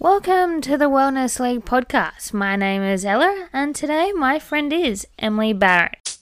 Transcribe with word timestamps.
Welcome 0.00 0.60
to 0.60 0.78
the 0.78 0.88
Wellness 0.88 1.40
League 1.40 1.64
podcast. 1.64 2.32
My 2.32 2.54
name 2.54 2.82
is 2.82 3.04
Ella, 3.04 3.48
and 3.52 3.74
today 3.74 4.12
my 4.12 4.38
friend 4.38 4.72
is 4.72 5.08
Emily 5.18 5.52
Barrett. 5.52 6.18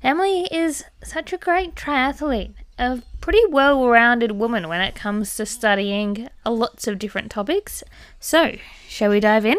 Emily 0.00 0.46
is 0.52 0.84
such 1.02 1.32
a 1.32 1.38
great 1.38 1.74
triathlete, 1.74 2.54
a 2.78 3.02
pretty 3.20 3.42
well 3.48 3.88
rounded 3.88 4.30
woman 4.30 4.68
when 4.68 4.80
it 4.80 4.94
comes 4.94 5.34
to 5.34 5.44
studying 5.44 6.28
lots 6.46 6.86
of 6.86 7.00
different 7.00 7.32
topics. 7.32 7.82
So, 8.20 8.52
shall 8.86 9.10
we 9.10 9.18
dive 9.18 9.44
in? 9.44 9.58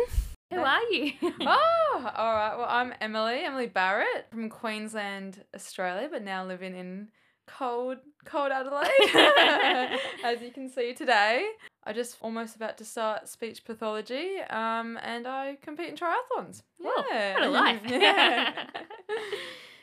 Who 0.52 0.60
are 0.60 0.84
you? 0.92 1.14
oh, 1.42 2.12
all 2.16 2.34
right. 2.34 2.56
Well, 2.58 2.68
I'm 2.68 2.94
Emily, 3.00 3.44
Emily 3.46 3.68
Barrett 3.68 4.28
from 4.30 4.50
Queensland, 4.50 5.46
Australia, 5.56 6.10
but 6.12 6.24
now 6.24 6.46
living 6.46 6.76
in 6.76 7.08
cold, 7.48 8.00
cold 8.26 8.52
Adelaide, 8.52 8.90
as 10.26 10.42
you 10.42 10.52
can 10.52 10.68
see 10.68 10.94
today. 10.94 11.48
I 11.86 11.94
just 11.94 12.18
almost 12.20 12.58
about 12.58 12.78
to 12.80 12.86
start 12.86 13.30
speech 13.30 13.64
pathology, 13.64 14.40
um, 14.50 15.00
and 15.02 15.26
I 15.26 15.58
compete 15.62 15.90
in 15.90 15.96
triathlons. 15.96 16.64
Well, 16.80 17.06
yeah, 17.10 17.36
what 17.36 17.44
a 17.44 17.50
life. 17.50 17.82
yeah. 17.88 18.68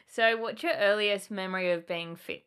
so, 0.06 0.37
what's 0.37 0.62
your 0.62 0.75
earliest 0.75 1.30
memory 1.30 1.73
of 1.73 1.87
being 1.87 2.14
fit? 2.14 2.45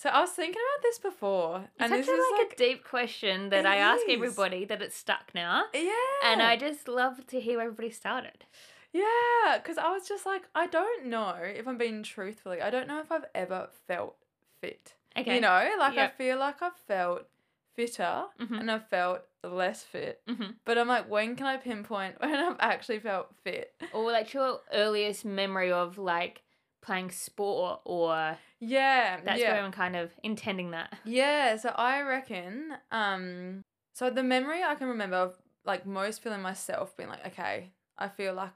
So 0.00 0.08
I 0.10 0.20
was 0.20 0.30
thinking 0.30 0.62
about 0.62 0.82
this 0.84 0.98
before, 1.00 1.56
It's 1.64 1.70
and 1.80 1.92
this 1.92 2.06
actually 2.08 2.14
is 2.20 2.26
like, 2.30 2.42
like 2.44 2.52
a 2.52 2.56
deep 2.56 2.84
question 2.84 3.48
that 3.50 3.66
I 3.66 3.78
ask 3.78 4.02
is. 4.08 4.14
everybody 4.14 4.64
that 4.66 4.80
it's 4.80 4.96
stuck 4.96 5.32
now. 5.34 5.64
yeah, 5.74 5.90
And 6.24 6.40
I 6.40 6.56
just 6.56 6.86
love 6.86 7.26
to 7.26 7.40
hear 7.40 7.56
where 7.56 7.66
everybody 7.66 7.90
started. 7.90 8.44
Yeah, 8.92 9.58
because 9.58 9.76
I 9.76 9.90
was 9.90 10.06
just 10.08 10.24
like, 10.24 10.42
I 10.54 10.68
don't 10.68 11.06
know 11.06 11.34
if 11.42 11.66
I'm 11.66 11.78
being 11.78 12.04
truthfully. 12.04 12.62
I 12.62 12.70
don't 12.70 12.86
know 12.86 13.00
if 13.00 13.10
I've 13.10 13.24
ever 13.34 13.70
felt 13.88 14.14
fit. 14.60 14.94
Okay. 15.18 15.34
You 15.34 15.40
know, 15.40 15.68
like 15.80 15.98
I 15.98 16.08
feel 16.08 16.38
like 16.38 16.62
I've 16.62 16.76
felt 16.86 17.26
fitter 17.74 18.26
Mhm. 18.40 18.60
and 18.60 18.70
I've 18.70 18.86
felt 18.88 19.22
less 19.42 19.82
fit. 19.82 20.22
hmm 20.28 20.52
But 20.64 20.78
I'm 20.78 20.86
like, 20.88 21.08
when 21.10 21.34
can 21.34 21.46
I 21.46 21.56
pinpoint 21.56 22.14
when 22.20 22.34
I've 22.36 22.56
actually 22.60 23.00
felt 23.00 23.34
fit? 23.42 23.74
Or 23.92 24.12
like 24.12 24.32
your 24.32 24.60
earliest 24.72 25.24
memory 25.24 25.72
of 25.72 25.98
like 25.98 26.42
playing 26.80 27.10
sport 27.10 27.80
or 27.84 28.36
Yeah, 28.60 29.20
that's 29.24 29.40
yeah. 29.40 29.52
where 29.52 29.62
I'm 29.62 29.72
kind 29.72 29.96
of 29.96 30.10
intending 30.22 30.70
that. 30.72 30.92
Yeah, 31.04 31.56
so 31.56 31.70
I 31.70 32.02
reckon, 32.02 32.72
um, 32.90 33.62
so 33.94 34.10
the 34.10 34.22
memory 34.22 34.62
I 34.62 34.74
can 34.74 34.88
remember 34.88 35.16
of 35.16 35.36
like 35.64 35.86
most 35.86 36.22
feeling 36.22 36.42
myself 36.42 36.96
being 36.96 37.08
like, 37.08 37.26
okay, 37.28 37.72
I 37.96 38.08
feel 38.08 38.34
like, 38.34 38.52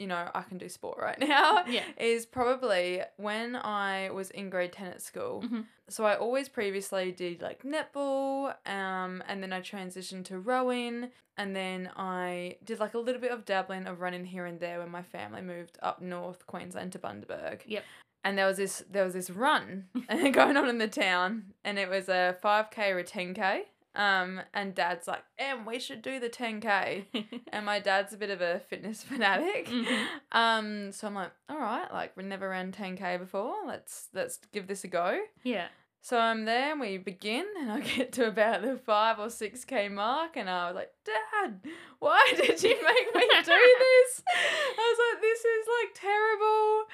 you 0.00 0.06
know, 0.08 0.28
I 0.34 0.42
can 0.42 0.58
do 0.58 0.68
sport 0.68 0.98
right 1.00 1.18
now. 1.36 1.64
Yeah. 1.68 1.84
Is 1.98 2.26
probably 2.26 3.02
when 3.18 3.54
I 3.54 4.10
was 4.10 4.30
in 4.30 4.50
grade 4.50 4.72
10 4.72 4.88
at 4.88 5.02
school. 5.02 5.44
Mhm. 5.46 5.66
So 5.88 6.04
I 6.04 6.16
always 6.16 6.48
previously 6.48 7.12
did 7.12 7.42
like 7.42 7.62
netball, 7.62 8.54
um, 8.66 9.22
and 9.28 9.42
then 9.42 9.52
I 9.52 9.60
transitioned 9.60 10.24
to 10.26 10.38
rowing, 10.38 11.10
and 11.36 11.54
then 11.54 11.90
I 11.96 12.56
did 12.64 12.80
like 12.80 12.94
a 12.94 12.98
little 12.98 13.20
bit 13.20 13.30
of 13.32 13.44
dabbling 13.44 13.86
of 13.86 14.00
running 14.00 14.24
here 14.24 14.46
and 14.46 14.58
there 14.60 14.78
when 14.80 14.90
my 14.90 15.02
family 15.02 15.42
moved 15.42 15.78
up 15.82 16.00
north 16.00 16.46
Queensland 16.46 16.92
to 16.92 16.98
Bundaberg 16.98 17.60
Yep. 17.66 17.84
and 18.24 18.36
there 18.38 18.46
was 18.46 18.56
this 18.58 18.84
there 18.90 19.04
was 19.04 19.14
this 19.14 19.30
run 19.30 19.86
going 20.32 20.56
on 20.56 20.68
in 20.68 20.78
the 20.78 20.88
town 20.88 21.52
and 21.64 21.78
it 21.78 21.88
was 21.88 22.08
a 22.08 22.36
5k 22.42 22.90
or 22.94 22.98
a 22.98 23.04
10k 23.04 23.62
um 23.96 24.40
and 24.54 24.74
dad's 24.74 25.08
like 25.08 25.24
em 25.38 25.64
we 25.66 25.78
should 25.80 26.00
do 26.00 26.20
the 26.20 26.28
10k 26.30 27.04
and 27.52 27.66
my 27.66 27.80
dad's 27.80 28.12
a 28.12 28.16
bit 28.16 28.30
of 28.30 28.40
a 28.40 28.60
fitness 28.68 29.02
fanatic. 29.10 29.66
Mhm. 29.66 30.06
um 30.32 30.92
so 30.92 31.06
i'm 31.08 31.14
like 31.14 31.32
all 31.48 31.58
right 31.58 31.92
like 31.92 32.16
we 32.16 32.22
never 32.22 32.48
ran 32.48 32.70
10k 32.72 33.18
before. 33.18 33.54
Let's 33.66 34.08
let's 34.14 34.38
give 34.52 34.66
this 34.68 34.84
a 34.84 34.88
go. 34.88 35.18
Yeah. 35.42 35.66
so 36.02 36.18
i'm 36.18 36.44
there 36.44 36.70
and 36.72 36.80
we 36.80 36.98
begin 36.98 37.44
and 37.60 37.70
i 37.72 37.80
get 37.80 38.12
to 38.12 38.26
about 38.28 38.62
the 38.62 38.76
5 38.76 39.18
or 39.18 39.26
6k 39.26 39.90
mark 39.92 40.36
and 40.36 40.48
i 40.48 40.66
was 40.68 40.76
like 40.76 40.92
dad 41.04 41.60
why 41.98 42.32
did 42.36 42.62
you 42.62 42.70
make 42.70 43.14
me 43.14 43.26
do 43.44 43.76
this? 43.84 44.22
I 44.26 44.94
was 44.94 44.98
like 45.12 45.20
this 45.20 45.40
is 45.40 45.66
like 45.78 45.94
terrible. 45.94 46.84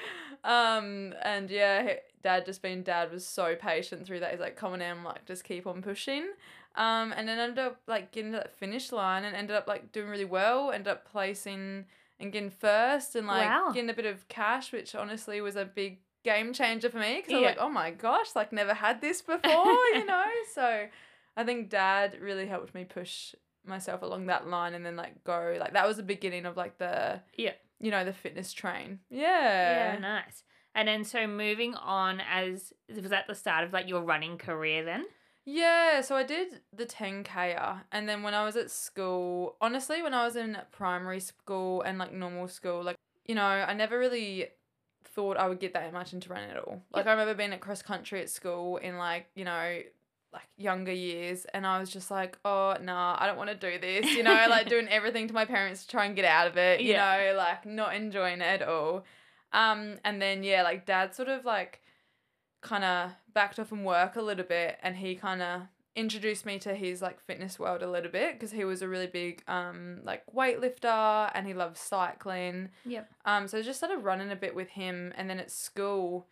Um 0.45 1.15
and 1.23 1.51
yeah 1.51 1.95
dad 2.25 2.45
just 2.45 2.61
being 2.63 2.83
dad 2.83 3.13
was 3.13 3.25
so 3.25 3.55
patient 3.55 4.05
through 4.05 4.19
that. 4.21 4.33
He's 4.33 4.41
like 4.41 4.57
come 4.57 4.73
on 4.73 4.83
em 4.83 5.05
like 5.05 5.25
just 5.27 5.45
keep 5.45 5.67
on 5.67 5.81
pushing 5.83 6.27
um 6.77 7.13
and 7.17 7.29
then 7.29 7.39
ended 7.39 7.59
up 7.59 7.81
like 7.87 8.13
getting 8.13 8.33
to 8.33 8.39
that 8.39 8.55
finish 8.55 8.93
line 8.93 9.25
and 9.25 9.35
ended 9.35 9.57
up 9.57 9.67
like 9.67 9.93
doing 9.93 10.09
really 10.09 10.25
well 10.25 10.71
ended 10.71 10.89
up 10.89 11.11
placing 11.11 11.85
and 12.21 12.33
getting 12.33 12.51
first 12.51 13.15
and 13.17 13.27
like 13.27 13.49
Wow. 13.49 13.73
getting 13.73 13.91
a 13.91 13.95
bit 13.95 14.07
of 14.07 14.27
cash 14.29 14.73
which 14.73 14.95
honestly 14.95 15.41
was 15.41 15.57
a 15.57 15.65
big 15.65 15.99
game 16.25 16.53
changer 16.53 16.91
for 16.91 16.99
me 16.99 17.17
because 17.17 17.33
I 17.33 17.37
Yeah. 17.37 17.47
was 17.49 17.57
like 17.57 17.65
oh 17.67 17.71
my 17.71 17.91
gosh 17.91 18.29
like 18.35 18.53
never 18.53 18.75
had 18.75 19.01
this 19.01 19.23
before 19.35 19.75
you 19.95 20.05
know 20.07 20.25
so 20.55 20.87
I 21.37 21.45
think 21.45 21.69
dad 21.71 22.19
really 22.21 22.47
helped 22.47 22.75
me 22.75 22.85
push 22.85 23.35
myself 23.65 24.03
along 24.03 24.27
that 24.27 24.47
line 24.49 24.75
and 24.75 24.85
then 24.87 24.97
like 24.97 25.23
go 25.25 25.57
like 25.59 25.73
that 25.73 25.87
was 25.87 25.97
the 25.97 26.03
beginning 26.03 26.47
of 26.47 26.57
like 26.57 26.79
the 26.79 27.21
Yeah. 27.37 27.53
you 27.81 27.91
know 27.91 28.05
the 28.05 28.13
fitness 28.13 28.53
train 28.53 29.01
Yeah, 29.11 29.95
yeah 29.95 29.99
nice. 29.99 30.45
And 30.75 30.89
then 30.89 31.05
so 31.05 31.27
moving 31.27 31.75
on 31.75 32.21
as 32.21 32.73
was 32.89 33.11
that 33.11 33.27
the 33.27 33.35
start 33.35 33.65
of 33.65 33.73
like 33.73 33.89
your 33.89 34.03
running 34.03 34.37
career 34.39 34.85
then? 34.85 35.07
Yeah, 35.49 36.01
so 36.01 36.17
I 36.17 36.25
did 36.25 36.61
the 36.73 36.85
10K 36.85 37.57
and 37.93 38.09
then 38.09 38.25
when 38.25 38.35
I 38.35 38.45
was 38.45 38.57
at 38.57 38.69
school, 38.69 39.57
honestly, 39.61 40.03
when 40.03 40.13
I 40.13 40.25
was 40.25 40.35
in 40.35 40.59
primary 40.73 41.21
school 41.21 41.83
and 41.83 41.99
like 41.99 42.13
normal 42.13 42.49
school, 42.49 42.83
like, 42.83 42.97
you 43.25 43.37
know, 43.37 43.45
I 43.45 43.73
never 43.73 43.97
really 43.97 44.49
thought 45.05 45.37
I 45.37 45.49
would 45.49 45.61
get 45.61 45.73
that 45.75 45.93
much 45.93 46.13
into 46.13 46.31
running 46.31 46.51
at 46.51 46.57
all. 46.59 46.83
Like, 46.93 47.07
I 47.07 47.13
remember 47.13 47.35
being 47.35 47.53
at 47.53 47.61
cross 47.61 47.81
country 47.81 48.21
at 48.21 48.29
school 48.29 48.79
in 48.79 48.99
like, 48.99 49.29
you 49.37 49.45
know, 49.45 49.81
like 50.33 50.49
younger 50.57 50.93
years 50.93 51.47
and 51.55 51.65
I 51.65 51.79
was 51.79 51.91
just 51.91 52.11
like, 52.11 52.37
oh, 52.45 52.77
nah, 52.83 53.17
I 53.19 53.29
don't 53.29 53.37
want 53.37 53.51
to 53.51 53.57
do 53.57 53.79
this, 53.79 54.17
you 54.17 54.25
know, 54.25 54.47
like 54.51 54.69
doing 54.69 54.89
everything 54.89 55.29
to 55.29 55.33
my 55.35 55.45
parents 55.45 55.85
to 55.85 55.89
try 55.89 56.07
and 56.07 56.17
get 56.17 56.25
out 56.25 56.49
of 56.49 56.57
it, 56.57 56.81
you 56.81 56.91
Yeah. 56.91 57.29
know, 57.31 57.37
like 57.39 57.65
not 57.65 57.95
enjoying 57.95 58.41
it 58.41 58.63
at 58.63 58.69
all. 58.69 59.05
Um, 59.53 59.95
and 60.05 60.21
then, 60.21 60.43
yeah, 60.43 60.65
like 60.65 60.87
dad 60.87 61.15
sort 61.15 61.29
of 61.29 61.45
like, 61.45 61.83
kind 62.67 62.85
of 62.85 63.13
backed 63.33 63.59
off 63.59 63.69
from 63.69 63.85
work 63.85 64.17
a 64.17 64.23
little 64.23 64.45
bit 64.45 64.79
and 64.83 64.97
he 64.97 65.15
kind 65.15 65.41
of 65.43 65.63
introduced 65.95 66.45
me 66.45 66.59
to 66.59 66.75
his 66.75 67.01
like 67.01 67.19
fitness 67.21 67.59
world 67.59 67.83
a 67.83 67.91
little 67.91 68.11
bit 68.11 68.35
because 68.35 68.51
he 68.53 68.65
was 68.65 68.83
a 68.83 68.89
really 68.89 69.07
big 69.07 69.43
um 69.49 70.01
like 70.05 70.23
weightlifter 70.35 71.31
and 71.35 71.47
he 71.47 71.55
loved 71.55 71.77
cycling 71.77 72.69
Yep. 72.85 73.11
um 73.25 73.49
so 73.49 73.59
I 73.59 73.63
just 73.63 73.79
started 73.79 73.99
running 74.05 74.31
a 74.31 74.37
bit 74.37 74.55
with 74.55 74.69
him 74.69 75.13
and 75.17 75.29
then 75.31 75.39
at 75.39 75.51
school 75.51 76.27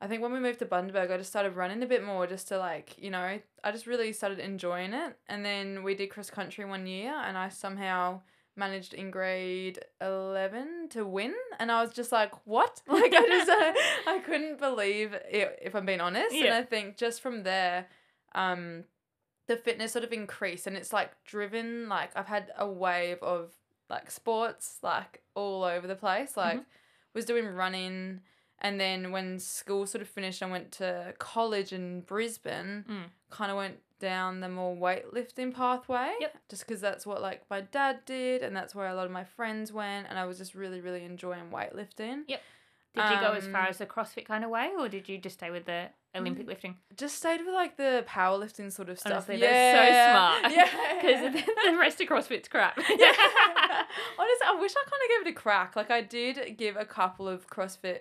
I 0.00 0.06
think 0.06 0.22
when 0.22 0.32
we 0.32 0.38
moved 0.38 0.60
to 0.60 0.66
Bundaberg 0.66 1.10
I 1.10 1.16
just 1.16 1.30
started 1.30 1.56
running 1.56 1.82
a 1.82 1.86
bit 1.86 2.04
more 2.04 2.26
just 2.26 2.46
to 2.48 2.58
like 2.58 2.94
you 2.98 3.10
know 3.10 3.38
I 3.64 3.72
just 3.72 3.86
really 3.88 4.12
started 4.12 4.38
enjoying 4.38 4.92
it 4.92 5.16
and 5.28 5.44
then 5.44 5.82
we 5.82 5.94
did 5.96 6.10
cross 6.10 6.30
country 6.30 6.64
one 6.64 6.86
year 6.86 7.12
and 7.26 7.36
I 7.36 7.48
somehow 7.48 8.20
managed 8.58 8.92
in 8.92 9.10
grade 9.10 9.78
11 10.00 10.88
to 10.90 11.06
win 11.06 11.34
and 11.58 11.70
I 11.72 11.82
was 11.82 11.92
just 11.92 12.12
like 12.12 12.32
what? 12.44 12.82
Like 12.88 13.12
I 13.14 13.26
just 13.26 13.48
uh, 13.48 13.72
I 14.10 14.18
couldn't 14.18 14.58
believe 14.58 15.12
it 15.12 15.58
if 15.62 15.74
I'm 15.74 15.86
being 15.86 16.00
honest. 16.00 16.34
And 16.46 16.54
I 16.54 16.62
think 16.62 16.96
just 16.96 17.20
from 17.20 17.42
there 17.44 17.86
um 18.34 18.84
the 19.46 19.56
fitness 19.56 19.92
sort 19.92 20.04
of 20.04 20.12
increased 20.12 20.66
and 20.66 20.76
it's 20.76 20.92
like 20.92 21.12
driven 21.24 21.88
like 21.88 22.10
I've 22.16 22.26
had 22.26 22.50
a 22.58 22.68
wave 22.68 23.18
of 23.22 23.52
like 23.88 24.10
sports 24.10 24.78
like 24.82 25.22
all 25.34 25.64
over 25.64 25.86
the 25.86 25.96
place. 25.96 26.36
Like 26.36 26.60
was 27.14 27.24
doing 27.24 27.46
running 27.46 28.20
and 28.60 28.80
then 28.80 29.12
when 29.12 29.38
school 29.38 29.86
sort 29.86 30.02
of 30.02 30.08
finished 30.08 30.42
I 30.42 30.46
went 30.50 30.72
to 30.72 31.14
college 31.18 31.72
in 31.72 32.02
Brisbane. 32.02 32.84
Mm. 32.88 33.04
kind 33.30 33.50
of 33.50 33.56
went 33.56 33.78
down 33.98 34.40
the 34.40 34.48
more 34.48 34.74
weightlifting 34.76 35.54
pathway 35.54 36.12
Yep. 36.20 36.36
just 36.48 36.66
because 36.66 36.80
that's 36.80 37.06
what 37.06 37.20
like 37.22 37.42
my 37.50 37.60
dad 37.60 38.00
did 38.06 38.42
and 38.42 38.54
that's 38.56 38.74
where 38.74 38.88
a 38.88 38.94
lot 38.94 39.06
of 39.06 39.12
my 39.12 39.24
friends 39.24 39.72
went 39.72 40.06
and 40.08 40.18
I 40.18 40.24
was 40.26 40.38
just 40.38 40.54
really 40.54 40.80
really 40.80 41.04
enjoying 41.04 41.50
weightlifting 41.50 42.22
Yep. 42.28 42.42
Did 42.94 43.10
you 43.10 43.20
go 43.20 43.32
as 43.34 43.46
far 43.46 43.62
Um, 43.62 43.66
as 43.68 43.78
the 43.78 43.86
CrossFit 43.86 44.24
kind 44.24 44.42
of 44.42 44.50
way, 44.50 44.70
or 44.76 44.88
did 44.88 45.08
you 45.08 45.18
just 45.18 45.36
stay 45.38 45.50
with 45.50 45.66
the 45.66 45.90
Olympic 46.16 46.46
Mm, 46.46 46.48
lifting? 46.48 46.76
just 46.96 47.16
stayed 47.16 47.38
with 47.44 47.54
like 47.54 47.76
the 47.76 48.04
powerlifting 48.08 48.72
sort 48.72 48.88
of 48.88 48.98
stuff 48.98 49.28
Honestly, 49.28 49.36
that's 49.36 49.76
so 49.78 50.10
smart. 50.10 50.52
yeah 50.56 50.94
Because 51.00 51.44
the 51.70 51.78
rest 51.78 52.00
of 52.00 52.08
CrossFit's 52.08 52.48
crap. 52.48 52.76
yeah. 52.98 53.12
Honestly, 54.18 54.46
I 54.46 54.56
wish 54.60 54.72
I 54.72 54.82
kind 54.90 55.02
of 55.02 55.08
gave 55.10 55.26
it 55.26 55.30
a 55.30 55.40
crack. 55.40 55.76
Like 55.76 55.90
I 55.90 56.00
did 56.00 56.56
give 56.56 56.76
a 56.76 56.84
couple 56.84 57.28
of 57.28 57.46
CrossFit 57.48 58.00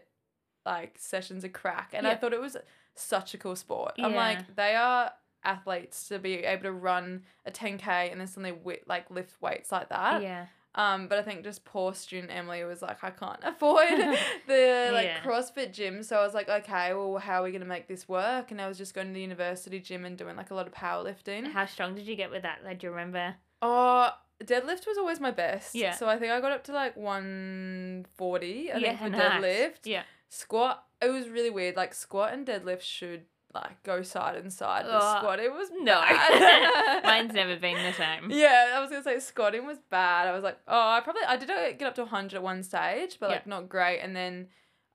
like 0.66 0.96
sessions 0.98 1.44
a 1.44 1.50
crack, 1.50 1.92
and 1.94 2.08
I 2.08 2.16
thought 2.16 2.34
it 2.34 2.42
was 2.42 2.58
such 2.96 3.34
a 3.34 3.38
cool 3.38 3.56
sport. 3.56 3.94
I'm 4.00 4.16
like, 4.16 4.56
they 4.56 4.76
are 4.76 5.12
athletes 5.48 6.08
to 6.10 6.20
be 6.20 6.36
able 6.44 6.64
to 6.64 6.72
run 6.74 7.24
a 7.46 7.52
10k 7.52 8.12
and 8.12 8.20
then 8.20 8.28
suddenly 8.28 8.52
wi- 8.52 8.82
like 8.88 9.10
lift 9.10 9.42
weights 9.42 9.72
like 9.72 9.90
that. 9.90 10.22
yeah. 10.22 10.46
Um, 10.76 11.08
but 11.08 11.18
I 11.18 11.24
think 11.24 11.44
just 11.44 11.66
poor 11.66 11.96
student 11.96 12.32
Emily 12.32 12.64
was 12.64 12.84
like, 12.84 13.04
I 13.04 13.10
can't 13.10 13.40
afford 13.44 13.88
the 14.48 14.90
like 14.94 15.06
Yeah. 15.08 15.20
CrossFit 15.24 15.74
gym. 15.74 16.04
So 16.04 16.18
I 16.18 16.24
was 16.24 16.36
like, 16.36 16.48
okay, 16.50 16.94
well, 16.94 17.18
how 17.18 17.42
are 17.42 17.44
we 17.46 17.52
gonna 17.52 17.66
make 17.66 17.88
this 17.88 18.08
work? 18.08 18.52
And 18.52 18.62
I 18.62 18.68
was 18.68 18.78
just 18.78 18.94
going 18.94 19.08
to 19.08 19.14
the 19.14 19.22
university 19.22 19.80
gym 19.80 20.06
and 20.06 20.16
doing 20.16 20.36
like 20.36 20.52
a 20.52 20.54
lot 20.54 20.68
of 20.68 20.74
powerlifting. 20.74 21.52
How 21.52 21.66
strong 21.66 21.96
did 21.96 22.06
you 22.06 22.16
get 22.16 22.30
with 22.30 22.44
that? 22.44 22.60
Like, 22.64 22.78
do 22.78 22.86
you 22.88 22.92
remember? 22.92 23.36
Oh, 23.64 24.10
deadlift 24.44 24.86
was 24.86 25.00
always 25.00 25.20
my 25.20 25.32
best. 25.32 25.74
Yeah. 25.74 25.96
So 25.96 26.08
I 26.08 26.20
think 26.20 26.32
I 26.32 26.40
got 26.42 26.52
up 26.52 26.64
to 26.66 26.74
like 26.74 26.96
140, 26.96 28.72
I 28.72 28.78
yeah, 28.78 28.88
think, 28.98 29.00
for 29.00 29.10
nice. 29.18 29.44
deadlift. 29.44 29.80
Yeah. 29.86 30.04
squat. 30.30 30.84
It 31.02 31.10
was 31.10 31.28
really 31.30 31.50
weird. 31.50 31.76
Like 31.76 31.94
squat 31.94 32.34
and 32.34 32.46
deadlift 32.46 32.82
should 32.82 33.24
like 33.64 33.84
go 33.84 34.02
side 34.02 34.36
and 34.36 34.52
side. 34.52 34.86
Oh, 34.88 35.18
squat, 35.20 35.40
it 35.40 35.52
was 35.52 35.70
No. 35.72 36.00
Mine's 37.04 37.34
never 37.34 37.56
been 37.60 37.76
the 37.84 37.94
same. 37.94 38.30
Yeah, 38.32 38.74
I 38.76 38.80
was 38.80 38.90
gonna 38.90 39.04
say 39.04 39.20
squatting 39.20 39.66
was 39.66 39.78
bad. 39.90 40.28
I 40.28 40.32
was 40.34 40.44
like, 40.44 40.58
oh, 40.68 40.90
I 40.92 41.02
probably 41.02 41.24
I 41.28 41.38
did 41.38 41.50
uh, 41.50 41.72
get 41.74 41.84
up 41.88 41.96
to 41.96 42.02
100 42.04 42.36
at 42.38 42.44
one 42.44 42.64
stage, 42.64 43.18
but 43.20 43.30
like 43.30 43.44
Yeah. 43.46 43.50
not 43.50 43.70
great. 43.70 44.00
And 44.00 44.16
then 44.16 44.48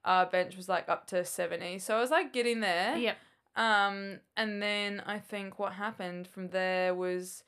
uh, 0.05 0.25
bench 0.25 0.57
was 0.57 0.67
like 0.67 0.89
up 0.89 1.07
to 1.07 1.23
70, 1.23 1.79
so 1.79 1.95
I 1.95 1.99
was 1.99 2.11
like 2.11 2.33
getting 2.33 2.59
there. 2.59 2.97
Yep. 2.97 3.17
Um, 3.55 4.19
and 4.35 4.61
then 4.61 5.01
I 5.05 5.19
think 5.19 5.59
what 5.59 5.73
happened 5.73 6.27
from 6.27 6.49
there 6.49 6.93
was 6.95 7.43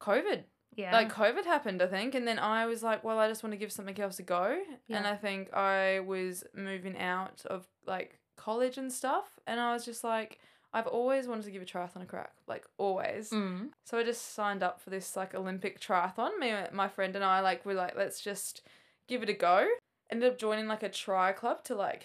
COVID. 0.00 0.42
Yeah. 0.74 0.92
Like 0.92 1.12
COVID 1.12 1.44
happened, 1.44 1.80
I 1.80 1.86
think, 1.86 2.14
and 2.14 2.26
then 2.28 2.38
I 2.38 2.66
was 2.66 2.82
like, 2.82 3.02
well, 3.02 3.18
I 3.18 3.28
just 3.28 3.42
want 3.42 3.52
to 3.52 3.56
give 3.56 3.72
something 3.72 3.98
else 4.00 4.18
a 4.18 4.22
go. 4.22 4.58
Yeah. 4.88 4.98
And 4.98 5.06
I 5.06 5.14
think 5.16 5.52
I 5.54 6.00
was 6.00 6.44
moving 6.54 6.98
out 6.98 7.42
of 7.46 7.66
like 7.86 8.18
college 8.46 8.78
and 8.78 8.92
stuff, 8.92 9.40
and 9.46 9.58
I 9.60 9.72
was 9.74 9.84
just 9.84 10.04
like, 10.04 10.38
I've 10.72 10.86
always 10.86 11.26
wanted 11.26 11.44
to 11.46 11.50
give 11.50 11.62
a 11.62 11.64
triathlon 11.64 12.02
a 12.02 12.06
crack, 12.06 12.32
like 12.46 12.64
always. 12.78 13.30
Mm. 13.30 13.70
So 13.84 13.98
I 13.98 14.04
just 14.04 14.34
signed 14.34 14.62
up 14.62 14.80
for 14.80 14.90
this 14.90 15.16
like 15.16 15.34
Olympic 15.34 15.80
triathlon. 15.80 16.38
Me, 16.38 16.52
my 16.72 16.88
friend 16.88 17.16
and 17.16 17.24
I 17.24 17.40
like 17.40 17.66
were 17.66 17.74
like, 17.74 17.96
let's 17.96 18.20
just 18.20 18.62
give 19.08 19.22
it 19.24 19.28
a 19.28 19.32
go. 19.32 19.66
Ended 20.12 20.30
up 20.30 20.38
joining 20.38 20.68
like 20.68 20.84
a 20.84 20.88
tri 20.88 21.32
club 21.32 21.64
to 21.64 21.74
like 21.74 22.04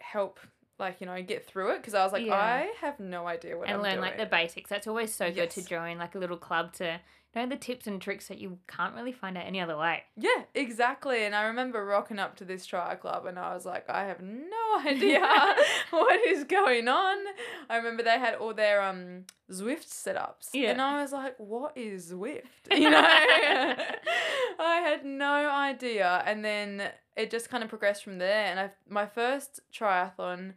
help 0.00 0.40
like 0.78 1.00
you 1.00 1.06
know 1.06 1.22
get 1.22 1.46
through 1.46 1.70
it 1.74 1.78
because 1.78 1.94
I 1.94 2.02
was 2.04 2.12
like, 2.12 2.26
Yeah. 2.26 2.34
I 2.34 2.72
have 2.80 2.98
no 2.98 3.26
idea 3.26 3.56
what 3.56 3.68
and 3.68 3.76
I'm 3.76 3.82
learn 3.82 3.92
doing. 3.92 4.02
like 4.02 4.18
the 4.18 4.26
basics. 4.26 4.68
That's 4.70 4.86
always 4.88 5.14
so 5.14 5.30
good 5.30 5.50
to 5.50 5.64
join 5.64 5.98
like 5.98 6.14
a 6.14 6.18
little 6.18 6.36
club 6.48 6.72
to 6.74 6.98
know 7.36 7.46
the 7.46 7.56
tips 7.56 7.86
and 7.86 8.00
tricks 8.00 8.28
that 8.28 8.38
you 8.38 8.58
can't 8.66 8.94
really 8.94 9.12
find 9.12 9.36
out 9.36 9.46
any 9.46 9.60
other 9.60 9.76
way. 9.76 10.02
Yeah, 10.16 10.44
exactly. 10.54 11.24
And 11.24 11.34
I 11.34 11.44
remember 11.44 11.84
rocking 11.84 12.18
up 12.18 12.36
to 12.36 12.44
this 12.44 12.66
tri 12.66 12.94
club 12.96 13.26
and 13.26 13.38
I 13.38 13.54
was 13.54 13.64
like, 13.64 13.88
I 13.88 14.04
have 14.04 14.20
no 14.20 14.80
idea 14.86 15.20
what 15.90 16.26
is 16.26 16.44
going 16.44 16.88
on. 16.88 17.18
I 17.68 17.76
remember 17.76 18.02
they 18.02 18.18
had 18.18 18.34
all 18.34 18.54
their 18.54 18.82
um 18.82 19.24
Zwift 19.50 19.88
setups. 19.88 20.48
Yeah. 20.52 20.70
And 20.70 20.82
I 20.82 21.02
was 21.02 21.12
like, 21.12 21.34
what 21.38 21.76
is 21.76 22.12
Zwift? 22.12 22.42
You 22.70 22.90
know? 22.90 23.00
I 24.58 24.80
had 24.80 25.04
no 25.04 25.50
idea. 25.50 26.22
And 26.26 26.44
then 26.44 26.90
it 27.16 27.30
just 27.30 27.48
kind 27.48 27.62
of 27.62 27.70
progressed 27.70 28.04
from 28.04 28.18
there. 28.18 28.46
And 28.46 28.58
I 28.58 28.70
my 28.88 29.06
first 29.06 29.60
triathlon 29.72 30.54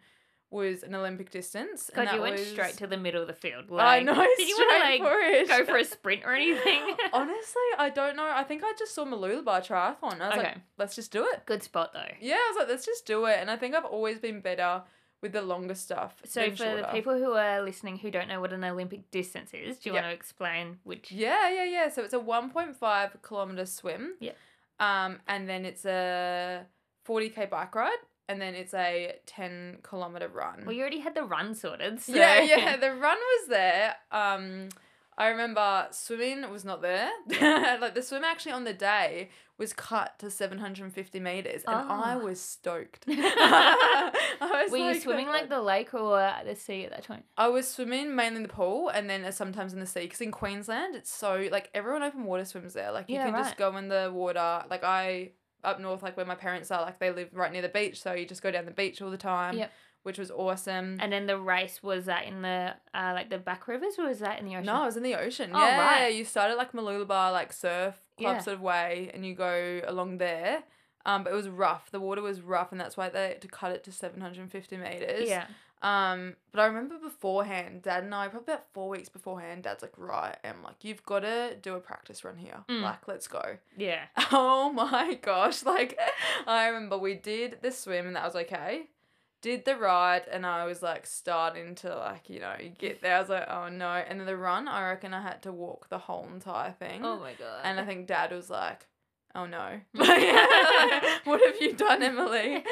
was 0.51 0.81
an 0.83 0.95
Olympic 0.95 1.29
distance. 1.29 1.89
and 1.89 2.07
God, 2.07 2.15
you 2.15 2.21
went 2.21 2.37
was- 2.39 2.47
straight 2.47 2.73
to 2.77 2.87
the 2.87 2.97
middle 2.97 3.21
of 3.21 3.27
the 3.27 3.33
field. 3.33 3.69
Like, 3.69 4.01
I 4.01 4.03
know, 4.03 4.15
Did 4.37 4.39
you 4.47 4.55
want 4.57 4.83
to 4.83 4.89
like 4.89 5.01
for 5.01 5.19
it. 5.19 5.47
go 5.47 5.65
for 5.65 5.77
a 5.77 5.85
sprint 5.95 6.23
or 6.25 6.33
anything? 6.33 6.81
Honestly, 7.13 7.61
I 7.77 7.89
don't 7.89 8.15
know. 8.15 8.27
I 8.27 8.43
think 8.43 8.63
I 8.63 8.73
just 8.77 8.95
saw 8.95 9.05
Mooloolaba 9.05 9.65
triathlon. 9.65 10.19
I 10.21 10.27
was 10.29 10.37
like, 10.37 10.39
Okay. 10.39 10.55
let's 10.77 10.95
just 10.95 11.11
do 11.11 11.23
it. 11.25 11.45
good 11.45 11.61
spot 11.61 11.93
though. 11.93 12.11
Yeah, 12.19 12.35
I 12.35 12.51
was 12.51 12.57
like, 12.61 12.69
let's 12.69 12.85
just 12.85 13.05
do 13.05 13.25
it. 13.25 13.37
And 13.39 13.51
I 13.51 13.57
think 13.57 13.75
I've 13.75 13.85
always 13.85 14.17
been 14.19 14.41
better 14.41 14.81
with 15.21 15.33
the 15.33 15.41
longer 15.41 15.75
stuff. 15.75 16.21
So 16.25 16.49
for 16.51 16.63
the 16.77 16.87
people 16.93 17.17
who 17.17 17.33
are 17.33 17.61
listening 17.61 17.97
who 17.97 18.09
don't 18.09 18.27
know 18.29 18.39
what 18.39 18.53
an 18.53 18.63
Olympic 18.63 19.11
distance 19.11 19.53
is, 19.53 19.77
do 19.77 19.89
you 19.89 19.95
Yeah. 19.95 20.01
want 20.01 20.11
to 20.11 20.15
explain 20.15 20.79
which? 20.83 21.11
Yeah, 21.11 21.49
yeah, 21.51 21.65
yeah. 21.65 21.89
So 21.89 22.03
it's 22.03 22.13
a 22.13 22.19
1.5 22.19 23.21
kilometer 23.21 23.65
swim. 23.65 24.15
Yeah. 24.19 24.31
Um, 24.79 25.19
and 25.27 25.47
then 25.49 25.65
it's 25.65 25.85
a 25.85 26.65
40k 27.05 27.49
bike 27.49 27.75
ride, 27.75 27.97
and 28.29 28.39
then 28.41 28.55
it's 28.55 28.73
a 28.73 29.15
10 29.25 29.79
kilometer 29.83 30.29
run. 30.29 30.63
Well, 30.65 30.73
you 30.73 30.79
already 30.81 30.99
had 30.99 31.15
the 31.15 31.23
run 31.23 31.53
sorted. 31.55 31.99
So. 32.01 32.13
Yeah, 32.15 32.41
yeah. 32.41 32.77
The 32.85 32.91
run 32.91 33.17
was 33.17 33.47
there. 33.49 33.95
Um, 34.11 34.69
I 35.17 35.27
remember 35.27 35.87
swimming 35.91 36.49
was 36.49 36.63
not 36.63 36.81
there. 36.81 37.09
like 37.81 37.93
the 37.95 38.01
swim 38.01 38.23
actually 38.23 38.53
on 38.53 38.63
the 38.63 38.73
day 38.73 39.29
was 39.57 39.73
cut 39.73 40.17
to 40.19 40.31
750 40.31 41.19
meters, 41.19 41.63
and 41.67 41.75
I 41.75 42.13
Oh. 42.15 42.19
was 42.19 42.39
stoked. 42.39 43.03
I 43.09 44.61
was 44.63 44.71
Were 44.71 44.77
you 44.77 44.99
swimming 44.99 45.27
like 45.27 45.49
the 45.49 45.61
lake 45.61 45.93
or 45.93 46.31
the 46.45 46.55
sea 46.55 46.85
at 46.85 46.91
that 46.91 47.03
time? 47.03 47.23
I 47.37 47.47
was 47.49 47.67
swimming 47.67 48.15
mainly 48.15 48.37
in 48.37 48.43
the 48.43 48.49
pool 48.49 48.87
and 48.89 49.09
then 49.09 49.25
uh, 49.25 49.31
sometimes 49.31 49.73
in 49.73 49.79
the 49.81 49.85
sea 49.85 50.01
because 50.01 50.21
in 50.21 50.31
Queensland 50.31 50.95
it's 50.95 51.11
so 51.11 51.47
like 51.51 51.69
everyone 51.73 52.03
open 52.03 52.23
water 52.23 52.45
swims 52.45 52.73
there. 52.73 52.91
Like 52.93 53.09
you 53.09 53.15
Yeah, 53.15 53.25
can 53.25 53.33
right. 53.33 53.43
just 53.43 53.57
go 53.57 53.75
in 53.77 53.89
the 53.89 54.09
water. 54.13 54.63
Like 54.69 54.83
I 54.83 55.31
up 55.63 55.79
north, 55.79 56.01
like 56.03 56.15
where 56.17 56.25
my 56.25 56.35
parents 56.35 56.71
are, 56.71 56.81
like 56.81 56.99
they 56.99 57.11
live 57.11 57.29
right 57.33 57.51
near 57.51 57.61
the 57.61 57.69
beach, 57.69 58.01
so 58.01 58.13
you 58.13 58.25
just 58.25 58.41
go 58.41 58.51
down 58.51 58.65
the 58.65 58.71
beach 58.71 59.01
all 59.01 59.11
the 59.11 59.17
time. 59.17 59.57
Yep. 59.57 59.71
Which 60.03 60.17
was 60.17 60.31
awesome. 60.31 60.97
And 61.01 61.11
then 61.11 61.27
the 61.27 61.37
race 61.37 61.83
was 61.83 62.05
that 62.05 62.25
in 62.25 62.41
the 62.41 62.73
uh, 62.93 63.11
like 63.13 63.29
the 63.29 63.37
back 63.37 63.67
rivers 63.67 63.95
or 63.99 64.07
was 64.07 64.19
that 64.19 64.39
in 64.39 64.45
the 64.45 64.55
ocean? 64.55 64.65
no, 64.65 64.83
it 64.83 64.85
was 64.85 64.97
in 64.97 65.03
the 65.03 65.15
ocean. 65.15 65.51
Oh, 65.53 65.59
yeah, 65.59 65.77
right. 66.03 66.15
you 66.15 66.23
started 66.23 66.55
like 66.55 66.71
Mooloolaba, 66.71 67.33
like 67.33 67.51
surf 67.51 67.95
club 68.17 68.35
Yeah. 68.37 68.41
sort 68.41 68.55
of 68.55 68.61
way, 68.61 69.11
and 69.13 69.25
you 69.25 69.35
go 69.35 69.81
along 69.85 70.17
there. 70.19 70.63
Um, 71.05 71.23
but 71.25 71.33
it 71.33 71.35
was 71.35 71.49
rough. 71.49 71.91
The 71.91 71.99
water 71.99 72.21
was 72.21 72.39
rough, 72.41 72.71
and 72.71 72.79
that's 72.79 72.95
why 72.95 73.09
they 73.09 73.27
had 73.29 73.41
to 73.41 73.47
cut 73.49 73.71
it 73.73 73.83
to 73.85 73.91
seven 73.91 74.21
hundred 74.21 74.39
and 74.41 74.51
fifty 74.51 74.77
meters. 74.77 75.27
Yeah. 75.27 75.47
Um, 75.81 76.35
but 76.51 76.61
I 76.61 76.65
remember 76.65 76.97
beforehand, 76.97 77.83
Dad 77.83 78.03
and 78.03 78.13
I, 78.13 78.27
probably 78.27 78.53
about 78.53 78.65
four 78.73 78.89
weeks 78.89 79.07
beforehand, 79.07 79.63
Dad's 79.63 79.81
like, 79.81 79.97
right, 79.97 80.35
I'm 80.43 80.61
like, 80.61 80.83
you've 80.83 81.05
got 81.05 81.19
to 81.19 81.55
do 81.61 81.75
a 81.75 81.79
practice 81.79 82.23
run 82.25 82.37
here. 82.37 82.63
Mm. 82.67 82.81
Like, 82.81 83.07
let's 83.07 83.27
go. 83.27 83.57
Yeah. 83.77 84.03
Oh 84.31 84.71
my 84.71 85.15
gosh. 85.15 85.63
Like, 85.63 85.97
I 86.45 86.67
remember 86.67 86.97
we 86.97 87.15
did 87.15 87.57
the 87.61 87.71
swim 87.71 88.07
and 88.07 88.15
that 88.15 88.25
was 88.25 88.35
okay. 88.35 88.83
Did 89.41 89.65
the 89.65 89.75
ride 89.75 90.23
and 90.31 90.45
I 90.45 90.65
was 90.65 90.83
like 90.83 91.07
starting 91.07 91.75
to 91.75 91.95
like, 91.95 92.29
you 92.29 92.39
know, 92.39 92.55
get 92.77 93.01
there. 93.01 93.15
I 93.15 93.19
was 93.19 93.29
like, 93.29 93.49
oh 93.49 93.69
no. 93.69 93.89
And 93.89 94.19
then 94.19 94.27
the 94.27 94.37
run, 94.37 94.67
I 94.67 94.87
reckon 94.89 95.13
I 95.13 95.21
had 95.21 95.41
to 95.43 95.51
walk 95.51 95.89
the 95.89 95.97
whole 95.97 96.27
entire 96.31 96.73
thing. 96.73 97.03
Oh 97.03 97.19
my 97.19 97.33
god. 97.33 97.61
And 97.63 97.79
I 97.79 97.85
think 97.85 98.07
dad 98.07 98.31
was 98.31 98.49
like, 98.49 98.85
oh 99.33 99.45
no. 99.45 99.79
what 101.23 101.41
have 101.45 101.59
you 101.59 101.73
done, 101.73 102.03
Emily? 102.03 102.63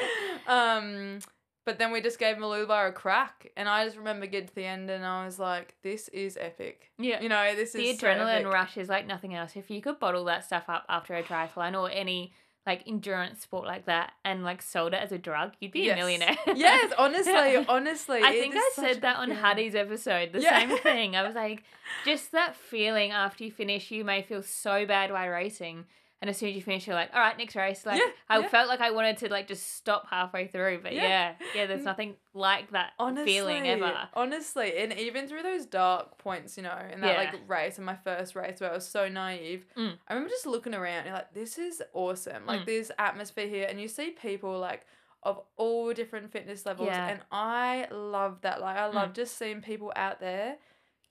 Um, 0.45 1.19
but 1.67 1.77
then 1.77 1.91
we 1.91 1.99
just 2.01 2.17
gave 2.17 2.37
Malula 2.37 2.87
a 2.87 2.91
crack. 2.93 3.51
And 3.57 3.67
I 3.69 3.83
just 3.85 3.97
remember 3.97 4.25
getting 4.25 4.47
to 4.47 4.55
the 4.55 4.63
end 4.65 4.89
and 4.89 5.05
I 5.05 5.25
was 5.25 5.37
like, 5.37 5.75
this 5.83 6.07
is 6.07 6.37
epic. 6.39 6.89
yeah. 6.97 7.21
You 7.21 7.27
know, 7.29 7.53
this 7.55 7.73
the 7.73 7.89
is 7.89 7.99
so 7.99 8.07
adrenaline 8.07 8.39
epic. 8.39 8.53
rush 8.53 8.77
is 8.77 8.87
like 8.89 9.05
nothing 9.05 9.35
else. 9.35 9.51
If 9.57 9.69
you 9.69 9.81
could 9.81 9.99
bottle 9.99 10.23
that 10.25 10.45
stuff 10.45 10.63
up 10.69 10.85
after 10.87 11.13
a 11.13 11.21
triathlon 11.23 11.79
or 11.79 11.91
any 11.91 12.33
like 12.65 12.83
endurance 12.87 13.41
sport 13.41 13.65
like 13.65 13.85
that 13.85 14.11
and 14.25 14.43
like 14.43 14.61
sold 14.61 14.93
it 14.93 15.01
as 15.01 15.11
a 15.11 15.17
drug, 15.17 15.53
you'd 15.59 15.71
be 15.73 15.81
Yes. 15.81 15.93
a 15.93 15.97
millionaire. 15.97 16.35
yes, 16.55 16.93
honestly, 16.97 17.65
honestly. 17.69 18.21
I 18.23 18.31
think 18.31 18.55
I 18.57 18.69
said 18.73 19.01
that 19.01 19.17
on. 19.17 19.31
Hattie's 19.31 19.75
episode. 19.75 20.31
The 20.33 20.41
Yeah. 20.41 20.59
same 20.59 20.77
thing. 20.89 21.15
I 21.17 21.23
was 21.23 21.35
like, 21.35 21.63
just 22.05 22.31
that 22.31 22.55
feeling 22.55 23.11
after 23.11 23.43
you 23.43 23.51
finish, 23.51 23.91
you 23.91 24.03
may 24.05 24.21
feel 24.21 24.41
so 24.41 24.85
bad 24.85 25.11
while 25.11 25.27
racing. 25.29 25.85
And 26.19 26.31
as 26.31 26.37
soon 26.37 26.49
as 26.49 26.55
you 26.55 26.63
finish, 26.63 26.87
you're 26.87 26.95
like, 26.95 27.11
all 27.13 27.19
right, 27.19 27.37
next 27.37 27.55
race. 27.55 27.85
Like, 27.85 27.99
Yeah, 27.99 28.07
I 28.27 28.39
yeah. 28.39 28.47
felt 28.47 28.67
like 28.67 28.81
I 28.81 28.89
wanted 28.89 29.17
to 29.17 29.29
like 29.29 29.47
just 29.47 29.75
stop 29.75 30.07
halfway 30.09 30.47
through. 30.47 30.79
But 30.81 30.93
Yeah. 30.93 31.03
yeah, 31.03 31.33
yeah, 31.53 31.65
there's 31.67 31.81
Mm. 31.81 31.85
nothing 31.85 32.15
like 32.33 32.71
that 32.71 32.93
honestly, 32.97 33.33
feeling 33.33 33.67
ever. 33.67 34.09
Honestly, 34.15 34.77
and 34.77 34.93
even 34.93 35.27
through 35.27 35.43
those 35.43 35.67
dark 35.67 36.17
points, 36.17 36.57
you 36.57 36.63
know, 36.63 36.75
in 36.91 37.01
that 37.01 37.17
like 37.17 37.35
race, 37.47 37.77
in 37.77 37.83
my 37.85 37.95
first 37.95 38.35
race 38.35 38.59
where 38.59 38.71
I 38.71 38.73
was 38.73 38.87
so 38.87 39.07
naive, 39.07 39.65
Mm. 39.75 39.93
I 40.07 40.13
remember 40.13 40.29
just 40.31 40.47
looking 40.47 40.73
around 40.73 41.05
and 41.05 41.13
like, 41.13 41.33
this 41.33 41.59
is 41.59 41.83
awesome. 41.93 42.47
Like 42.47 42.61
Mm. 42.61 42.65
this 42.65 42.91
atmosphere 42.97 43.47
here, 43.47 43.67
and 43.69 43.79
you 43.79 43.87
see 43.87 44.09
people 44.09 44.57
like 44.57 44.85
of 45.23 45.41
all 45.57 45.93
different 45.93 46.31
fitness 46.31 46.65
levels, 46.65 46.89
and 47.11 47.21
I 47.31 47.87
love 47.91 48.41
that. 48.41 48.59
Like, 48.61 48.77
I 48.77 48.85
love 48.87 49.13
just 49.13 49.37
seeing 49.37 49.61
people 49.61 49.91
out 49.95 50.19
there 50.19 50.57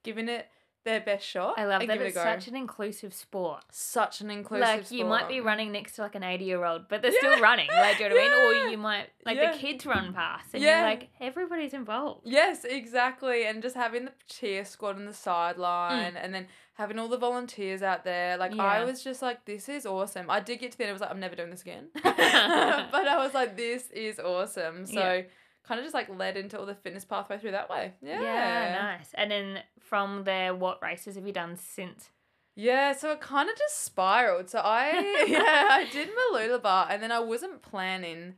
giving 0.03 0.29
it 0.29 0.49
their 0.87 1.01
best 1.01 1.27
shot. 1.27 1.59
I 1.59 1.67
love 1.67 1.87
that 1.87 1.99
it 2.01 2.01
it's 2.01 2.15
such 2.17 2.49
an 2.49 2.57
inclusive 2.57 3.13
sport. 3.13 3.63
such 3.71 4.23
an 4.23 4.31
inclusive. 4.31 4.67
Sport. 4.67 4.91
Like 4.91 4.91
you 4.99 5.05
might 5.05 5.29
be 5.29 5.41
running 5.41 5.71
next 5.73 5.97
to 5.97 6.03
like 6.03 6.15
an 6.15 6.23
80 6.23 6.45
year 6.47 6.65
old, 6.65 6.89
but 6.89 7.03
they're 7.03 7.13
Yeah. 7.13 7.19
still 7.19 7.41
running. 7.41 7.69
Like, 7.69 7.99
do 7.99 8.05
you 8.05 8.09
know 8.09 8.15
what 8.15 8.25
I 8.25 8.55
mean? 8.55 8.67
Or 8.67 8.71
you 8.71 8.79
might 8.79 9.09
like 9.27 9.37
Yeah. 9.37 9.53
the 9.53 9.59
kids 9.59 9.85
run 9.85 10.15
past, 10.15 10.47
and 10.55 10.63
Yeah. 10.63 10.79
you're 10.81 10.89
like, 10.89 11.09
everybody's 11.21 11.75
involved. 11.75 12.23
Yes, 12.25 12.65
exactly. 12.65 13.45
And 13.47 13.61
just 13.61 13.77
having 13.77 14.07
the 14.07 14.13
cheer 14.29 14.65
squad 14.65 14.97
on 14.97 15.05
the 15.05 15.13
sideline 15.13 16.17
and 16.17 16.35
then 16.35 16.47
having 16.75 16.99
all 16.99 17.09
the 17.09 17.19
volunteers 17.19 17.83
out 17.83 18.05
there. 18.05 18.37
Like 18.37 18.53
I 18.53 18.81
Mm. 18.81 18.87
Was 18.87 19.03
just 19.03 19.21
like, 19.23 19.45
this 19.45 19.69
is 19.69 19.85
awesome. 19.87 20.31
I 20.31 20.41
did 20.41 20.59
get 20.61 20.73
to 20.73 20.79
the 20.79 20.85
end, 20.85 20.91
I 20.91 20.93
was 20.93 21.01
like, 21.03 21.11
I'm 21.11 21.21
never 21.21 21.35
doing 21.35 21.51
this 21.51 21.63
again. 21.63 21.89
but 22.03 22.05
I 23.09 23.17
was 23.19 23.35
like, 23.35 23.57
this 23.57 23.91
is 23.91 24.19
awesome. 24.19 24.87
So 24.87 25.01
Yeah. 25.01 25.23
Kind 25.67 25.81
of 25.81 25.85
just 25.85 25.95
like 25.95 26.09
led 26.09 26.37
into 26.37 26.59
all 26.59 26.67
the 26.67 26.75
fitness 26.75 27.05
pathway 27.05 27.39
through 27.39 27.53
that 27.53 27.69
way. 27.69 27.95
Yeah. 28.01 28.23
Yeah, 28.23 28.79
nice. 28.81 29.11
And 29.15 29.31
then 29.31 29.59
from 29.81 30.25
there, 30.25 30.55
what 30.55 30.83
races 30.83 31.17
have 31.17 31.27
you 31.27 31.33
done 31.33 31.57
since? 31.57 32.11
Yeah, 32.55 32.95
so 32.95 33.13
it 33.13 33.21
kind 33.21 33.51
of 33.51 33.57
just 33.57 33.85
spiraled. 33.85 34.49
So 34.49 34.61
I 34.61 35.25
yeah, 35.29 35.69
I 35.71 35.89
did 35.93 36.09
Mooloolaba 36.09 36.87
and 36.91 37.03
then 37.03 37.13
I 37.13 37.21
wasn't 37.21 37.63
planning 37.63 38.35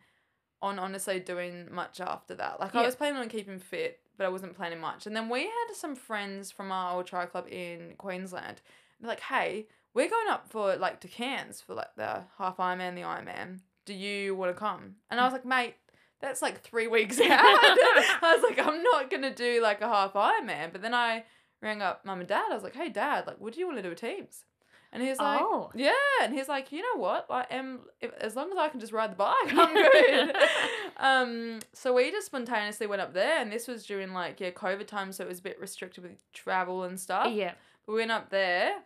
on 0.61 0.79
honestly 0.79 1.21
doing 1.21 1.69
much 1.73 2.01
after 2.01 2.35
that. 2.35 2.59
Like 2.59 2.75
I 2.75 2.83
was 2.83 2.97
planning 2.97 3.21
on 3.21 3.29
keeping 3.29 3.61
fit, 3.61 4.01
but 4.17 4.27
I 4.27 4.29
wasn't 4.29 4.57
planning 4.57 4.81
much. 4.81 5.07
And 5.07 5.15
then 5.15 5.29
we 5.29 5.43
had 5.43 5.75
some 5.75 5.95
friends 5.95 6.51
from 6.51 6.73
our 6.73 6.97
old 6.97 7.07
tri 7.07 7.27
club 7.27 7.47
in 7.49 7.95
Queensland. 7.97 8.61
They're 9.01 9.09
like, 9.09 9.21
"Hey, 9.21 9.69
we're 9.95 10.11
going 10.11 10.29
up 10.29 10.49
for 10.49 10.75
like 10.77 11.01
to 11.01 11.09
Cairns 11.09 11.61
for 11.61 11.75
like 11.75 11.95
the 11.97 12.25
half 12.39 12.57
Ironman, 12.57 12.97
the 12.97 13.03
Ironman. 13.03 13.61
Do 13.85 13.95
you 13.95 14.35
want 14.35 14.55
to 14.55 14.59
come?" 14.59 14.97
And 15.11 15.21
I 15.21 15.23
mm. 15.23 15.27
was 15.27 15.33
like, 15.33 15.45
"Mate, 15.45 15.77
that's 16.21 16.43
like 16.43 16.63
three 16.63 16.87
weeks 16.87 17.21
out." 17.21 17.29
I 17.41 18.35
was 18.35 18.43
like, 18.43 18.59
"I'm 18.67 18.83
not 18.83 19.11
gonna 19.11 19.35
do 19.35 19.61
like 19.63 19.81
a 19.81 19.89
half 19.89 20.15
Ironman." 20.15 20.73
But 20.73 20.83
then 20.83 20.95
I 20.95 21.25
rang 21.63 21.83
up 21.83 22.05
mum 22.05 22.21
and 22.21 22.29
dad. 22.29 22.47
I 22.51 22.55
was 22.55 22.63
like, 22.63 22.75
"Hey, 22.77 22.89
dad, 22.89 23.27
like, 23.27 23.41
would 23.41 23.57
you 23.57 23.67
want 23.67 23.79
to 23.79 23.83
do 23.83 23.91
a 23.91 23.95
teams?" 23.95 24.45
And 24.91 25.03
he's 25.03 25.19
like, 25.19 25.43
Oh. 25.43 25.71
yeah, 25.75 25.93
and 26.23 26.33
he's 26.33 26.49
like, 26.49 26.73
you 26.73 26.81
know 26.81 26.99
what? 26.99 27.29
Like, 27.29 27.53
am 27.53 27.81
if, 28.01 28.11
as 28.23 28.35
long 28.35 28.51
as 28.51 28.57
I 28.57 28.69
can 28.71 28.81
just 28.81 28.91
ride 28.95 29.13
the 29.13 29.17
bike, 29.17 29.35
I'm 29.53 29.75
good. 29.93 30.37
um, 30.97 31.59
so 31.75 31.93
we 31.93 32.11
just 32.11 32.25
spontaneously 32.29 32.87
went 32.87 33.03
up 33.03 33.13
there, 33.13 33.39
and 33.43 33.53
this 33.53 33.69
was 33.69 33.85
during 33.85 34.15
like 34.15 34.41
yeah 34.41 34.51
COVID 34.51 34.87
time, 34.87 35.13
so 35.13 35.25
it 35.25 35.29
was 35.29 35.41
a 35.41 35.43
bit 35.43 35.61
restricted 35.61 36.05
with 36.05 36.33
travel 36.33 36.85
and 36.85 36.99
stuff. 36.99 37.31
yeah. 37.33 37.53
We 37.87 37.97
went 37.97 38.11
up 38.13 38.31
there, 38.31 38.77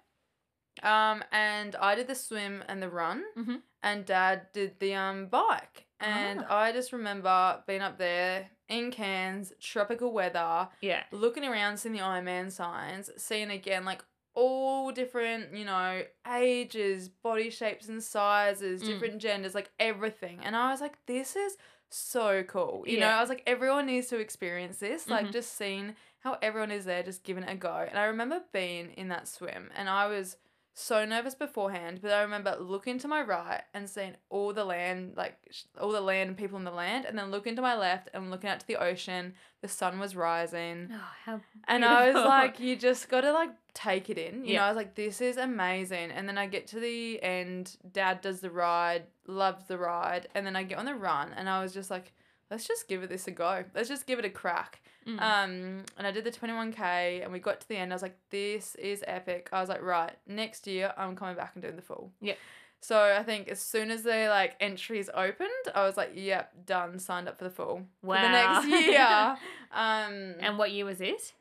um, 0.83 1.23
and 1.31 1.77
I 1.77 1.95
did 1.95 2.09
the 2.09 2.15
swim 2.15 2.65
and 2.69 2.83
the 2.83 2.89
run, 2.89 3.23
Mhm. 3.37 3.62
and 3.83 4.05
Dad 4.05 4.47
did 4.53 4.81
the 4.81 4.95
um 4.95 5.27
bike, 5.27 5.87
and 6.02 6.44
Ah. 6.49 6.59
I 6.64 6.73
just 6.73 6.92
remember 6.92 7.62
being 7.66 7.80
up 7.80 7.99
there 7.99 8.50
in 8.68 8.90
Cairns, 8.90 9.52
tropical 9.61 10.12
weather, 10.12 10.68
Yeah. 10.80 11.04
looking 11.11 11.44
around, 11.44 11.76
seeing 11.78 11.92
the 11.94 12.00
Ironman 12.00 12.50
signs, 12.50 13.11
seeing 13.23 13.50
again 13.50 13.85
like 13.85 14.02
all 14.35 14.90
different, 14.92 15.54
you 15.54 15.64
know, 15.64 16.02
ages, 16.26 17.09
body 17.09 17.50
shapes 17.50 17.88
and 17.88 18.02
sizes, 18.02 18.82
Mm. 18.82 18.87
different 18.87 19.18
genders, 19.18 19.54
like 19.54 19.71
everything. 19.78 20.40
And 20.42 20.56
I 20.56 20.71
was 20.71 20.80
like, 20.80 21.04
this 21.06 21.37
is 21.37 21.56
so 21.90 22.42
cool. 22.44 22.85
You 22.87 22.99
know, 23.00 23.09
I 23.09 23.21
was 23.21 23.28
like, 23.28 23.42
everyone 23.47 23.85
needs 23.87 24.06
to 24.09 24.18
experience 24.18 24.78
this. 24.78 25.09
Like 25.09 25.26
Mhm. 25.26 25.32
just 25.32 25.52
seeing 25.54 25.94
how 26.21 26.38
everyone 26.40 26.71
is 26.71 26.87
there, 26.87 27.02
just 27.02 27.25
giving 27.25 27.42
it 27.44 27.50
a 27.50 27.54
go. 27.56 27.87
And 27.88 27.99
I 27.99 28.04
remember 28.04 28.42
being 28.52 28.92
in 28.92 29.09
that 29.09 29.28
swim 29.28 29.71
and 29.75 29.90
I 29.90 30.06
was 30.06 30.37
so 30.75 31.05
nervous 31.05 31.35
beforehand, 31.35 32.00
but 32.00 32.12
I 32.12 32.23
remember 32.23 32.57
looking 32.59 32.99
to 33.00 33.09
my 33.09 33.21
right 33.21 33.62
and 33.75 33.88
seeing 33.88 34.17
all 34.31 34.52
the 34.52 34.64
land, 34.64 35.14
like 35.17 35.37
all 35.81 35.93
the 35.93 36.00
land 36.00 36.29
and 36.29 36.37
people 36.37 36.59
in 36.59 36.64
the 36.64 36.71
land, 36.71 37.05
and 37.05 37.19
then 37.19 37.31
looking 37.31 37.57
to 37.57 37.62
my 37.62 37.76
left 37.76 38.09
and 38.14 38.31
looking 38.31 38.49
out 38.49 38.61
to 38.61 38.67
the 38.67 38.76
ocean. 38.76 39.35
The 39.61 39.69
sun 39.69 39.99
was 39.99 40.17
rising. 40.17 40.88
Oh, 40.93 41.11
how 41.25 41.41
And 41.69 41.85
I 41.85 42.11
was 42.11 42.25
like, 42.25 42.59
you 42.59 42.75
just 42.76 43.09
gotta 43.09 43.33
like 43.33 43.50
take 43.75 44.09
it 44.11 44.19
in. 44.19 44.45
You 44.45 44.55
Yeah. 44.55 44.61
know, 44.61 44.64
I 44.64 44.69
was 44.69 44.76
like, 44.76 44.95
this 44.95 45.21
is 45.21 45.37
amazing. 45.37 46.11
And 46.11 46.29
then 46.29 46.38
I 46.38 46.47
get 46.47 46.67
to 46.69 46.81
the 46.81 47.23
end, 47.23 47.76
dad 47.93 48.21
does 48.23 48.41
the 48.41 48.50
ride, 48.50 49.05
loves 49.26 49.67
the 49.67 49.79
ride, 49.79 50.29
and 50.35 50.47
then 50.47 50.57
I 50.57 50.62
get 50.62 50.79
on 50.79 50.87
the 50.87 50.95
run 50.95 51.33
and 51.37 51.49
I 51.49 51.62
was 51.62 51.75
just 51.75 51.91
like, 51.91 52.12
let's 52.50 52.67
just 52.67 52.88
give 52.88 53.02
it 53.02 53.09
this 53.11 53.26
a 53.29 53.31
go. 53.31 53.64
Let's 53.75 53.88
just 53.88 54.07
give 54.07 54.19
it 54.19 54.25
a 54.25 54.31
crack. 54.31 54.81
Mm. 55.06 55.21
Um, 55.21 55.85
and 55.97 56.06
I 56.06 56.11
did 56.11 56.25
the 56.25 56.30
21k 56.30 57.23
and 57.23 57.32
we 57.32 57.38
got 57.38 57.61
to 57.61 57.68
the 57.68 57.76
end. 57.76 57.92
I 57.92 57.94
was 57.94 58.02
like, 58.02 58.16
this 58.30 58.75
is 58.76 59.02
epic. 59.06 59.49
I 59.52 59.61
was 59.61 59.68
like, 59.68 59.82
right, 59.82 60.12
next 60.26 60.66
year 60.66 60.92
I'm 60.97 61.16
coming 61.16 61.37
back 61.37 61.52
and 61.54 61.62
doing 61.62 61.76
the 61.76 61.82
full. 61.82 62.12
Yeah. 62.21 62.35
So 62.80 63.14
I 63.16 63.23
think 63.23 63.49
as 63.49 63.61
soon 63.61 63.90
as 63.90 64.02
the 64.02 64.26
like 64.28 64.56
entries 64.61 65.09
opened, 65.14 65.49
I 65.75 65.85
was 65.85 65.97
like, 65.97 66.12
yep, 66.14 66.52
done, 66.66 66.99
signed 66.99 67.28
up 67.28 67.38
for 67.38 67.44
the 67.44 67.50
full. 67.50 67.87
For 68.04 68.14
the 68.14 68.28
next 68.28 68.68
year. 68.68 69.37
um 69.73 70.35
and 70.40 70.59
what 70.59 70.73
year 70.73 70.85
was 70.85 71.00
it? 71.00 71.32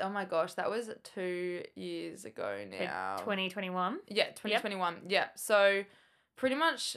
oh 0.00 0.08
my 0.08 0.24
gosh, 0.24 0.54
that 0.54 0.70
was 0.70 0.90
two 1.02 1.62
years 1.74 2.24
ago 2.24 2.64
now. 2.70 3.16
2021. 3.18 3.98
Yeah, 4.08 4.26
2021. 4.26 5.02
Yeah. 5.08 5.26
So 5.34 5.84
pretty 6.36 6.54
much 6.54 6.96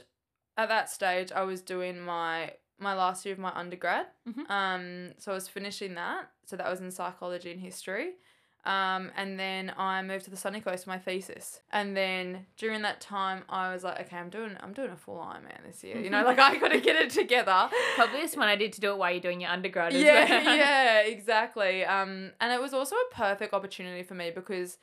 at 0.57 0.69
that 0.69 0.89
stage 0.89 1.31
I 1.31 1.43
was 1.43 1.61
doing 1.61 1.99
my 1.99 2.53
my 2.81 2.93
last 2.93 3.25
year 3.25 3.33
of 3.33 3.39
my 3.39 3.51
undergrad. 3.55 4.07
Mhm. 4.27 4.49
Um 4.49 5.13
so 5.17 5.31
I 5.31 5.35
was 5.35 5.47
finishing 5.47 5.95
that. 5.95 6.29
So 6.45 6.55
that 6.57 6.69
was 6.69 6.81
in 6.81 6.91
psychology 6.91 7.51
and 7.51 7.59
history. 7.59 8.15
Um, 8.63 9.11
and 9.17 9.39
then 9.39 9.73
I 9.75 10.03
moved 10.03 10.25
to 10.25 10.31
the 10.31 10.37
sunny 10.37 10.61
coast 10.61 10.83
for 10.83 10.91
my 10.91 10.99
thesis. 10.99 11.61
And 11.71 11.97
then 11.97 12.45
during 12.57 12.83
that 12.83 13.01
time 13.01 13.43
I 13.49 13.73
was 13.73 13.83
like, 13.83 13.99
okay, 14.01 14.17
I'm 14.17 14.29
doing 14.29 14.55
I'm 14.59 14.73
doing 14.73 14.91
a 14.91 14.95
full 14.95 15.17
Ironman 15.17 15.65
this 15.65 15.83
year. 15.83 15.99
You 15.99 16.11
know, 16.11 16.23
like 16.23 16.37
I 16.37 16.57
gotta 16.57 16.79
get 16.79 16.95
it 16.95 17.09
together. 17.09 17.69
Probably 17.95 18.21
this 18.21 18.35
one 18.35 18.47
I 18.47 18.55
did 18.55 18.73
to 18.73 18.81
do 18.81 18.91
it 18.91 18.97
while 18.97 19.11
you're 19.11 19.19
doing 19.19 19.41
your 19.41 19.49
undergrad 19.49 19.93
as 19.93 20.01
yeah, 20.01 20.29
well. 20.29 20.57
yeah, 20.57 20.99
exactly. 21.05 21.83
Um, 21.85 22.31
and 22.39 22.53
it 22.53 22.61
was 22.61 22.73
also 22.73 22.95
a 22.95 23.15
perfect 23.15 23.53
opportunity 23.53 24.03
for 24.03 24.13
me 24.13 24.31
because 24.33 24.77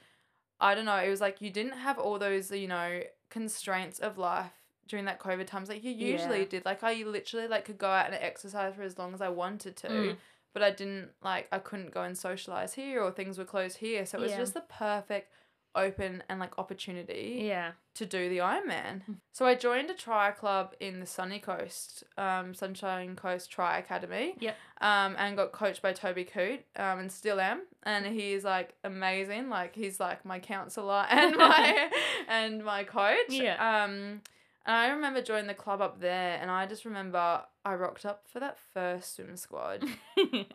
I 0.60 0.74
don't 0.74 0.86
know, 0.86 0.96
it 0.96 1.08
was 1.08 1.20
like 1.20 1.40
you 1.40 1.50
didn't 1.50 1.78
have 1.78 1.98
all 1.98 2.18
those, 2.18 2.50
you 2.50 2.66
know, 2.66 3.02
constraints 3.30 4.00
of 4.00 4.18
life 4.18 4.50
during 4.88 5.04
that 5.04 5.20
COVID 5.20 5.46
times 5.46 5.68
like 5.68 5.84
you 5.84 5.92
usually 5.92 6.40
Yeah. 6.40 6.46
did. 6.48 6.64
Like 6.64 6.82
I 6.82 6.94
literally 7.04 7.46
like 7.46 7.64
could 7.66 7.78
go 7.78 7.88
out 7.90 8.06
and 8.06 8.14
exercise 8.14 8.74
for 8.74 8.82
as 8.82 8.98
long 8.98 9.14
as 9.14 9.20
I 9.20 9.28
wanted 9.28 9.76
to. 9.76 9.88
Mm. 9.88 10.16
But 10.54 10.62
I 10.62 10.70
didn't 10.70 11.10
like 11.22 11.46
I 11.52 11.58
couldn't 11.58 11.92
go 11.92 12.02
and 12.02 12.16
socialize 12.18 12.74
here 12.74 13.02
or 13.02 13.10
things 13.12 13.38
were 13.38 13.44
closed 13.44 13.76
here. 13.78 14.04
So 14.06 14.18
it 14.18 14.22
was 14.22 14.30
Yeah. 14.32 14.38
just 14.38 14.54
the 14.54 14.62
perfect 14.62 15.30
open 15.74 16.22
and 16.28 16.40
like 16.40 16.58
opportunity 16.58 17.42
Yeah. 17.46 17.72
to 17.94 18.06
do 18.06 18.28
the 18.28 18.38
Ironman. 18.38 19.02
So 19.32 19.46
I 19.46 19.54
joined 19.54 19.90
a 19.90 19.94
tri 19.94 20.30
club 20.32 20.74
in 20.80 20.98
the 20.98 21.06
Sunny 21.06 21.38
Coast, 21.38 22.02
um, 22.16 22.54
Sunshine 22.54 23.14
Coast 23.14 23.52
Tri 23.52 23.78
Academy. 23.78 24.34
Yep. 24.40 24.56
Um, 24.80 25.14
and 25.18 25.36
got 25.36 25.52
coached 25.52 25.82
by 25.82 25.92
Toby 25.92 26.24
Coote, 26.24 26.64
um, 26.76 26.98
and 27.00 27.12
still 27.12 27.38
am. 27.38 27.62
And 27.84 28.06
he 28.06 28.32
is 28.32 28.42
like 28.44 28.74
amazing. 28.82 29.50
Like 29.50 29.74
he's 29.76 30.00
like 30.00 30.24
my 30.24 30.40
counselor 30.40 31.06
and 31.10 31.36
my 31.36 31.90
and 32.28 32.64
my 32.64 32.82
coach. 32.84 33.28
Yeah. 33.28 33.84
Um, 33.84 34.22
and 34.66 34.76
I 34.76 34.88
remember 34.88 35.22
joining 35.22 35.46
the 35.46 35.54
club 35.54 35.80
up 35.80 36.00
there, 36.00 36.38
and 36.40 36.50
I 36.50 36.66
just 36.66 36.84
remember 36.84 37.42
I 37.64 37.74
rocked 37.74 38.04
up 38.06 38.24
for 38.32 38.40
that 38.40 38.58
first 38.74 39.16
swim 39.16 39.36
squad. 39.36 39.84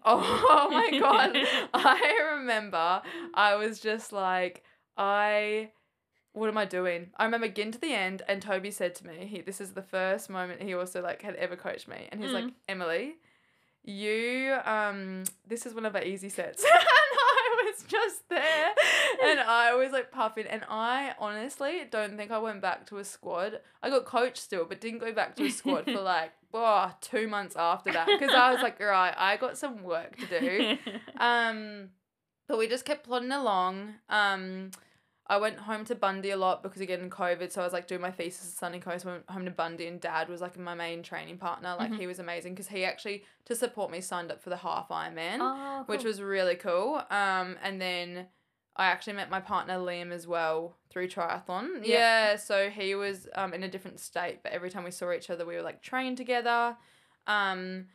Oh, 0.06 0.46
oh 0.50 0.70
my 0.70 1.00
god. 1.00 1.36
I 1.74 2.36
remember 2.36 3.02
I 3.34 3.56
was 3.56 3.80
just 3.80 4.12
like, 4.12 4.64
I 4.98 5.72
what 6.34 6.50
am 6.50 6.58
I 6.58 6.66
doing? 6.66 7.12
I 7.18 7.26
remember 7.26 7.48
getting 7.48 7.72
to 7.72 7.80
the 7.80 7.94
end 7.94 8.24
and 8.28 8.42
Toby 8.42 8.72
said 8.72 8.96
to 8.96 9.08
me, 9.08 9.26
he 9.26 9.42
this 9.42 9.62
is 9.62 9.72
the 9.72 9.82
first 9.84 10.30
moment 10.30 10.62
he 10.62 10.74
also 10.74 11.02
like 11.02 11.22
had 11.22 11.36
ever 11.36 11.56
coached 11.56 11.88
me. 11.88 12.08
And 12.12 12.22
he's 12.22 12.34
like, 12.34 12.46
Mm. 12.46 12.54
Emily, 12.68 13.14
you 13.84 14.56
um 14.66 15.24
this 15.48 15.66
is 15.66 15.74
one 15.74 15.86
of 15.86 15.96
our 15.96 16.04
easy 16.04 16.30
sets. 16.30 16.66
was 17.74 17.84
just 17.88 18.30
there 18.30 18.74
and 19.24 19.40
I 19.40 19.74
was 19.76 19.92
like 19.92 20.12
puffing 20.12 20.46
and 20.48 20.64
I 20.70 21.14
honestly 21.20 21.82
don't 21.90 22.18
think 22.18 22.32
I 22.32 22.38
went 22.40 22.62
back 22.62 22.86
to 22.88 22.98
a 22.98 23.04
squad. 23.04 23.60
I 23.82 23.90
got 23.90 24.06
coached 24.06 24.38
still, 24.38 24.66
but 24.66 24.82
didn't 24.82 25.00
go 25.00 25.12
back 25.12 25.36
to 25.38 25.46
a 25.46 25.50
squad 25.52 25.86
for 25.86 26.02
like 26.02 26.32
oh, 26.54 26.92
two 27.02 27.28
months 27.28 27.56
after 27.58 27.92
that 27.92 28.08
because 28.08 28.34
I 28.34 28.52
was 28.52 28.62
like, 28.62 28.80
right, 28.80 29.14
I 29.18 29.38
got 29.38 29.58
some 29.58 29.84
work 29.84 30.16
to 30.18 30.40
do. 30.40 30.78
Um, 31.18 31.90
but 32.50 32.58
we 32.58 32.68
just 32.68 32.84
kept 32.84 33.06
plodding 33.06 33.32
along. 33.32 33.94
Um, 34.10 34.72
I 35.28 35.38
went 35.38 35.58
home 35.60 35.86
to 35.86 35.96
Bundy 35.96 36.32
a 36.32 36.38
lot 36.38 36.64
because 36.64 36.82
again 36.82 37.10
COVID, 37.10 37.52
so 37.52 37.62
I 37.62 37.64
was 37.64 37.72
like 37.74 37.88
doing 37.88 38.02
my 38.02 38.12
thesis 38.12 38.46
at 38.52 38.58
Sunny 38.58 38.80
Coast. 38.80 39.06
Went 39.06 39.30
home 39.30 39.46
to 39.46 39.52
Bundy, 39.52 39.88
and 39.88 40.00
Dad 40.02 40.28
was 40.28 40.42
like 40.42 40.58
my 40.60 40.76
main 40.76 41.02
training 41.02 41.38
partner. 41.38 41.76
Like 41.80 41.92
Mhm. 41.92 41.98
he 42.00 42.08
was 42.08 42.20
amazing 42.20 42.54
because 42.54 42.68
he 42.68 42.84
actually 42.84 43.24
to 43.46 43.56
support 43.56 43.90
me 43.90 44.02
signed 44.02 44.32
up 44.32 44.42
for 44.42 44.50
the 44.50 44.58
half 44.58 44.90
Ironman, 44.90 45.38
oh, 45.40 45.84
which 45.86 46.04
was 46.04 46.22
really 46.22 46.56
cool. 46.56 47.02
Um, 47.10 47.58
and 47.64 47.80
then 47.82 48.28
I 48.76 48.88
actually 48.88 49.14
met 49.14 49.30
my 49.30 49.40
partner 49.40 49.76
Liam 49.78 50.12
as 50.12 50.28
well 50.28 50.78
through 50.90 51.08
triathlon. 51.08 51.86
Yeah. 51.86 52.32
Yeah, 52.32 52.36
so 52.36 52.70
he 52.70 52.94
was 52.96 53.30
um 53.36 53.54
in 53.54 53.64
a 53.64 53.70
different 53.70 54.00
state, 54.02 54.42
but 54.44 54.52
every 54.52 54.70
time 54.70 54.84
we 54.84 54.92
saw 54.92 55.12
each 55.14 55.30
other, 55.30 55.46
we 55.46 55.56
were 55.56 55.62
like 55.62 55.82
trained 55.82 56.18
together. 56.18 56.76
Um, 57.28 57.88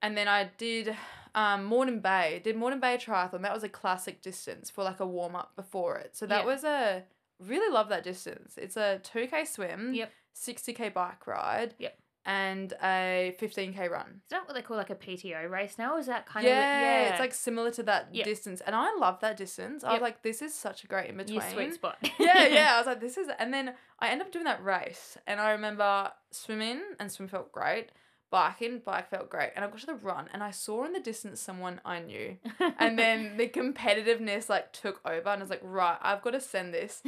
and 0.00 0.16
then 0.16 0.28
I 0.28 0.50
did 0.58 0.94
um 1.34 1.64
Moreton 1.64 2.00
Bay. 2.00 2.40
Did 2.42 2.56
Moreton 2.56 2.80
Bay 2.80 2.96
triathlon. 2.96 3.42
That 3.42 3.54
was 3.54 3.64
a 3.64 3.68
classic 3.68 4.22
distance 4.22 4.70
for 4.70 4.84
like 4.84 5.00
a 5.00 5.06
warm 5.06 5.34
up 5.36 5.54
before 5.56 5.96
it. 5.98 6.16
So 6.16 6.26
that 6.26 6.40
Yeah. 6.40 6.46
was 6.46 6.64
a 6.64 7.04
really 7.40 7.72
love 7.72 7.88
that 7.90 8.02
distance. 8.04 8.56
It's 8.58 8.76
a 8.76 8.98
two 9.02 9.26
k 9.26 9.44
swim. 9.44 9.94
Yep. 9.94 10.12
Sixty 10.32 10.72
k 10.72 10.88
bike 10.88 11.26
ride. 11.26 11.74
Yep. 11.78 11.98
And 12.24 12.74
a 12.82 13.34
fifteen 13.38 13.72
k 13.72 13.88
run. 13.88 14.20
Is 14.24 14.30
that 14.30 14.44
what 14.46 14.54
they 14.54 14.60
call 14.60 14.76
like 14.76 14.90
a 14.90 14.94
PTO 14.94 15.48
race 15.50 15.76
now? 15.78 15.96
Is 15.96 16.06
that 16.06 16.26
kind 16.26 16.44
yeah, 16.46 16.52
of 16.76 16.82
yeah? 16.82 17.10
it's 17.12 17.20
like 17.20 17.32
similar 17.32 17.70
to 17.70 17.82
that 17.84 18.08
Yep. 18.12 18.24
distance, 18.26 18.60
and 18.66 18.74
I 18.76 18.94
love 18.96 19.20
that 19.20 19.38
distance. 19.38 19.82
I 19.82 19.92
was 19.94 20.02
like, 20.02 20.22
this 20.22 20.42
is 20.42 20.52
such 20.54 20.84
a 20.84 20.86
great 20.88 21.08
in 21.08 21.16
between. 21.16 21.40
your 21.40 21.50
sweet 21.50 21.72
spot. 21.74 21.96
yeah, 22.18 22.46
yeah. 22.48 22.74
I 22.74 22.78
was 22.80 22.86
like, 22.86 23.00
this 23.00 23.16
is, 23.16 23.28
and 23.38 23.54
then 23.54 23.72
I 23.98 24.08
end 24.10 24.20
up 24.20 24.30
doing 24.30 24.44
that 24.44 24.62
race, 24.62 25.16
and 25.26 25.40
I 25.40 25.52
remember 25.52 26.10
swimming, 26.30 26.82
and 27.00 27.10
swim 27.10 27.28
felt 27.28 27.50
great. 27.50 27.92
Biking, 28.30 28.82
bike 28.84 29.08
felt 29.08 29.30
great, 29.30 29.50
and 29.56 29.64
I 29.64 29.68
got 29.68 29.78
to 29.78 29.86
the 29.86 29.94
run, 29.94 30.28
and 30.34 30.42
I 30.42 30.50
saw 30.50 30.84
in 30.84 30.92
the 30.92 31.00
distance 31.00 31.40
someone 31.40 31.80
I 31.84 32.00
knew, 32.00 32.36
and 32.78 32.98
then 32.98 33.36
the 33.38 33.48
competitiveness 33.48 34.48
like 34.50 34.72
took 34.72 35.00
over, 35.06 35.28
and 35.30 35.40
I 35.40 35.42
was 35.42 35.48
like, 35.50 35.62
right, 35.62 35.96
I've 36.02 36.20
got 36.22 36.32
to 36.32 36.40
send 36.40 36.74
this. 36.74 37.02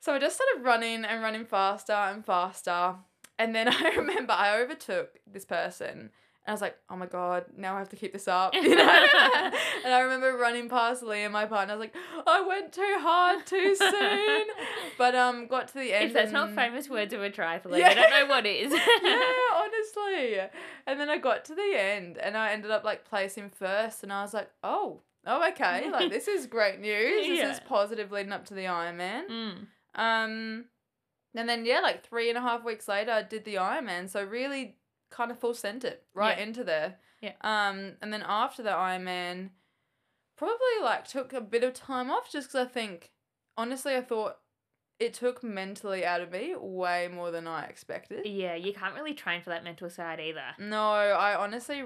So 0.00 0.14
I 0.14 0.18
just 0.18 0.36
started 0.36 0.64
running 0.64 1.04
and 1.04 1.22
running 1.22 1.44
faster 1.44 1.92
and 1.92 2.24
faster, 2.24 2.94
and 3.38 3.54
then 3.54 3.68
I 3.72 3.92
remember 3.96 4.32
I 4.32 4.60
overtook 4.60 5.18
this 5.30 5.44
person. 5.44 6.10
And 6.46 6.52
I 6.52 6.52
was 6.52 6.62
like, 6.62 6.76
oh 6.88 6.96
my 6.96 7.04
God, 7.04 7.44
now 7.54 7.76
I 7.76 7.80
have 7.80 7.90
to 7.90 7.96
keep 7.96 8.14
this 8.14 8.26
up. 8.26 8.54
You 8.60 8.74
know? 8.74 9.50
and 9.84 9.92
I 9.94 10.00
remember 10.00 10.38
running 10.38 10.70
past 10.70 11.02
Liam 11.02 11.32
my 11.32 11.44
partner. 11.44 11.74
I 11.74 11.76
was 11.76 11.80
like, 11.84 11.94
I 12.26 12.40
went 12.40 12.72
too 12.72 12.96
hard 12.98 13.44
too 13.44 13.76
soon. 13.76 14.46
But 14.96 15.14
um, 15.14 15.48
got 15.48 15.68
to 15.68 15.74
the 15.74 15.92
end. 15.92 16.06
if 16.06 16.12
that's 16.14 16.32
not 16.32 16.54
famous 16.54 16.88
words 16.88 17.12
of 17.12 17.20
a 17.22 17.28
triathlete, 17.28 17.78
Yeah. 17.80 17.88
I 17.90 17.94
don't 17.94 18.10
know 18.10 18.26
what 18.26 18.46
is. 18.46 18.72
yeah, 18.72 18.78
honestly. 19.72 20.38
And 20.86 20.98
then 21.00 21.08
I 21.08 21.18
got 21.18 21.44
to 21.46 21.54
the 21.54 21.72
end 21.76 22.18
and 22.18 22.36
I 22.36 22.52
ended 22.52 22.70
up 22.70 22.84
like 22.84 23.04
placing 23.04 23.50
first 23.50 24.02
and 24.02 24.12
I 24.12 24.22
was 24.22 24.34
like, 24.34 24.50
oh, 24.62 25.00
oh 25.26 25.48
okay. 25.50 25.90
Like 25.90 26.10
this 26.10 26.28
is 26.28 26.46
great 26.46 26.80
news. 26.88 27.26
This 27.26 27.38
Yeah. 27.38 27.50
is 27.52 27.60
positive 27.60 28.10
leading 28.12 28.32
up 28.32 28.44
to 28.46 28.54
the 28.54 28.64
Ironman. 28.64 29.28
Mm. 29.28 29.66
Um 29.94 30.64
and 31.34 31.48
then 31.48 31.64
yeah, 31.64 31.80
like 31.80 32.04
three 32.06 32.28
and 32.28 32.38
a 32.38 32.40
half 32.40 32.64
weeks 32.64 32.88
later 32.88 33.12
I 33.12 33.22
did 33.22 33.44
the 33.44 33.56
Ironman. 33.56 34.08
So 34.08 34.22
really 34.24 34.76
kind 35.10 35.30
of 35.30 35.38
full 35.38 35.54
sent 35.54 35.84
it 35.84 36.04
right 36.14 36.38
Yeah. 36.38 36.44
into 36.44 36.64
there. 36.64 36.96
Yeah. 37.20 37.32
Um 37.42 37.92
and 38.02 38.12
then 38.12 38.24
after 38.26 38.62
the 38.62 38.70
Ironman, 38.70 39.50
probably 40.36 40.56
like 40.82 41.06
took 41.06 41.32
a 41.32 41.40
bit 41.40 41.64
of 41.64 41.74
time 41.74 42.10
off 42.10 42.30
just 42.32 42.48
because 42.48 42.66
I 42.66 42.70
think 42.70 43.10
honestly 43.56 43.94
I 43.94 44.00
thought 44.00 44.38
it 45.00 45.14
took 45.14 45.42
mentally 45.42 46.04
out 46.04 46.20
of 46.20 46.30
me 46.30 46.54
way 46.56 47.08
more 47.12 47.30
than 47.30 47.48
I 47.48 47.64
expected. 47.64 48.26
Yeah, 48.26 48.54
you 48.54 48.74
can't 48.74 48.94
really 48.94 49.14
train 49.14 49.40
for 49.40 49.48
that 49.48 49.64
mental 49.64 49.88
side 49.88 50.20
either. 50.20 50.44
No, 50.58 50.82
I 50.82 51.34
honestly, 51.34 51.84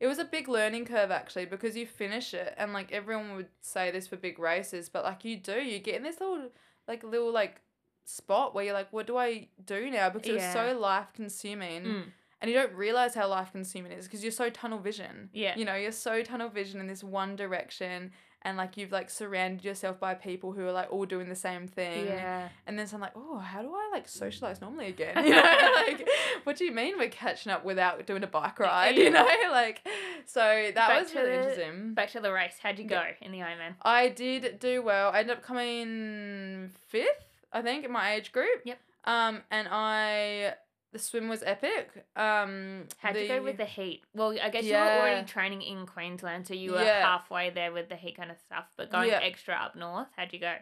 it 0.00 0.06
was 0.06 0.18
a 0.18 0.24
big 0.24 0.48
learning 0.48 0.86
curve 0.86 1.10
actually 1.10 1.44
because 1.44 1.76
you 1.76 1.86
finish 1.86 2.32
it 2.32 2.54
and 2.56 2.72
like 2.72 2.90
everyone 2.90 3.36
would 3.36 3.48
say 3.60 3.90
this 3.90 4.08
for 4.08 4.16
big 4.16 4.38
races, 4.38 4.88
but 4.88 5.04
like 5.04 5.24
you 5.24 5.36
do, 5.36 5.60
you 5.60 5.78
get 5.78 5.96
in 5.96 6.02
this 6.02 6.18
little 6.18 6.48
like 6.88 7.04
little 7.04 7.30
like 7.30 7.60
spot 8.06 8.54
where 8.54 8.64
you're 8.64 8.74
like, 8.74 8.90
what 8.90 9.06
do 9.06 9.18
I 9.18 9.48
do 9.64 9.90
now? 9.90 10.08
Because 10.08 10.36
it's 10.36 10.52
so 10.54 10.78
life 10.78 11.08
consuming. 11.14 11.84
Mm. 11.84 12.02
And 12.40 12.50
you 12.50 12.56
don't 12.56 12.74
realize 12.74 13.14
how 13.14 13.28
life 13.28 13.52
consuming 13.52 13.92
it 13.92 13.98
is 13.98 14.06
because 14.06 14.22
you're 14.22 14.30
so 14.30 14.50
tunnel 14.50 14.78
vision. 14.78 15.30
Yeah. 15.32 15.56
You 15.56 15.64
know, 15.64 15.74
you're 15.74 15.92
so 15.92 16.22
tunnel 16.22 16.48
vision 16.48 16.80
in 16.80 16.86
this 16.86 17.02
one 17.02 17.34
direction 17.34 18.12
and 18.42 18.56
like 18.56 18.76
you've 18.76 18.92
like 18.92 19.10
surrounded 19.10 19.64
yourself 19.64 19.98
by 19.98 20.14
people 20.14 20.52
who 20.52 20.64
are 20.66 20.72
like 20.72 20.92
all 20.92 21.04
doing 21.04 21.28
the 21.28 21.34
same 21.34 21.66
thing. 21.66 22.06
Yeah. 22.06 22.48
And 22.66 22.78
then 22.78 22.86
so 22.86 22.94
I'm 22.96 23.00
like, 23.00 23.12
oh, 23.16 23.38
how 23.38 23.62
do 23.62 23.72
I 23.74 23.88
like 23.92 24.06
socialize 24.08 24.60
normally 24.60 24.86
again? 24.86 25.16
You 25.26 25.30
know, 25.34 25.72
like 25.86 26.08
what 26.44 26.56
do 26.56 26.64
you 26.64 26.72
mean 26.72 26.96
we're 26.98 27.08
catching 27.08 27.50
up 27.50 27.64
without 27.64 28.06
doing 28.06 28.22
a 28.22 28.26
bike 28.28 28.58
ride? 28.60 28.96
You 28.96 29.10
know, 29.10 29.26
like 29.50 29.82
so 30.26 30.40
that 30.40 30.74
Back 30.74 31.02
was 31.02 31.14
really 31.14 31.30
the- 31.30 31.36
interesting. 31.42 31.94
Back 31.94 32.10
to 32.12 32.20
the 32.20 32.32
race. 32.32 32.54
How'd 32.62 32.78
you 32.78 32.84
go 32.86 32.96
Yeah. 33.02 33.12
in 33.26 33.32
the 33.32 33.38
Ironman? 33.38 33.74
I 33.82 34.08
did 34.10 34.60
do 34.60 34.82
well. 34.82 35.10
I 35.12 35.20
ended 35.20 35.38
up 35.38 35.42
coming 35.42 36.70
fifth, 36.88 37.24
I 37.52 37.62
think, 37.62 37.84
in 37.84 37.90
my 37.92 38.12
age 38.14 38.32
group. 38.32 38.60
Yep. 38.64 38.78
Um, 39.04 39.42
and 39.50 39.68
I 39.70 40.54
the 40.96 41.02
swim 41.02 41.28
was 41.28 41.42
epic. 41.42 41.90
Um, 42.16 42.84
How'd 42.98 43.16
you 43.16 43.28
go 43.28 43.42
with 43.42 43.58
the 43.58 43.64
heat? 43.66 44.02
Well, 44.14 44.34
I 44.42 44.48
guess 44.48 44.64
you 44.64 44.72
were 44.72 44.78
already 44.78 45.26
training 45.26 45.62
in 45.62 45.86
Queensland, 45.86 46.46
so 46.46 46.54
you 46.54 46.72
were 46.72 46.82
Yeah. 46.82 47.04
halfway 47.06 47.50
there 47.50 47.70
with 47.72 47.88
the 47.88 47.96
heat 47.96 48.16
kind 48.16 48.30
of 48.30 48.38
stuff. 48.38 48.64
But 48.76 48.90
going 48.90 49.10
Yeah. 49.10 49.20
extra 49.22 49.54
up 49.54 49.76
north, 49.76 50.08
how'd 50.16 50.32
you 50.32 50.38
go? 50.38 50.56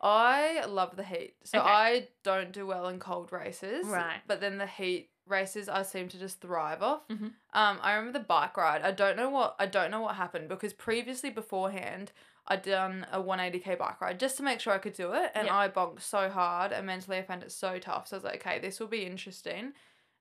I 0.00 0.64
love 0.66 0.96
the 0.96 1.02
heat. 1.04 1.36
So 1.44 1.58
Okay. 1.60 1.68
I 1.68 2.08
don't 2.22 2.52
do 2.52 2.66
well 2.66 2.88
in 2.88 3.00
cold 3.00 3.32
races. 3.32 3.86
Right. 3.86 4.20
But 4.26 4.40
then 4.40 4.58
the 4.58 4.66
heat 4.66 5.10
races 5.26 5.68
I 5.68 5.82
seem 5.82 6.08
to 6.08 6.18
just 6.18 6.40
thrive 6.40 6.82
off. 6.82 7.06
Mhm. 7.08 7.32
Um, 7.52 7.78
I 7.82 7.94
remember 7.94 8.18
the 8.18 8.24
bike 8.24 8.56
ride. 8.56 8.82
I 8.82 8.92
don't 8.92 9.16
know 9.16 9.28
what 9.28 9.56
I 9.58 9.66
don't 9.66 9.90
know 9.90 10.00
what 10.00 10.14
happened 10.16 10.48
because 10.48 10.72
previously 10.72 11.30
beforehand 11.30 12.12
I'd 12.48 12.62
done 12.62 13.06
a 13.12 13.20
180k 13.22 13.78
bike 13.78 14.00
ride 14.00 14.18
just 14.18 14.36
to 14.38 14.42
make 14.42 14.58
sure 14.60 14.72
I 14.72 14.78
could 14.78 14.94
do 14.94 15.12
it, 15.12 15.30
and 15.34 15.46
Yeah. 15.46 15.56
I 15.56 15.68
bonked 15.68 16.00
so 16.02 16.28
hard 16.30 16.72
and 16.72 16.86
mentally 16.86 17.18
I 17.18 17.22
found 17.22 17.42
it 17.42 17.52
so 17.52 17.78
tough. 17.78 18.08
So 18.08 18.16
I 18.16 18.18
was 18.18 18.24
like, 18.24 18.36
okay, 18.46 18.58
this 18.58 18.80
will 18.80 18.86
be 18.88 19.04
interesting. 19.04 19.72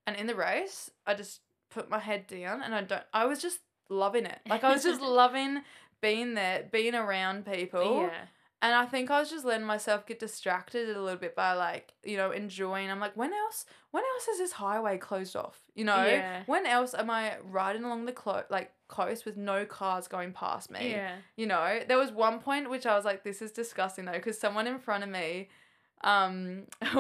And 0.06 0.16
in 0.16 0.28
the 0.28 0.36
race, 0.36 0.90
I 1.06 1.14
just 1.14 1.42
put 1.70 1.90
my 1.90 2.00
head 2.00 2.28
down 2.28 2.62
and 2.64 2.76
I 2.76 2.82
don't. 2.82 3.04
I 3.14 3.26
was 3.26 3.42
just 3.42 3.60
loving 3.90 4.26
it. 4.26 4.40
Like 4.48 4.64
I 4.64 4.72
was 4.74 4.84
just 4.84 5.02
loving 5.22 5.62
being 6.02 6.34
there, 6.34 6.68
being 6.72 6.96
around 6.96 7.46
people. 7.46 8.02
Yeah. 8.02 8.26
And 8.62 8.74
I 8.74 8.86
think 8.88 9.12
I 9.12 9.20
was 9.20 9.30
just 9.30 9.46
letting 9.46 9.68
myself 9.68 10.08
get 10.08 10.18
distracted 10.20 10.90
a 10.90 11.00
little 11.02 11.20
bit 11.20 11.36
by 11.36 11.54
like, 11.54 11.94
you 12.04 12.18
know, 12.18 12.32
enjoying. 12.32 12.90
I'm 12.90 13.00
like, 13.00 13.16
when 13.16 13.32
else 13.34 13.66
when 13.92 14.04
else 14.16 14.28
is 14.28 14.40
this 14.40 14.54
highway 14.54 14.98
closed 14.98 15.36
off? 15.36 15.60
You 15.76 15.86
know? 15.86 16.04
Yeah. 16.06 16.44
When 16.48 16.66
else 16.66 16.94
am 16.96 17.10
I 17.10 17.38
riding 17.44 17.84
along 17.84 18.06
the 18.06 18.12
clo- 18.14 18.44
like 18.50 18.72
coast 18.88 19.26
with 19.26 19.38
no 19.38 19.66
cars 19.66 20.08
going 20.08 20.34
past 20.34 20.72
me? 20.72 20.92
Yeah. 20.92 21.16
You 21.36 21.48
know, 21.48 21.80
there 21.88 21.98
was 21.98 22.12
one 22.12 22.40
point 22.40 22.70
which 22.70 22.86
I 22.86 22.96
was 22.96 23.06
like, 23.06 23.24
this 23.24 23.42
is 23.42 23.52
disgusting 23.52 24.06
though, 24.06 24.14
because 24.14 24.40
someone 24.40 24.68
in 24.68 24.80
front 24.80 25.04
of 25.04 25.10
me 25.10 25.50
um 26.04 26.64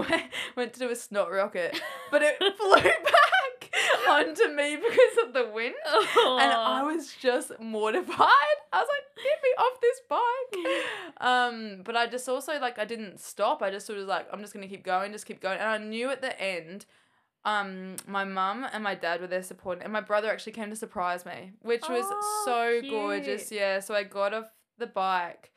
went 0.55 0.73
to 0.73 0.79
do 0.79 0.89
a 0.89 0.95
snot 0.95 1.31
rocket, 1.31 1.79
but 2.11 2.21
it 2.21 2.37
flew 2.57 2.81
back 2.81 3.71
onto 4.09 4.47
me 4.49 4.75
because 4.75 5.27
of 5.27 5.33
the 5.33 5.49
wind. 5.53 5.75
And 5.85 6.51
I 6.53 6.83
was 6.83 7.13
just 7.19 7.51
mortified. 7.59 8.57
I 8.73 8.79
was 8.79 8.87
like, 8.89 9.23
get 9.23 9.43
me 9.43 9.49
off 9.57 9.81
this 9.81 10.01
bike. 10.09 11.27
Um, 11.27 11.81
but 11.83 11.95
I 11.95 12.07
just 12.07 12.27
also 12.27 12.59
like 12.59 12.79
I 12.79 12.85
didn't 12.85 13.19
stop. 13.19 13.61
I 13.61 13.69
just 13.69 13.85
sort 13.85 13.99
of 13.99 14.07
like, 14.07 14.27
I'm 14.31 14.41
just 14.41 14.53
gonna 14.53 14.67
keep 14.67 14.83
going, 14.83 15.11
just 15.11 15.25
keep 15.25 15.41
going. 15.41 15.59
And 15.59 15.69
I 15.69 15.77
knew 15.77 16.09
at 16.09 16.21
the 16.21 16.39
end, 16.41 16.85
um, 17.47 17.95
my 18.07 18.23
mum 18.25 18.65
and 18.73 18.83
my 18.83 18.93
dad 18.95 19.21
were 19.21 19.27
there 19.27 19.41
supporting 19.43 19.83
and 19.83 19.93
my 19.93 20.01
brother 20.01 20.29
actually 20.29 20.51
came 20.53 20.69
to 20.69 20.75
surprise 20.75 21.25
me, 21.25 21.51
which 21.61 21.87
was 21.87 22.05
Oh, 22.07 22.43
so 22.45 22.89
gorgeous. 22.89 23.51
Yeah. 23.51 23.79
So 23.79 23.95
I 23.95 24.03
got 24.03 24.33
off 24.33 24.47
the 24.77 24.87
bike 24.87 25.51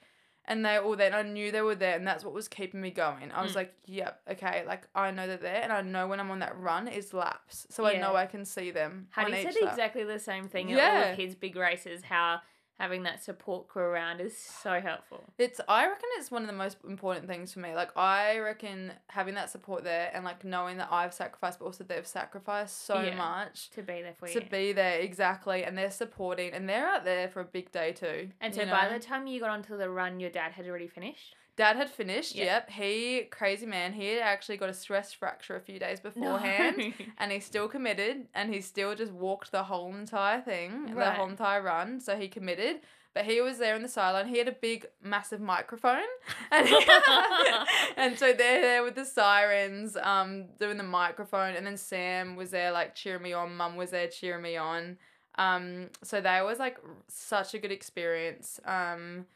and 0.47 0.65
they 0.65 0.77
all 0.79 0.95
there 0.97 1.07
and 1.09 1.17
I 1.17 1.23
knew 1.23 1.51
they 1.51 1.63
were 1.63 1.75
there 1.75 1.97
and 1.97 2.07
that's 2.07 2.25
what 2.25 2.33
was 2.33 2.49
keeping 2.49 2.81
me 2.81 2.91
going. 2.91 3.31
I 3.33 3.43
was 3.43 3.53
Mm. 3.53 3.57
like, 3.57 3.75
yep, 3.87 4.21
okay, 4.31 4.65
like 4.67 4.83
I 4.95 5.11
know 5.11 5.27
they're 5.27 5.37
there 5.37 5.61
and 5.63 5.73
I 5.73 5.81
know 5.83 6.07
when 6.07 6.21
I'm 6.21 6.31
on 6.31 6.39
that 6.41 6.57
run 6.59 6.87
is 6.89 7.13
laps. 7.13 7.67
So 7.71 7.85
I 7.85 7.99
know 7.99 8.15
I 8.15 8.27
can 8.27 8.45
see 8.45 8.71
them. 8.71 9.09
on 9.17 9.25
Honey 9.25 9.43
said 9.45 9.55
lap. 9.63 9.73
exactly 9.73 10.05
the 10.05 10.19
same 10.19 10.49
thing 10.49 10.73
at 10.73 10.79
all 10.79 10.85
Yeah. 11.03 11.09
of 11.11 11.19
his 11.19 11.35
big 11.35 11.57
races, 11.57 12.05
how 12.05 12.41
having 12.81 13.03
that 13.05 13.23
support 13.23 13.69
crew 13.69 13.83
around 13.83 14.21
is 14.21 14.37
so 14.37 14.81
helpful. 14.81 15.23
It's 15.39 15.61
I 15.69 15.87
reckon 15.87 16.09
it's 16.19 16.31
one 16.31 16.43
of 16.43 16.49
the 16.49 16.55
most 16.55 16.79
important 16.89 17.27
things 17.27 17.53
for 17.53 17.61
me. 17.61 17.75
Like 17.75 17.91
I 17.97 18.39
reckon 18.39 18.93
having 19.09 19.35
that 19.35 19.51
support 19.51 19.85
there 19.85 20.11
and 20.15 20.25
like 20.25 20.45
knowing 20.45 20.79
that 20.79 20.89
I've 20.91 21.13
sacrificed 21.15 21.59
but 21.59 21.67
also 21.67 21.85
they've 21.85 22.07
sacrificed 22.07 22.85
so 22.87 23.01
Yeah. 23.01 23.17
much 23.17 23.71
To 23.71 23.83
be 23.83 24.03
there 24.03 24.15
for 24.19 24.27
to 24.29 24.35
you. 24.35 24.41
To 24.41 24.47
be 24.51 24.73
there 24.73 24.99
exactly 25.01 25.65
and 25.65 25.77
they're 25.77 25.91
supporting 25.91 26.53
and 26.53 26.69
they're 26.69 26.87
out 26.89 27.05
there 27.05 27.29
for 27.29 27.41
a 27.41 27.45
big 27.45 27.71
day 27.71 27.93
too. 27.93 28.31
and 28.41 28.55
so 28.55 28.63
you 28.63 28.71
by 28.71 28.89
the 28.89 28.99
time 28.99 29.27
you 29.27 29.41
got 29.41 29.51
onto 29.51 29.77
the 29.77 29.91
run, 29.91 30.19
your 30.21 30.31
dad 30.31 30.53
had 30.53 30.67
already 30.67 30.89
finished? 30.89 31.37
Dad 31.61 31.77
had 31.77 31.91
finished, 31.91 32.35
Yeah. 32.35 32.45
yep. 32.45 32.71
He 32.71 33.25
crazy 33.31 33.67
man, 33.67 33.93
he 33.93 34.07
had 34.15 34.23
actually 34.23 34.57
got 34.57 34.71
a 34.71 34.75
stress 34.75 35.13
fracture 35.13 35.57
a 35.57 35.61
few 35.61 35.79
days 35.79 36.01
beforehand. 36.01 36.79
No. 36.79 36.93
And 37.19 37.31
he 37.31 37.41
still 37.41 37.69
committed 37.69 38.29
and 38.35 38.53
he 38.55 38.63
still 38.63 38.95
just 38.95 39.13
walked 39.13 39.53
the 39.53 39.65
whole 39.65 39.95
entire 39.95 40.41
thing, 40.41 40.95
the 40.95 41.11
whole 41.11 41.29
entire 41.29 41.61
run. 41.63 42.01
So 42.01 42.17
he 42.17 42.29
committed. 42.29 42.77
But 43.13 43.25
he 43.25 43.41
was 43.41 43.59
there 43.59 43.75
in 43.75 43.83
the 43.83 43.89
sideline. 43.89 44.29
He 44.29 44.39
had 44.39 44.47
a 44.49 44.53
big, 44.53 44.87
massive 45.03 45.41
microphone. 45.41 46.09
And, 46.53 46.69
and 47.97 48.19
so 48.19 48.33
they're 48.33 48.63
there 48.63 48.83
with 48.85 48.95
the 48.95 49.05
sirens, 49.05 49.97
um, 49.97 50.47
doing 50.59 50.77
the 50.79 50.85
microphone. 50.85 51.57
And 51.57 51.67
then 51.67 51.77
Sam 51.77 52.37
was 52.37 52.51
there, 52.53 52.71
like, 52.73 52.95
cheering 52.95 53.23
me 53.23 53.33
on. 53.33 53.57
Mum 53.57 53.77
was 53.77 53.91
there 53.91 54.07
cheering 54.09 54.43
me 54.43 54.57
on. 54.57 54.97
Um, 55.37 55.91
so 56.03 56.21
that 56.21 56.45
was, 56.45 56.59
like, 56.61 56.79
such 57.09 57.53
a 57.55 57.59
good 57.59 57.73
experience. 57.73 58.61
Um, 58.65 59.27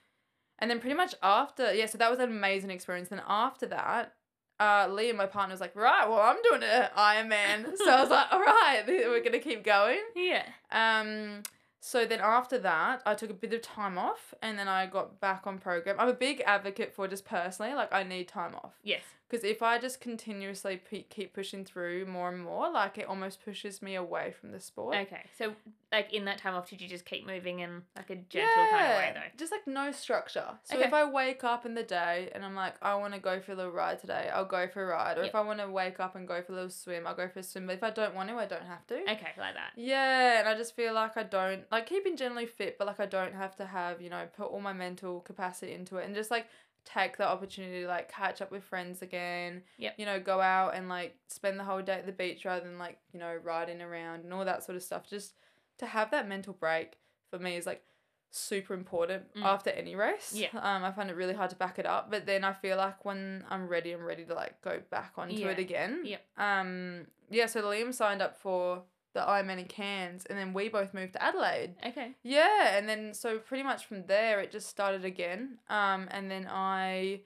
and 0.65 0.71
then 0.71 0.81
pretty 0.81 0.97
much 0.97 1.15
after, 1.23 1.75
yeah, 1.75 1.85
so 1.85 1.99
that 1.99 2.11
was 2.11 2.19
an 2.19 2.31
amazing 2.31 2.71
experience. 2.71 3.11
Then 3.11 3.21
after 3.29 3.67
that, 3.67 4.15
uh, 4.59 4.89
and 4.99 5.19
my 5.19 5.27
partner, 5.27 5.53
was 5.53 5.61
like, 5.61 5.77
right, 5.77 6.09
well, 6.09 6.21
I'm 6.21 6.41
doing 6.43 6.63
an 6.63 6.89
Ironman. 6.97 7.77
so 7.77 7.91
I 7.91 8.01
was 8.01 8.09
like, 8.09 8.33
all 8.33 8.41
right, 8.41 8.83
we're 8.87 9.21
going 9.21 9.33
to 9.33 9.41
keep 9.41 9.63
going. 9.63 10.01
yeah. 10.17 10.47
Um, 10.73 11.43
so 11.81 12.07
then 12.07 12.21
after 12.23 12.57
that, 12.61 13.03
I 13.05 13.13
took 13.13 13.29
a 13.29 13.35
bit 13.35 13.53
of 13.53 13.61
time 13.61 13.99
off 13.99 14.33
and 14.41 14.59
then 14.59 14.67
I 14.67 14.87
got 14.87 15.21
back 15.21 15.47
on 15.47 15.59
program. 15.59 15.97
I'm 15.99 16.09
a 16.09 16.15
big 16.15 16.43
advocate 16.47 16.95
for 16.95 17.07
just 17.09 17.27
personally, 17.27 17.75
like, 17.75 17.93
I 17.93 18.03
need 18.03 18.27
time 18.27 18.55
off. 18.55 18.73
Yes. 18.83 19.03
Because 19.29 19.43
if 19.45 19.63
I 19.63 19.79
just 19.79 20.01
continuously 20.01 20.77
pe- 20.77 21.03
keep 21.05 21.33
pushing 21.33 21.65
through 21.65 22.07
more 22.07 22.29
and 22.29 22.43
more, 22.43 22.71
like, 22.71 22.99
it 22.99 23.07
almost 23.07 23.43
pushes 23.45 23.81
me 23.81 23.95
away 23.95 24.33
from 24.39 24.53
the 24.53 24.61
sport. 24.61 24.97
Okay. 24.97 25.23
So, 25.39 25.55
like, 25.91 26.13
in 26.13 26.27
that 26.27 26.39
time 26.39 26.55
off, 26.55 26.69
did 26.69 26.81
you 26.83 26.89
just 26.89 27.07
keep 27.07 27.27
moving 27.27 27.61
in, 27.61 27.83
like, 27.97 28.11
a 28.11 28.17
gentle 28.17 28.67
kind 28.71 28.87
of 28.93 28.97
way, 28.99 29.13
though? 29.15 29.31
Just 29.39 29.51
like 29.51 29.67
no 29.67 29.91
structure. 29.93 30.47
So 30.65 30.77
Okay. 30.77 30.87
if 30.87 30.93
I 30.93 31.05
wake 31.05 31.43
up 31.43 31.65
in 31.65 31.75
the 31.75 31.83
day 31.83 32.31
and 32.35 32.45
I'm 32.45 32.55
like, 32.55 32.75
I 32.83 32.95
want 32.97 33.15
to 33.15 33.21
go 33.21 33.41
for 33.41 33.53
a 33.53 33.55
little 33.55 33.73
ride 33.73 33.99
today, 33.99 34.29
I'll 34.33 34.45
go 34.45 34.69
for 34.69 34.83
a 34.85 34.87
ride. 34.87 35.17
Or 35.17 35.23
Yep. 35.23 35.29
if 35.31 35.35
I 35.35 35.41
want 35.41 35.59
to 35.61 35.69
wake 35.71 36.01
up 36.01 36.15
and 36.17 36.29
go 36.29 36.43
for 36.43 36.53
a 36.53 36.55
little 36.57 36.71
swim, 36.71 37.07
I'll 37.07 37.15
go 37.15 37.27
for 37.29 37.39
a 37.39 37.43
swim. 37.43 37.67
But 37.67 37.77
if 37.77 37.83
I 37.83 37.91
don't 37.91 38.15
want 38.15 38.29
to, 38.29 38.37
I 38.37 38.47
don't 38.47 38.67
have 38.67 38.87
to. 38.89 38.95
Okay, 39.03 39.33
like 39.39 39.55
that. 39.55 39.73
Yeah, 39.77 40.41
and 40.41 40.49
I 40.49 40.55
just 40.55 40.77
feel 40.77 40.93
like 40.93 41.17
I 41.17 41.23
don't 41.23 41.65
like 41.73 41.87
keeping 41.87 42.17
generally 42.17 42.47
fit, 42.47 42.77
but 42.79 42.87
like 42.87 43.01
I 43.01 43.07
don't 43.07 43.35
have 43.35 43.57
to 43.57 43.65
have, 43.65 44.03
you 44.03 44.11
know, 44.11 44.27
put 44.37 44.47
all 44.47 44.61
my 44.61 44.73
mental 44.75 45.21
capacity 45.21 45.73
into 45.73 45.97
it 45.97 46.05
and 46.07 46.15
just 46.15 46.31
like 46.31 46.47
take 46.85 47.17
the 47.17 47.27
opportunity 47.27 47.83
to 47.83 47.89
like 47.89 48.11
catch 48.13 48.43
up 48.43 48.51
with 48.51 48.63
friends 48.65 49.03
again. 49.03 49.63
Yep. 49.79 49.95
You 49.99 50.07
know, 50.07 50.21
go 50.21 50.41
out 50.41 50.75
and 50.75 50.89
like 50.89 51.17
spend 51.29 51.59
the 51.59 51.65
whole 51.65 51.83
day 51.83 51.95
at 51.95 52.07
the 52.07 52.13
beach 52.13 52.45
rather 52.45 52.65
than 52.65 52.79
like, 52.79 52.99
you 53.13 53.19
know, 53.21 53.35
riding 53.43 53.81
around 53.81 54.25
and 54.25 54.33
all 54.33 54.45
that 54.45 54.63
sort 54.65 54.77
of 54.77 54.83
stuff. 54.83 55.09
Just 55.09 55.35
to 55.79 55.87
have 55.87 56.11
that 56.11 56.29
mental 56.29 56.53
break 56.53 56.99
for 57.31 57.39
me 57.39 57.57
is 57.57 57.67
like 57.67 57.83
super 58.31 58.75
important 58.75 59.33
Mm. 59.35 59.45
after 59.45 59.71
any 59.71 59.95
race. 59.95 60.33
Yeah. 60.35 60.49
Um, 60.55 60.85
I 60.85 60.91
find 60.93 61.09
it 61.09 61.17
really 61.17 61.35
hard 61.35 61.51
to 61.51 61.57
back 61.57 61.79
it 61.79 61.87
up, 61.87 62.11
but 62.11 62.27
then 62.27 62.43
I 62.45 62.53
feel 62.53 62.77
like 62.77 63.05
when 63.05 63.45
I'm 63.49 63.69
ready, 63.69 63.93
I'm 63.93 64.05
ready 64.05 64.25
to 64.25 64.35
like 64.35 64.61
go 64.61 64.81
back 64.91 65.13
onto 65.17 65.35
Yeah. 65.37 65.49
it 65.51 65.59
again. 65.59 66.01
Yep. 66.05 66.23
Um, 66.37 67.07
yeah, 67.31 67.47
so 67.47 67.63
Liam 67.63 67.95
signed 67.95 68.21
up 68.21 68.37
for 68.37 68.83
the 69.15 69.21
Ironman 69.21 69.59
in 69.61 69.67
Cairns, 69.67 70.27
and 70.27 70.37
then 70.39 70.53
we 70.53 70.69
both 70.69 70.93
moved 70.93 71.15
to 71.15 71.23
Adelaide. 71.23 71.75
Okay. 71.87 72.11
Yeah, 72.23 72.77
and 72.77 72.89
then 72.89 73.15
so 73.15 73.39
pretty 73.39 73.63
much 73.63 73.87
from 73.87 74.05
there 74.07 74.41
it 74.41 74.51
just 74.53 74.69
started 74.69 75.05
again. 75.05 75.59
Um, 75.71 76.09
and 76.11 76.31
then 76.31 76.47
I, 76.51 77.21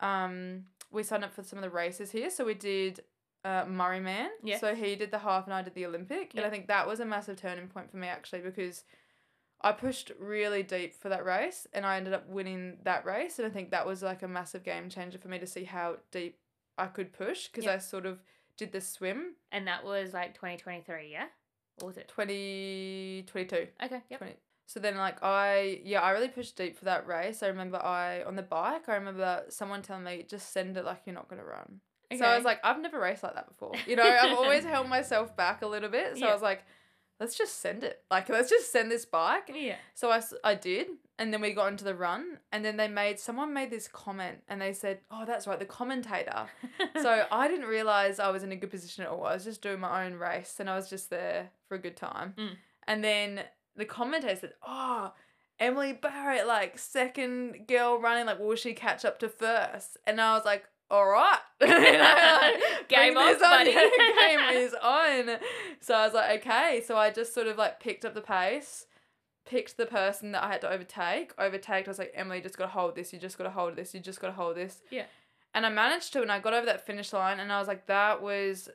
um, 0.00 0.64
we 0.90 1.02
signed 1.02 1.24
up 1.24 1.32
for 1.32 1.42
some 1.42 1.58
of 1.58 1.62
the 1.62 1.70
races 1.70 2.10
here. 2.10 2.30
So 2.30 2.44
we 2.44 2.54
did 2.54 3.00
uh, 3.44 3.64
Murray 3.66 4.00
Man. 4.00 4.30
Yes. 4.42 4.60
So 4.60 4.74
he 4.74 4.94
did 4.94 5.10
the 5.10 5.18
half 5.18 5.46
and 5.46 5.54
I 5.54 5.62
did 5.62 5.74
the 5.74 5.86
Olympic. 5.86 6.32
And 6.36 6.44
I 6.44 6.50
think 6.50 6.68
that 6.68 6.86
was 6.86 7.00
a 7.00 7.04
massive 7.04 7.36
turning 7.40 7.66
point 7.68 7.90
for 7.90 7.96
me 7.96 8.08
actually 8.08 8.40
because 8.40 8.84
I 9.62 9.72
pushed 9.72 10.12
really 10.20 10.62
deep 10.62 10.94
for 10.94 11.08
that 11.08 11.24
race 11.24 11.66
and 11.72 11.86
I 11.86 11.96
ended 11.96 12.12
up 12.12 12.28
winning 12.28 12.78
that 12.84 13.04
race. 13.06 13.38
And 13.38 13.46
I 13.46 13.50
think 13.50 13.70
that 13.70 13.86
was 13.86 14.02
like 14.02 14.22
a 14.22 14.28
massive 14.28 14.64
game 14.64 14.88
changer 14.90 15.18
for 15.18 15.28
me 15.28 15.38
to 15.38 15.46
see 15.46 15.64
how 15.64 15.96
deep 16.10 16.36
I 16.76 16.86
could 16.86 17.12
push 17.12 17.48
because 17.48 17.64
Yep. 17.64 17.74
I 17.74 17.78
sort 17.78 18.06
of 18.06 18.20
did 18.62 18.72
the 18.72 18.80
swim 18.80 19.34
And 19.50 19.66
that 19.66 19.84
was 19.84 20.12
like 20.12 20.34
2023, 20.34 21.10
yeah? 21.10 21.26
Or 21.80 21.88
was 21.88 21.96
it? 21.96 22.08
2022. 22.08 23.66
Okay, 23.84 24.00
yep. 24.08 24.18
20. 24.18 24.34
So 24.66 24.80
then 24.80 24.96
like 24.96 25.22
I 25.22 25.80
yeah, 25.84 26.00
I 26.00 26.12
really 26.12 26.28
pushed 26.28 26.56
deep 26.56 26.78
for 26.78 26.86
that 26.86 27.06
race. 27.06 27.42
I 27.42 27.48
remember 27.48 27.78
I 27.82 28.22
on 28.22 28.36
the 28.36 28.42
bike, 28.42 28.88
I 28.88 28.94
remember 28.94 29.42
someone 29.48 29.82
telling 29.82 30.04
me 30.04 30.24
just 30.28 30.52
send 30.52 30.76
it 30.76 30.84
like 30.84 31.02
you're 31.04 31.14
not 31.14 31.28
gonna 31.28 31.44
run. 31.44 31.80
So 32.16 32.24
I 32.26 32.36
was 32.36 32.44
like, 32.44 32.60
I've 32.62 32.80
never 32.80 33.00
raced 33.00 33.22
like 33.22 33.34
that 33.34 33.48
before. 33.48 33.72
You 33.86 33.96
know, 33.96 34.02
I've 34.02 34.36
always 34.36 34.64
held 34.64 34.86
myself 34.96 35.34
back 35.34 35.62
a 35.62 35.66
little 35.66 35.88
bit. 35.88 36.18
So 36.18 36.24
Yeah. 36.26 36.30
I 36.30 36.34
was 36.34 36.42
like, 36.42 36.62
let's 37.18 37.38
just 37.38 37.60
send 37.60 37.84
it. 37.84 38.02
Like, 38.10 38.28
let's 38.28 38.50
just 38.50 38.70
send 38.70 38.90
this 38.90 39.06
bike. 39.06 39.50
Yeah. 39.54 39.76
So 39.94 40.10
I, 40.10 40.20
I 40.44 40.54
did. 40.54 40.88
And 41.18 41.32
then 41.32 41.40
we 41.40 41.52
got 41.52 41.70
into 41.70 41.84
the 41.84 41.94
run. 41.94 42.38
And 42.50 42.64
then 42.64 42.76
they 42.76 42.88
made, 42.88 43.20
someone 43.20 43.52
made 43.52 43.70
this 43.70 43.86
comment 43.86 44.38
and 44.48 44.60
they 44.60 44.72
said, 44.72 45.00
oh, 45.10 45.24
that's 45.26 45.46
right, 45.46 45.58
the 45.58 45.64
commentator. 45.64 46.46
so 47.02 47.26
I 47.30 47.48
didn't 47.48 47.66
realize 47.66 48.18
I 48.18 48.30
was 48.30 48.42
in 48.42 48.52
a 48.52 48.56
good 48.56 48.70
position 48.70 49.04
at 49.04 49.10
all. 49.10 49.24
I 49.24 49.34
was 49.34 49.44
just 49.44 49.62
doing 49.62 49.80
my 49.80 50.04
own 50.04 50.14
race 50.14 50.56
and 50.58 50.68
I 50.68 50.76
was 50.76 50.88
just 50.88 51.10
there 51.10 51.50
for 51.68 51.74
a 51.74 51.78
good 51.78 51.96
time. 51.96 52.34
Mm. 52.36 52.56
And 52.88 53.04
then 53.04 53.40
the 53.76 53.84
commentator 53.84 54.36
said, 54.36 54.52
oh, 54.66 55.12
Emily 55.60 55.92
Barrett, 55.92 56.46
like 56.46 56.78
second 56.78 57.66
girl 57.68 58.00
running, 58.00 58.26
like 58.26 58.40
will 58.40 58.56
she 58.56 58.72
catch 58.72 59.04
up 59.04 59.20
to 59.20 59.28
first? 59.28 59.98
And 60.06 60.20
I 60.20 60.34
was 60.34 60.44
like, 60.44 60.64
all 60.90 61.06
right. 61.06 61.38
You 61.62 61.68
know, 61.68 61.78
like, 62.42 62.88
Game 62.88 63.16
on. 63.16 63.38
buddy. 63.38 63.72
Game 63.72 64.40
is 64.52 64.74
on. 64.74 65.38
So 65.80 65.94
I 65.94 66.04
was 66.04 66.12
like, 66.12 66.40
okay. 66.40 66.82
So 66.84 66.96
I 66.96 67.10
just 67.10 67.32
sort 67.32 67.46
of 67.46 67.56
like 67.56 67.78
picked 67.80 68.04
up 68.04 68.14
the 68.14 68.20
pace, 68.20 68.86
picked 69.44 69.76
the 69.76 69.86
person 69.86 70.32
that 70.32 70.42
I 70.42 70.52
had 70.52 70.60
to 70.62 70.70
overtake, 70.70 71.32
overtaked. 71.38 71.88
I 71.88 71.90
was 71.90 71.98
like, 71.98 72.12
Emily, 72.14 72.38
you 72.38 72.42
just 72.42 72.56
got 72.56 72.66
to 72.66 72.70
hold 72.70 72.94
this. 72.94 73.12
You 73.12 73.18
just 73.18 73.38
got 73.38 73.44
to 73.44 73.50
hold 73.50 73.76
this. 73.76 73.94
You 73.94 74.00
just 74.00 74.20
got 74.20 74.28
to 74.28 74.32
hold 74.34 74.56
this. 74.56 74.80
Yeah. 74.90 75.04
And 75.54 75.66
I 75.66 75.68
managed 75.68 76.12
to, 76.14 76.22
and 76.22 76.32
I 76.32 76.38
got 76.38 76.54
over 76.54 76.66
that 76.66 76.86
finish 76.86 77.12
line, 77.12 77.38
and 77.38 77.52
I 77.52 77.58
was 77.58 77.68
like, 77.68 77.86
that 77.86 78.22
was 78.22 78.70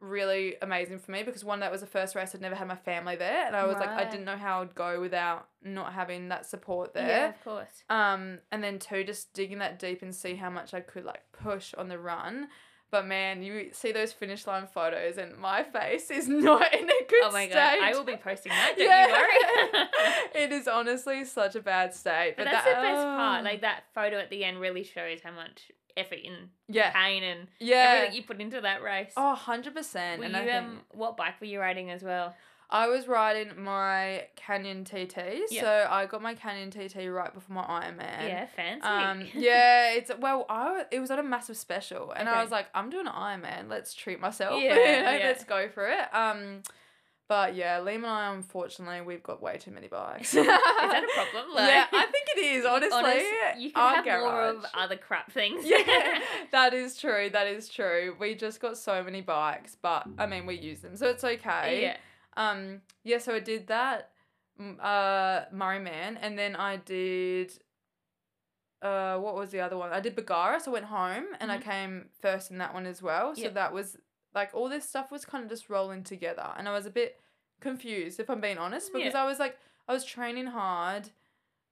really 0.00 0.56
amazing 0.60 0.98
for 0.98 1.12
me 1.12 1.22
because 1.22 1.44
one, 1.44 1.60
that 1.60 1.70
was 1.70 1.80
the 1.80 1.86
first 1.86 2.16
race 2.16 2.34
I'd 2.34 2.40
never 2.40 2.56
had 2.56 2.66
my 2.66 2.76
family 2.76 3.16
there, 3.16 3.46
and 3.46 3.54
I 3.54 3.64
was 3.66 3.76
like, 3.76 3.88
I 3.88 4.04
didn't 4.04 4.24
know 4.24 4.36
how 4.36 4.62
I'd 4.62 4.74
go 4.74 5.00
without 5.00 5.46
not 5.62 5.92
having 5.92 6.28
that 6.28 6.46
support 6.46 6.92
there. 6.94 7.06
Yeah, 7.06 7.28
of 7.28 7.44
course. 7.44 7.84
Um, 7.88 8.38
and 8.50 8.64
then 8.64 8.78
two, 8.78 9.04
just 9.04 9.32
digging 9.32 9.58
that 9.58 9.78
deep 9.78 10.02
and 10.02 10.14
see 10.14 10.34
how 10.34 10.50
much 10.50 10.74
I 10.74 10.80
could 10.80 11.04
like 11.04 11.22
push 11.32 11.74
on 11.74 11.88
the 11.88 11.98
run. 11.98 12.48
But 12.92 13.06
man, 13.06 13.42
you 13.42 13.70
see 13.72 13.90
those 13.90 14.12
finish 14.12 14.46
line 14.46 14.66
photos, 14.66 15.16
and 15.16 15.38
my 15.38 15.62
face 15.62 16.10
is 16.10 16.28
not 16.48 16.72
in 16.74 16.84
a 16.84 16.86
good 16.86 17.08
state. 17.08 17.20
Oh 17.24 17.32
my 17.32 17.46
state. 17.46 17.54
god, 17.54 17.78
I 17.82 17.92
will 17.92 18.04
be 18.04 18.16
posting 18.16 18.50
that. 18.50 18.74
Don't 18.76 18.86
you 18.86 20.42
worry. 20.42 20.44
it 20.44 20.52
is 20.52 20.68
honestly 20.68 21.24
such 21.24 21.56
a 21.56 21.60
bad 21.62 21.94
state. 21.94 22.34
But 22.36 22.44
But, 22.44 22.52
that's 22.52 22.64
that, 22.66 22.76
the 22.76 22.88
best 22.88 23.02
part. 23.02 23.40
oh. 23.40 23.44
Like 23.44 23.60
that 23.62 23.84
photo 23.94 24.18
at 24.18 24.28
the 24.28 24.44
end 24.44 24.60
really 24.60 24.84
shows 24.84 25.20
how 25.24 25.32
much 25.32 25.72
effort 25.96 26.18
and 26.24 26.50
yeah, 26.68 26.90
pain 26.90 27.22
and 27.22 27.48
yeah. 27.58 27.94
everything 27.96 28.16
you 28.16 28.22
put 28.24 28.40
into 28.40 28.60
that 28.60 28.82
race. 28.82 29.12
Oh, 29.16 29.38
100%. 29.38 29.96
and 29.96 30.22
you 30.22 30.30
think 30.30 30.52
um 30.52 30.80
what 30.90 31.16
bike 31.16 31.40
were 31.40 31.46
you 31.46 31.60
riding 31.60 31.90
as 31.90 32.02
well? 32.02 32.34
I 32.72 32.88
was 32.88 33.06
riding 33.06 33.50
my 33.62 34.24
Canyon 34.34 34.84
TT. 34.84 35.42
Yeah. 35.50 35.60
So 35.60 35.86
I 35.90 36.06
got 36.06 36.22
my 36.22 36.34
Canyon 36.34 36.70
TT 36.70 37.06
right 37.10 37.32
before 37.32 37.54
my 37.54 37.64
Ironman. 37.64 38.26
yeah, 38.26 38.46
fancy. 38.46 38.86
Um, 38.86 39.28
yeah, 39.34 39.92
it's 39.92 40.10
well, 40.18 40.46
I 40.48 40.86
it 40.90 40.98
was 40.98 41.10
on 41.10 41.18
a 41.18 41.22
massive 41.22 41.58
special, 41.58 42.12
and 42.12 42.30
I 42.30 42.42
was 42.42 42.50
like, 42.50 42.68
I'm 42.74 42.88
doing 42.88 43.06
an 43.06 43.12
Ironman. 43.12 43.68
Let's 43.68 43.92
treat 43.92 44.20
myself. 44.20 44.60
Yeah, 44.62 44.74
you 44.74 45.02
know, 45.02 45.12
yeah. 45.12 45.20
let's 45.22 45.44
go 45.44 45.68
for 45.68 45.86
it. 45.86 46.14
Um, 46.14 46.62
but 47.28 47.54
yeah, 47.54 47.78
Liam 47.80 47.96
and 47.96 48.06
I, 48.06 48.34
unfortunately, 48.34 49.02
we've 49.02 49.22
got 49.22 49.42
way 49.42 49.58
too 49.58 49.70
many 49.70 49.88
bikes. 49.88 50.34
Is 50.34 50.46
that 50.46 51.04
a 51.04 51.14
problem? 51.14 51.66
yeah, 51.66 51.86
I 51.92 52.06
think 52.06 52.26
it 52.36 52.40
is. 52.40 52.64
Honestly, 52.64 52.98
Honest- 52.98 53.60
you 53.60 53.70
can 53.70 54.04
have 54.04 54.20
more 54.20 54.44
of 54.48 54.64
other 54.72 54.96
crap 54.96 55.30
things. 55.30 55.62
yeah, 55.66 56.20
that 56.52 56.72
is 56.72 56.96
true. 56.96 57.28
That 57.30 57.46
is 57.48 57.68
true. 57.68 58.16
We 58.18 58.34
just 58.34 58.60
got 58.60 58.78
so 58.78 59.04
many 59.04 59.20
bikes, 59.20 59.76
but 59.80 60.06
I 60.16 60.26
mean, 60.26 60.46
we 60.46 60.58
use 60.58 60.80
them, 60.80 60.96
so 60.96 61.08
it's 61.08 61.22
okay. 61.22 61.82
yeah. 61.82 61.96
Um, 62.36 62.80
yeah, 63.04 63.18
so 63.18 63.34
I 63.34 63.40
did 63.40 63.66
that, 63.68 64.10
uh, 64.80 65.42
Murray 65.52 65.78
Man, 65.78 66.16
and 66.16 66.38
then 66.38 66.56
I 66.56 66.76
did, 66.76 67.52
uh, 68.80 69.18
what 69.18 69.34
was 69.34 69.50
the 69.50 69.60
other 69.60 69.76
one? 69.76 69.92
I 69.92 70.00
did 70.00 70.16
Bargara, 70.16 70.60
so 70.60 70.70
I 70.70 70.74
went 70.74 70.86
home 70.86 71.26
and 71.40 71.52
I 71.52 71.58
Mhm. 71.58 71.62
came 71.62 72.10
first 72.20 72.50
in 72.50 72.58
that 72.58 72.74
one 72.74 72.86
as 72.86 73.02
well. 73.02 73.34
So 73.36 73.42
Yep. 73.42 73.54
that 73.54 73.72
was 73.72 73.98
like 74.34 74.50
all 74.54 74.68
this 74.68 74.88
stuff 74.88 75.10
was 75.10 75.24
kind 75.26 75.44
of 75.44 75.50
just 75.50 75.68
rolling 75.68 76.02
together, 76.04 76.52
and 76.56 76.68
I 76.68 76.72
was 76.72 76.86
a 76.86 76.90
bit 76.90 77.20
confused 77.60 78.18
if 78.18 78.28
I'm 78.30 78.40
being 78.40 78.58
honest 78.58 78.92
because 78.92 79.14
I 79.14 79.24
was 79.24 79.38
like 79.38 79.58
I 79.88 79.92
was 79.92 80.04
training 80.04 80.46
hard. 80.46 81.10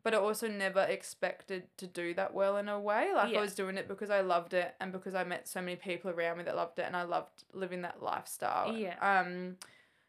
But 0.02 0.14
I 0.14 0.16
also 0.16 0.48
never 0.48 0.80
expected 0.84 1.68
to 1.76 1.86
do 1.86 2.14
that 2.14 2.32
well 2.32 2.56
in 2.56 2.70
a 2.70 2.80
way. 2.80 3.12
Like 3.12 3.32
Yeah. 3.32 3.38
I 3.38 3.42
was 3.42 3.54
doing 3.54 3.76
it 3.76 3.86
because 3.86 4.08
I 4.08 4.20
loved 4.22 4.54
it 4.54 4.74
and 4.80 4.92
because 4.92 5.14
I 5.14 5.24
met 5.24 5.46
so 5.46 5.60
many 5.60 5.76
people 5.76 6.10
around 6.10 6.38
me 6.38 6.44
that 6.44 6.56
loved 6.56 6.78
it 6.78 6.86
and 6.86 6.96
I 6.96 7.02
loved 7.02 7.44
living 7.52 7.82
that 7.82 8.02
lifestyle. 8.02 8.72
Yeah. 8.72 8.96
Um 9.00 9.58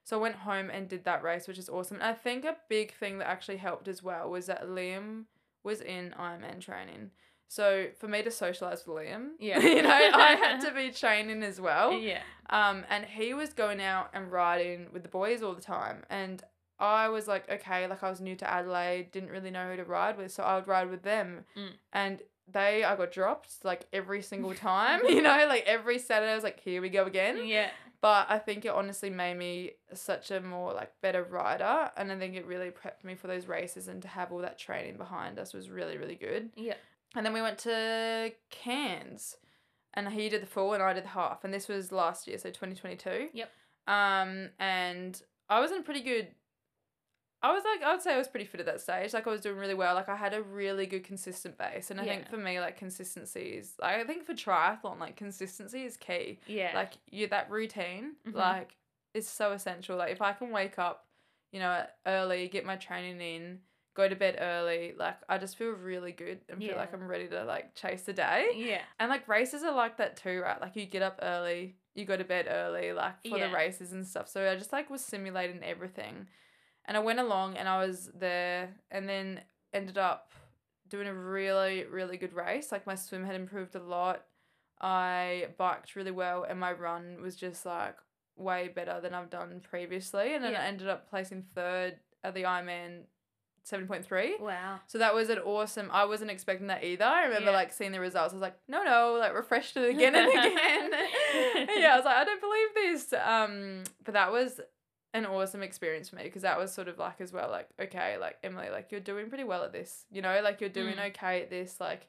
so 0.04 0.18
I 0.18 0.22
went 0.22 0.36
home 0.36 0.70
and 0.70 0.88
did 0.90 1.04
that 1.06 1.24
race, 1.24 1.48
which 1.48 1.58
is 1.60 1.70
awesome. 1.70 1.98
And 1.98 2.06
I 2.06 2.14
think 2.14 2.44
a 2.46 2.58
big 2.70 2.94
thing 2.94 3.20
that 3.20 3.28
actually 3.28 3.58
helped 3.58 3.88
as 3.88 4.02
well 4.02 4.30
was 4.30 4.48
that 4.48 4.68
Liam 4.68 5.26
was 5.64 5.82
in 5.82 6.14
Ironman 6.20 6.60
training. 6.60 7.12
So 7.48 7.88
for 8.00 8.08
me 8.08 8.24
to 8.24 8.32
socialize 8.32 8.86
with 8.88 8.98
Liam, 8.98 9.30
Yeah. 9.40 9.60
you 9.60 9.82
know, 9.82 9.90
I 9.90 10.36
had 10.36 10.62
to 10.62 10.72
be 10.76 10.90
training 10.92 11.44
as 11.44 11.60
well. 11.62 11.92
Yeah. 11.94 12.22
Um, 12.50 12.84
and 12.90 13.06
he 13.06 13.34
was 13.34 13.54
going 13.54 13.82
out 13.82 14.10
and 14.14 14.32
riding 14.32 14.88
with 14.92 15.04
the 15.04 15.10
boys 15.10 15.44
all 15.44 15.54
the 15.54 15.62
time. 15.62 16.04
And 16.10 16.42
I 16.80 17.10
was 17.10 17.28
like, 17.28 17.48
okay, 17.50 17.86
like 17.88 18.02
I 18.04 18.10
was 18.10 18.22
new 18.22 18.36
to 18.38 18.50
Adelaide, 18.50 19.12
didn't 19.12 19.30
really 19.30 19.52
know 19.52 19.70
who 19.70 19.76
to 19.78 19.84
ride 19.84 20.18
with, 20.18 20.32
so 20.32 20.42
I 20.44 20.56
would 20.56 20.68
ride 20.68 20.90
with 20.90 21.04
them. 21.04 21.46
Mm. 21.56 21.70
And 21.94 22.22
they, 22.52 22.84
I 22.84 22.96
got 22.96 23.12
dropped 23.12 23.64
like 23.64 23.86
every 23.94 24.22
single 24.24 24.54
time, 24.56 25.02
you 25.08 25.22
know, 25.22 25.46
like 25.48 25.64
every 25.68 26.00
Saturday 26.00 26.32
I 26.32 26.36
was 26.36 26.44
like, 26.44 26.60
here 26.60 26.82
we 26.82 26.90
go 26.90 27.06
again. 27.06 27.46
Yeah. 27.46 27.70
But 28.02 28.26
I 28.30 28.40
think 28.40 28.66
it 28.66 28.72
honestly 28.72 29.12
made 29.12 29.38
me 29.38 29.74
such 29.94 30.32
a 30.32 30.42
more 30.42 30.74
like 30.74 30.92
better 31.02 31.24
rider, 31.24 31.92
and 31.96 32.12
I 32.12 32.18
think 32.18 32.36
it 32.36 32.48
really 32.48 32.72
prepped 32.72 33.04
me 33.04 33.14
for 33.14 33.28
those 33.28 33.48
races 33.48 33.88
and 33.88 34.02
to 34.02 34.08
have 34.08 34.32
all 34.32 34.40
that 34.40 34.58
training 34.58 34.98
behind 34.98 35.38
us 35.38 35.54
was 35.54 35.70
really 35.70 35.98
really 35.98 36.16
good. 36.16 36.50
Yeah. 36.56 36.76
And 37.16 37.26
then 37.26 37.34
we 37.34 37.42
went 37.42 37.60
to 37.60 38.32
Cairns, 38.50 39.36
and 39.94 40.10
he 40.10 40.30
did 40.30 40.42
the 40.42 40.48
full 40.48 40.74
and 40.74 40.82
I 40.82 40.94
did 40.94 41.04
the 41.04 41.10
half, 41.10 41.44
and 41.44 41.54
this 41.54 41.68
was 41.68 41.92
last 41.92 42.28
year, 42.28 42.40
so 42.40 42.50
twenty 42.50 42.76
twenty 42.76 42.96
two. 42.96 43.30
Yep. 43.34 43.50
Um, 43.88 44.50
and 44.60 45.22
I 45.48 45.60
was 45.60 45.72
in 45.72 45.84
pretty 45.84 46.02
good. 46.02 46.30
I 47.44 47.52
was 47.52 47.64
like, 47.64 47.82
I 47.84 47.92
would 47.92 48.02
say 48.02 48.14
I 48.14 48.18
was 48.18 48.28
pretty 48.28 48.46
fit 48.46 48.60
at 48.60 48.66
that 48.68 48.82
stage. 48.82 49.14
Like 49.14 49.26
I 49.26 49.32
was 49.32 49.42
doing 49.42 49.58
really 49.58 49.74
well. 49.74 49.96
Like 49.96 50.10
I 50.10 50.16
had 50.16 50.34
a 50.34 50.42
really 50.44 50.86
good 50.86 51.04
consistent 51.04 51.58
base, 51.58 51.90
and 51.90 52.00
I 52.00 52.06
think 52.06 52.30
for 52.30 52.38
me, 52.38 52.60
like 52.60 52.78
consistency 52.78 53.58
is. 53.58 53.74
Like, 53.82 53.96
I 53.96 54.04
think 54.04 54.24
for 54.26 54.34
triathlon, 54.34 55.00
like 55.00 55.16
consistency 55.16 55.84
is 55.84 55.98
key 55.98 56.40
Yeah. 56.46 56.72
like 56.76 56.94
you 57.10 57.28
that 57.28 57.50
routine 57.50 58.14
Mhm. 58.28 58.36
like 58.36 58.76
is 59.14 59.28
so 59.28 59.52
essential 59.52 59.98
like 59.98 60.12
if 60.14 60.22
i 60.22 60.32
can 60.32 60.52
wake 60.52 60.80
up 60.80 61.06
you 61.52 61.60
know 61.60 61.86
early 62.06 62.48
get 62.48 62.64
my 62.64 62.78
training 62.78 63.20
in 63.20 63.60
go 63.94 64.08
to 64.08 64.16
bed 64.16 64.38
early 64.40 64.94
like 64.98 65.18
i 65.28 65.38
just 65.38 65.58
feel 65.58 65.72
really 65.72 66.14
good 66.14 66.40
and 66.48 66.60
feel 66.60 66.78
like 66.78 66.94
i'm 66.94 67.06
ready 67.10 67.28
to 67.28 67.44
like 67.44 67.76
chase 67.76 68.04
the 68.04 68.14
day 68.14 68.48
yeah. 68.56 68.80
and 69.02 69.10
like 69.10 69.28
races 69.28 69.64
are 69.64 69.74
like 69.76 69.98
that 69.98 70.16
too 70.16 70.40
right 70.42 70.62
like 70.62 70.78
you 70.78 70.86
get 70.86 71.02
up 71.02 71.20
early 71.22 71.76
you 71.94 72.06
go 72.06 72.16
to 72.16 72.24
bed 72.24 72.48
early 72.50 72.94
like 72.94 73.22
for 73.28 73.38
Yeah. 73.38 73.50
the 73.50 73.54
races 73.54 73.92
and 73.92 74.08
stuff 74.08 74.30
so 74.30 74.50
i 74.50 74.56
just 74.56 74.72
like 74.72 74.90
was 74.90 75.04
simulating 75.04 75.62
everything 75.62 76.28
and 76.86 76.98
i 76.98 77.00
went 77.00 77.20
along 77.20 77.56
and 77.58 77.68
i 77.70 77.86
was 77.86 78.10
there 78.18 78.70
and 78.90 79.08
then 79.08 79.40
ended 79.74 79.98
up 79.98 80.32
doing 80.90 81.08
a 81.08 81.14
really 81.14 81.86
really 81.86 82.18
good 82.18 82.34
race 82.34 82.72
like 82.72 82.86
my 82.88 82.96
swim 82.96 83.26
had 83.26 83.36
improved 83.36 83.76
a 83.76 83.80
lot 83.84 84.24
i 84.82 85.48
biked 85.58 85.96
really 85.96 86.12
well 86.12 86.44
and 86.44 86.60
my 86.60 86.72
run 86.72 87.22
was 87.22 87.36
just 87.36 87.66
like 87.66 87.96
way 88.36 88.68
better 88.68 89.00
than 89.02 89.14
i've 89.14 89.30
done 89.30 89.62
previously 89.70 90.34
and 90.34 90.44
then 90.44 90.54
Yeah. 90.54 90.62
i 90.64 90.66
ended 90.66 90.88
up 90.88 91.10
placing 91.10 91.44
third 91.56 91.98
at 92.24 92.34
the 92.34 92.44
ironman 92.44 93.04
7.3 93.70 94.40
Wow. 94.42 94.80
so 94.88 94.98
that 94.98 95.14
was 95.14 95.30
an 95.30 95.38
awesome. 95.38 95.90
I 95.94 96.06
wasn't 96.06 96.32
expecting 96.32 96.66
that 96.68 96.84
either. 96.84 97.06
I 97.06 97.26
remember 97.26 97.52
Yeah. 97.52 97.58
like 97.58 97.72
seeing 97.72 97.92
the 97.92 98.00
results. 98.00 98.34
I 98.34 98.36
was 98.36 98.42
like, 98.42 98.58
no, 98.68 98.84
no, 98.84 99.18
like 99.20 99.36
refreshed 99.36 99.78
it 99.78 99.88
again 99.88 100.16
and 100.16 100.28
again. 100.32 100.90
yeah, 101.78 101.92
I 101.94 101.96
was 101.96 102.04
like, 102.06 102.18
I 102.18 102.24
don't 102.24 102.42
believe 102.42 102.68
this. 102.74 103.14
Um, 103.14 103.84
but 104.04 104.16
that 104.16 104.32
was 104.32 104.60
an 105.14 105.26
awesome 105.26 105.62
experience 105.62 106.10
for 106.10 106.16
me 106.16 106.24
because 106.24 106.44
that 106.44 106.58
was 106.58 106.74
sort 106.74 106.88
of 106.88 106.98
like 106.98 107.20
as 107.22 107.34
well, 107.34 107.50
like 107.50 107.68
okay, 107.82 108.18
like 108.18 108.38
Emily, 108.44 108.70
like 108.72 108.92
you're 108.92 109.02
doing 109.02 109.28
pretty 109.30 109.44
well 109.44 109.64
at 109.64 109.74
this. 109.74 110.06
You 110.12 110.22
know, 110.22 110.40
like 110.44 110.62
you're 110.62 110.70
doing 110.70 110.96
Mm. 110.96 111.10
okay 111.10 111.42
at 111.42 111.50
this. 111.50 111.80
Like 111.80 112.08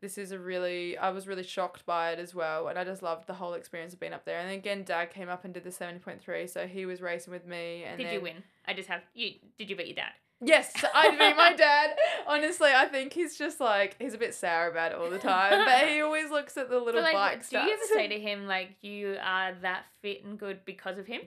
this 0.00 0.18
is 0.18 0.30
a 0.32 0.38
really. 0.38 0.96
I 0.98 1.10
was 1.10 1.26
really 1.26 1.42
shocked 1.42 1.86
by 1.86 2.10
it 2.12 2.18
as 2.18 2.34
well, 2.34 2.68
and 2.68 2.78
I 2.78 2.84
just 2.84 3.02
loved 3.02 3.26
the 3.26 3.34
whole 3.34 3.54
experience 3.54 3.94
of 3.94 4.00
being 4.00 4.12
up 4.12 4.24
there. 4.26 4.38
And 4.38 4.48
then 4.50 4.58
again, 4.58 4.82
Dad 4.84 5.10
came 5.10 5.28
up 5.28 5.44
and 5.44 5.54
did 5.54 5.64
the 5.64 5.72
seventy 5.72 5.98
point 6.00 6.20
three, 6.20 6.46
so 6.46 6.66
he 6.66 6.84
was 6.86 7.00
racing 7.00 7.32
with 7.32 7.46
me. 7.46 7.84
And 7.84 7.96
Did 7.98 8.06
then, 8.08 8.14
you 8.14 8.20
win? 8.20 8.42
I 8.66 8.74
just 8.74 8.88
have 8.88 9.00
you. 9.14 9.32
Did 9.58 9.70
you 9.70 9.76
beat 9.76 9.86
your 9.86 9.96
dad? 9.96 10.12
Yes, 10.42 10.70
I 10.94 11.10
beat 11.12 11.34
my 11.34 11.52
dad. 11.56 11.96
Honestly, 12.26 12.68
I 12.74 12.84
think 12.88 13.14
he's 13.14 13.38
just 13.38 13.58
like 13.58 13.96
he's 13.98 14.12
a 14.12 14.18
bit 14.18 14.34
sour 14.34 14.68
about 14.68 14.92
it 14.92 14.98
all 14.98 15.08
the 15.08 15.18
time, 15.18 15.64
but 15.64 15.88
he 15.88 16.02
always 16.02 16.30
looks 16.30 16.58
at 16.58 16.68
the 16.68 16.76
little 16.78 17.00
But, 17.00 17.14
like, 17.14 17.14
bike 17.14 17.48
do 17.48 17.56
you 17.56 17.62
ever 17.62 17.72
stats. 17.90 17.94
say 17.94 18.08
to 18.08 18.20
him 18.20 18.46
like 18.46 18.72
you 18.82 19.16
are 19.22 19.54
that 19.62 19.84
fit 20.02 20.24
and 20.24 20.38
good 20.38 20.60
because 20.66 20.98
of 20.98 21.06
him? 21.06 21.22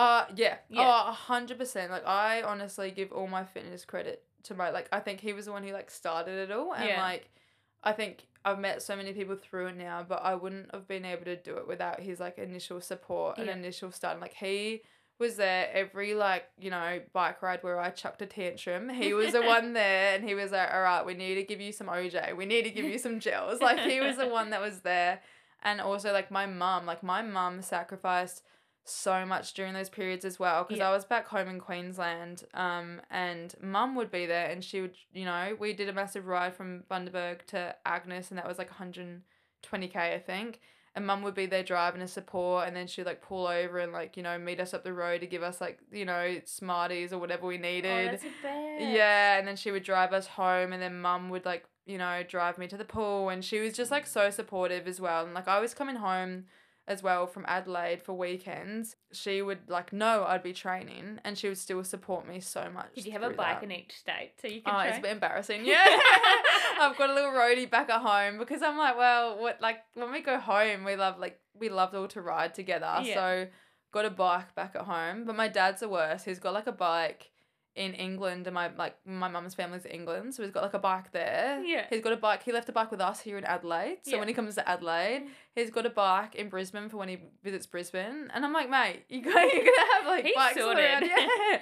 Uh 0.00 0.24
yeah. 0.36 0.56
Yeah. 0.68 0.80
Oh, 0.82 1.08
a 1.10 1.12
hundred 1.12 1.58
percent. 1.58 1.90
Like 1.90 2.06
I 2.06 2.42
honestly 2.42 2.90
give 2.90 3.12
all 3.12 3.26
my 3.26 3.44
fitness 3.44 3.84
credit 3.84 4.22
to 4.44 4.54
my 4.54 4.70
like 4.70 4.88
I 4.92 5.00
think 5.00 5.20
he 5.20 5.32
was 5.32 5.44
the 5.46 5.52
one 5.52 5.62
who 5.62 5.72
like 5.72 5.90
started 5.90 6.38
it 6.48 6.50
all 6.52 6.72
and 6.72 6.88
Yeah. 6.88 7.02
like 7.02 7.28
I 7.82 7.92
think 7.92 8.26
I've 8.44 8.58
met 8.58 8.82
so 8.82 8.96
many 8.96 9.12
people 9.12 9.36
through 9.36 9.66
it 9.68 9.76
now, 9.76 10.04
but 10.06 10.22
I 10.22 10.34
wouldn't 10.34 10.74
have 10.74 10.86
been 10.88 11.04
able 11.04 11.24
to 11.24 11.36
do 11.36 11.56
it 11.56 11.66
without 11.68 12.00
his 12.00 12.20
like 12.20 12.38
initial 12.38 12.80
support 12.80 13.38
and 13.38 13.48
initial 13.50 13.90
start. 13.90 14.20
Like 14.20 14.34
he 14.34 14.82
was 15.18 15.36
there 15.36 15.68
every 15.74 16.14
like 16.14 16.44
you 16.58 16.70
know 16.70 17.00
bike 17.12 17.42
ride 17.42 17.62
where 17.62 17.78
I 17.78 17.90
chucked 17.90 18.22
a 18.22 18.26
tantrum. 18.26 18.88
He 18.88 19.12
was 19.12 19.32
the 19.32 19.42
one 19.56 19.74
there, 19.74 20.14
and 20.14 20.24
he 20.26 20.34
was 20.34 20.52
like, 20.52 20.72
"All 20.72 20.80
right, 20.80 21.04
we 21.04 21.12
need 21.14 21.34
to 21.34 21.42
give 21.42 21.60
you 21.60 21.72
some 21.72 21.88
OJ. 21.88 22.34
We 22.36 22.46
need 22.46 22.62
to 22.64 22.70
give 22.70 22.86
you 22.86 22.98
some 22.98 23.20
gels." 23.20 23.60
Like 23.60 23.78
he 23.80 24.00
was 24.00 24.16
the 24.16 24.28
one 24.38 24.48
that 24.50 24.62
was 24.62 24.80
there, 24.80 25.20
and 25.62 25.80
also 25.80 26.12
like 26.12 26.30
my 26.30 26.46
mum. 26.46 26.86
Like 26.86 27.02
my 27.02 27.20
mum 27.20 27.60
sacrificed 27.60 28.42
so 28.90 29.24
much 29.24 29.54
during 29.54 29.72
those 29.74 29.88
periods 29.88 30.24
as 30.24 30.38
well 30.38 30.64
because 30.64 30.78
Yeah. 30.78 30.88
I 30.90 30.92
was 30.92 31.04
back 31.04 31.26
home 31.28 31.48
in 31.48 31.58
Queensland. 31.60 32.44
Um, 32.54 33.00
and 33.10 33.54
mum 33.62 33.94
would 33.96 34.10
be 34.10 34.26
there, 34.26 34.48
and 34.50 34.62
she 34.64 34.80
would, 34.80 34.96
you 35.12 35.24
know, 35.24 35.56
we 35.58 35.72
did 35.72 35.88
a 35.88 35.92
massive 35.92 36.26
ride 36.26 36.54
from 36.54 36.84
Bundaberg 36.90 37.44
to 37.48 37.74
Agnes, 37.86 38.30
and 38.30 38.38
that 38.38 38.46
was 38.48 38.58
like 38.58 38.70
120k, 38.70 39.96
I 39.96 40.18
think 40.18 40.60
and 40.96 41.06
mum 41.06 41.22
would 41.22 41.34
be 41.34 41.46
there 41.46 41.62
driving 41.62 42.02
as 42.02 42.12
support 42.12 42.66
and 42.66 42.74
then 42.76 42.88
she'd 42.88 43.06
like 43.06 43.22
pull 43.22 43.46
over 43.46 43.78
and 43.78 43.92
like 43.92 44.16
you 44.16 44.24
know 44.24 44.36
meet 44.36 44.58
us 44.58 44.74
up 44.74 44.82
the 44.82 44.92
road 44.92 45.20
to 45.20 45.26
give 45.26 45.40
us 45.40 45.60
like 45.60 45.78
you 45.92 46.04
know 46.04 46.40
smarties 46.46 47.12
or 47.12 47.18
whatever 47.20 47.46
we 47.46 47.58
Oh, 47.58 47.60
needed 47.60 48.20
the 48.20 48.28
yeah 48.92 49.38
and 49.38 49.46
then 49.46 49.54
she 49.54 49.70
would 49.70 49.84
drive 49.84 50.12
us 50.12 50.26
home 50.26 50.72
and 50.72 50.82
then 50.82 51.00
mum 51.00 51.28
would 51.30 51.44
like 51.44 51.64
you 51.86 51.96
know 51.96 52.24
drive 52.28 52.58
me 52.58 52.66
to 52.66 52.76
the 52.76 52.84
pool 52.84 53.28
and 53.28 53.44
she 53.44 53.60
was 53.60 53.74
just 53.74 53.92
like 53.92 54.04
so 54.04 54.30
supportive 54.30 54.88
as 54.88 55.00
well 55.00 55.24
and 55.24 55.32
like 55.32 55.46
i 55.46 55.60
was 55.60 55.74
coming 55.74 55.94
home 55.96 56.46
as 56.90 57.02
well 57.02 57.26
from 57.26 57.44
adelaide 57.46 58.02
for 58.02 58.12
weekends 58.14 58.96
she 59.12 59.40
would 59.40 59.60
like 59.68 59.92
know 59.92 60.24
i'd 60.28 60.42
be 60.42 60.52
training 60.52 61.18
and 61.24 61.38
she 61.38 61.46
would 61.48 61.56
still 61.56 61.84
support 61.84 62.26
me 62.26 62.40
so 62.40 62.68
much 62.74 62.92
Did 62.96 63.06
you 63.06 63.12
have 63.12 63.22
a 63.22 63.30
bike 63.30 63.60
that. 63.60 63.62
in 63.64 63.70
each 63.70 63.96
state 63.96 64.32
so 64.42 64.48
you 64.48 64.60
can 64.60 64.74
Oh, 64.74 64.78
train? 64.78 64.88
it's 64.88 64.98
a 64.98 65.02
bit 65.02 65.12
embarrassing. 65.12 65.64
Yeah. 65.64 65.84
I've 66.80 66.96
got 66.96 67.10
a 67.10 67.14
little 67.14 67.30
roadie 67.30 67.70
back 67.70 67.90
at 67.90 68.00
home 68.00 68.38
because 68.38 68.62
I'm 68.62 68.76
like, 68.78 68.96
well, 68.96 69.38
what 69.40 69.60
like 69.60 69.78
when 69.94 70.10
we 70.10 70.20
go 70.20 70.38
home, 70.38 70.84
we 70.84 70.96
love 70.96 71.18
like 71.18 71.38
we 71.54 71.68
loved 71.68 71.94
all 71.94 72.08
to 72.08 72.20
ride 72.22 72.54
together. 72.54 72.90
Yeah. 73.02 73.14
So 73.14 73.46
got 73.92 74.04
a 74.06 74.10
bike 74.10 74.54
back 74.54 74.74
at 74.74 74.82
home. 74.82 75.24
But 75.26 75.36
my 75.36 75.48
dad's 75.48 75.80
the 75.80 75.88
worst. 75.88 76.24
He's 76.24 76.38
got 76.38 76.54
like 76.54 76.66
a 76.66 76.72
bike 76.72 77.30
in 77.76 77.94
England 77.94 78.46
and 78.48 78.54
my 78.54 78.68
like 78.76 78.96
my 79.06 79.28
mum's 79.28 79.54
family's 79.54 79.84
in 79.84 79.92
England. 79.92 80.34
So 80.34 80.42
he's 80.42 80.50
got 80.50 80.62
like 80.64 80.74
a 80.74 80.78
bike 80.78 81.12
there. 81.12 81.62
Yeah. 81.64 81.86
He's 81.88 82.02
got 82.02 82.12
a 82.12 82.16
bike. 82.16 82.42
He 82.42 82.50
left 82.52 82.68
a 82.68 82.72
bike 82.72 82.90
with 82.90 83.00
us 83.00 83.20
here 83.20 83.38
in 83.38 83.44
Adelaide. 83.44 83.98
So 84.02 84.12
Yeah. 84.12 84.18
when 84.18 84.28
he 84.28 84.34
comes 84.34 84.56
to 84.56 84.68
Adelaide, 84.68 85.22
mm. 85.24 85.28
he's 85.54 85.70
got 85.70 85.86
a 85.86 85.90
bike 85.90 86.34
in 86.34 86.48
Brisbane 86.48 86.88
for 86.88 86.96
when 86.96 87.08
he 87.08 87.18
visits 87.44 87.66
Brisbane. 87.66 88.28
And 88.34 88.44
I'm 88.44 88.52
like, 88.52 88.68
mate, 88.68 89.04
you 89.08 89.22
go, 89.22 89.30
you're 89.30 89.64
gonna 89.64 89.92
have 89.94 90.06
like 90.06 90.24
He's 90.24 90.34
bikes 90.34 90.58
sorted. 90.60 90.84
around. 90.84 91.04
Yeah. 91.10 91.58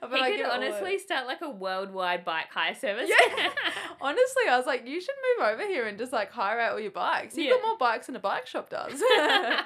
But 0.00 0.10
he 0.10 0.20
I 0.20 0.30
could 0.30 0.36
get 0.38 0.50
all 0.50 0.60
it. 0.60 0.70
honestly 0.72 0.98
start 0.98 1.26
like 1.26 1.40
a 1.40 1.48
worldwide 1.50 2.24
bike 2.24 2.50
hire 2.50 2.74
service. 2.74 3.08
Yeah. 3.08 3.50
Honestly, 4.04 4.42
I 4.50 4.58
was 4.58 4.66
like, 4.66 4.86
you 4.86 5.00
should 5.00 5.14
move 5.38 5.48
over 5.48 5.62
here 5.66 5.86
and 5.86 5.96
just 5.98 6.12
like 6.12 6.30
hire 6.30 6.60
out 6.60 6.72
all 6.72 6.80
your 6.80 6.90
bikes. 6.90 7.38
You've 7.38 7.56
got 7.58 7.66
more 7.66 7.78
bikes 7.78 8.06
than 8.06 8.16
a 8.16 8.20
bike 8.20 8.46
shop 8.46 8.68
does. 8.68 9.02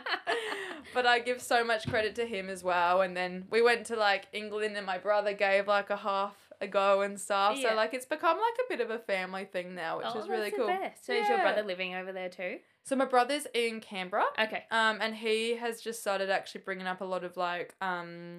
but 0.94 1.06
I 1.06 1.18
give 1.18 1.42
so 1.42 1.64
much 1.64 1.88
credit 1.88 2.14
to 2.14 2.24
him 2.24 2.48
as 2.48 2.62
well. 2.62 3.00
And 3.02 3.16
then 3.16 3.46
we 3.50 3.62
went 3.62 3.86
to 3.86 3.96
like 3.96 4.28
England 4.32 4.76
and 4.76 4.86
my 4.86 4.96
brother 4.96 5.32
gave 5.32 5.66
like 5.66 5.90
a 5.90 5.96
half 5.96 6.36
a 6.60 6.68
go 6.68 7.02
and 7.02 7.18
stuff. 7.18 7.56
Yeah. 7.58 7.70
So 7.70 7.74
like 7.76 7.94
it's 7.94 8.06
become 8.06 8.36
like 8.36 8.54
a 8.64 8.68
bit 8.68 8.80
of 8.80 8.90
a 8.90 9.00
family 9.00 9.44
thing 9.44 9.74
now, 9.74 9.98
which 9.98 10.06
Oh, 10.08 10.20
is 10.20 10.28
really 10.28 10.52
cool. 10.52 10.68
best. 10.68 11.04
So 11.04 11.14
is 11.14 11.28
your 11.28 11.38
brother 11.38 11.64
living 11.64 11.96
over 11.96 12.12
there 12.12 12.28
too? 12.28 12.58
So 12.84 12.94
my 12.94 13.06
brother's 13.06 13.48
in 13.54 13.80
Canberra. 13.80 14.24
Okay. 14.40 14.64
Um, 14.70 14.98
and 15.00 15.16
he 15.16 15.56
has 15.56 15.80
just 15.80 16.00
started 16.00 16.30
actually 16.30 16.60
bringing 16.64 16.86
up 16.86 17.00
a 17.00 17.04
lot 17.04 17.24
of 17.24 17.36
like, 17.36 17.74
um, 17.80 18.38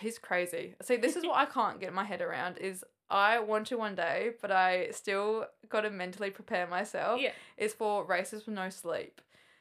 he's 0.00 0.18
crazy. 0.18 0.74
See, 0.82 0.96
this 0.96 1.16
is 1.16 1.24
what 1.24 1.36
I 1.36 1.46
can't 1.46 1.80
get 1.80 1.92
my 1.94 2.04
head 2.04 2.20
around 2.20 2.58
is 2.58 2.84
I 3.10 3.38
want 3.40 3.66
to 3.68 3.76
one 3.76 3.94
day, 3.94 4.32
but 4.40 4.50
I 4.50 4.90
still 4.92 5.46
got 5.68 5.82
to 5.82 5.90
mentally 5.90 6.30
prepare 6.30 6.66
myself. 6.66 7.20
Yeah. 7.20 7.32
Is 7.56 7.72
for 7.74 8.04
races 8.04 8.46
with 8.46 8.54
no 8.54 8.70
sleep. 8.70 9.20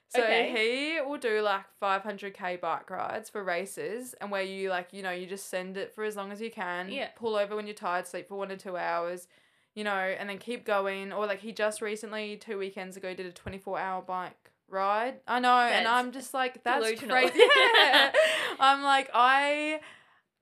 So 0.10 0.24
Okay. 0.24 0.96
he 0.96 1.02
will 1.02 1.18
do 1.20 1.42
like 1.42 1.66
500k 1.82 2.60
bike 2.60 2.90
rides 2.90 3.30
for 3.30 3.44
races, 3.44 4.16
and 4.20 4.32
where 4.32 4.42
you 4.42 4.70
like, 4.70 4.88
you 4.92 5.04
know, 5.04 5.12
you 5.12 5.28
just 5.28 5.50
send 5.50 5.78
it 5.78 5.94
for 5.94 6.04
as 6.04 6.16
long 6.16 6.32
as 6.32 6.42
you 6.42 6.50
can. 6.50 6.90
Yeah. 6.90 7.10
Pull 7.16 7.36
over 7.36 7.56
when 7.56 7.68
you're 7.68 7.76
tired, 7.76 8.08
sleep 8.08 8.28
for 8.28 8.36
one 8.36 8.52
or 8.52 8.56
two 8.56 8.76
hours, 8.76 9.28
you 9.76 9.84
know, 9.84 9.92
and 9.92 10.28
then 10.30 10.40
keep 10.40 10.66
going. 10.66 11.12
Or 11.14 11.28
like 11.28 11.42
he 11.42 11.52
just 11.52 11.82
recently, 11.82 12.38
two 12.38 12.58
weekends 12.58 12.98
ago, 12.98 13.14
did 13.14 13.28
a 13.28 13.32
24 13.32 13.78
hour 13.80 14.02
bike 14.02 14.52
ride. 14.68 15.20
I 15.28 15.40
know, 15.40 15.58
and 15.60 15.88
I'm 15.88 16.12
just 16.12 16.34
like, 16.34 16.64
that's 16.64 16.84
delusional. 16.84 17.16
crazy. 17.16 17.40
Yeah. 17.78 18.12
I'm 18.60 18.82
like, 18.84 19.10
I 19.14 19.80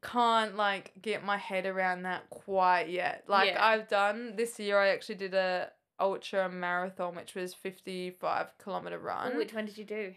can't 0.01 0.55
like 0.55 0.91
get 1.01 1.23
my 1.23 1.38
head 1.38 1.65
around 1.65 2.03
that 2.03 2.29
quite 2.29 2.89
yet. 2.89 3.23
Like 3.27 3.49
Yeah. 3.51 3.65
I've 3.65 3.88
done 3.88 4.36
this 4.36 4.60
year, 4.60 4.79
I 4.79 4.89
actually 4.89 5.15
did 5.15 5.33
a 5.33 5.71
ultra 5.99 6.47
marathon, 6.49 7.15
which 7.15 7.33
was 7.36 7.53
55 7.53 8.57
kilometer 8.60 8.99
run. 8.99 9.36
Which 9.38 9.53
one 9.53 9.65
did 9.65 9.77
you 9.77 9.86
do? 9.86 10.13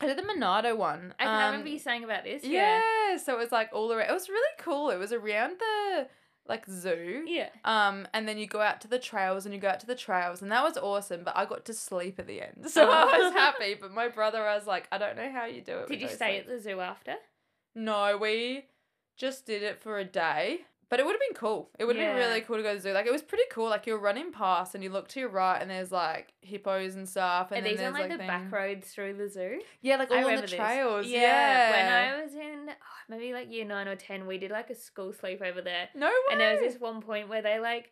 I 0.00 0.06
did 0.06 0.18
the 0.18 0.22
Monarto 0.22 0.76
one. 0.76 1.14
I 1.18 1.24
can 1.24 1.32
Um, 1.34 1.46
remember 1.52 1.68
you 1.68 1.78
saying 1.78 2.04
about 2.04 2.24
this. 2.24 2.44
Yeah. 2.44 2.80
Yeah. 3.10 3.16
so 3.16 3.34
it 3.34 3.38
was 3.38 3.52
like 3.52 3.70
all 3.72 3.92
around. 3.92 4.10
It 4.10 4.12
was 4.12 4.28
really 4.28 4.54
cool. 4.58 4.90
It 4.90 4.98
was 4.98 5.12
around 5.12 5.58
the 5.58 6.08
like 6.46 6.66
zoo. 6.66 7.24
Yeah. 7.26 7.48
Um, 7.64 8.06
and 8.12 8.28
then 8.28 8.36
you 8.38 8.46
go 8.46 8.60
out 8.60 8.80
to 8.82 8.88
the 8.88 8.98
trails 8.98 9.44
and 9.46 9.54
you 9.54 9.60
go 9.60 9.68
out 9.68 9.80
to 9.80 9.86
the 9.86 9.94
trails, 9.94 10.42
and 10.42 10.52
that 10.52 10.62
was 10.62 10.76
awesome. 10.76 11.22
But 11.24 11.36
I 11.36 11.44
got 11.46 11.64
to 11.66 11.74
sleep 11.74 12.18
at 12.18 12.26
the 12.26 12.42
end, 12.42 12.64
so 12.68 12.90
I 12.90 13.04
was 13.18 13.32
happy. 13.32 13.74
But 13.80 13.92
my 13.92 14.08
brother, 14.08 14.46
I 14.46 14.54
was 14.56 14.66
like, 14.66 14.86
I 14.92 14.98
don't 14.98 15.16
know 15.16 15.30
how 15.32 15.46
you 15.46 15.62
do 15.62 15.78
it. 15.78 15.88
Did 15.88 16.00
you 16.00 16.08
stay 16.08 16.38
sleep." 16.38 16.40
at 16.40 16.48
the 16.48 16.60
zoo 16.60 16.80
after? 16.80 17.14
No, 17.74 18.18
we 18.18 18.66
just 19.16 19.46
did 19.46 19.62
it 19.62 19.78
for 19.78 19.98
a 19.98 20.04
day. 20.04 20.60
But 20.90 21.00
it 21.00 21.06
would 21.06 21.12
have 21.12 21.20
been 21.20 21.36
cool. 21.36 21.70
It 21.78 21.86
would 21.86 21.96
have 21.96 22.06
been 22.06 22.16
really 22.16 22.40
cool 22.42 22.56
to 22.56 22.62
go 22.62 22.70
to 22.70 22.76
the 22.76 22.80
zoo. 22.80 22.92
Like 22.92 23.06
it 23.06 23.12
was 23.12 23.22
pretty 23.22 23.44
cool. 23.50 23.68
Like 23.68 23.86
you're 23.86 23.98
running 23.98 24.30
past 24.30 24.74
and 24.74 24.84
you 24.84 24.90
look 24.90 25.08
to 25.08 25.20
your 25.20 25.28
right 25.28 25.60
and 25.60 25.70
there's 25.70 25.90
like 25.90 26.32
hippos 26.40 26.94
and 26.94 27.08
stuff. 27.08 27.50
And 27.50 27.60
Are 27.60 27.62
then 27.62 27.76
these 27.76 27.84
on 27.84 27.94
there's 27.94 28.10
like 28.10 28.18
the 28.18 28.24
back 28.24 28.52
roads 28.52 28.92
through 28.92 29.14
the 29.14 29.28
zoo? 29.28 29.60
Yeah, 29.80 29.96
like 29.96 30.12
I 30.12 30.22
all 30.22 30.30
on 30.30 30.40
the 30.40 30.46
trails. 30.46 31.06
Yeah. 31.06 31.20
Yeah. 31.20 31.70
When 31.70 31.92
I 31.92 32.22
was 32.22 32.34
in 32.34 32.66
oh, 32.70 32.96
maybe 33.08 33.32
like 33.32 33.50
year 33.50 33.64
nine 33.64 33.88
or 33.88 33.96
ten, 33.96 34.26
we 34.26 34.38
did 34.38 34.50
like 34.50 34.70
a 34.70 34.74
school 34.74 35.12
sleep 35.12 35.42
over 35.42 35.60
there. 35.60 35.88
no 35.94 36.06
way. 36.06 36.12
And 36.30 36.40
there 36.40 36.52
was 36.52 36.60
this 36.60 36.80
one 36.80 37.00
point 37.00 37.28
where 37.28 37.42
they 37.42 37.58
like, 37.58 37.90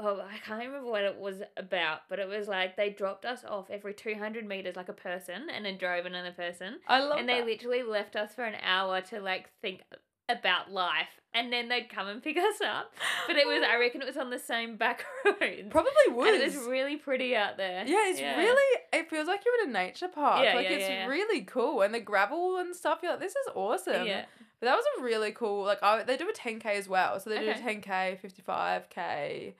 oh, 0.00 0.20
I 0.20 0.38
can't 0.38 0.64
remember 0.64 0.90
what 0.90 1.02
it 1.02 1.18
was 1.18 1.42
about, 1.56 2.02
but 2.08 2.18
it 2.18 2.28
was 2.28 2.48
like 2.48 2.76
they 2.76 2.90
dropped 2.90 3.24
us 3.24 3.44
off 3.44 3.68
every 3.68 3.92
200 3.92 4.46
meters 4.46 4.76
like 4.76 4.88
a 4.88 4.94
person 4.94 5.48
and 5.52 5.64
then 5.66 5.76
drove 5.76 6.06
another 6.06 6.32
person. 6.32 6.78
I 6.86 7.00
love 7.00 7.18
and 7.18 7.28
that. 7.28 7.44
they 7.44 7.52
literally 7.52 7.82
left 7.82 8.16
us 8.16 8.34
for 8.34 8.44
an 8.44 8.56
hour 8.62 9.00
to 9.02 9.20
like 9.20 9.50
think 9.60 9.82
about 10.28 10.70
life 10.70 11.18
and 11.34 11.52
then 11.52 11.68
they'd 11.68 11.88
come 11.88 12.08
and 12.08 12.22
pick 12.22 12.36
us 12.38 12.60
up. 12.64 12.92
But 13.26 13.36
it 13.36 13.46
was, 13.46 13.62
I 13.68 13.78
reckon 13.78 14.02
it 14.02 14.06
was 14.06 14.16
on 14.16 14.30
the 14.30 14.38
same 14.38 14.76
back 14.76 15.04
roads. 15.24 15.68
probably 15.70 15.92
was. 16.10 16.28
And 16.28 16.42
it 16.42 16.44
was 16.44 16.68
really 16.68 16.96
pretty 16.96 17.36
out 17.36 17.56
there. 17.56 17.84
Yeah, 17.86 18.08
it's 18.08 18.20
really. 18.20 18.82
It 18.92 19.10
feels 19.10 19.28
like 19.28 19.42
you're 19.44 19.64
in 19.64 19.70
a 19.70 19.72
nature 19.72 20.08
park. 20.08 20.44
Yeah, 20.44 20.54
like 20.54 20.68
yeah, 20.68 20.76
it's 20.76 20.88
yeah, 20.88 20.94
yeah. 21.00 21.06
really 21.06 21.42
cool, 21.42 21.82
and 21.82 21.94
the 21.94 22.00
gravel 22.00 22.58
and 22.58 22.74
stuff. 22.74 23.00
You're 23.02 23.12
like, 23.12 23.20
this 23.20 23.32
is 23.32 23.48
awesome. 23.54 24.06
Yeah. 24.06 24.24
But 24.60 24.66
that 24.66 24.74
was 24.74 24.84
a 24.98 25.02
really 25.02 25.30
cool. 25.30 25.64
Like, 25.64 25.82
I, 25.82 26.02
they 26.02 26.16
do 26.16 26.28
a 26.28 26.32
10k 26.32 26.66
as 26.66 26.88
well. 26.88 27.20
So 27.20 27.30
they 27.30 27.38
do 27.38 27.50
a 27.50 27.54
10k, 27.54 28.18
55k. 28.20 29.52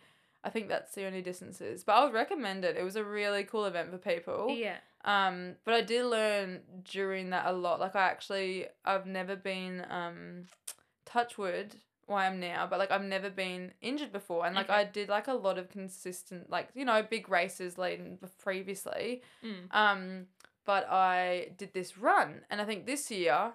I 0.44 0.50
think 0.50 0.68
that's 0.68 0.92
the 0.94 1.04
only 1.04 1.22
distances. 1.22 1.84
But 1.84 1.92
I 1.92 2.04
would 2.04 2.14
recommend 2.14 2.64
it. 2.64 2.76
It 2.76 2.82
was 2.82 2.96
a 2.96 3.04
really 3.04 3.44
cool 3.44 3.64
event 3.64 3.92
for 3.92 3.98
people. 3.98 4.48
Yeah. 4.50 4.78
Um, 5.08 5.54
but 5.64 5.72
I 5.74 5.80
did 5.80 6.04
learn 6.04 6.60
during 6.84 7.30
that 7.30 7.46
a 7.46 7.52
lot. 7.52 7.80
Like 7.80 7.96
I 7.96 8.02
actually, 8.02 8.66
I've 8.84 9.06
never 9.06 9.36
been 9.36 9.86
um, 9.90 10.44
touch 11.06 11.38
wood. 11.38 11.76
Why 12.06 12.26
I'm 12.26 12.40
now, 12.40 12.66
but 12.68 12.78
like 12.78 12.90
I've 12.90 13.04
never 13.04 13.28
been 13.28 13.72
injured 13.82 14.12
before, 14.12 14.46
and 14.46 14.54
like 14.54 14.70
Okay. 14.70 14.80
I 14.80 14.84
did 14.84 15.10
like 15.10 15.28
a 15.28 15.34
lot 15.34 15.58
of 15.58 15.68
consistent, 15.68 16.48
like 16.48 16.68
you 16.74 16.86
know, 16.86 17.02
big 17.02 17.28
races 17.28 17.76
leading 17.76 18.18
previously. 18.38 19.22
Mm. 19.44 19.74
Um, 19.74 20.26
but 20.64 20.86
I 20.90 21.50
did 21.58 21.74
this 21.74 21.98
run, 21.98 22.42
and 22.50 22.62
I 22.62 22.64
think 22.64 22.86
this 22.86 23.10
year, 23.10 23.52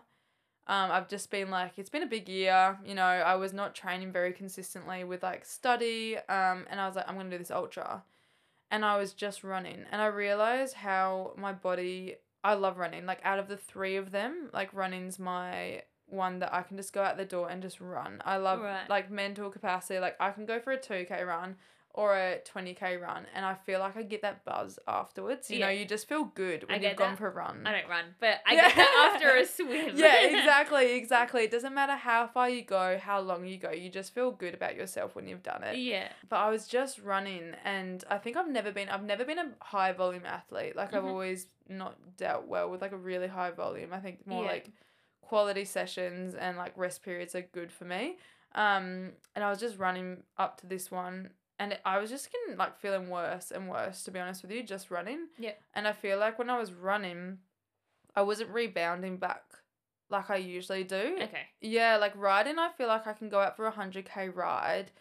um, 0.68 0.92
I've 0.92 1.10
just 1.10 1.32
been 1.32 1.50
like, 1.50 1.74
it's 1.78 1.89
been 1.89 2.04
a 2.04 2.08
big 2.08 2.30
year. 2.30 2.78
You 2.86 2.94
know, 2.96 3.04
I 3.04 3.36
was 3.36 3.54
not 3.54 3.74
training 3.76 4.12
very 4.12 4.34
consistently 4.34 5.04
with 5.04 5.24
like 5.24 5.46
study. 5.46 6.18
Um, 6.18 6.66
and 6.70 6.80
I 6.80 6.86
was 6.88 6.96
like, 6.96 7.10
I'm 7.10 7.16
gonna 7.18 7.32
do 7.32 7.39
this 7.39 7.52
ultra, 7.52 8.04
and 8.73 8.83
I 8.83 8.97
was 8.97 9.13
just 9.13 9.43
running, 9.43 9.86
and 9.91 10.01
I 10.01 10.07
realized 10.07 10.73
how 10.75 11.33
my 11.38 11.53
body. 11.53 12.15
I 12.45 12.55
love 12.55 12.77
running. 12.77 13.05
Like 13.05 13.21
out 13.23 13.39
of 13.39 13.47
the 13.47 13.55
three 13.55 13.95
of 13.95 14.12
them, 14.12 14.49
like 14.51 14.73
running's 14.73 15.17
my 15.17 15.83
one 16.07 16.39
that 16.39 16.53
I 16.53 16.62
can 16.62 16.75
just 16.75 16.91
go 16.91 17.01
out 17.01 17.15
the 17.15 17.23
door 17.23 17.49
and 17.49 17.62
just 17.62 17.79
run. 17.79 18.21
I 18.25 18.36
love 18.36 18.59
Right. 18.62 18.89
like 18.89 19.09
mental 19.09 19.49
capacity. 19.49 19.97
Like 19.99 20.17
I 20.19 20.31
can 20.31 20.45
go 20.45 20.59
for 20.59 20.71
a 20.73 20.77
two 20.77 21.05
k 21.07 21.23
run 21.23 21.55
or 21.95 22.15
a 22.15 22.39
20k 22.51 22.99
run 22.99 23.27
and 23.36 23.45
I 23.45 23.53
feel 23.53 23.79
like 23.79 23.95
I 23.95 24.01
get 24.01 24.23
that 24.23 24.43
buzz 24.43 24.79
afterwards. 24.88 25.51
You 25.51 25.60
know, 25.60 25.69
you 25.69 25.86
just 25.86 26.10
feel 26.10 26.23
good 26.23 26.63
when 26.67 26.73
you've 26.82 26.82
get 26.82 26.97
gone 26.97 27.15
for 27.15 27.27
a 27.27 27.32
run. 27.32 27.62
I 27.67 27.71
don't 27.71 27.88
run, 27.88 28.06
but 28.19 28.39
I 28.47 28.56
Yeah. 28.56 28.62
get 28.69 28.75
that 28.77 29.12
after 29.13 29.36
a 29.38 29.45
swim. 29.45 29.95
yeah, 29.95 30.21
exactly, 30.25 30.93
exactly. 30.95 31.43
It 31.43 31.51
doesn't 31.51 31.75
matter 31.75 31.93
how 31.95 32.25
far 32.25 32.49
you 32.49 32.63
go, 32.63 32.97
how 32.97 33.19
long 33.19 33.45
you 33.45 33.58
go, 33.60 33.69
you 33.69 33.89
just 33.91 34.12
feel 34.15 34.32
good 34.32 34.56
about 34.56 34.75
yourself 34.75 35.15
when 35.15 35.27
you've 35.27 35.43
done 35.43 35.63
it. 35.63 35.77
yeah. 35.77 36.10
But 36.29 36.38
I 36.38 36.49
was 36.49 36.67
just 36.67 36.97
running 36.99 37.53
and 37.63 38.03
I 38.10 38.17
think 38.17 38.38
I've 38.38 38.49
never 38.49 38.71
been 38.71 38.89
I've 38.89 39.03
never 39.03 39.23
been 39.23 39.38
a 39.38 39.51
high 39.62 39.91
volume 39.91 40.25
athlete. 40.25 40.75
Like 40.75 40.93
I've 40.95 41.03
Mhm. 41.03 41.10
always 41.10 41.45
not 41.69 41.95
dealt 42.17 42.47
well 42.47 42.71
with 42.71 42.82
like 42.82 42.91
a 42.93 42.97
really 42.97 43.27
high 43.27 43.51
volume. 43.51 43.93
I 43.93 43.99
think 43.99 44.25
more 44.25 44.43
Yeah. 44.43 44.49
like 44.49 44.69
quality 45.21 45.63
sessions 45.65 46.34
and 46.34 46.58
like 46.58 46.73
rest 46.75 47.03
periods 47.03 47.36
are 47.36 47.41
good 47.41 47.71
for 47.71 47.86
me. 47.86 48.17
Um 48.56 49.12
and 49.36 49.43
I 49.43 49.49
was 49.51 49.60
just 49.60 49.77
running 49.77 50.23
up 50.39 50.60
to 50.62 50.67
this 50.67 50.89
one 50.89 51.29
and 51.60 51.78
I 51.86 52.00
was 52.00 52.10
just 52.10 52.30
getting 52.32 52.58
like 52.58 52.80
feeling 52.80 53.10
worse 53.10 53.52
and 53.52 53.70
worse 53.70 54.04
to 54.04 54.12
be 54.12 54.20
honest 54.20 54.42
with 54.42 54.52
you 54.52 54.63
just 54.63 54.92
running. 54.92 55.28
Yeah. 55.38 55.54
And 55.74 55.88
I 55.88 55.94
feel 55.94 56.18
like 56.18 56.39
when 56.39 56.50
I 56.50 56.60
was 56.60 56.74
running 56.74 57.39
I 58.16 58.22
wasn't 58.22 58.52
rebounding 58.52 59.18
back 59.18 59.44
like 60.10 60.30
I 60.30 60.38
usually 60.38 60.84
do. 60.84 61.18
Okay. 61.22 61.48
Yeah, 61.60 61.98
like 61.98 62.16
riding, 62.16 62.60
I 62.60 62.70
feel 62.78 62.88
like 62.88 63.08
I 63.08 63.13
can 63.13 63.30
go 63.30 63.39
out 63.39 63.56
for 63.56 63.68
a 63.68 63.72
100k 63.72 64.36
ride 64.36 64.92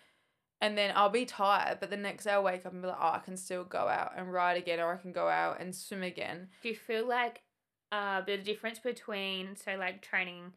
and 0.62 0.78
then 0.78 0.92
I'll 0.94 1.10
be 1.10 1.24
tired, 1.24 1.78
but 1.80 1.90
the 1.90 1.96
next 1.96 2.24
day 2.24 2.30
I'll 2.30 2.44
wake 2.44 2.64
up 2.64 2.72
and 2.72 2.80
be 2.80 2.88
like, 2.88 2.96
oh, 2.98 3.14
I 3.14 3.18
can 3.18 3.36
still 3.36 3.64
go 3.64 3.88
out 3.88 4.12
and 4.16 4.32
ride 4.32 4.56
again, 4.56 4.78
or 4.78 4.94
I 4.94 4.96
can 4.96 5.10
go 5.10 5.28
out 5.28 5.60
and 5.60 5.74
swim 5.74 6.04
again. 6.04 6.48
Do 6.62 6.68
you 6.68 6.76
feel 6.76 7.06
like 7.06 7.42
uh, 7.90 8.20
the 8.20 8.36
difference 8.36 8.78
between, 8.78 9.56
so 9.56 9.74
like 9.74 10.02
training 10.02 10.52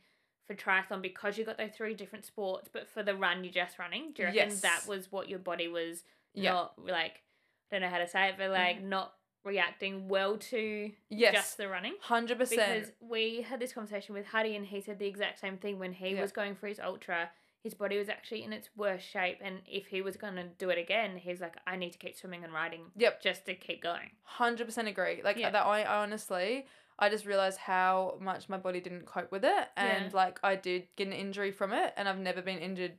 for 0.48 0.56
triathlon 0.56 1.02
because 1.02 1.38
you 1.38 1.46
got 1.46 1.58
those 1.58 1.72
three 1.76 1.94
different 1.94 2.26
sports, 2.26 2.70
but 2.72 2.88
for 2.88 3.04
the 3.04 3.16
run 3.16 3.44
you're 3.44 3.54
just 3.54 3.80
running? 3.80 4.12
Do 4.14 4.22
you 4.24 4.28
reckon 4.28 4.50
Yes. 4.52 4.62
that 4.62 4.84
was 4.88 5.12
what 5.12 5.30
your 5.30 5.40
body 5.40 5.68
was 5.68 6.04
Yeah. 6.34 6.52
not 6.52 6.78
like, 6.86 7.24
I 7.72 7.76
don't 7.76 7.82
know 7.82 7.90
how 7.90 7.98
to 8.00 8.08
say 8.08 8.30
it, 8.30 8.36
but 8.38 8.52
like 8.52 8.78
mm-hmm. 8.78 8.90
not 8.90 9.16
reacting 9.44 10.08
well 10.08 10.38
to 10.38 10.92
Yes. 11.10 11.34
just 11.34 11.58
the 11.58 11.68
running? 11.68 11.96
100%. 12.04 12.50
Because 12.50 12.92
we 13.00 13.42
had 13.42 13.60
this 13.60 13.74
conversation 13.74 14.14
with 14.16 14.28
Huddy 14.28 14.56
and 14.56 14.66
he 14.66 14.82
said 14.82 15.00
the 15.00 15.08
exact 15.08 15.40
same 15.40 15.58
thing 15.58 15.80
when 15.80 15.94
he 15.94 16.10
Yeah. 16.16 16.22
was 16.22 16.32
going 16.32 16.56
for 16.56 16.68
his 16.68 16.80
ultra. 16.80 17.32
His 17.64 17.74
body 17.74 17.98
was 17.98 18.10
actually 18.10 18.44
in 18.44 18.54
its 18.54 18.70
worst 18.76 19.08
shape, 19.10 19.40
and 19.42 19.64
if 19.66 19.88
he 19.88 20.04
was 20.04 20.18
going 20.18 20.36
to 20.36 20.44
do 20.44 20.70
it 20.70 20.78
again, 20.78 21.18
he's 21.18 21.42
like, 21.42 21.56
I 21.66 21.76
need 21.78 21.94
to 21.94 21.98
keep 21.98 22.16
swimming 22.16 22.44
and 22.44 22.54
riding 22.54 22.92
Yep. 22.96 23.22
just 23.24 23.46
to 23.48 23.56
keep 23.56 23.82
going. 23.82 24.12
Hundred 24.22 24.66
percent 24.66 24.88
agree. 24.88 25.22
Like 25.24 25.38
Yeah. 25.38 25.50
that, 25.50 25.66
I 25.66 25.82
I 25.82 25.98
honestly, 26.04 26.68
I 26.98 27.10
just 27.10 27.26
realized 27.26 27.58
how 27.60 28.18
much 28.22 28.48
my 28.48 28.58
body 28.58 28.80
didn't 28.80 29.06
cope 29.06 29.32
with 29.32 29.44
it, 29.44 29.68
and 29.78 30.06
Yeah. 30.06 30.10
like 30.14 30.40
I 30.44 30.56
did 30.56 30.88
get 30.96 31.08
an 31.08 31.14
injury 31.14 31.52
from 31.52 31.74
it, 31.74 31.94
and 31.98 32.08
I've 32.08 32.20
never 32.20 32.42
been 32.42 32.60
injured 32.60 32.94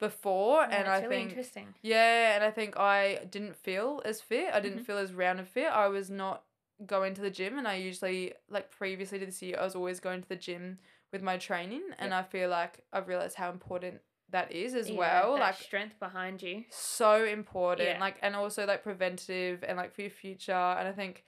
before, 0.00 0.60
Yeah, 0.62 0.68
and 0.70 0.88
it's 0.88 0.90
I 0.90 0.96
really 1.02 1.08
think 1.16 1.30
interesting. 1.30 1.74
yeah, 1.82 2.34
and 2.34 2.42
I 2.44 2.50
think 2.50 2.78
I 2.78 3.26
didn't 3.30 3.56
feel 3.56 4.02
as 4.04 4.20
fit. 4.20 4.52
I 4.52 4.60
didn't 4.60 4.80
Mhm. 4.80 4.86
feel 4.86 4.98
as 4.98 5.12
rounded 5.12 5.46
fit. 5.48 5.66
I 5.66 5.88
was 5.88 6.10
not 6.10 6.44
going 6.86 7.14
to 7.14 7.20
the 7.20 7.30
gym, 7.30 7.58
and 7.58 7.68
I 7.68 7.74
usually 7.76 8.32
like 8.48 8.70
previously 8.70 9.18
to 9.18 9.26
this 9.26 9.42
year, 9.42 9.58
I 9.60 9.64
was 9.64 9.74
always 9.76 10.00
going 10.00 10.22
to 10.22 10.28
the 10.28 10.36
gym 10.36 10.78
with 11.12 11.22
my 11.22 11.36
training, 11.36 11.82
and 11.98 12.12
I 12.14 12.22
feel 12.22 12.48
like 12.48 12.84
I've 12.92 13.08
realized 13.08 13.36
how 13.36 13.50
important 13.50 14.00
that 14.30 14.50
is 14.50 14.74
as 14.74 14.88
Yeah, 14.90 14.96
well. 14.96 15.38
Like 15.38 15.54
strength 15.56 15.98
behind 16.00 16.42
you. 16.42 16.64
so 16.70 17.24
important 17.24 18.00
like 18.00 18.18
and 18.22 18.34
also 18.34 18.66
like 18.66 18.82
preventative 18.82 19.62
and 19.62 19.76
like 19.76 19.94
for 19.94 20.00
your 20.00 20.10
future 20.10 20.52
and 20.52 20.88
i 20.88 20.92
think 20.92 21.24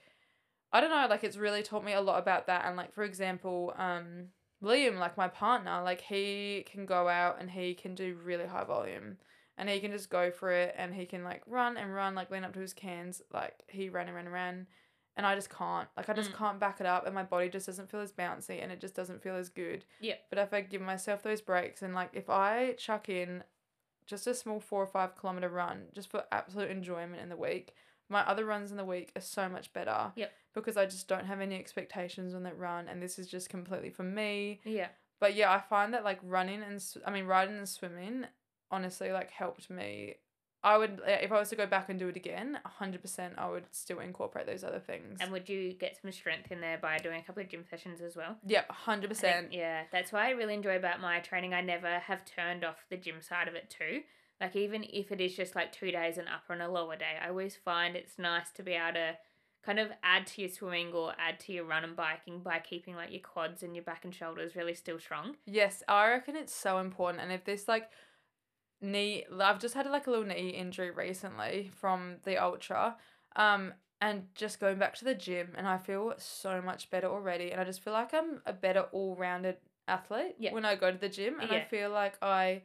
i 0.73 0.81
don't 0.81 0.89
know 0.89 1.07
like 1.09 1.23
it's 1.23 1.37
really 1.37 1.63
taught 1.63 1.83
me 1.83 1.93
a 1.93 2.01
lot 2.01 2.19
about 2.19 2.47
that 2.47 2.65
and 2.65 2.75
like 2.75 2.93
for 2.93 3.03
example 3.03 3.73
um 3.77 4.27
liam 4.63 4.97
like 4.99 5.15
my 5.17 5.27
partner 5.27 5.81
like 5.83 6.01
he 6.01 6.65
can 6.71 6.85
go 6.85 7.07
out 7.07 7.37
and 7.39 7.49
he 7.51 7.73
can 7.73 7.93
do 7.95 8.17
really 8.23 8.45
high 8.45 8.63
volume 8.63 9.17
and 9.57 9.69
he 9.69 9.79
can 9.79 9.91
just 9.91 10.09
go 10.09 10.29
for 10.31 10.51
it 10.51 10.73
and 10.77 10.93
he 10.93 11.05
can 11.05 11.23
like 11.23 11.41
run 11.47 11.77
and 11.77 11.93
run 11.93 12.15
like 12.15 12.29
lean 12.31 12.43
up 12.43 12.53
to 12.53 12.59
his 12.59 12.73
cans 12.73 13.21
like 13.33 13.53
he 13.67 13.89
ran 13.89 14.07
and 14.07 14.15
ran 14.15 14.25
and 14.25 14.33
ran 14.33 14.67
and 15.15 15.25
i 15.25 15.35
just 15.35 15.49
can't 15.49 15.87
like 15.95 16.09
i 16.09 16.13
just 16.13 16.31
Mm. 16.31 16.37
can't 16.37 16.59
back 16.59 16.79
it 16.79 16.85
up 16.87 17.05
and 17.05 17.13
my 17.15 17.23
body 17.23 17.49
just 17.49 17.65
doesn't 17.67 17.89
feel 17.89 17.99
as 18.01 18.11
bouncy 18.11 18.61
and 18.61 18.71
it 18.71 18.79
just 18.81 18.95
doesn't 18.95 19.21
feel 19.21 19.35
as 19.35 19.49
good 19.49 19.85
Yeah. 19.99 20.15
but 20.29 20.39
if 20.39 20.53
i 20.53 20.61
give 20.61 20.81
myself 20.81 21.21
those 21.23 21.41
breaks 21.41 21.81
and 21.83 21.93
like 21.93 22.09
if 22.13 22.29
i 22.29 22.73
chuck 22.77 23.09
in 23.09 23.43
just 24.07 24.25
a 24.25 24.33
small 24.33 24.59
four 24.59 24.81
or 24.81 24.87
five 24.87 25.15
kilometer 25.15 25.49
run 25.49 25.83
just 25.93 26.09
for 26.09 26.23
absolute 26.31 26.71
enjoyment 26.71 27.21
in 27.21 27.27
the 27.27 27.35
week. 27.35 27.73
My 28.09 28.21
other 28.21 28.45
runs 28.45 28.71
in 28.71 28.77
the 28.77 28.85
week 28.85 29.11
are 29.15 29.21
so 29.21 29.49
much 29.49 29.73
better. 29.73 30.11
Yep. 30.15 30.31
Because 30.53 30.77
I 30.77 30.85
just 30.85 31.07
don't 31.07 31.25
have 31.25 31.41
any 31.41 31.55
expectations 31.55 32.33
on 32.33 32.43
that 32.43 32.57
run 32.57 32.87
and 32.87 33.01
this 33.01 33.19
is 33.19 33.27
just 33.27 33.49
completely 33.49 33.89
for 33.89 34.03
me. 34.03 34.61
Yeah. 34.63 34.87
But 35.19 35.35
yeah, 35.35 35.51
I 35.51 35.59
find 35.59 35.93
that 35.93 36.03
like 36.03 36.19
running 36.23 36.61
and 36.63 36.81
sw- 36.81 36.97
I 37.05 37.11
mean 37.11 37.25
riding 37.25 37.57
and 37.57 37.67
swimming 37.69 38.25
honestly 38.71 39.11
like 39.11 39.31
helped 39.31 39.69
me. 39.69 40.15
I 40.63 40.77
would 40.77 40.99
uh, 41.07 41.17
if 41.21 41.31
I 41.31 41.39
was 41.39 41.49
to 41.49 41.55
go 41.55 41.67
back 41.67 41.89
and 41.89 41.99
do 41.99 42.07
it 42.07 42.15
again, 42.15 42.59
100% 42.81 43.37
I 43.37 43.49
would 43.49 43.65
still 43.71 43.99
incorporate 43.99 44.47
those 44.47 44.63
other 44.63 44.79
things. 44.79 45.19
And 45.21 45.31
would 45.31 45.47
you 45.47 45.73
get 45.73 45.97
some 46.01 46.11
strength 46.11 46.51
in 46.51 46.61
there 46.61 46.77
by 46.77 46.97
doing 46.97 47.19
a 47.19 47.23
couple 47.23 47.43
of 47.43 47.49
gym 47.49 47.63
sessions 47.69 48.01
as 48.01 48.15
well? 48.15 48.37
Yep, 48.45 48.65
I 48.69 48.97
100%. 48.97 49.47
yeah, 49.51 49.83
that's 49.91 50.11
why 50.11 50.27
I 50.27 50.31
really 50.31 50.55
enjoy 50.55 50.75
about 50.75 50.99
my 50.99 51.19
training. 51.19 51.53
I 51.53 51.61
never 51.61 51.99
have 51.99 52.25
turned 52.25 52.63
off 52.63 52.77
the 52.89 52.97
gym 52.97 53.21
side 53.21 53.47
of 53.47 53.55
it 53.55 53.69
too. 53.69 54.01
Like 54.39 54.55
even 54.55 54.85
if 54.91 55.11
it 55.11 55.19
is 55.19 55.35
just 55.35 55.55
like 55.55 55.71
two 55.71 55.91
days 55.91 56.17
an 56.17 56.25
upper 56.27 56.53
and 56.53 56.61
a 56.61 56.69
lower 56.69 56.95
day, 56.95 57.17
I 57.21 57.29
always 57.29 57.55
find 57.55 57.95
it's 57.95 58.19
nice 58.19 58.51
to 58.51 58.63
be 58.63 58.73
able 58.73 58.93
to 58.93 59.17
kind 59.63 59.79
of 59.79 59.89
add 60.03 60.27
to 60.27 60.41
your 60.41 60.49
swimming 60.49 60.93
or 60.93 61.13
add 61.19 61.39
to 61.41 61.51
your 61.51 61.65
run 61.65 61.83
and 61.83 61.95
biking 61.95 62.39
by 62.39 62.59
keeping 62.59 62.95
like 62.95 63.11
your 63.11 63.21
quads 63.21 63.63
and 63.63 63.75
your 63.75 63.83
back 63.83 64.05
and 64.05 64.13
shoulders 64.13 64.55
really 64.55 64.75
still 64.75 64.99
strong. 64.99 65.35
Yes, 65.45 65.83
I 65.87 66.07
reckon 66.09 66.35
it's 66.35 66.53
so 66.53 66.77
important. 66.77 67.23
And 67.23 67.31
if 67.31 67.43
this 67.43 67.67
like 67.67 67.89
knee, 68.79 69.25
I've 69.41 69.59
just 69.59 69.73
had 69.73 69.87
like 69.87 70.07
a 70.07 70.11
little 70.11 70.25
knee 70.25 70.49
injury 70.49 70.91
recently 70.91 71.71
from 71.75 72.17
the 72.23 72.37
ultra, 72.37 72.95
um, 73.35 73.73
and 73.99 74.27
just 74.35 74.59
going 74.59 74.77
back 74.77 74.93
to 74.97 75.05
the 75.05 75.15
gym, 75.15 75.49
and 75.57 75.67
I 75.67 75.79
feel 75.79 76.13
so 76.17 76.61
much 76.61 76.91
better 76.91 77.07
already. 77.07 77.51
And 77.51 77.59
I 77.59 77.63
just 77.63 77.83
feel 77.83 77.93
like 77.93 78.13
I'm 78.13 78.41
a 78.45 78.53
better 78.53 78.81
all 78.91 79.15
rounded 79.15 79.57
athlete 79.87 80.35
Yeah. 80.37 80.53
when 80.53 80.65
I 80.65 80.75
go 80.75 80.91
to 80.91 80.97
the 80.97 81.09
gym, 81.09 81.39
and 81.39 81.51
I 81.51 81.61
feel 81.61 81.89
like 81.89 82.17
I 82.21 82.61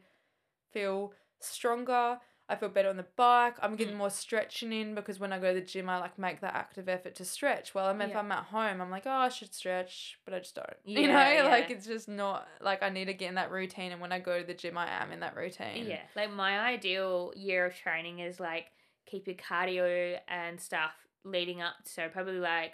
feel 0.71 1.13
stronger. 1.43 2.19
I 2.49 2.55
feel 2.57 2.67
better 2.69 2.89
on 2.89 2.97
the 2.97 3.05
bike. 3.15 3.55
I'm 3.61 3.77
getting 3.77 3.93
Mm. 3.93 3.99
more 3.99 4.09
stretching 4.09 4.73
in 4.73 4.95
because 4.95 5.17
when 5.17 5.31
I 5.31 5.39
go 5.39 5.53
to 5.53 5.59
the 5.61 5.65
gym, 5.65 5.89
I 5.89 5.97
like 5.99 6.19
make 6.19 6.41
that 6.41 6.53
active 6.53 6.89
effort 6.89 7.15
to 7.15 7.25
stretch. 7.25 7.73
Well, 7.73 7.85
I 7.87 7.93
mean, 7.93 8.09
if 8.09 8.15
I'm 8.17 8.31
at 8.33 8.43
home, 8.45 8.81
I'm 8.81 8.91
like, 8.91 9.03
oh, 9.05 9.11
I 9.11 9.29
should 9.29 9.53
stretch, 9.53 10.19
but 10.25 10.33
I 10.33 10.39
just 10.39 10.53
don't. 10.55 10.67
you 10.83 11.07
know, 11.07 11.13
yeah. 11.13 11.43
like 11.47 11.71
it's 11.71 11.87
just 11.87 12.09
not 12.09 12.47
like 12.59 12.83
I 12.83 12.89
need 12.89 13.05
to 13.05 13.13
get 13.13 13.29
in 13.29 13.35
that 13.35 13.49
routine. 13.49 13.93
And 13.93 14.01
when 14.01 14.11
I 14.11 14.19
go 14.19 14.39
to 14.41 14.45
the 14.45 14.53
gym, 14.53 14.77
I 14.77 14.89
am 15.01 15.11
in 15.13 15.21
that 15.21 15.37
routine. 15.37 15.85
Yeah, 15.87 16.01
like 16.17 16.31
my 16.31 16.59
ideal 16.59 17.31
year 17.35 17.65
of 17.65 17.75
training 17.75 18.19
is 18.19 18.41
like 18.41 18.65
keep 19.05 19.25
your 19.25 19.37
cardio 19.37 20.19
and 20.27 20.59
stuff 20.59 20.91
leading 21.23 21.61
up. 21.61 21.75
So 21.85 22.09
probably 22.09 22.39
like 22.39 22.73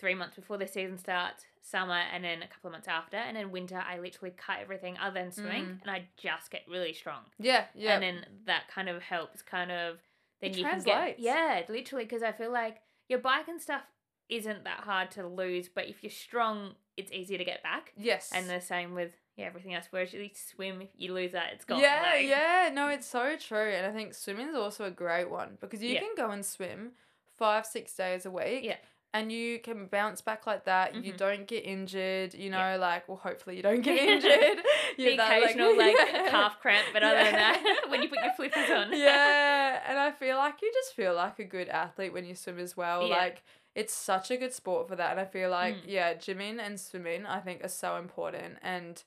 three 0.00 0.14
months 0.14 0.36
before 0.36 0.56
the 0.56 0.66
season 0.66 0.96
starts, 0.96 1.44
summer, 1.62 2.00
and 2.12 2.22
then 2.24 2.42
a 2.42 2.46
couple 2.48 2.68
of 2.68 2.72
months 2.72 2.88
after, 2.88 3.16
and 3.16 3.36
then 3.36 3.50
winter. 3.50 3.82
I 3.86 3.98
literally 3.98 4.34
cut 4.36 4.58
everything 4.60 4.98
other 4.98 5.14
than 5.20 5.32
swimming, 5.32 5.64
Mm. 5.66 5.82
and 5.82 5.90
I 5.90 6.08
just 6.16 6.50
get 6.50 6.62
really 6.68 6.92
strong. 6.92 7.22
Yeah. 7.38 7.66
Yeah. 7.74 7.94
And 7.94 8.02
then 8.02 8.26
that 8.46 8.68
kind 8.68 8.88
of 8.88 9.02
helps, 9.02 9.42
kind 9.42 9.70
of. 9.70 9.98
Then 10.40 10.50
It 10.50 10.56
you 10.58 10.62
translates. 10.64 10.86
can 10.96 11.06
get 11.08 11.18
yeah, 11.20 11.62
literally, 11.68 12.04
because 12.04 12.22
I 12.22 12.32
feel 12.32 12.50
like 12.50 12.80
your 13.08 13.20
bike 13.20 13.46
and 13.48 13.60
stuff 13.62 13.82
isn't 14.28 14.64
that 14.64 14.80
hard 14.80 15.10
to 15.12 15.26
lose, 15.26 15.68
but 15.68 15.86
if 15.88 16.02
you're 16.02 16.10
strong, 16.10 16.74
it's 16.96 17.12
easier 17.12 17.38
to 17.38 17.44
get 17.44 17.62
back. 17.62 17.92
yes. 17.96 18.30
And 18.34 18.48
the 18.50 18.60
same 18.60 18.92
with 18.94 19.12
yeah 19.36 19.46
everything 19.46 19.72
else. 19.72 19.86
Whereas 19.90 20.12
you 20.12 20.28
swim, 20.34 20.82
if 20.82 20.90
you 20.96 21.14
lose 21.14 21.32
that, 21.32 21.52
it's 21.54 21.64
gone. 21.64 21.80
yeah, 21.80 22.02
like- 22.14 22.26
yeah. 22.26 22.70
No, 22.72 22.88
it's 22.88 23.06
so 23.06 23.36
true. 23.36 23.70
And 23.70 23.86
I 23.86 23.92
think 23.92 24.14
swimming 24.14 24.48
is 24.48 24.54
also 24.56 24.84
a 24.84 24.90
great 24.90 25.30
one 25.30 25.56
because 25.60 25.82
you 25.82 25.90
Yeah. 25.94 26.00
can 26.00 26.14
go 26.16 26.30
and 26.30 26.44
swim 26.44 26.92
five, 27.38 27.64
six 27.64 27.94
days 27.94 28.26
a 28.26 28.30
week. 28.30 28.64
Yeah. 28.64 28.76
And 29.14 29.30
you 29.30 29.58
can 29.58 29.86
bounce 29.86 30.22
back 30.22 30.46
like 30.46 30.64
that. 30.64 30.94
You 30.94 31.12
Mhm. 31.12 31.16
don't 31.18 31.46
get 31.46 31.64
injured. 31.66 32.32
You 32.32 32.48
know, 32.48 32.58
Yeah. 32.58 32.76
like 32.76 33.06
well, 33.08 33.18
hopefully 33.18 33.56
you 33.56 33.62
don't 33.62 33.82
get 33.82 33.98
injured. 34.08 34.64
the 34.96 35.16
that, 35.16 35.42
occasional 35.42 35.76
like, 35.76 35.96
yeah. 35.98 36.30
calf 36.30 36.58
cramp, 36.60 36.86
but 36.94 37.02
other 37.02 37.16
than 37.24 37.34
Yeah. 37.34 37.52
that, 37.62 37.84
when 37.90 38.02
you 38.02 38.08
put 38.08 38.22
your 38.24 38.32
flippers 38.32 38.70
on. 38.70 38.92
yeah, 38.92 39.82
and 39.86 39.98
I 39.98 40.12
feel 40.12 40.36
like 40.38 40.62
you 40.62 40.70
just 40.72 40.94
feel 40.94 41.14
like 41.14 41.38
a 41.38 41.44
good 41.44 41.68
athlete 41.68 42.12
when 42.12 42.24
you 42.24 42.34
swim 42.34 42.58
as 42.58 42.74
well. 42.76 43.06
Like 43.06 43.42
it's 43.74 43.92
such 43.94 44.30
a 44.30 44.36
good 44.36 44.52
sport 44.54 44.88
for 44.88 44.96
that, 44.96 45.10
and 45.12 45.20
I 45.20 45.24
feel 45.26 45.50
like 45.50 45.76
Mm. 45.76 45.82
yeah, 45.86 46.14
gymming 46.14 46.58
and 46.58 46.78
swimming 46.80 47.26
I 47.26 47.40
think 47.40 47.62
are 47.64 47.68
so 47.68 47.96
important. 47.96 48.58
And 48.62 49.02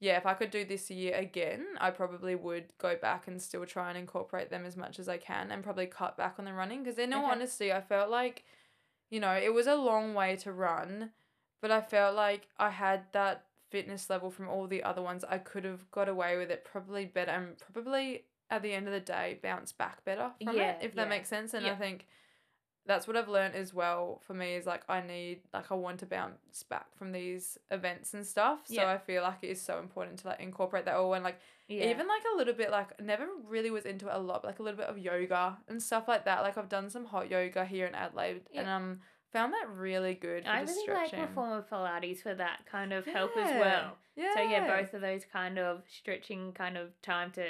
yeah, 0.00 0.16
if 0.18 0.26
I 0.26 0.34
could 0.34 0.52
do 0.52 0.64
this 0.64 0.88
year 0.90 1.16
again, 1.16 1.66
I 1.80 1.90
probably 1.90 2.36
would 2.36 2.66
go 2.78 2.94
back 2.94 3.26
and 3.26 3.42
still 3.42 3.66
try 3.66 3.88
and 3.88 3.98
incorporate 3.98 4.50
them 4.50 4.64
as 4.64 4.76
much 4.76 5.00
as 5.00 5.08
I 5.08 5.16
can, 5.18 5.50
and 5.50 5.64
probably 5.64 5.86
cut 5.86 6.16
back 6.16 6.36
on 6.38 6.44
the 6.44 6.52
running 6.52 6.84
because 6.84 6.98
in 6.98 7.12
all 7.12 7.24
Okay. 7.24 7.32
honesty, 7.32 7.72
I 7.72 7.80
felt 7.80 8.08
like 8.08 8.44
you 9.10 9.20
know 9.20 9.32
it 9.32 9.52
was 9.52 9.66
a 9.66 9.74
long 9.74 10.14
way 10.14 10.36
to 10.36 10.52
run, 10.52 11.10
but 11.60 11.70
I 11.70 11.80
felt 11.80 12.14
like 12.16 12.48
I 12.58 12.70
had 12.70 13.04
that 13.12 13.44
fitness 13.70 14.08
level 14.08 14.30
from 14.30 14.48
all 14.48 14.66
the 14.66 14.82
other 14.82 15.02
ones. 15.02 15.24
I 15.28 15.38
could 15.38 15.64
have 15.64 15.90
got 15.90 16.08
away 16.08 16.36
with 16.36 16.50
it 16.50 16.64
probably 16.64 17.04
better 17.04 17.32
and 17.32 17.56
probably 17.72 18.24
at 18.50 18.62
the 18.62 18.72
end 18.72 18.86
of 18.86 18.92
the 18.92 19.00
day 19.00 19.38
bounce 19.42 19.72
back 19.72 20.04
better 20.04 20.30
from 20.42 20.56
Yeah, 20.56 20.72
it 20.72 20.78
if 20.82 20.94
that 20.94 21.08
makes 21.08 21.28
sense 21.28 21.54
and 21.54 21.66
i 21.66 21.74
think 21.74 22.06
that's 22.88 23.06
what 23.06 23.16
i've 23.16 23.28
learned 23.28 23.54
as 23.54 23.72
well 23.72 24.20
for 24.26 24.34
me 24.34 24.54
is 24.56 24.66
like 24.66 24.82
i 24.88 25.00
need 25.00 25.38
like 25.54 25.70
i 25.70 25.74
want 25.74 26.00
to 26.00 26.06
bounce 26.06 26.64
back 26.64 26.86
from 26.96 27.12
these 27.12 27.56
events 27.70 28.14
and 28.14 28.26
stuff 28.26 28.60
so 28.66 28.74
Yeah. 28.74 28.90
i 28.90 28.98
feel 28.98 29.22
like 29.22 29.38
it 29.42 29.48
is 29.50 29.62
so 29.62 29.78
important 29.78 30.18
to 30.20 30.28
like 30.28 30.40
incorporate 30.40 30.84
that 30.86 30.96
all 30.96 31.14
and 31.14 31.22
like 31.22 31.38
Yeah. 31.68 31.84
even 31.90 32.08
like 32.08 32.22
a 32.34 32.36
little 32.36 32.54
bit 32.54 32.70
like 32.72 33.00
never 33.00 33.26
really 33.46 33.70
was 33.70 33.84
into 33.84 34.08
it 34.08 34.14
a 34.14 34.18
lot 34.18 34.42
but, 34.42 34.48
like 34.48 34.58
a 34.58 34.62
little 34.62 34.78
bit 34.78 34.88
of 34.88 34.98
yoga 34.98 35.58
and 35.68 35.80
stuff 35.80 36.08
like 36.08 36.24
that 36.24 36.42
like 36.42 36.58
i've 36.58 36.68
done 36.68 36.90
some 36.90 37.04
hot 37.04 37.30
yoga 37.30 37.64
here 37.64 37.86
in 37.86 37.94
adelaide 37.94 38.42
and 38.54 38.66
Yeah. 38.66 38.76
um 38.76 39.00
found 39.30 39.52
that 39.52 39.68
really 39.68 40.14
good 40.14 40.44
for 40.44 40.50
I 40.50 40.62
really 40.62 40.94
like 40.94 41.12
reformer 41.12 41.62
Pilates 41.70 42.22
for 42.22 42.34
that 42.34 42.60
kind 42.64 42.94
of 42.94 43.04
help 43.04 43.36
as 43.36 43.50
well. 43.60 43.98
yeah 44.16 44.32
So 44.34 44.40
yeah, 44.40 44.66
both 44.80 44.94
of 44.94 45.02
those 45.02 45.26
kind 45.30 45.58
of 45.58 45.82
stretching 45.86 46.52
kind 46.54 46.78
of 46.78 46.88
time 47.02 47.30
to 47.32 47.44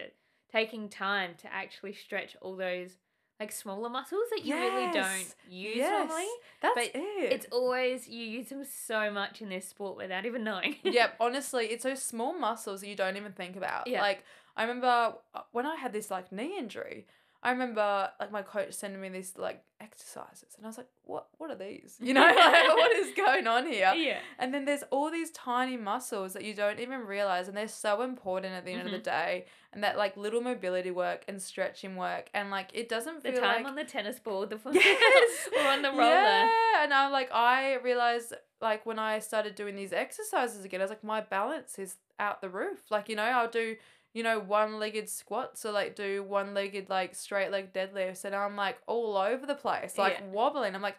taking 0.50 0.88
time 0.88 1.34
to 1.42 1.54
actually 1.54 1.92
stretch 1.92 2.36
all 2.42 2.56
those 2.56 2.96
like 3.40 3.52
smaller 3.52 3.88
muscles 3.88 4.22
that 4.30 4.44
you 4.44 4.54
really 4.54 4.92
don't 4.92 5.34
use 5.48 5.76
yes 5.76 6.08
normally. 6.08 6.26
that's 6.60 6.74
but 6.74 6.84
it 6.94 7.32
It's 7.32 7.46
always 7.52 8.08
you 8.08 8.24
use 8.24 8.48
them 8.48 8.64
so 8.64 9.10
much 9.10 9.40
in 9.40 9.48
this 9.48 9.68
sport 9.68 9.96
without 9.96 10.26
even 10.26 10.42
knowing. 10.44 10.76
yep, 10.82 11.14
honestly, 11.20 11.66
it's 11.66 11.84
those 11.84 12.02
small 12.02 12.36
muscles 12.38 12.80
that 12.80 12.88
you 12.88 12.96
don't 12.96 13.16
even 13.16 13.32
think 13.32 13.56
about. 13.56 13.86
Yeah. 13.86 14.00
Like 14.00 14.24
I 14.56 14.62
remember 14.62 15.14
uh, 15.34 15.40
when 15.52 15.66
I 15.66 15.76
had 15.76 15.92
this 15.92 16.10
like 16.10 16.32
knee 16.32 16.58
injury, 16.58 17.06
I 17.42 17.50
remember 17.52 18.10
like 18.18 18.32
my 18.32 18.42
coach 18.42 18.72
sending 18.72 19.00
me 19.00 19.08
these 19.10 19.34
like 19.38 19.62
exercises, 19.80 20.54
and 20.56 20.66
I 20.66 20.68
was 20.68 20.76
like, 20.76 20.88
"What? 21.04 21.28
What 21.38 21.50
are 21.50 21.54
these? 21.56 21.96
You 22.02 22.12
know, 22.14 22.20
like, 22.26 22.34
what 22.68 22.92
is 22.96 23.14
going 23.14 23.46
on 23.46 23.64
here?" 23.66 23.92
Yeah. 23.96 24.18
And 24.40 24.52
then 24.52 24.64
there's 24.64 24.82
all 24.90 25.10
these 25.10 25.30
tiny 25.30 25.76
muscles 25.76 26.32
that 26.32 26.42
you 26.44 26.52
don't 26.54 26.80
even 26.80 27.00
realize, 27.06 27.46
and 27.46 27.56
they're 27.56 27.68
so 27.68 28.02
important 28.02 28.54
at 28.54 28.64
the 28.64 28.72
end 28.72 28.80
of 28.82 28.86
Mm-hmm. 28.88 28.96
the 28.96 29.02
day. 29.02 29.46
And 29.72 29.84
that 29.84 29.96
like 29.98 30.16
little 30.16 30.40
mobility 30.40 30.90
work 30.90 31.24
and 31.28 31.40
stretching 31.40 31.94
work, 31.96 32.28
and 32.34 32.50
like 32.50 32.70
it 32.74 32.88
doesn't 32.88 33.22
feel 33.22 33.32
like 33.32 33.40
The 33.40 33.46
time 33.46 33.62
like 33.62 33.66
on 33.70 33.74
the 33.76 33.84
tennis 33.84 34.18
ball, 34.18 34.46
the 34.46 34.58
Yes. 34.72 35.48
or 35.56 35.66
on 35.68 35.82
the 35.82 35.90
roller. 35.90 36.04
yeah, 36.10 36.48
and 36.82 36.92
I'm 36.92 37.12
like 37.12 37.30
I 37.32 37.76
realized 37.76 38.32
like 38.60 38.84
when 38.86 38.98
I 38.98 39.20
started 39.20 39.54
doing 39.54 39.76
these 39.76 39.92
exercises 39.92 40.64
again, 40.64 40.80
I 40.80 40.84
was 40.84 40.90
like 40.90 41.04
my 41.04 41.20
balance 41.20 41.78
is 41.78 41.96
out 42.18 42.40
the 42.40 42.48
roof. 42.48 42.80
Like 42.90 43.08
you 43.08 43.14
know, 43.16 43.22
I'll 43.22 43.48
do 43.50 43.76
you 44.18 44.24
know 44.24 44.40
one-legged 44.40 45.08
squats 45.08 45.64
or 45.64 45.70
like 45.70 45.94
do 45.94 46.24
one-legged 46.24 46.88
like 46.90 47.14
straight 47.14 47.52
leg 47.52 47.72
deadlifts, 47.72 48.24
and 48.24 48.34
I'm 48.34 48.56
like 48.56 48.78
all 48.88 49.16
over 49.16 49.46
the 49.46 49.54
place, 49.54 49.96
like 49.96 50.14
Yeah. 50.18 50.26
wobbling. 50.32 50.74
I'm 50.74 50.82
like, 50.82 50.98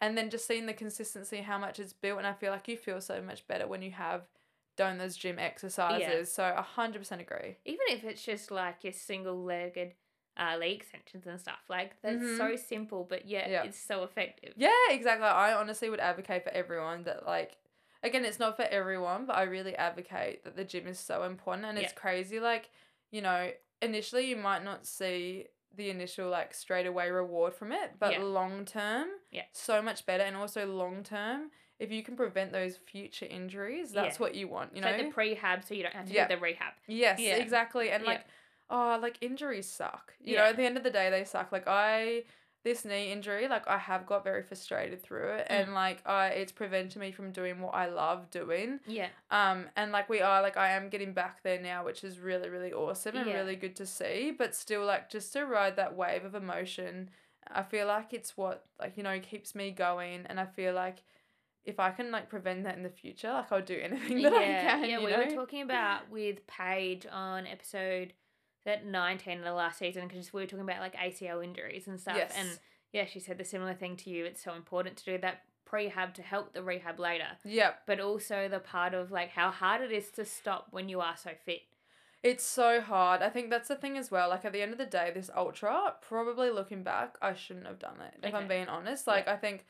and 0.00 0.16
then 0.16 0.30
just 0.30 0.46
seeing 0.46 0.66
the 0.66 0.72
consistency, 0.72 1.38
how 1.38 1.58
much 1.58 1.80
it's 1.80 1.92
built, 1.92 2.18
and 2.18 2.26
I 2.26 2.32
feel 2.32 2.52
like 2.52 2.68
you 2.68 2.76
feel 2.76 3.00
so 3.00 3.20
much 3.20 3.44
better 3.48 3.66
when 3.66 3.82
you 3.82 3.90
have 3.90 4.22
done 4.76 4.98
those 4.98 5.16
gym 5.16 5.38
exercises. 5.38 6.32
So 6.32 6.44
a 6.56 6.62
hundred 6.62 7.00
percent 7.00 7.20
agree. 7.20 7.56
Even 7.64 7.86
if 7.88 8.04
it's 8.04 8.22
just 8.24 8.50
like 8.52 8.84
your 8.84 8.92
single 8.92 9.42
legged 9.42 9.94
uh, 10.36 10.56
leg 10.58 10.76
extensions 10.76 11.26
and 11.26 11.40
stuff. 11.40 11.58
Like 11.68 12.00
that's 12.02 12.36
so 12.36 12.54
simple, 12.56 13.04
but 13.08 13.26
yet 13.26 13.44
Mm-hmm. 13.44 13.52
Yeah. 13.52 13.64
it's 13.64 13.78
so 13.78 14.04
effective. 14.04 14.52
Yeah, 14.56 14.70
exactly. 14.90 15.26
I 15.26 15.54
honestly 15.54 15.90
would 15.90 16.00
advocate 16.00 16.44
for 16.44 16.50
everyone 16.50 17.02
that 17.04 17.26
like 17.26 17.56
again, 18.04 18.24
it's 18.24 18.38
not 18.38 18.56
for 18.56 18.62
everyone, 18.62 19.26
but 19.26 19.36
I 19.36 19.42
really 19.42 19.74
advocate 19.76 20.44
that 20.44 20.56
the 20.56 20.64
gym 20.64 20.86
is 20.86 20.98
so 20.98 21.24
important 21.24 21.66
and 21.66 21.78
it's 21.78 21.92
crazy 21.92 22.38
like, 22.38 22.70
you 23.10 23.22
know, 23.22 23.50
initially 23.82 24.28
you 24.28 24.36
might 24.36 24.64
not 24.64 24.86
see 24.86 25.46
the 25.76 25.90
initial 25.90 26.28
like 26.28 26.54
straight 26.54 26.86
away 26.86 27.10
reward 27.10 27.54
from 27.54 27.72
it, 27.72 27.98
but 27.98 28.12
Yeah. 28.12 28.20
long 28.22 28.64
term, 28.64 29.08
Yeah. 29.32 29.42
so 29.52 29.82
much 29.82 30.06
better 30.06 30.22
and 30.22 30.36
also 30.36 30.66
long 30.66 31.02
term 31.02 31.50
if 31.78 31.90
you 31.90 32.02
can 32.02 32.16
prevent 32.16 32.52
those 32.52 32.76
future 32.76 33.26
injuries, 33.26 33.92
that's 33.92 34.18
Yeah. 34.18 34.22
what 34.22 34.34
you 34.34 34.48
want, 34.48 34.76
you 34.76 34.82
It's 34.82 34.96
know? 34.98 35.04
the 35.04 35.10
prehab, 35.12 35.66
so 35.66 35.74
you 35.74 35.82
don't 35.82 35.94
have 35.94 36.06
to 36.06 36.12
Yeah. 36.12 36.28
do 36.28 36.36
the 36.36 36.40
rehab. 36.40 36.74
Yes, 36.86 37.20
Yeah. 37.20 37.36
exactly. 37.36 37.90
And 37.90 38.04
Yeah. 38.04 38.10
like, 38.10 38.26
oh, 38.70 38.98
like 39.00 39.18
injuries 39.20 39.68
suck. 39.68 40.14
You 40.20 40.36
know, 40.36 40.44
at 40.44 40.56
the 40.56 40.64
end 40.64 40.76
of 40.76 40.84
the 40.84 40.90
day, 40.90 41.10
they 41.10 41.24
suck. 41.24 41.50
Like 41.50 41.64
I, 41.66 42.24
this 42.64 42.84
knee 42.84 43.12
injury, 43.12 43.46
like 43.46 43.68
I 43.68 43.78
have 43.78 44.06
got 44.06 44.24
very 44.24 44.42
frustrated 44.42 45.02
through 45.02 45.28
it, 45.34 45.46
Mm. 45.48 45.62
and 45.62 45.74
like 45.74 46.02
I, 46.06 46.28
it's 46.28 46.50
prevented 46.50 46.98
me 47.00 47.12
from 47.12 47.30
doing 47.30 47.60
what 47.60 47.74
I 47.74 47.86
love 47.86 48.30
doing. 48.30 48.80
Yeah. 48.86 49.08
Um, 49.30 49.66
and 49.76 49.92
like 49.92 50.08
we 50.08 50.20
are, 50.22 50.42
like 50.42 50.56
I 50.56 50.70
am 50.70 50.88
getting 50.88 51.12
back 51.12 51.42
there 51.42 51.60
now, 51.60 51.84
which 51.84 52.02
is 52.02 52.18
really, 52.18 52.48
really 52.48 52.72
awesome 52.72 53.16
and 53.16 53.26
Yeah. 53.28 53.34
really 53.36 53.56
good 53.56 53.76
to 53.76 53.86
see. 53.86 54.32
But 54.36 54.54
still, 54.54 54.84
like 54.84 55.08
just 55.10 55.32
to 55.34 55.44
ride 55.44 55.76
that 55.76 55.94
wave 55.94 56.24
of 56.24 56.34
emotion, 56.34 57.10
I 57.46 57.62
feel 57.62 57.86
like 57.86 58.12
it's 58.14 58.36
what 58.36 58.64
like 58.80 58.96
you 58.96 59.02
know 59.02 59.20
keeps 59.20 59.54
me 59.54 59.70
going, 59.70 60.24
and 60.26 60.40
I 60.40 60.46
feel 60.46 60.72
like. 60.74 61.02
If 61.66 61.80
I 61.80 61.92
can 61.92 62.10
like 62.10 62.28
prevent 62.28 62.64
that 62.64 62.76
in 62.76 62.82
the 62.82 62.90
future, 62.90 63.32
like 63.32 63.50
I'll 63.50 63.62
do 63.62 63.80
anything 63.82 64.20
that 64.22 64.34
I 64.34 64.44
can. 64.44 64.84
yeah. 64.90 64.98
we 64.98 65.10
know? 65.10 65.16
were 65.16 65.30
talking 65.34 65.62
about 65.62 66.10
with 66.10 66.46
Paige 66.46 67.06
on 67.10 67.46
episode 67.46 68.12
that 68.64 68.86
nineteen 68.86 69.38
in 69.38 69.44
the 69.44 69.52
last 69.52 69.78
season 69.78 70.08
because 70.08 70.32
we 70.32 70.40
were 70.42 70.46
talking 70.46 70.64
about 70.64 70.80
like 70.80 70.94
ACL 70.96 71.42
injuries 71.44 71.86
and 71.86 72.00
stuff, 72.00 72.16
Yes. 72.16 72.32
and 72.36 72.48
yeah, 72.92 73.04
she 73.06 73.20
said 73.20 73.38
the 73.38 73.44
similar 73.44 73.74
thing 73.74 73.96
to 73.98 74.10
you. 74.10 74.24
It's 74.24 74.42
so 74.42 74.54
important 74.54 74.96
to 74.98 75.04
do 75.04 75.18
that 75.18 75.42
prehab 75.70 76.14
to 76.14 76.22
help 76.22 76.52
the 76.52 76.62
rehab 76.62 76.98
later, 77.00 77.26
Yep. 77.44 77.82
but 77.86 78.00
also 78.00 78.48
the 78.48 78.60
part 78.60 78.94
of 78.94 79.10
like 79.10 79.30
how 79.30 79.50
hard 79.50 79.80
it 79.82 79.90
is 79.92 80.10
to 80.12 80.24
stop 80.24 80.68
when 80.70 80.88
you 80.88 81.00
are 81.00 81.16
so 81.16 81.30
fit. 81.44 81.62
It's 82.22 82.44
so 82.44 82.80
hard. 82.80 83.20
I 83.20 83.28
think 83.28 83.50
that's 83.50 83.68
the 83.68 83.76
thing 83.76 83.98
as 83.98 84.10
well. 84.10 84.30
Like 84.30 84.44
at 84.46 84.52
the 84.52 84.62
end 84.62 84.72
of 84.72 84.78
the 84.78 84.86
day, 84.86 85.10
this 85.14 85.30
ultra, 85.36 85.94
probably 86.00 86.50
looking 86.50 86.82
back, 86.82 87.16
I 87.20 87.34
shouldn't 87.34 87.66
have 87.66 87.78
done 87.78 88.00
it. 88.00 88.26
If 88.26 88.34
I'm 88.34 88.48
being 88.48 88.66
honest, 88.68 89.06
like 89.06 89.28
I 89.28 89.36
think 89.36 89.66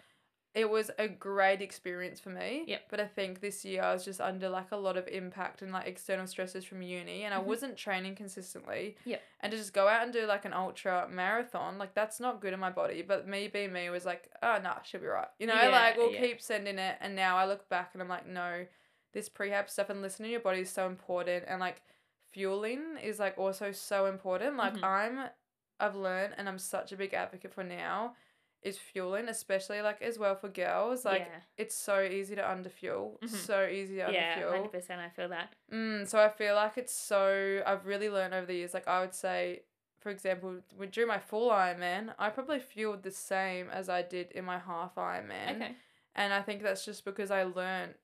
it 0.55 0.70
was 0.70 0.90
a 1.00 1.09
great 1.09 1.61
experience 1.61 2.20
for 2.20 2.30
me. 2.30 2.62
Yep. 2.68 2.82
But 2.88 3.00
I 3.00 3.07
think 3.07 3.40
this 3.40 3.64
year 3.64 3.82
I 3.82 3.92
was 3.92 4.05
just 4.05 4.20
under 4.20 4.48
like 4.48 4.70
a 4.70 4.76
lot 4.76 4.96
of 4.96 5.09
impact 5.09 5.62
and 5.62 5.72
like 5.72 5.86
external 5.88 6.26
stresses 6.28 6.64
from 6.64 6.80
uni, 6.80 7.24
and 7.24 7.34
I 7.34 7.38
Mhm. 7.40 7.44
wasn't 7.44 7.76
training 7.76 8.14
consistently. 8.14 8.96
Yep. 9.05 9.20
And 9.40 9.50
to 9.50 9.59
just 9.59 9.72
go 9.72 9.88
out 9.88 10.02
and 10.05 10.12
do 10.12 10.26
like 10.26 10.44
an 10.44 10.52
ultra 10.52 11.09
marathon, 11.11 11.76
like 11.76 11.92
that's 11.94 12.20
not 12.20 12.40
good 12.40 12.52
in 12.52 12.61
my 12.61 12.70
body. 12.70 13.02
But 13.02 13.26
me 13.26 13.48
being 13.48 13.72
me 13.72 13.90
was 13.90 14.07
like, 14.07 14.30
oh 14.42 14.59
nah, 14.62 14.80
she'll 14.82 15.00
be 15.00 15.07
right. 15.09 15.28
You 15.40 15.48
know, 15.48 15.55
Yeah, 15.61 15.68
like 15.68 15.96
we'll 15.96 16.12
yeah. 16.12 16.20
keep 16.20 16.40
sending 16.40 16.78
it. 16.78 16.98
And 17.00 17.16
now 17.16 17.36
I 17.36 17.46
look 17.46 17.68
back 17.68 17.90
and 17.94 18.00
I'm 18.00 18.09
like, 18.09 18.26
no, 18.26 18.66
this 19.12 19.28
prehab 19.28 19.68
stuff 19.68 19.90
and 19.90 20.02
listening 20.02 20.28
to 20.28 20.32
your 20.32 20.40
body 20.40 20.61
is 20.61 20.70
so 20.70 20.86
important. 20.86 21.44
And 21.48 21.59
like 21.61 21.82
fueling 22.30 22.96
is 23.02 23.18
like 23.18 23.38
also 23.38 23.72
so 23.72 24.07
important. 24.07 24.57
Like 24.57 24.74
Mhm. 24.74 24.84
I'm 24.84 25.30
I've 25.80 25.96
learned 25.96 26.34
and 26.38 26.48
I'm 26.48 26.59
such 26.59 26.92
a 26.92 26.96
big 26.96 27.12
advocate 27.14 27.52
for 27.52 27.64
now 27.64 28.14
is 28.64 28.78
fueling, 28.78 29.28
especially 29.28 29.82
like 29.82 30.00
as 30.02 30.18
well 30.18 30.34
for 30.34 30.48
girls. 30.48 31.04
Like 31.04 31.20
yeah, 31.30 31.40
it's 31.58 31.74
so 31.74 32.02
easy 32.02 32.34
to 32.34 32.42
underfuel. 32.42 33.20
Mhm. 33.20 33.28
So 33.28 33.66
easy 33.66 33.96
to 33.96 34.10
yeah, 34.10 34.40
underfuel. 34.40 34.50
hundred 34.50 34.72
percent. 34.72 35.00
I 35.00 35.10
feel 35.10 35.28
that. 35.28 35.54
Mm, 35.72 36.08
so 36.08 36.18
I 36.18 36.28
feel 36.30 36.54
like 36.54 36.78
it's 36.78 36.94
so 36.94 37.62
I've 37.66 37.86
really 37.86 38.08
learned 38.08 38.34
over 38.34 38.46
the 38.46 38.54
years. 38.54 38.74
Like 38.74 38.88
I 38.88 39.00
would 39.00 39.14
say, 39.14 39.62
for 40.00 40.08
example, 40.10 40.56
when 40.76 40.88
during 40.90 41.08
my 41.08 41.18
full 41.18 41.50
Ironman, 41.50 42.14
I 42.18 42.30
probably 42.30 42.58
fueled 42.58 43.02
the 43.02 43.10
same 43.10 43.68
as 43.70 43.88
I 43.88 44.02
did 44.02 44.32
in 44.32 44.44
my 44.44 44.58
half 44.58 44.94
Ironman. 44.96 45.56
Okay. 45.56 45.74
And 46.16 46.32
I 46.32 46.42
think 46.42 46.62
that's 46.62 46.84
just 46.84 47.04
because 47.04 47.30
I 47.30 47.42
learned 47.42 47.94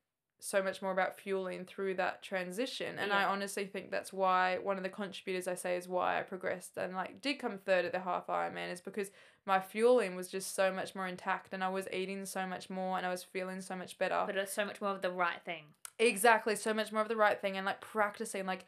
so 0.42 0.62
much 0.62 0.80
more 0.82 0.90
about 0.90 1.18
fueling 1.20 1.64
through 1.64 1.94
that 1.94 2.22
transition. 2.22 2.98
And 2.98 3.12
I 3.12 3.24
honestly 3.24 3.66
think 3.66 3.90
that's 3.90 4.12
why 4.12 4.56
one 4.58 4.78
of 4.78 4.82
the 4.82 4.88
contributors 4.88 5.46
I 5.46 5.54
say 5.54 5.76
is 5.76 5.86
why 5.86 6.18
I 6.18 6.22
progressed 6.22 6.76
and 6.78 6.94
like 6.94 7.20
did 7.20 7.38
come 7.38 7.58
third 7.58 7.84
at 7.84 7.92
the 7.92 8.00
half 8.00 8.26
Ironman 8.26 8.72
is 8.72 8.80
because 8.80 9.11
my 9.47 9.61
fueling 9.61 10.14
was 10.14 10.28
just 10.28 10.55
so 10.55 10.72
much 10.72 10.95
more 10.95 11.07
intact 11.07 11.53
and 11.53 11.64
I 11.64 11.68
was 11.68 11.88
eating 11.93 12.26
so 12.26 12.47
much 12.47 12.70
more 12.70 12.97
and 12.97 13.07
I 13.07 13.11
was 13.11 13.22
feeling 13.22 13.61
so 13.61 13.74
much 13.74 13.99
better. 13.99 14.22
But 14.26 14.36
it's 14.36 14.53
so 14.53 14.64
much 14.64 14.80
more 14.80 14.91
of 14.91 15.03
the 15.03 15.11
right 15.11 15.43
thing. 15.45 15.64
Exactly, 15.99 16.57
so 16.57 16.72
much 16.72 16.93
more 16.93 17.03
of 17.03 17.09
the 17.09 17.16
right 17.16 17.41
thing 17.41 17.57
and 17.57 17.66
like 17.66 17.80
practicing 17.80 18.47
like 18.47 18.66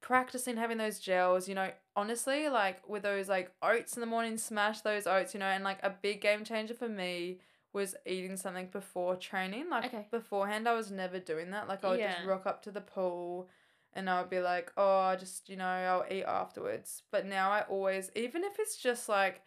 practicing 0.00 0.56
having 0.58 0.76
those 0.78 0.98
gels, 0.98 1.48
you 1.48 1.54
know, 1.54 1.70
honestly, 1.96 2.48
like 2.48 2.86
with 2.88 3.02
those 3.02 3.28
like 3.28 3.50
oats 3.62 3.96
in 3.96 4.00
the 4.00 4.06
morning, 4.06 4.36
smash 4.36 4.80
those 4.82 5.06
oats, 5.06 5.32
you 5.32 5.40
know, 5.40 5.46
and 5.46 5.64
like 5.64 5.78
a 5.82 5.90
big 5.90 6.20
game 6.20 6.44
changer 6.44 6.74
for 6.74 6.88
me 6.88 7.38
was 7.72 7.94
eating 8.06 8.36
something 8.36 8.68
before 8.68 9.16
training. 9.16 9.70
Like 9.70 9.86
Okay. 9.86 10.06
beforehand 10.10 10.68
I 10.68 10.74
was 10.74 10.90
never 10.90 11.18
doing 11.18 11.50
that. 11.52 11.68
Like 11.68 11.84
I 11.84 11.90
would 11.90 12.00
just 12.02 12.24
rock 12.24 12.46
up 12.46 12.62
to 12.64 12.70
the 12.70 12.80
pool 12.82 13.48
and 13.94 14.10
I 14.10 14.20
would 14.20 14.30
be 14.30 14.40
like, 14.40 14.72
Oh, 14.76 14.98
I 15.00 15.16
just, 15.16 15.48
you 15.48 15.56
know, 15.56 15.64
I'll 15.64 16.04
eat 16.10 16.24
afterwards. 16.24 17.02
But 17.10 17.24
now 17.26 17.50
I 17.50 17.62
always 17.62 18.10
even 18.14 18.44
if 18.44 18.58
it's 18.58 18.76
just 18.76 19.08
like 19.08 19.42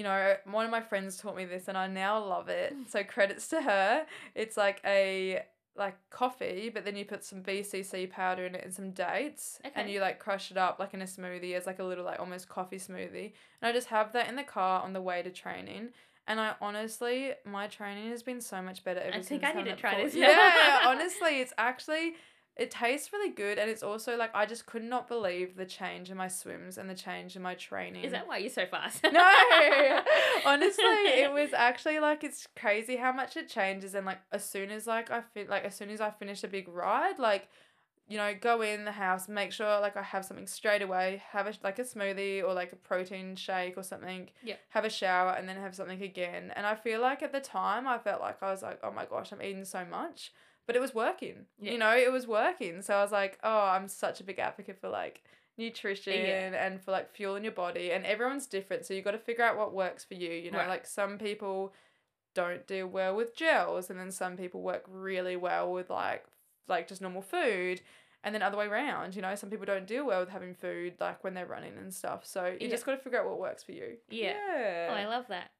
you 0.00 0.04
know, 0.04 0.34
one 0.46 0.64
of 0.64 0.70
my 0.70 0.80
friends 0.80 1.18
taught 1.18 1.36
me 1.36 1.44
this 1.44 1.68
and 1.68 1.76
I 1.76 1.86
now 1.86 2.24
love 2.24 2.48
it. 2.48 2.74
So 2.88 3.04
credits 3.04 3.48
to 3.48 3.60
her. 3.60 4.06
It's 4.34 4.56
like 4.56 4.80
a 4.86 5.42
like 5.76 5.94
coffee, 6.08 6.70
but 6.72 6.86
then 6.86 6.96
you 6.96 7.04
put 7.04 7.22
some 7.22 7.42
BCC 7.42 8.08
powder 8.08 8.46
in 8.46 8.54
it 8.54 8.64
and 8.64 8.72
some 8.72 8.92
dates, 8.92 9.60
and 9.74 9.90
you 9.90 10.00
like 10.00 10.18
crush 10.18 10.50
it 10.50 10.56
up 10.56 10.78
like 10.78 10.94
in 10.94 11.02
a 11.02 11.04
smoothie 11.04 11.54
as 11.54 11.66
like 11.66 11.80
a 11.80 11.84
little 11.84 12.02
like 12.06 12.18
almost 12.18 12.48
coffee 12.48 12.78
smoothie. 12.78 13.32
And 13.60 13.68
I 13.68 13.72
just 13.72 13.88
have 13.88 14.14
that 14.14 14.26
in 14.26 14.36
the 14.36 14.42
car 14.42 14.82
on 14.82 14.94
the 14.94 15.02
way 15.02 15.20
to 15.20 15.28
training. 15.28 15.90
And 16.26 16.40
I 16.40 16.54
honestly, 16.62 17.32
my 17.44 17.66
training 17.66 18.08
has 18.08 18.22
been 18.22 18.40
so 18.40 18.62
much 18.62 18.82
better 18.84 19.00
ever 19.00 19.10
I 19.10 19.20
think 19.20 19.42
since 19.42 19.44
I 19.44 19.52
need 19.52 19.66
to 19.66 19.76
try 19.76 20.02
this. 20.02 20.14
Yeah, 20.14 20.80
honestly, 20.86 21.40
it's 21.40 21.52
actually 21.58 22.14
it 22.60 22.70
tastes 22.70 23.10
really 23.10 23.30
good, 23.30 23.58
and 23.58 23.70
it's 23.70 23.82
also 23.82 24.18
like 24.18 24.30
I 24.34 24.44
just 24.44 24.66
could 24.66 24.84
not 24.84 25.08
believe 25.08 25.56
the 25.56 25.64
change 25.64 26.10
in 26.10 26.18
my 26.18 26.28
swims 26.28 26.76
and 26.76 26.90
the 26.90 26.94
change 26.94 27.34
in 27.34 27.40
my 27.40 27.54
training. 27.54 28.04
Is 28.04 28.12
that 28.12 28.28
why 28.28 28.36
you're 28.36 28.50
so 28.50 28.66
fast? 28.66 29.02
No, 29.10 29.20
honestly, 30.44 30.84
it 30.84 31.32
was 31.32 31.54
actually 31.54 31.98
like 32.00 32.22
it's 32.22 32.46
crazy 32.54 32.96
how 32.96 33.12
much 33.12 33.34
it 33.38 33.48
changes, 33.48 33.94
and 33.94 34.04
like 34.04 34.18
as 34.30 34.44
soon 34.44 34.70
as 34.70 34.86
like 34.86 35.10
I 35.10 35.22
fit, 35.22 35.48
like 35.48 35.64
as 35.64 35.74
soon 35.74 35.88
as 35.88 36.02
I 36.02 36.10
finish 36.10 36.44
a 36.44 36.48
big 36.48 36.68
ride, 36.68 37.18
like 37.18 37.48
you 38.08 38.18
know, 38.18 38.34
go 38.38 38.60
in 38.60 38.84
the 38.84 38.92
house, 38.92 39.26
make 39.26 39.52
sure 39.52 39.80
like 39.80 39.96
I 39.96 40.02
have 40.02 40.26
something 40.26 40.46
straight 40.46 40.82
away, 40.82 41.22
have 41.30 41.46
a 41.46 41.54
like 41.64 41.78
a 41.78 41.82
smoothie 41.84 42.42
or 42.44 42.52
like 42.52 42.74
a 42.74 42.76
protein 42.76 43.36
shake 43.36 43.78
or 43.78 43.82
something. 43.82 44.28
Yeah. 44.44 44.56
Have 44.68 44.84
a 44.84 44.90
shower 44.90 45.30
and 45.30 45.48
then 45.48 45.56
have 45.56 45.74
something 45.74 46.02
again, 46.02 46.52
and 46.54 46.66
I 46.66 46.74
feel 46.74 47.00
like 47.00 47.22
at 47.22 47.32
the 47.32 47.40
time 47.40 47.88
I 47.88 47.96
felt 47.96 48.20
like 48.20 48.42
I 48.42 48.50
was 48.50 48.62
like, 48.62 48.80
oh 48.82 48.90
my 48.90 49.06
gosh, 49.06 49.32
I'm 49.32 49.40
eating 49.40 49.64
so 49.64 49.86
much, 49.90 50.32
but 50.70 50.76
it 50.76 50.80
was 50.80 50.94
working. 50.94 51.46
Yeah. 51.58 51.72
You 51.72 51.78
know, 51.78 51.96
it 51.96 52.12
was 52.12 52.28
working. 52.28 52.80
So 52.82 52.94
I 52.94 53.02
was 53.02 53.10
like, 53.10 53.38
oh, 53.42 53.62
I'm 53.74 53.88
such 53.88 54.20
a 54.20 54.24
big 54.24 54.38
advocate 54.38 54.78
for 54.80 54.88
like 54.88 55.22
nutrition 55.58 56.12
Yeah. 56.14 56.64
and 56.64 56.80
for 56.80 56.92
like 56.92 57.10
fuel 57.10 57.34
in 57.34 57.42
your 57.42 57.52
body 57.52 57.90
and 57.92 58.06
everyone's 58.06 58.46
different 58.46 58.86
so 58.86 58.94
you 58.94 59.02
got 59.02 59.10
to 59.10 59.18
figure 59.18 59.44
out 59.44 59.58
what 59.58 59.74
works 59.74 60.04
for 60.04 60.14
you 60.14 60.30
you 60.30 60.50
know 60.50 60.58
Right. 60.58 60.68
like 60.68 60.86
some 60.86 61.18
people 61.18 61.74
don't 62.34 62.66
deal 62.66 62.86
well 62.86 63.14
with 63.14 63.36
gels 63.36 63.90
and 63.90 63.98
then 64.00 64.10
some 64.10 64.36
people 64.38 64.62
work 64.62 64.84
really 64.88 65.36
well 65.36 65.70
with 65.70 65.90
like 65.90 66.24
like 66.66 66.88
just 66.88 67.02
normal 67.02 67.20
food 67.20 67.82
and 68.24 68.34
then 68.34 68.40
other 68.42 68.56
way 68.56 68.66
around 68.68 69.14
you 69.14 69.20
know 69.20 69.34
some 69.34 69.50
people 69.50 69.66
don't 69.66 69.86
deal 69.86 70.06
well 70.06 70.20
with 70.20 70.30
having 70.30 70.54
food 70.54 70.94
like 70.98 71.22
when 71.24 71.34
they're 71.34 71.44
running 71.44 71.76
and 71.76 71.92
stuff 71.92 72.24
so 72.24 72.46
you 72.46 72.56
Yeah. 72.60 72.68
just 72.70 72.86
got 72.86 72.92
to 72.92 72.98
figure 72.98 73.18
out 73.20 73.26
what 73.28 73.38
works 73.38 73.62
for 73.62 73.72
you 73.72 73.98
Yeah. 74.08 74.32
yeah 74.56 74.88
Oh, 74.90 74.94
I 74.94 75.06
love 75.06 75.26
that. 75.28 75.50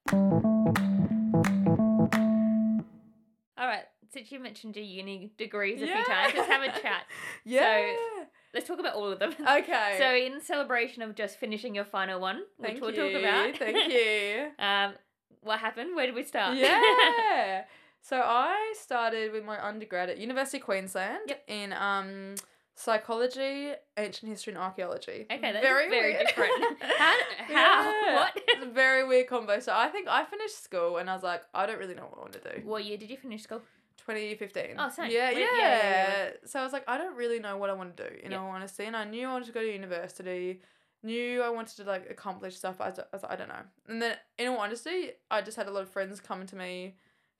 All 3.58 3.66
right. 3.66 3.84
Since 4.12 4.32
you 4.32 4.40
mentioned 4.40 4.76
your 4.76 4.84
uni 4.84 5.30
degrees 5.38 5.80
a 5.82 5.86
few 5.86 6.04
times, 6.04 6.32
let's 6.36 6.48
have 6.48 6.62
a 6.62 6.80
chat. 6.80 7.02
yeah 7.44 7.92
So, 7.94 8.26
let's 8.54 8.66
talk 8.66 8.80
about 8.80 8.94
all 8.94 9.10
of 9.12 9.18
them. 9.18 9.32
Okay. 9.40 9.96
So, 9.98 10.14
in 10.14 10.40
celebration 10.40 11.02
of 11.02 11.14
just 11.14 11.38
finishing 11.38 11.74
your 11.74 11.84
final 11.84 12.20
one, 12.20 12.42
which 12.56 12.70
Thank 12.70 12.80
we'll 12.80 12.90
you. 12.94 13.12
talk 13.12 13.20
about. 13.22 13.56
Thank 13.56 13.92
you. 13.92 14.48
um, 14.58 14.94
what 15.42 15.58
happened? 15.60 15.94
Where 15.94 16.06
did 16.06 16.14
we 16.14 16.24
start? 16.24 16.56
yeah. 16.56 17.62
So 18.02 18.16
I 18.18 18.72
started 18.80 19.30
with 19.30 19.44
my 19.44 19.62
undergrad 19.62 20.08
at 20.08 20.16
University 20.16 20.56
of 20.56 20.64
Queensland 20.64 21.20
Yep. 21.28 21.44
in 21.48 21.72
um 21.74 22.34
psychology, 22.74 23.72
ancient 23.98 24.30
history, 24.30 24.54
and 24.54 24.62
archaeology. 24.62 25.26
Okay, 25.30 25.52
that's 25.52 25.60
very 25.64 25.88
very 25.90 26.14
weird. 26.14 26.26
different. 26.26 26.52
How- 26.98 27.18
how? 27.46 28.14
What? 28.16 28.32
It's 28.48 28.64
a 28.64 28.70
very 28.70 29.06
weird 29.06 29.26
combo. 29.28 29.60
So 29.60 29.72
I 29.74 29.88
think 29.88 30.08
I 30.08 30.24
finished 30.24 30.64
school 30.64 30.96
and 30.96 31.10
I 31.10 31.14
was 31.14 31.22
like, 31.22 31.42
I 31.54 31.66
don't 31.66 31.78
really 31.78 31.94
know 31.94 32.04
what 32.10 32.18
I 32.18 32.20
want 32.20 32.32
to 32.32 32.40
do. 32.40 32.66
what 32.66 32.84
year 32.84 32.96
did 32.96 33.10
you 33.10 33.16
finish 33.18 33.42
school? 33.42 33.60
2015. 34.00 34.76
Oh, 34.78 34.88
same. 34.88 35.10
Yeah, 35.10 35.30
yeah. 35.30 35.38
yeah, 35.38 35.46
yeah, 35.56 36.24
yeah. 36.24 36.30
So 36.46 36.60
I 36.60 36.64
was 36.64 36.72
like, 36.72 36.84
I 36.88 36.98
don't 36.98 37.16
really 37.16 37.38
know 37.38 37.56
what 37.56 37.70
I 37.70 37.72
want 37.72 37.96
to 37.96 38.08
do, 38.08 38.16
in 38.22 38.32
all 38.32 38.50
honesty. 38.50 38.84
And 38.84 38.96
I 38.96 39.04
knew 39.04 39.28
I 39.28 39.32
wanted 39.32 39.46
to 39.46 39.52
go 39.52 39.60
to 39.60 39.72
university, 39.72 40.60
knew 41.02 41.42
I 41.42 41.50
wanted 41.50 41.76
to 41.76 41.84
like 41.84 42.10
accomplish 42.10 42.56
stuff. 42.56 42.80
I 42.80 42.90
was, 42.90 42.98
I 42.98 43.04
was 43.12 43.22
like, 43.22 43.32
I 43.32 43.36
don't 43.36 43.48
know. 43.48 43.62
And 43.88 44.02
then, 44.02 44.16
in 44.38 44.48
all 44.48 44.58
honesty, 44.58 45.10
I 45.30 45.42
just 45.42 45.56
had 45.56 45.66
a 45.66 45.70
lot 45.70 45.82
of 45.82 45.88
friends 45.88 46.20
coming 46.20 46.46
to 46.48 46.56
me 46.56 46.96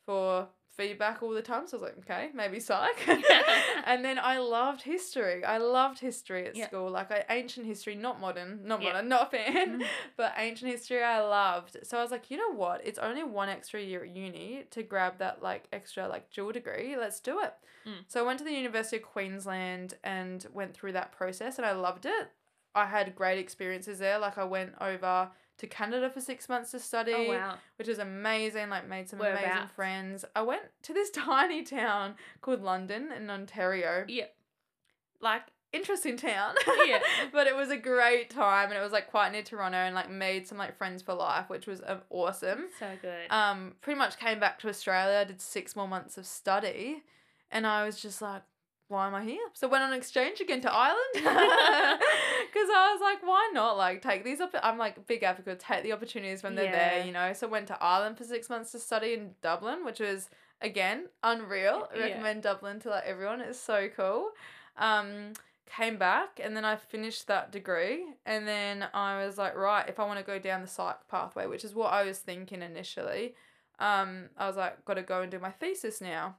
for 0.07 0.49
feedback 0.77 1.23
all 1.23 1.31
the 1.31 1.43
time. 1.43 1.67
So 1.67 1.77
I 1.77 1.81
was 1.81 1.91
like, 1.91 1.99
okay, 1.99 2.31
maybe 2.35 2.61
psych. 2.61 3.07
and 3.85 4.05
then 4.05 4.19
I 4.19 4.39
loved 4.39 4.83
history. 4.83 5.45
I 5.45 5.59
loved 5.59 5.99
history 5.99 6.47
at 6.47 6.57
Yeah. 6.57 6.67
school. 6.69 6.91
Like 6.91 7.11
I, 7.11 7.25
ancient 7.29 7.67
history, 7.67 7.95
not 7.95 8.21
modern, 8.21 8.61
not 8.65 8.81
Yeah. 8.81 8.93
modern, 8.93 9.09
not 9.09 9.27
a 9.27 9.31
fan 9.31 9.81
Mhm. 9.81 9.87
but 10.17 10.33
ancient 10.37 10.71
history 10.71 11.03
I 11.03 11.21
loved. 11.21 11.79
So 11.83 11.99
I 11.99 12.03
was 12.03 12.11
like, 12.11 12.31
you 12.31 12.37
know 12.37 12.53
what? 12.53 12.81
It's 12.85 12.99
only 12.99 13.23
one 13.25 13.49
extra 13.49 13.81
year 13.81 14.05
at 14.05 14.11
uni 14.11 14.65
to 14.71 14.83
grab 14.83 15.19
that 15.19 15.43
like 15.43 15.65
extra 15.73 16.09
like 16.09 16.31
dual 16.31 16.53
degree. 16.53 16.97
Let's 16.97 17.21
do 17.21 17.41
it. 17.41 17.55
Mm. 17.87 18.05
So 18.09 18.21
I 18.21 18.27
went 18.27 18.39
to 18.39 18.45
the 18.45 18.53
University 18.53 18.97
of 18.99 19.03
Queensland 19.03 19.95
and 20.05 20.47
went 20.53 20.75
through 20.75 20.93
that 20.93 21.13
process 21.13 21.59
and 21.59 21.67
I 21.67 21.73
loved 21.73 22.07
it. 22.07 22.31
I 22.75 22.87
had 22.87 23.17
great 23.17 23.39
experiences 23.39 23.99
there. 23.99 24.19
Like 24.19 24.39
I 24.39 24.45
went 24.45 24.75
over 24.81 25.31
to 25.61 25.67
Canada 25.67 26.11
for 26.11 26.21
six 26.21 26.49
months 26.49 26.71
to 26.73 26.79
study, 26.79 27.13
Oh 27.15 27.29
wow. 27.29 27.55
which 27.77 27.87
was 27.89 27.99
amazing. 27.99 28.69
Like 28.71 28.89
made 28.89 29.09
some 29.09 29.21
amazing 29.21 29.43
Whereabouts? 29.43 29.73
friends. 29.75 30.25
I 30.35 30.43
went 30.43 30.63
to 30.83 30.93
this 30.95 31.11
tiny 31.15 31.63
town 31.63 32.15
called 32.41 32.63
London 32.63 33.13
in 33.13 33.31
Ontario. 33.31 34.05
Yeah. 34.09 34.27
Like 35.21 35.43
interesting 35.73 36.17
town. 36.17 36.55
Yeah. 36.87 37.01
but 37.33 37.47
it 37.47 37.55
was 37.55 37.71
a 37.71 37.77
great 37.77 38.31
time 38.31 38.71
and 38.71 38.79
it 38.79 38.83
was 38.83 38.91
like 38.93 39.11
quite 39.11 39.33
near 39.33 39.43
Toronto 39.43 39.77
and 39.77 39.95
like 39.95 40.11
made 40.11 40.49
some 40.49 40.57
like 40.59 40.77
friends 40.77 41.03
for 41.03 41.15
life, 41.15 41.49
which 41.51 41.67
was 41.67 41.83
um, 41.87 42.01
awesome. 42.09 42.65
So 42.79 42.87
good. 43.01 43.31
Um, 43.31 43.75
pretty 43.83 43.99
much 43.99 44.19
came 44.19 44.41
back 44.41 44.59
to 44.61 44.69
Australia, 44.69 45.25
did 45.27 45.41
six 45.41 45.77
more 45.77 45.87
months 45.87 46.17
of 46.17 46.27
study, 46.27 47.03
and 47.51 47.67
I 47.67 47.85
was 47.85 48.01
just 48.01 48.23
like, 48.23 48.43
why 48.91 49.07
am 49.07 49.15
I 49.15 49.25
here? 49.25 49.41
So 49.55 49.69
went 49.69 49.85
on 49.85 49.93
exchange 49.93 50.41
again 50.41 50.61
to 50.63 50.73
Ireland 50.73 50.99
because 51.15 52.69
I 52.75 52.91
was 52.93 53.01
like, 53.01 53.23
why 53.23 53.51
not? 53.55 53.77
Like 53.77 54.03
take 54.03 54.25
these 54.25 54.41
up. 54.41 54.55
I'm 54.63 54.79
like 54.79 55.07
big 55.07 55.23
advocate. 55.23 55.61
Take 55.61 55.83
the 55.85 55.93
opportunities 55.93 56.43
when 56.43 56.55
they're 56.57 56.65
Yeah. 56.67 56.91
there, 56.97 57.07
you 57.07 57.13
know. 57.13 57.33
So 57.33 57.47
went 57.49 57.69
to 57.69 57.83
Ireland 57.83 58.19
for 58.19 58.25
six 58.25 58.51
months 58.51 58.73
to 58.73 58.79
study 58.79 59.15
in 59.15 59.31
Dublin, 59.43 59.85
which 59.85 60.01
was 60.01 60.29
again 60.61 61.07
unreal. 61.23 61.89
I 61.93 61.97
Yeah. 61.97 62.05
recommend 62.07 62.43
Dublin 62.43 62.81
to 62.81 62.91
like 62.91 63.05
everyone. 63.05 63.41
It's 63.41 63.59
so 63.59 63.89
cool. 63.97 64.31
Um, 64.77 65.33
came 65.67 65.97
back 65.99 66.41
and 66.43 66.57
then 66.57 66.65
I 66.65 66.75
finished 66.75 67.29
that 67.29 67.53
degree 67.53 68.05
and 68.27 68.47
then 68.49 68.89
I 68.93 69.25
was 69.25 69.39
like, 69.39 69.55
right, 69.57 69.89
if 69.89 70.01
I 70.01 70.05
want 70.05 70.19
to 70.19 70.25
go 70.25 70.41
down 70.41 70.63
the 70.63 70.67
psych 70.67 71.07
pathway, 71.09 71.47
which 71.47 71.65
is 71.65 71.75
what 71.75 71.93
I 71.93 72.03
was 72.03 72.19
thinking 72.19 72.61
initially, 72.61 73.35
um, 73.79 74.31
I 74.37 74.49
was 74.49 74.57
like, 74.57 74.85
got 74.85 74.95
to 74.95 75.03
go 75.03 75.23
and 75.23 75.31
do 75.31 75.39
my 75.39 75.51
thesis 75.51 76.01
now. 76.01 76.37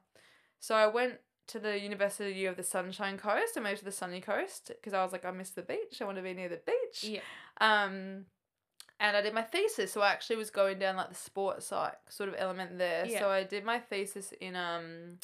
So 0.60 0.76
I 0.76 0.88
went 0.88 1.14
to 1.52 1.60
the 1.60 1.80
University 1.80 2.46
of 2.46 2.58
the 2.58 2.64
Sunshine 2.64 3.18
Coast. 3.18 3.58
I 3.58 3.62
moved 3.62 3.80
to 3.80 3.86
the 3.86 3.92
sunny 3.92 4.22
coast 4.22 4.68
because 4.68 4.94
I 4.94 5.04
was 5.04 5.12
like, 5.12 5.26
I 5.26 5.32
miss 5.32 5.52
the 5.52 5.62
beach. 5.62 6.02
I 6.02 6.06
want 6.06 6.18
to 6.18 6.24
be 6.24 6.34
near 6.34 6.50
the 6.50 6.62
beach. 6.66 7.04
yeah. 7.04 7.22
Um, 7.60 8.26
and 9.00 9.18
I 9.18 9.22
did 9.22 9.34
my 9.34 9.42
thesis. 9.42 9.92
So 9.92 10.02
I 10.02 10.12
actually 10.12 10.36
was 10.36 10.52
going 10.52 10.78
down 10.78 10.96
like 10.96 11.10
the 11.10 11.16
sports 11.16 11.68
psych 11.68 11.98
sort 12.10 12.30
of 12.30 12.36
element 12.38 12.78
there. 12.78 13.06
Yeah. 13.06 13.20
So 13.20 13.30
I 13.30 13.44
did 13.44 13.66
my 13.66 13.80
thesis 13.80 14.32
in 14.40 14.56
um, 14.56 15.18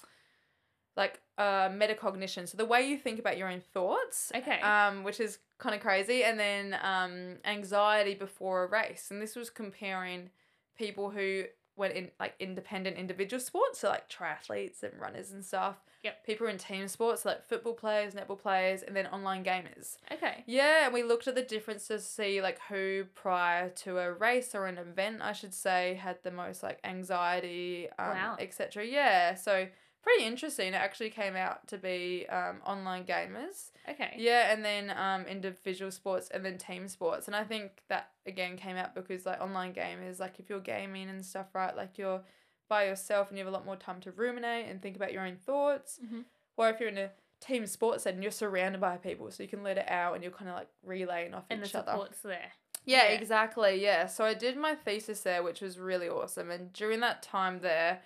like 0.98 1.22
uh, 1.38 1.70
metacognition. 1.70 2.50
So 2.50 2.58
the 2.58 2.66
way 2.66 2.88
you 2.88 2.98
think 2.98 3.20
about 3.20 3.38
your 3.38 3.50
own 3.50 3.62
thoughts. 3.74 4.32
Okay. 4.36 4.60
Um, 4.62 5.04
which 5.04 5.20
is 5.20 5.38
kind 5.60 5.76
of 5.76 5.82
crazy. 5.82 6.24
And 6.24 6.40
then 6.40 6.76
um, 6.82 7.38
anxiety 7.46 8.16
before 8.16 8.64
a 8.64 8.68
race. 8.68 9.10
And 9.12 9.22
this 9.22 9.36
was 9.36 9.52
comparing 9.52 10.32
people 10.76 11.12
who 11.12 11.44
went 11.78 11.94
in 11.94 12.10
like 12.20 12.34
independent 12.40 12.98
individual 12.98 13.40
sports, 13.40 13.80
so 13.80 13.90
like 13.90 14.10
triathletes 14.10 14.84
and 14.84 14.94
runners 15.00 15.32
and 15.32 15.46
stuff. 15.46 15.78
Yep. 16.04 16.26
People 16.26 16.48
in 16.48 16.58
team 16.58 16.88
sports, 16.88 17.26
like 17.26 17.44
football 17.48 17.74
players, 17.74 18.14
netball 18.14 18.40
players, 18.40 18.82
and 18.84 18.96
then 18.96 19.08
online 19.08 19.44
gamers. 19.44 19.98
okay. 20.12 20.44
Yeah, 20.46 20.86
and 20.86 20.94
we 20.94 21.04
looked 21.04 21.28
at 21.28 21.36
the 21.36 21.42
differences 21.42 22.04
to 22.04 22.08
see 22.10 22.42
like 22.42 22.60
who 22.70 23.06
prior 23.16 23.70
to 23.70 23.98
a 24.00 24.14
race 24.14 24.54
or 24.56 24.68
an 24.68 24.78
event, 24.78 25.22
I 25.22 25.34
should 25.34 25.54
say, 25.54 26.00
had 26.02 26.18
the 26.24 26.32
most 26.32 26.64
like 26.64 26.80
anxiety, 26.84 27.88
um, 28.00 28.10
Wow. 28.10 28.36
etc. 28.40 28.86
Yeah, 28.86 29.36
so 29.36 29.68
pretty 30.02 30.24
interesting. 30.24 30.70
It 30.70 30.76
actually 30.76 31.10
came 31.10 31.36
out 31.36 31.68
to 31.68 31.78
be 31.78 32.26
um, 32.30 32.58
online 32.66 33.04
gamers. 33.06 33.72
Okay. 33.90 34.16
Yeah, 34.18 34.52
and 34.52 34.64
then 34.66 34.90
um, 34.98 35.26
individual 35.28 35.92
sports 35.92 36.30
and 36.30 36.44
then 36.44 36.58
team 36.58 36.88
sports. 36.88 37.28
And 37.28 37.36
I 37.36 37.44
think 37.44 37.82
that 37.90 38.10
again 38.26 38.58
came 38.58 38.76
out 38.76 38.94
because 38.96 39.26
like 39.26 39.40
online 39.42 39.74
gamers, 39.74 40.20
like 40.20 40.40
if 40.40 40.50
you're 40.50 40.60
gaming 40.60 41.10
and 41.10 41.26
stuff, 41.26 41.48
right, 41.54 41.76
like 41.76 41.98
you're 41.98 42.22
by 42.70 42.86
yourself 42.86 43.30
and 43.30 43.38
you 43.38 43.46
have 43.46 43.54
a 43.54 43.56
lot 43.56 43.66
more 43.66 43.78
time 43.78 44.02
to 44.02 44.12
ruminate 44.12 44.68
and 44.68 44.82
think 44.82 44.96
about 44.98 45.14
your 45.14 45.26
own 45.26 45.38
thoughts. 45.38 46.00
Mhm. 46.04 46.26
Or 46.58 46.70
if 46.70 46.80
you're 46.80 46.90
in 46.90 46.98
a 46.98 47.12
team 47.40 47.66
sports 47.66 48.04
setting, 48.04 48.22
you're 48.22 48.32
surrounded 48.32 48.82
by 48.82 48.98
people, 48.98 49.32
so 49.32 49.42
you 49.44 49.48
can 49.50 49.64
let 49.64 49.78
it 49.78 49.88
out 49.90 50.16
and 50.16 50.24
you're 50.24 50.34
kind 50.34 50.50
of 50.50 50.56
like 50.58 50.68
relaying 50.84 51.34
off 51.34 51.46
And 51.50 51.62
the 51.62 51.68
each 51.68 51.76
other. 51.76 51.92
support's 51.92 52.20
there. 52.22 52.52
Yeah, 52.84 53.04
Yeah. 53.10 53.16
exactly. 53.16 53.82
Yeah. 53.82 54.08
So 54.08 54.26
I 54.26 54.34
did 54.34 54.58
my 54.58 54.76
thesis 54.76 55.22
there, 55.22 55.44
which 55.44 55.62
was 55.62 55.78
really 55.80 56.10
awesome. 56.10 56.52
And 56.52 56.74
during 56.74 57.00
that 57.02 57.22
time 57.24 57.60
there, 57.60 58.02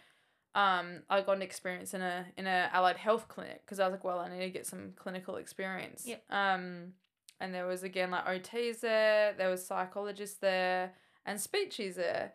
um, 0.54 1.04
I 1.10 1.22
got 1.22 1.38
an 1.38 1.42
experience 1.42 1.94
in 1.94 2.02
a 2.02 2.26
in 2.38 2.46
a 2.46 2.70
allied 2.74 2.98
health 2.98 3.28
clinic 3.28 3.62
because 3.66 3.80
I 3.80 3.86
was 3.86 3.94
like, 3.94 4.04
well, 4.04 4.20
I 4.20 4.30
need 4.30 4.40
to 4.40 4.50
get 4.50 4.68
some 4.68 4.94
clinical 4.96 5.38
experience. 5.38 6.04
Yep. 6.06 6.24
Um, 6.30 6.94
and 7.40 7.54
there 7.54 7.66
was 7.66 7.84
again 7.84 8.12
like 8.12 8.26
OTs 8.26 8.82
there, 8.82 9.34
there 9.38 9.50
was 9.50 9.66
psychologists 9.66 10.38
there, 10.40 10.94
and 11.26 11.40
speeches 11.40 11.96
there. 11.96 12.34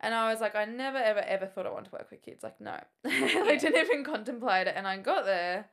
And 0.00 0.14
I 0.14 0.30
was 0.30 0.40
like, 0.40 0.54
I 0.54 0.64
never, 0.64 0.98
ever, 0.98 1.20
ever 1.20 1.46
thought 1.46 1.66
I 1.66 1.70
wanted 1.70 1.86
to 1.86 1.92
work 1.92 2.10
with 2.10 2.22
kids. 2.22 2.42
Like, 2.42 2.60
no, 2.60 2.78
I 3.06 3.56
didn't 3.60 3.76
even 3.76 4.04
contemplate 4.04 4.66
it. 4.66 4.74
And 4.76 4.86
I 4.86 4.98
got 4.98 5.24
there, 5.24 5.66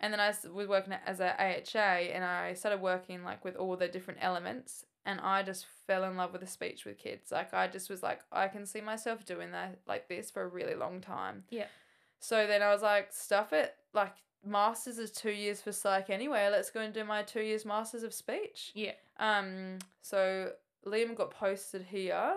and 0.00 0.12
then 0.12 0.20
I 0.20 0.34
was 0.52 0.68
working 0.68 0.94
as 1.06 1.20
a 1.20 1.34
AHA, 1.38 2.12
and 2.12 2.24
I 2.24 2.54
started 2.54 2.80
working 2.80 3.24
like 3.24 3.44
with 3.44 3.56
all 3.56 3.76
the 3.76 3.88
different 3.88 4.20
elements. 4.22 4.86
And 5.10 5.20
I 5.20 5.42
just 5.42 5.66
fell 5.88 6.04
in 6.04 6.16
love 6.16 6.30
with 6.30 6.40
the 6.40 6.46
speech 6.46 6.84
with 6.84 6.96
kids. 6.96 7.32
Like, 7.32 7.52
I 7.52 7.66
just 7.66 7.90
was 7.90 8.00
like, 8.00 8.20
I 8.30 8.46
can 8.46 8.64
see 8.64 8.80
myself 8.80 9.26
doing 9.26 9.50
that 9.50 9.80
like 9.88 10.08
this 10.08 10.30
for 10.30 10.42
a 10.42 10.46
really 10.46 10.76
long 10.76 11.00
time. 11.00 11.42
Yeah. 11.50 11.66
So 12.20 12.46
then 12.46 12.62
I 12.62 12.72
was 12.72 12.80
like, 12.80 13.08
stuff 13.10 13.52
it. 13.52 13.74
Like, 13.92 14.14
masters 14.46 14.98
is 14.98 15.10
two 15.10 15.32
years 15.32 15.60
for 15.60 15.72
psych 15.72 16.10
anyway. 16.10 16.48
Let's 16.48 16.70
go 16.70 16.78
and 16.78 16.94
do 16.94 17.02
my 17.02 17.24
two 17.24 17.40
years 17.40 17.64
masters 17.64 18.04
of 18.04 18.14
speech. 18.14 18.70
Yeah. 18.72 18.92
Um, 19.18 19.78
so 20.00 20.52
Liam 20.86 21.16
got 21.16 21.32
posted 21.32 21.82
here, 21.82 22.34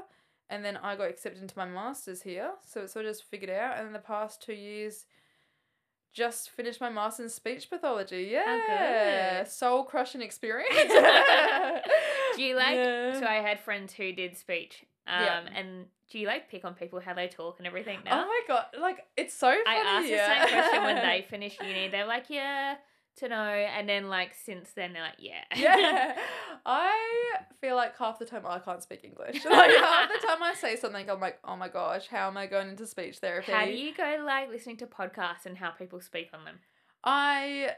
and 0.49 0.65
then 0.65 0.78
I 0.78 0.95
got 0.95 1.09
accepted 1.09 1.43
into 1.43 1.55
my 1.55 1.65
masters 1.65 2.24
here. 2.24 2.53
So 2.65 2.82
it's 2.82 2.93
sort 2.93 3.05
of 3.05 3.11
just 3.11 3.26
figured 3.26 3.51
out. 3.51 3.78
And 3.78 3.86
in 3.86 3.93
the 3.93 3.99
past 3.99 4.41
two 4.41 4.53
years, 4.53 5.05
just 6.11 6.49
finished 6.49 6.82
my 6.82 6.89
master's 6.89 7.26
in 7.26 7.30
speech 7.30 7.69
pathology. 7.69 8.30
Yeah, 8.32 9.41
good. 9.43 9.51
soul 9.51 9.84
crushing 9.84 10.24
experience. 10.24 10.74
Do 12.36 12.43
you 12.43 12.55
like? 12.63 12.75
Yeah. 12.75 13.19
So 13.19 13.25
I 13.25 13.36
had 13.36 13.59
friends 13.59 13.93
who 13.93 14.11
did 14.13 14.38
speech. 14.38 14.86
Um, 15.05 15.23
Yeah. 15.23 15.43
and 15.55 15.86
do 16.09 16.19
you 16.19 16.27
like 16.27 16.49
pick 16.49 16.63
on 16.63 16.75
people 16.75 16.99
how 16.99 17.13
they 17.13 17.27
talk 17.27 17.57
and 17.57 17.67
everything 17.67 17.99
Oh 18.09 18.25
my 18.25 18.41
god! 18.47 18.65
Like 18.79 19.05
it's 19.17 19.34
so 19.34 19.47
funny. 19.47 19.63
I 19.67 19.75
asked 19.75 20.09
the 20.09 20.17
same 20.17 20.59
question 20.59 20.84
when 20.84 20.95
they 20.95 21.25
finished 21.29 21.61
uni. 21.61 21.89
They're 21.89 22.05
like, 22.05 22.25
yeah, 22.29 22.75
to 23.17 23.27
know, 23.29 23.36
and 23.43 23.89
then 23.89 24.07
like 24.09 24.34
since 24.34 24.71
then 24.71 24.93
they're 24.93 25.01
like, 25.01 25.15
yeah, 25.19 25.43
yeah. 25.55 26.15
I 26.65 26.93
feel 27.59 27.75
like 27.75 27.97
half 27.97 28.19
the 28.19 28.25
time 28.25 28.43
I 28.47 28.59
can't 28.59 28.81
speak 28.81 29.03
English. 29.03 29.43
Like 29.43 29.71
half 29.71 30.09
the 30.09 30.25
time 30.25 30.41
I 30.41 30.53
say 30.53 30.75
something, 30.77 31.09
I'm 31.09 31.19
like, 31.19 31.39
oh 31.43 31.55
my 31.55 31.67
gosh, 31.67 32.07
how 32.07 32.27
am 32.27 32.38
I 32.38 32.47
going 32.47 32.69
into 32.69 32.86
speech 32.88 33.17
therapy? 33.17 33.51
How 33.51 33.65
do 33.65 33.71
you 33.71 33.93
go 33.93 34.23
like 34.25 34.49
listening 34.49 34.77
to 34.77 34.88
podcasts 34.88 35.45
and 35.45 35.57
how 35.57 35.71
people 35.71 35.99
speak 35.99 36.29
on 36.34 36.45
them? 36.45 36.59
I 37.03 37.71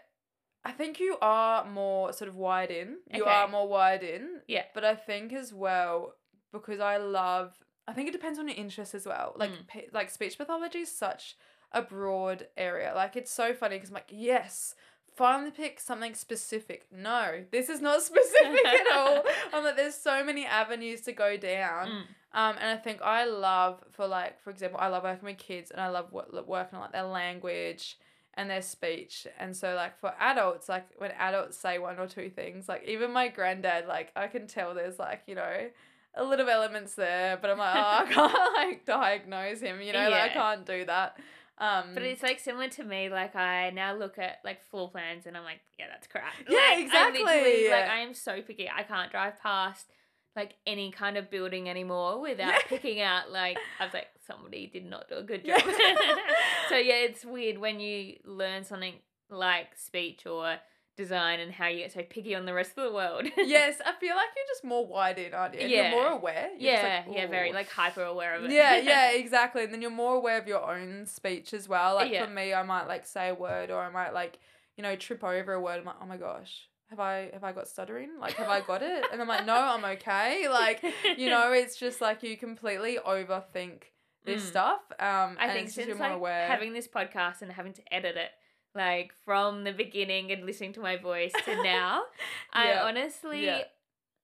I 0.65 0.71
think 0.71 0.99
you 0.99 1.17
are 1.21 1.63
more 1.65 2.11
sort 2.11 2.27
of 2.27 2.35
wired 2.35 2.71
in. 2.71 2.97
You 3.13 3.21
Okay. 3.23 3.31
are 3.31 3.47
more 3.47 3.67
wired 3.67 4.01
in. 4.03 4.41
Yeah. 4.47 4.63
But 4.73 4.83
I 4.83 4.95
think 4.95 5.31
as 5.33 5.53
well 5.53 6.15
because 6.51 6.79
I 6.79 6.97
love. 6.97 7.53
I 7.87 7.93
think 7.93 8.09
it 8.09 8.13
depends 8.13 8.39
on 8.39 8.47
your 8.47 8.57
interest 8.57 8.95
as 8.95 9.05
well. 9.05 9.33
Like 9.35 9.51
Mm. 9.51 9.67
pe- 9.67 9.87
like 9.93 10.09
speech 10.09 10.37
pathology 10.37 10.79
is 10.79 10.91
such 10.91 11.35
a 11.71 11.81
broad 11.83 12.47
area. 12.57 12.93
Like 12.95 13.15
it's 13.15 13.31
so 13.31 13.53
funny 13.53 13.75
because 13.75 13.89
I'm 13.89 13.95
like 13.95 14.09
yes. 14.09 14.73
Finally 15.15 15.51
pick 15.51 15.79
something 15.79 16.13
specific. 16.13 16.87
No, 16.91 17.45
this 17.51 17.69
is 17.69 17.79
not 17.79 18.01
specific 18.11 18.65
at 18.65 18.91
all. 18.97 19.23
I'm 19.53 19.63
like, 19.63 19.77
there's 19.77 19.95
so 19.95 20.25
many 20.25 20.45
avenues 20.45 21.01
to 21.01 21.13
go 21.13 21.37
down. 21.37 21.87
Mm. 21.87 22.01
Um, 22.33 22.55
and 22.59 22.69
I 22.69 22.75
think 22.75 23.01
I 23.01 23.23
love 23.23 23.81
for 23.91 24.07
like, 24.07 24.41
for 24.41 24.49
example, 24.49 24.77
I 24.81 24.87
love 24.89 25.03
working 25.03 25.23
with 25.25 25.37
kids 25.37 25.71
and 25.71 25.79
I 25.79 25.87
love 25.87 26.11
wo- 26.11 26.25
lo- 26.31 26.43
working 26.45 26.75
on 26.75 26.81
like 26.81 26.91
their 26.91 27.03
language 27.03 27.97
and 28.37 28.49
their 28.49 28.61
speech. 28.61 29.27
And 29.39 29.55
so 29.55 29.73
like 29.75 29.97
for 29.99 30.13
adults, 30.19 30.67
like 30.69 30.87
when 30.97 31.11
adults 31.11 31.57
say 31.57 31.79
one 31.79 31.99
or 31.99 32.07
two 32.07 32.29
things, 32.29 32.67
like 32.67 32.83
even 32.85 33.11
my 33.11 33.27
granddad, 33.29 33.87
like 33.87 34.11
I 34.15 34.27
can 34.27 34.47
tell 34.47 34.73
there's 34.73 34.99
like, 34.99 35.21
you 35.27 35.35
know, 35.35 35.67
a 36.15 36.23
little 36.23 36.49
elements 36.49 36.95
there, 36.95 37.37
but 37.37 37.49
I'm 37.49 37.57
like, 37.57 37.75
oh, 37.75 37.79
I 37.79 38.05
can't 38.13 38.53
like 38.69 38.85
diagnose 38.85 39.61
him, 39.61 39.81
you 39.81 39.93
know, 39.93 40.09
like 40.09 40.31
I 40.31 40.33
can't 40.33 40.65
do 40.65 40.85
that. 40.85 41.17
Um 41.57 41.93
But 41.93 42.03
it's 42.03 42.21
like 42.23 42.39
similar 42.39 42.67
to 42.69 42.83
me. 42.83 43.09
Like 43.09 43.35
I 43.35 43.69
now 43.69 43.95
look 43.95 44.17
at 44.19 44.39
like 44.43 44.61
floor 44.63 44.89
plans 44.89 45.25
and 45.25 45.37
I'm 45.37 45.43
like, 45.43 45.61
yeah, 45.79 45.85
that's 45.89 46.07
crap. 46.07 46.33
Yeah, 46.49 46.57
Like, 46.57 46.77
I 46.77 46.81
exactly. 46.81 47.23
literally, 47.23 47.69
like 47.69 47.89
I 47.89 47.99
am 47.99 48.13
so 48.13 48.41
picky. 48.41 48.69
I 48.69 48.83
can't 48.83 49.09
drive 49.11 49.39
past 49.41 49.87
like 50.35 50.55
any 50.67 50.91
kind 50.91 51.17
of 51.17 51.29
building 51.31 51.69
anymore 51.69 52.19
without 52.19 52.47
Yeah. 52.53 52.59
picking 52.67 53.01
out 53.01 53.31
like 53.31 53.57
I 53.79 53.85
was 53.85 53.93
like 53.93 54.07
somebody 54.27 54.67
did 54.67 54.85
not 54.85 55.07
do 55.09 55.15
a 55.15 55.23
good 55.23 55.41
Yeah. 55.45 55.59
job. 55.59 55.69
so 56.69 56.77
yeah, 56.77 56.95
it's 56.95 57.23
weird 57.25 57.57
when 57.57 57.79
you 57.79 58.17
learn 58.25 58.63
something 58.63 58.93
like 59.29 59.75
speech 59.75 60.25
or 60.25 60.57
design 60.97 61.41
and 61.41 61.51
how 61.51 61.67
you 61.67 61.79
get 61.79 61.91
so 61.91 62.01
picky 62.01 62.33
on 62.35 62.45
the 62.45 62.53
rest 62.53 62.71
of 62.77 62.85
the 62.85 62.91
world. 62.93 63.25
yes, 63.37 63.81
I 63.85 63.91
feel 63.99 64.15
like 64.15 64.27
you're 64.35 64.45
just 64.47 64.63
more 64.63 64.85
wide 64.87 65.19
in, 65.19 65.33
aren't 65.33 65.53
you? 65.55 65.59
And 65.61 65.69
Yeah. 65.69 65.89
You're 65.91 65.91
more 66.03 66.11
aware. 66.13 66.49
You're 66.57 66.71
yeah, 66.73 67.03
like, 67.07 67.17
yeah, 67.17 67.27
very 67.27 67.51
like 67.53 67.69
hyper 67.69 68.03
aware 68.03 68.35
of 68.35 68.45
it. 68.45 68.51
yeah, 68.51 68.77
yeah, 68.83 69.11
exactly. 69.11 69.63
And 69.63 69.73
then 69.73 69.81
you're 69.81 69.91
more 69.91 70.15
aware 70.15 70.37
of 70.37 70.47
your 70.47 70.63
own 70.69 71.05
speech 71.05 71.53
as 71.53 71.67
well. 71.67 71.95
Like 71.95 72.11
Yeah. 72.11 72.25
for 72.25 72.31
me, 72.31 72.53
I 72.53 72.63
might 72.63 72.87
like 72.87 73.05
say 73.05 73.29
a 73.29 73.35
word 73.35 73.71
or 73.71 73.81
I 73.81 73.89
might 73.89 74.13
like, 74.13 74.39
you 74.77 74.83
know, 74.83 74.95
trip 74.95 75.23
over 75.23 75.53
a 75.53 75.59
word. 75.59 75.79
I'm 75.79 75.85
like, 75.85 75.95
oh 76.01 76.05
my 76.05 76.17
gosh, 76.17 76.67
have 76.95 76.99
I 76.99 77.29
have 77.33 77.43
I 77.43 77.51
got 77.51 77.67
stuttering? 77.67 78.09
Like, 78.19 78.33
have 78.35 78.47
I 78.49 78.61
got 78.61 78.81
it? 78.81 79.05
And 79.11 79.21
I'm 79.21 79.27
like, 79.27 79.45
no, 79.45 79.55
I'm 79.55 79.83
okay. 79.85 80.47
Like, 80.49 80.83
you 81.17 81.29
know, 81.29 81.51
it's 81.61 81.75
just 81.75 82.01
like 82.01 82.23
you 82.23 82.37
completely 82.37 82.97
overthink 83.05 83.83
this 84.25 84.43
Mm. 84.43 84.47
stuff. 84.47 84.79
Um, 84.99 85.37
I 85.39 85.49
think 85.53 85.69
since 85.69 85.87
you're 85.87 85.97
more 85.97 86.07
like 86.07 86.15
aware. 86.15 86.47
having 86.47 86.73
this 86.73 86.87
podcast 86.87 87.41
and 87.41 87.51
having 87.51 87.73
to 87.73 87.93
edit 87.93 88.15
it, 88.15 88.31
like 88.73 89.13
from 89.23 89.63
the 89.63 89.71
beginning 89.71 90.31
and 90.31 90.45
listening 90.45 90.73
to 90.73 90.79
my 90.79 90.97
voice 90.97 91.31
to 91.45 91.63
now, 91.63 92.03
I 92.53 92.73
honestly 92.73 93.45
Yeah. 93.45 93.63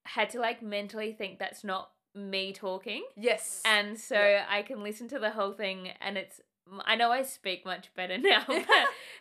had 0.06 0.30
to 0.32 0.40
like 0.40 0.62
mentally 0.64 1.14
think 1.14 1.38
that's 1.40 1.64
not 1.64 1.92
me 2.16 2.52
talking, 2.52 3.04
yes. 3.16 3.62
and 3.64 3.98
so 3.98 4.16
Yeah. 4.16 4.46
I 4.50 4.64
can 4.64 4.84
listen 4.84 5.08
to 5.10 5.20
the 5.20 5.30
whole 5.32 5.54
thing, 5.54 5.90
and 6.02 6.18
it's. 6.18 6.42
I 6.86 6.96
know 6.96 7.12
I 7.12 7.24
speak 7.24 7.66
much 7.66 7.94
better 7.96 8.18
now, 8.32 8.44
but 8.48 8.66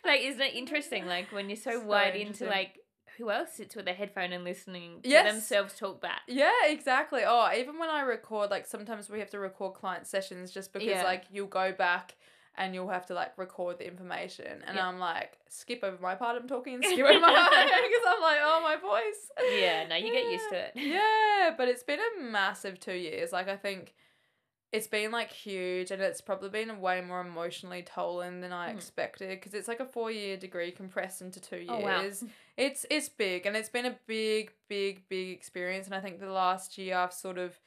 like, 0.05 0.21
isn't 0.21 0.41
it 0.41 0.53
interesting? 0.55 1.05
Like 1.05 1.31
when 1.31 1.49
you're 1.49 1.55
so, 1.57 1.79
So 1.79 1.85
wide 1.85 2.15
into 2.15 2.45
like 2.45 2.79
who 3.17 3.29
else 3.31 3.53
sits 3.53 3.75
with 3.75 3.87
a 3.87 3.93
headphone 3.93 4.31
and 4.33 4.43
listening 4.43 5.01
to 5.01 5.09
Yes. 5.09 5.31
themselves 5.31 5.73
talk 5.77 6.01
back? 6.01 6.21
Yeah, 6.27 6.51
exactly. 6.65 7.21
Oh, 7.25 7.49
even 7.55 7.77
when 7.79 7.89
I 7.89 8.01
record, 8.01 8.49
like 8.51 8.65
sometimes 8.67 9.09
we 9.09 9.19
have 9.19 9.29
to 9.31 9.39
record 9.39 9.73
client 9.73 10.07
sessions 10.07 10.51
just 10.51 10.73
because 10.73 10.87
Yeah. 10.87 11.03
like 11.03 11.25
you'll 11.31 11.47
go 11.47 11.71
back 11.71 12.15
and 12.57 12.73
you'll 12.75 12.89
have 12.89 13.05
to 13.05 13.13
like 13.13 13.37
record 13.37 13.77
the 13.79 13.87
information, 13.87 14.61
and 14.67 14.75
Yeah. 14.75 14.87
I'm 14.87 14.99
like 14.99 15.37
skip 15.47 15.83
over 15.83 15.97
my 16.01 16.15
part 16.15 16.35
I'm 16.41 16.47
talking 16.47 16.75
and 16.75 16.83
skip 16.85 16.99
over 17.05 17.19
my 17.19 17.33
part 17.33 17.49
because 17.51 18.05
I'm 18.07 18.21
like 18.21 18.39
oh 18.41 18.59
my 18.61 18.75
voice. 18.75 19.31
Yeah, 19.59 19.87
no, 19.87 19.95
you 19.95 20.11
get 20.11 20.29
used 20.29 20.49
to 20.49 20.55
it. 20.57 20.71
Yeah, 20.75 21.53
but 21.57 21.67
it's 21.69 21.83
been 21.83 21.99
a 21.99 22.21
massive 22.23 22.79
two 22.79 22.93
years. 22.93 23.31
Like 23.31 23.47
I 23.47 23.55
think 23.55 23.93
it's 24.71 24.87
been 24.87 25.11
like 25.11 25.31
huge, 25.31 25.91
and 25.91 26.01
it's 26.01 26.21
probably 26.21 26.49
been 26.49 26.69
a 26.69 26.79
way 26.79 27.01
more 27.01 27.19
emotionally 27.21 27.83
tolling 27.83 28.39
than 28.41 28.53
I 28.53 28.69
Mm. 28.71 28.75
expected 28.75 29.29
because 29.29 29.53
it's 29.53 29.67
like 29.67 29.79
a 29.81 29.85
four 29.85 30.11
year 30.11 30.37
degree 30.37 30.71
compressed 30.71 31.21
into 31.21 31.39
two 31.41 31.57
years 31.57 31.69
Oh, 31.69 32.25
wow. 32.25 32.31
it's 32.57 32.85
it's 32.89 33.09
big 33.09 33.45
and 33.45 33.55
it's 33.57 33.69
been 33.69 33.85
a 33.85 33.97
big 34.07 34.53
big 34.69 35.07
big 35.09 35.29
experience 35.29 35.85
and 35.87 35.95
i 35.95 35.99
think 35.99 36.19
the 36.19 36.31
last 36.31 36.77
year 36.77 36.95
i've 36.97 37.11
sort 37.13 37.37
of 37.37 37.59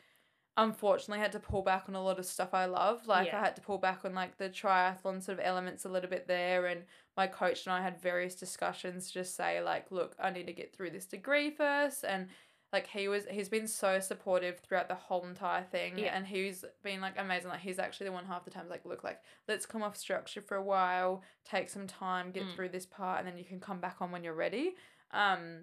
unfortunately 0.56 1.18
had 1.20 1.32
to 1.32 1.40
pull 1.40 1.62
back 1.62 1.84
on 1.88 1.94
a 1.96 2.02
lot 2.02 2.18
of 2.18 2.24
stuff 2.24 2.54
i 2.54 2.64
love 2.64 3.06
like 3.08 3.26
Yeah. 3.26 3.38
i 3.40 3.44
had 3.44 3.56
to 3.56 3.62
pull 3.62 3.78
back 3.78 4.04
on 4.04 4.14
like 4.14 4.36
the 4.38 4.48
triathlon 4.48 5.20
sort 5.22 5.38
of 5.38 5.44
elements 5.44 5.84
a 5.84 5.88
little 5.88 6.08
bit 6.08 6.28
there 6.28 6.66
and 6.66 6.84
my 7.16 7.26
coach 7.26 7.66
and 7.66 7.72
i 7.74 7.82
had 7.82 8.00
various 8.00 8.34
discussions 8.36 9.08
to 9.08 9.14
just 9.14 9.34
say 9.36 9.60
like 9.60 9.90
look 9.90 10.14
i 10.20 10.30
need 10.30 10.46
to 10.46 10.52
get 10.52 10.72
through 10.74 10.90
this 10.90 11.06
degree 11.06 11.50
first 11.50 12.04
and 12.04 12.28
like 12.74 12.86
he 12.88 13.08
was 13.08 13.24
he's 13.30 13.48
been 13.48 13.66
so 13.66 14.00
supportive 14.00 14.58
throughout 14.58 14.88
the 14.88 14.94
whole 14.94 15.24
entire 15.24 15.62
thing 15.62 15.96
Yeah. 15.96 16.14
and 16.14 16.26
he's 16.26 16.64
been 16.82 17.00
like 17.00 17.14
amazing 17.16 17.48
like 17.48 17.60
he's 17.60 17.78
actually 17.78 18.06
the 18.06 18.12
one 18.12 18.26
half 18.26 18.44
the 18.44 18.50
time 18.50 18.68
like 18.68 18.84
look 18.84 19.02
like 19.04 19.20
let's 19.48 19.64
come 19.64 19.82
off 19.82 19.96
structure 19.96 20.42
for 20.42 20.56
a 20.56 20.62
while 20.62 21.22
take 21.44 21.70
some 21.70 21.86
time 21.86 22.32
get 22.32 22.42
Mm. 22.44 22.54
through 22.54 22.68
this 22.70 22.84
part 22.84 23.20
and 23.20 23.28
then 23.28 23.38
you 23.38 23.44
can 23.44 23.60
come 23.60 23.80
back 23.80 23.96
on 24.02 24.10
when 24.10 24.22
you're 24.24 24.34
ready 24.34 24.74
um 25.12 25.60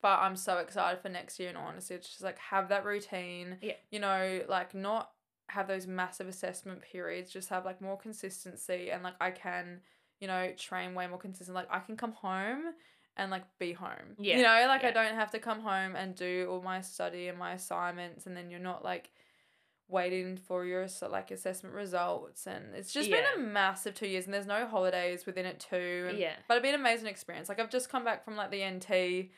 but 0.00 0.18
i'm 0.20 0.36
so 0.36 0.58
excited 0.58 1.00
for 1.02 1.08
next 1.10 1.38
year 1.40 1.48
and 1.50 1.58
honestly 1.58 1.96
it's 1.96 2.08
just 2.08 2.22
like 2.22 2.38
have 2.38 2.68
that 2.70 2.84
routine 2.84 3.58
Yeah. 3.60 3.74
you 3.90 3.98
know 3.98 4.42
like 4.48 4.74
not 4.74 5.10
have 5.48 5.66
those 5.66 5.86
massive 5.86 6.28
assessment 6.28 6.80
periods 6.80 7.30
just 7.32 7.48
have 7.48 7.64
like 7.64 7.80
more 7.82 7.96
consistency 7.98 8.90
and 8.90 9.02
like 9.02 9.14
i 9.20 9.30
can 9.32 9.80
you 10.20 10.28
know 10.28 10.52
train 10.56 10.94
way 10.94 11.06
more 11.08 11.18
consistent 11.18 11.56
like 11.56 11.66
i 11.70 11.80
can 11.80 11.96
come 11.96 12.12
home 12.12 12.62
and 13.20 13.30
like 13.30 13.44
be 13.58 13.72
home 13.72 14.16
Yeah, 14.18 14.36
you 14.38 14.42
know 14.42 14.64
like 14.66 14.82
i 14.84 14.90
don't 14.90 15.14
have 15.14 15.30
to 15.32 15.38
come 15.38 15.60
home 15.60 15.94
and 15.94 16.14
do 16.14 16.48
all 16.50 16.62
my 16.62 16.80
study 16.80 17.28
and 17.28 17.38
my 17.38 17.52
assignments 17.52 18.26
and 18.26 18.36
then 18.36 18.50
you're 18.50 18.58
not 18.60 18.82
like 18.84 19.10
waiting 19.88 20.36
for 20.36 20.64
your 20.64 20.86
so 20.86 21.08
like 21.08 21.32
assessment 21.32 21.74
results 21.74 22.46
and 22.46 22.64
it's 22.76 22.92
just 22.92 23.10
been 23.10 23.24
a 23.34 23.38
massive 23.40 23.92
two 23.92 24.06
years 24.06 24.24
and 24.24 24.32
there's 24.32 24.46
no 24.46 24.64
holidays 24.64 25.26
within 25.26 25.44
it 25.44 25.58
too 25.58 26.06
and, 26.08 26.16
Yeah. 26.16 26.34
but 26.46 26.56
it's 26.56 26.62
been 26.62 26.74
an 26.76 26.80
amazing 26.80 27.08
experience 27.08 27.48
like 27.48 27.58
i've 27.58 27.70
just 27.70 27.88
come 27.90 28.04
back 28.04 28.24
from 28.24 28.36
like 28.36 28.52
the 28.52 28.62
nt 28.70 28.88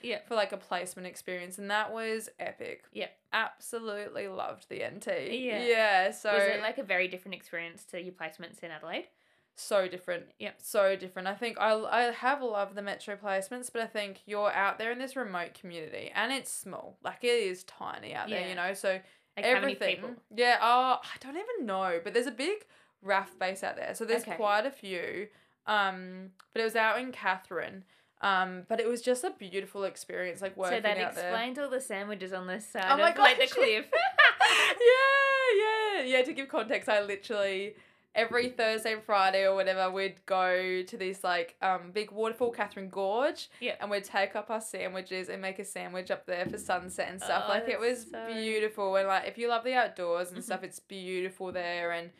Yeah. 0.02 0.18
for 0.28 0.34
like 0.34 0.52
a 0.52 0.58
placement 0.58 1.06
experience 1.06 1.56
and 1.56 1.70
that 1.70 1.90
was 1.90 2.28
epic 2.38 2.84
Yeah. 2.92 3.06
absolutely 3.32 4.28
loved 4.28 4.68
the 4.68 4.82
nt 4.94 5.06
Yeah. 5.30 5.62
yeah 5.64 6.10
so 6.10 6.34
Was 6.34 6.42
it 6.42 6.60
like 6.60 6.76
a 6.76 6.82
very 6.84 7.08
different 7.08 7.34
experience 7.34 7.84
to 7.84 8.00
your 8.02 8.12
placements 8.12 8.62
in 8.62 8.70
Adelaide? 8.70 9.06
So 9.54 9.86
different 9.86 10.24
Yep. 10.38 10.54
so 10.62 10.96
different 10.96 11.28
i 11.28 11.34
think 11.34 11.58
I, 11.60 11.72
I 11.74 12.02
have 12.10 12.42
loved 12.42 12.74
the 12.74 12.82
metro 12.82 13.16
placements 13.16 13.70
but 13.72 13.82
i 13.82 13.86
think 13.86 14.20
you're 14.26 14.50
out 14.52 14.78
there 14.78 14.90
in 14.92 14.98
this 14.98 15.14
remote 15.14 15.52
community 15.54 16.10
and 16.14 16.32
it's 16.32 16.50
small 16.50 16.96
like 17.04 17.22
it 17.22 17.26
is 17.28 17.62
tiny 17.64 18.14
out 18.14 18.28
there 18.30 18.40
Yeah. 18.40 18.48
you 18.48 18.54
know 18.54 18.72
so 18.74 18.98
Like 19.36 19.46
everything. 19.46 19.96
people? 19.96 20.10
Yeah, 20.34 20.58
oh, 20.60 20.98
I 21.02 21.16
don't 21.20 21.36
even 21.36 21.66
know, 21.66 22.00
but 22.04 22.12
there's 22.12 22.26
a 22.26 22.30
big 22.46 22.66
RAAF 23.04 23.38
base 23.38 23.62
out 23.64 23.76
there, 23.76 23.94
so 23.94 24.04
there's 24.04 24.22
Okay. 24.22 24.36
quite 24.36 24.66
a 24.66 24.70
few. 24.70 25.28
Um, 25.66 26.32
but 26.52 26.60
it 26.60 26.64
was 26.64 26.76
out 26.76 26.98
in 27.00 27.12
Katherine. 27.12 27.84
Um, 28.20 28.64
but 28.68 28.78
it 28.78 28.86
was 28.86 29.00
just 29.00 29.24
a 29.24 29.30
beautiful 29.30 29.84
experience, 29.84 30.42
like 30.42 30.54
working 30.56 30.78
so 30.78 30.82
that 30.82 30.98
out 30.98 31.14
there. 31.14 31.30
explains 31.30 31.58
all 31.58 31.70
the 31.70 31.80
sandwiches 31.80 32.32
on 32.34 32.46
this 32.46 32.66
side 32.68 32.84
Oh 32.90 32.96
my 32.98 33.10
of 33.10 33.16
like 33.18 33.38
the 33.40 33.46
cliff. 33.46 33.86
yeah, 34.80 35.56
yeah, 35.56 36.02
yeah. 36.04 36.22
To 36.22 36.32
give 36.32 36.48
context, 36.48 36.88
I 36.88 37.00
literally 37.02 37.74
every 38.14 38.48
Thursday 38.50 38.92
and 38.92 39.02
Friday 39.02 39.44
or 39.46 39.54
whatever, 39.54 39.90
we'd 39.90 40.24
go 40.26 40.82
to 40.82 40.96
this 40.96 41.24
like 41.24 41.56
um 41.62 41.90
big 41.92 42.10
waterfall, 42.10 42.50
Katherine 42.50 42.88
Gorge, 42.88 43.48
Yep. 43.60 43.78
and 43.80 43.90
we'd 43.90 44.04
take 44.04 44.36
up 44.36 44.50
our 44.50 44.60
sandwiches 44.60 45.28
and 45.28 45.40
make 45.40 45.58
a 45.58 45.64
sandwich 45.64 46.10
up 46.10 46.26
there 46.26 46.46
for 46.46 46.58
sunset 46.58 47.08
and 47.10 47.20
stuff. 47.20 47.44
Oh, 47.46 47.50
like 47.50 47.68
it 47.68 47.80
was 47.80 48.10
so- 48.10 48.26
beautiful, 48.26 48.96
and 48.96 49.08
like 49.08 49.26
if 49.26 49.38
you 49.38 49.48
love 49.48 49.64
the 49.64 49.74
outdoors 49.74 50.30
and 50.30 50.38
Mhm. 50.40 50.44
stuff, 50.44 50.62
it's 50.62 50.80
beautiful 50.80 51.52
there, 51.52 51.92
and 51.92 52.10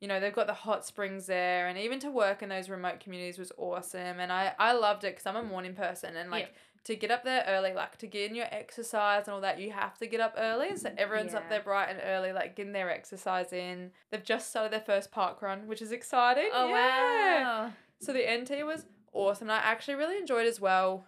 you 0.00 0.08
know 0.08 0.18
they've 0.18 0.32
got 0.34 0.46
the 0.48 0.54
hot 0.54 0.84
springs 0.84 1.26
there, 1.26 1.68
and 1.68 1.78
even 1.78 2.00
to 2.00 2.10
work 2.10 2.42
in 2.42 2.48
those 2.48 2.68
remote 2.68 2.98
communities 3.00 3.38
was 3.38 3.52
awesome, 3.56 4.18
and 4.20 4.32
I 4.32 4.54
I 4.58 4.72
loved 4.72 5.04
it 5.04 5.12
because 5.14 5.26
I'm 5.26 5.36
a 5.36 5.42
morning 5.42 5.74
person, 5.74 6.16
and 6.16 6.30
like 6.30 6.46
Yep. 6.46 6.56
To 6.84 6.96
get 6.96 7.10
up 7.10 7.22
there 7.24 7.44
early, 7.46 7.72
like 7.72 7.96
to 7.98 8.06
get 8.06 8.28
in 8.30 8.34
your 8.36 8.46
exercise 8.50 9.26
and 9.26 9.34
all 9.34 9.40
that, 9.40 9.60
you 9.60 9.70
have 9.70 9.96
to 9.98 10.06
get 10.06 10.20
up 10.20 10.34
early. 10.36 10.76
So 10.76 10.90
everyone's 10.98 11.32
up 11.34 11.48
there 11.48 11.60
bright 11.62 11.90
and 11.90 12.00
early, 12.04 12.32
like 12.32 12.56
getting 12.56 12.72
their 12.72 12.90
exercise 12.90 13.52
in. 13.52 13.92
They've 14.10 14.24
just 14.24 14.50
started 14.50 14.72
their 14.72 14.80
first 14.80 15.12
park 15.12 15.42
run, 15.42 15.66
which 15.68 15.80
is 15.80 15.92
exciting. 15.92 16.48
Oh 16.52 16.68
Yeah. 16.68 17.42
wow. 17.64 17.72
So 18.00 18.12
the 18.12 18.24
NT 18.28 18.64
was 18.66 18.84
awesome. 19.12 19.48
And 19.48 19.52
I 19.52 19.58
actually 19.58 19.94
really 19.94 20.18
enjoyed 20.18 20.46
as 20.46 20.60
well 20.60 21.06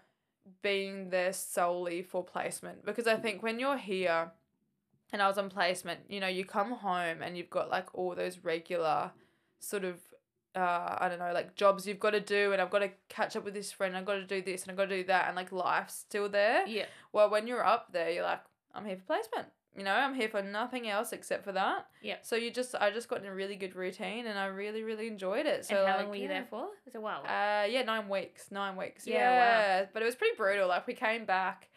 being 0.63 1.11
there 1.11 1.33
solely 1.33 2.03
for 2.03 2.23
placement 2.23 2.85
because 2.85 3.07
I 3.07 3.17
think 3.17 3.43
when 3.43 3.59
you're 3.59 3.79
here 3.79 4.31
and 5.13 5.23
I 5.23 5.27
was 5.27 5.39
on 5.39 5.49
placement, 5.51 6.01
you 6.09 6.21
know, 6.21 6.29
you 6.29 6.45
come 6.45 6.71
home 6.73 7.23
and 7.23 7.37
you've 7.37 7.51
got 7.51 7.71
like 7.71 7.87
all 7.95 8.15
those 8.15 8.39
regular 8.39 9.11
sort 9.59 9.85
of 9.85 9.97
uh, 10.57 10.97
I 11.01 11.09
don't 11.09 11.19
know, 11.19 11.33
like 11.33 11.55
jobs 11.55 11.87
you've 11.87 12.01
got 12.01 12.11
to 12.11 12.21
do, 12.21 12.53
and 12.53 12.61
I've 12.61 12.71
got 12.71 12.81
to 12.81 12.91
catch 13.09 13.37
up 13.37 13.45
with 13.45 13.55
this 13.55 13.73
friend, 13.73 13.97
I've 13.97 14.05
got 14.05 14.15
to 14.15 14.27
do 14.27 14.43
this, 14.43 14.63
and 14.63 14.71
I've 14.71 14.77
got 14.77 14.89
to 14.89 14.97
do 14.97 15.05
that, 15.05 15.27
and 15.29 15.37
like 15.37 15.53
life's 15.53 15.95
still 15.95 16.29
there. 16.29 16.67
Yeah. 16.67 16.87
Well, 17.13 17.31
when 17.31 17.47
you're 17.47 17.65
up 17.65 17.93
there, 17.93 18.11
you're 18.11 18.25
like, 18.25 18.41
I'm 18.75 18.85
here 18.85 18.97
for 18.97 19.05
placement. 19.05 19.49
You 19.77 19.83
know, 19.83 19.93
I'm 19.93 20.15
here 20.15 20.29
for 20.29 20.41
nothing 20.41 20.89
else 20.89 21.13
except 21.13 21.43
for 21.45 21.51
that. 21.51 21.87
Yeah. 22.01 22.17
So 22.23 22.37
you 22.37 22.53
just, 22.53 22.77
I 22.77 22.93
just 22.93 23.09
got 23.09 23.21
in 23.21 23.27
a 23.27 23.35
really 23.35 23.57
good 23.57 23.75
routine, 23.75 24.27
and 24.27 24.39
I 24.39 24.47
really, 24.47 24.85
really 24.85 25.09
enjoyed 25.09 25.47
it. 25.47 25.65
So 25.65 25.77
and 25.77 25.89
how 25.89 25.95
like, 25.95 26.03
long 26.03 26.11
were 26.11 26.17
you 26.17 26.23
yeah. 26.23 26.29
there 26.29 26.47
for? 26.49 26.67
It 26.67 26.85
was 26.87 26.95
a 26.95 27.01
while. 27.01 27.23
Uh, 27.23 27.67
yeah, 27.67 27.83
nine 27.83 28.09
weeks. 28.09 28.53
Nine 28.53 28.77
weeks. 28.77 29.05
Yeah, 29.05 29.17
Yeah, 29.17 29.81
wow. 29.81 29.89
But 29.93 30.03
it 30.03 30.05
was 30.05 30.15
pretty 30.15 30.37
brutal. 30.37 30.69
Like 30.69 30.87
we 30.87 30.95
came 30.95 31.25
back, 31.25 31.71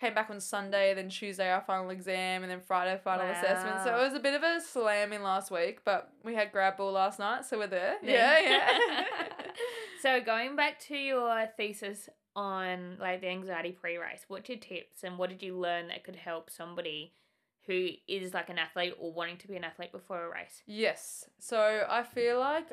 came 0.00 0.14
back 0.14 0.30
on 0.30 0.40
Sunday, 0.40 0.94
then 0.94 1.08
Tuesday 1.08 1.50
our 1.50 1.60
final 1.60 1.90
exam, 1.90 2.42
and 2.42 2.50
then 2.50 2.60
Friday 2.60 3.00
final 3.02 3.26
assessment. 3.26 3.82
So 3.84 3.96
it 3.96 4.02
was 4.02 4.14
a 4.14 4.20
bit 4.20 4.34
of 4.34 4.42
a 4.42 4.60
slamming 4.60 5.22
last 5.22 5.50
week, 5.50 5.80
but 5.84 6.12
we 6.24 6.34
had 6.34 6.52
grab 6.52 6.76
ball 6.76 6.92
last 6.92 7.18
night, 7.18 7.44
so 7.44 7.58
we're 7.58 7.66
there. 7.66 7.96
Yeah. 8.02 8.38
Yeah, 8.40 8.78
yeah. 8.88 9.14
so 10.02 10.20
going 10.20 10.56
back 10.56 10.78
to 10.80 10.96
your 10.96 11.48
thesis 11.56 12.08
on 12.36 12.96
like 13.00 13.20
the 13.20 13.28
anxiety 13.28 13.72
pre-race, 13.72 14.24
what's 14.28 14.48
your 14.48 14.58
tips 14.58 15.02
and 15.02 15.18
what 15.18 15.30
did 15.30 15.42
you 15.42 15.58
learn 15.58 15.88
that 15.88 16.04
could 16.04 16.16
help 16.16 16.50
somebody 16.50 17.12
who 17.66 17.88
is 18.06 18.32
like 18.32 18.48
an 18.48 18.58
athlete 18.58 18.94
or 18.98 19.12
wanting 19.12 19.36
to 19.36 19.48
be 19.48 19.56
an 19.56 19.64
athlete 19.64 19.92
before 19.92 20.24
a 20.24 20.30
race? 20.30 20.62
Yes. 20.66 21.28
So 21.38 21.84
I 21.88 22.02
feel 22.02 22.38
like 22.38 22.70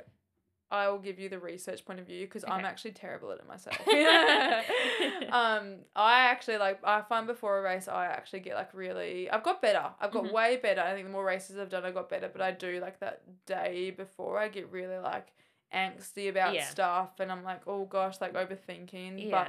I 0.76 0.90
will 0.90 1.00
give 1.00 1.20
you 1.20 1.30
the 1.30 1.40
research 1.40 1.86
point 1.86 2.00
of 2.00 2.06
view 2.06 2.26
because 2.26 2.44
I'm 2.48 2.66
actually 2.66 2.92
terrible 2.92 3.32
at 3.32 3.40
it 3.40 3.48
myself. 3.48 3.78
um, 5.32 5.78
I 5.96 6.20
actually 6.30 6.58
like 6.58 6.80
I 6.84 7.02
find 7.02 7.28
before 7.28 7.58
a 7.60 7.62
race 7.62 7.88
I 7.88 8.06
actually 8.06 8.42
get 8.42 8.56
like 8.56 8.74
really 8.74 9.30
I've 9.30 9.44
got 9.44 9.62
better. 9.62 9.86
I've 10.00 10.12
got 10.12 10.26
Mhm. 10.26 10.32
way 10.32 10.58
better. 10.58 10.82
I 10.82 10.94
think 10.94 11.08
the 11.08 11.12
more 11.12 11.26
races 11.26 11.58
I've 11.58 11.70
done 11.70 11.86
I 11.86 11.92
got 11.92 12.10
better, 12.10 12.30
but 12.32 12.42
I 12.42 12.52
do 12.52 12.80
like 12.80 13.00
that 13.00 13.22
day 13.46 13.92
before 13.92 14.38
I 14.40 14.48
get 14.50 14.72
really 14.72 14.98
like 14.98 15.34
angsty 15.74 16.30
about 16.30 16.54
Yeah. 16.54 16.68
stuff 16.70 17.20
and 17.20 17.32
I'm 17.32 17.44
like, 17.44 17.62
oh 17.68 17.86
gosh, 17.86 18.22
like 18.22 18.34
overthinking. 18.34 19.24
Yeah. 19.26 19.32
But 19.32 19.48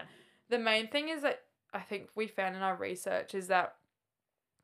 the 0.49 0.59
main 0.59 0.89
thing 0.89 1.09
is 1.09 1.23
that 1.23 1.43
I 1.73 1.81
think 1.81 2.09
we 2.15 2.27
found 2.27 2.57
in 2.57 2.63
our 2.63 2.77
research 2.77 3.35
is 3.35 3.49
that 3.49 3.77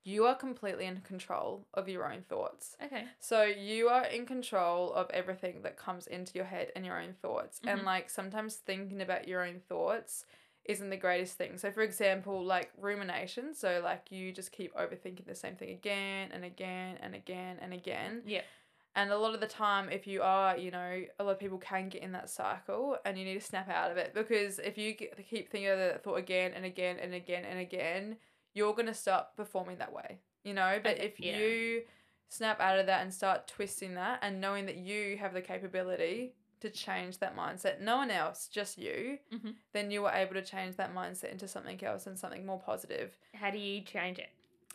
you 0.05 0.25
are 0.25 0.35
completely 0.35 0.87
in 0.87 1.01
control 1.03 1.67
of 1.75 1.89
your 1.89 2.11
own 2.13 2.23
thoughts. 2.23 2.77
okay. 2.85 3.05
So 3.21 3.45
you 3.45 3.89
are 3.89 4.05
in 4.05 4.27
control 4.27 4.93
of 4.93 5.09
everything 5.11 5.63
that 5.63 5.77
comes 5.77 6.07
into 6.07 6.35
your 6.35 6.45
head 6.45 6.73
and 6.75 6.85
your 6.85 7.01
own 7.01 7.15
thoughts. 7.23 7.61
Mhm. 7.61 7.73
And 7.73 7.83
like 7.85 8.11
sometimes 8.11 8.57
thinking 8.57 9.01
about 9.01 9.29
your 9.29 9.45
own 9.45 9.61
thoughts 9.69 10.27
isn't 10.65 10.91
the 10.91 10.97
greatest 10.97 11.37
thing. 11.37 11.59
So 11.59 11.71
for 11.73 11.83
example, 11.83 12.45
like 12.45 12.71
rumination, 12.77 13.55
so 13.55 13.81
like 13.83 14.11
you 14.13 14.33
just 14.33 14.53
keep 14.53 14.75
overthinking 14.75 15.27
the 15.27 15.35
same 15.35 15.57
thing 15.57 15.71
again 15.71 16.31
and 16.33 16.45
again 16.45 16.99
and 17.01 17.15
again 17.15 17.59
and 17.61 17.73
again. 17.73 18.23
Yeah. 18.27 18.43
And 18.95 19.11
a 19.11 19.17
lot 19.17 19.35
of 19.35 19.41
the 19.41 19.47
time, 19.47 19.89
if 19.89 20.07
you 20.07 20.21
are, 20.23 20.57
you 20.59 20.71
know, 20.71 21.03
a 21.19 21.25
lot 21.25 21.33
of 21.33 21.39
people 21.39 21.57
can 21.59 21.89
get 21.89 22.03
in 22.03 22.13
that 22.13 22.29
cycle 22.29 22.99
and 23.07 23.17
you 23.19 23.25
need 23.25 23.41
to 23.41 23.47
snap 23.47 23.69
out 23.71 23.91
of 23.91 23.97
it 23.97 24.13
because 24.13 24.59
if 24.59 24.77
you 24.77 24.93
get, 24.93 25.17
keep 25.29 25.49
thinking 25.51 25.71
of 25.71 25.79
that 25.79 26.05
thought 26.05 26.17
again 26.17 26.53
and 26.55 26.65
again 26.67 26.99
and 27.01 27.15
again 27.15 27.45
and 27.45 27.59
again, 27.59 28.17
you're 28.55 28.73
going 28.75 28.87
to 28.87 28.95
start 28.95 29.37
performing 29.37 29.79
that 29.79 29.93
way, 29.93 30.19
you 30.45 30.55
know? 30.55 30.79
But 30.83 30.95
Okay, 30.97 31.07
if 31.07 31.21
yeah. 31.21 31.39
you 31.39 31.83
snap 32.29 32.61
out 32.61 32.79
of 32.79 32.87
that 32.87 33.03
and 33.03 33.13
start 33.13 33.47
twisting 33.47 33.95
that 33.95 34.19
and 34.23 34.41
knowing 34.41 34.67
that 34.67 34.77
you 34.77 35.17
have 35.19 35.35
the 35.35 35.43
capability 35.43 36.35
to 36.61 36.71
change 36.71 37.19
that 37.19 37.37
mindset, 37.37 37.81
no 37.81 37.97
one 37.97 38.11
else, 38.11 38.49
just 38.49 38.79
you, 38.79 39.19
Mhm. 39.33 39.55
then 39.73 39.91
you 39.91 40.05
are 40.07 40.15
able 40.15 40.35
to 40.35 40.43
change 40.43 40.77
that 40.77 40.95
mindset 40.95 41.31
into 41.33 41.49
something 41.49 41.83
else 41.85 42.07
and 42.07 42.19
something 42.19 42.47
more 42.47 42.61
positive. 42.61 43.19
How 43.35 43.51
do 43.51 43.59
you 43.59 43.81
change 43.83 44.19
it? 44.19 44.31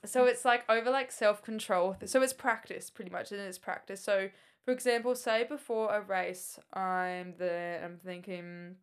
So 0.05 0.25
it's 0.25 0.45
like 0.45 0.63
over 0.69 0.91
like 0.91 1.11
self 1.11 1.41
control. 1.41 1.95
So 2.05 2.21
it's 2.21 2.33
practice 2.33 2.89
pretty 2.89 3.09
much, 3.09 3.31
and 3.31 3.41
it's 3.41 3.57
practice. 3.57 4.01
So 4.03 4.29
for 4.63 4.71
example, 4.71 5.15
say 5.15 5.43
before 5.45 5.95
a 5.95 6.01
race, 6.01 6.59
I'm 6.73 7.33
there. 7.37 7.83
I'm 7.83 7.97
thinking, 7.97 8.75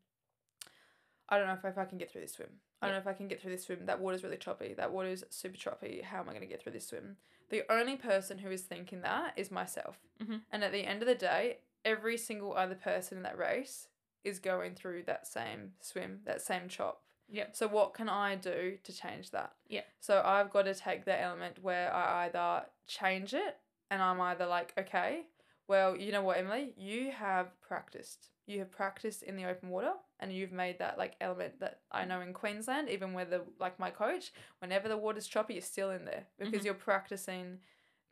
I 1.29 1.39
don't 1.39 1.47
know 1.47 1.55
if, 1.55 1.65
if 1.65 1.79
I 1.79 1.85
can 1.85 1.99
get 1.99 2.11
through 2.11 2.23
this 2.23 2.33
swim. 2.33 2.49
I 2.85 2.87
don't 2.87 2.95
know 2.95 3.01
if 3.01 3.07
I 3.07 3.13
can 3.17 3.29
get 3.29 3.41
through 3.41 3.53
this 3.53 3.65
swim. 3.65 3.87
That 3.87 4.01
water's 4.01 4.23
really 4.23 4.37
choppy. 4.37 4.75
That 4.75 4.93
water's 4.93 5.25
super 5.31 5.57
choppy. 5.57 6.03
How 6.03 6.21
am 6.21 6.29
I 6.29 6.33
going 6.33 6.43
to 6.43 6.47
get 6.47 6.63
through 6.63 6.73
this 6.73 6.87
swim? 6.89 7.17
The 7.51 7.63
only 7.71 7.97
person 7.97 8.39
who 8.39 8.51
is 8.51 8.63
thinking 8.63 9.03
that 9.03 9.35
is 9.37 9.51
myself. 9.51 9.99
Mhm. 10.23 10.43
And 10.51 10.65
at 10.65 10.73
the 10.73 10.85
end 10.85 11.03
of 11.03 11.09
the 11.09 11.15
day, 11.15 11.59
every 11.85 12.17
single 12.17 12.57
other 12.57 12.75
person 12.75 13.19
in 13.19 13.23
that 13.25 13.39
race 13.39 13.89
is 14.23 14.39
going 14.39 14.75
through 14.75 15.03
that 15.05 15.27
same 15.27 15.75
swim, 15.81 16.21
that 16.25 16.41
same 16.41 16.69
chop. 16.69 17.03
Yep. 17.29 17.57
So 17.57 17.69
what 17.69 17.95
can 17.95 18.09
I 18.09 18.37
do 18.37 18.79
to 18.83 18.93
change 18.93 19.31
that? 19.31 19.55
Yeah. 19.69 19.83
So 20.01 20.23
I've 20.25 20.51
got 20.51 20.63
to 20.63 20.75
take 20.75 21.05
that 21.05 21.23
element 21.23 21.59
where 21.63 21.93
I 21.93 22.27
either 22.27 22.67
change 22.87 23.35
it 23.35 23.59
and 23.91 24.03
I'm 24.03 24.21
either 24.21 24.47
like, 24.47 24.73
okay, 24.79 25.27
well, 25.67 25.97
you 25.97 26.13
know 26.13 26.23
what, 26.23 26.39
Emily, 26.39 26.75
you 26.77 27.11
have 27.13 27.59
practiced. 27.61 28.31
You 28.47 28.59
have 28.59 28.71
practiced 28.71 29.23
in 29.23 29.37
the 29.37 29.47
open 29.47 29.71
water 29.71 29.93
and 30.25 30.33
you've 30.33 30.53
made 30.53 30.79
that 30.79 30.97
like 30.99 31.15
element 31.21 31.61
that 31.61 31.81
I 31.93 32.05
know 32.05 32.21
in 32.23 32.33
Queensland, 32.33 32.89
even 32.89 33.13
where 33.13 33.25
the 33.27 33.43
like 33.61 33.79
my 33.79 33.91
coach, 33.91 34.33
whenever 34.61 34.89
the 34.89 34.97
water's 34.97 35.27
choppy, 35.27 35.55
you're 35.55 35.63
still 35.63 35.91
in 35.91 36.05
there 36.07 36.25
because 36.39 36.63
Mhm. 36.63 36.65
you're 36.65 36.75
practicing 36.75 37.61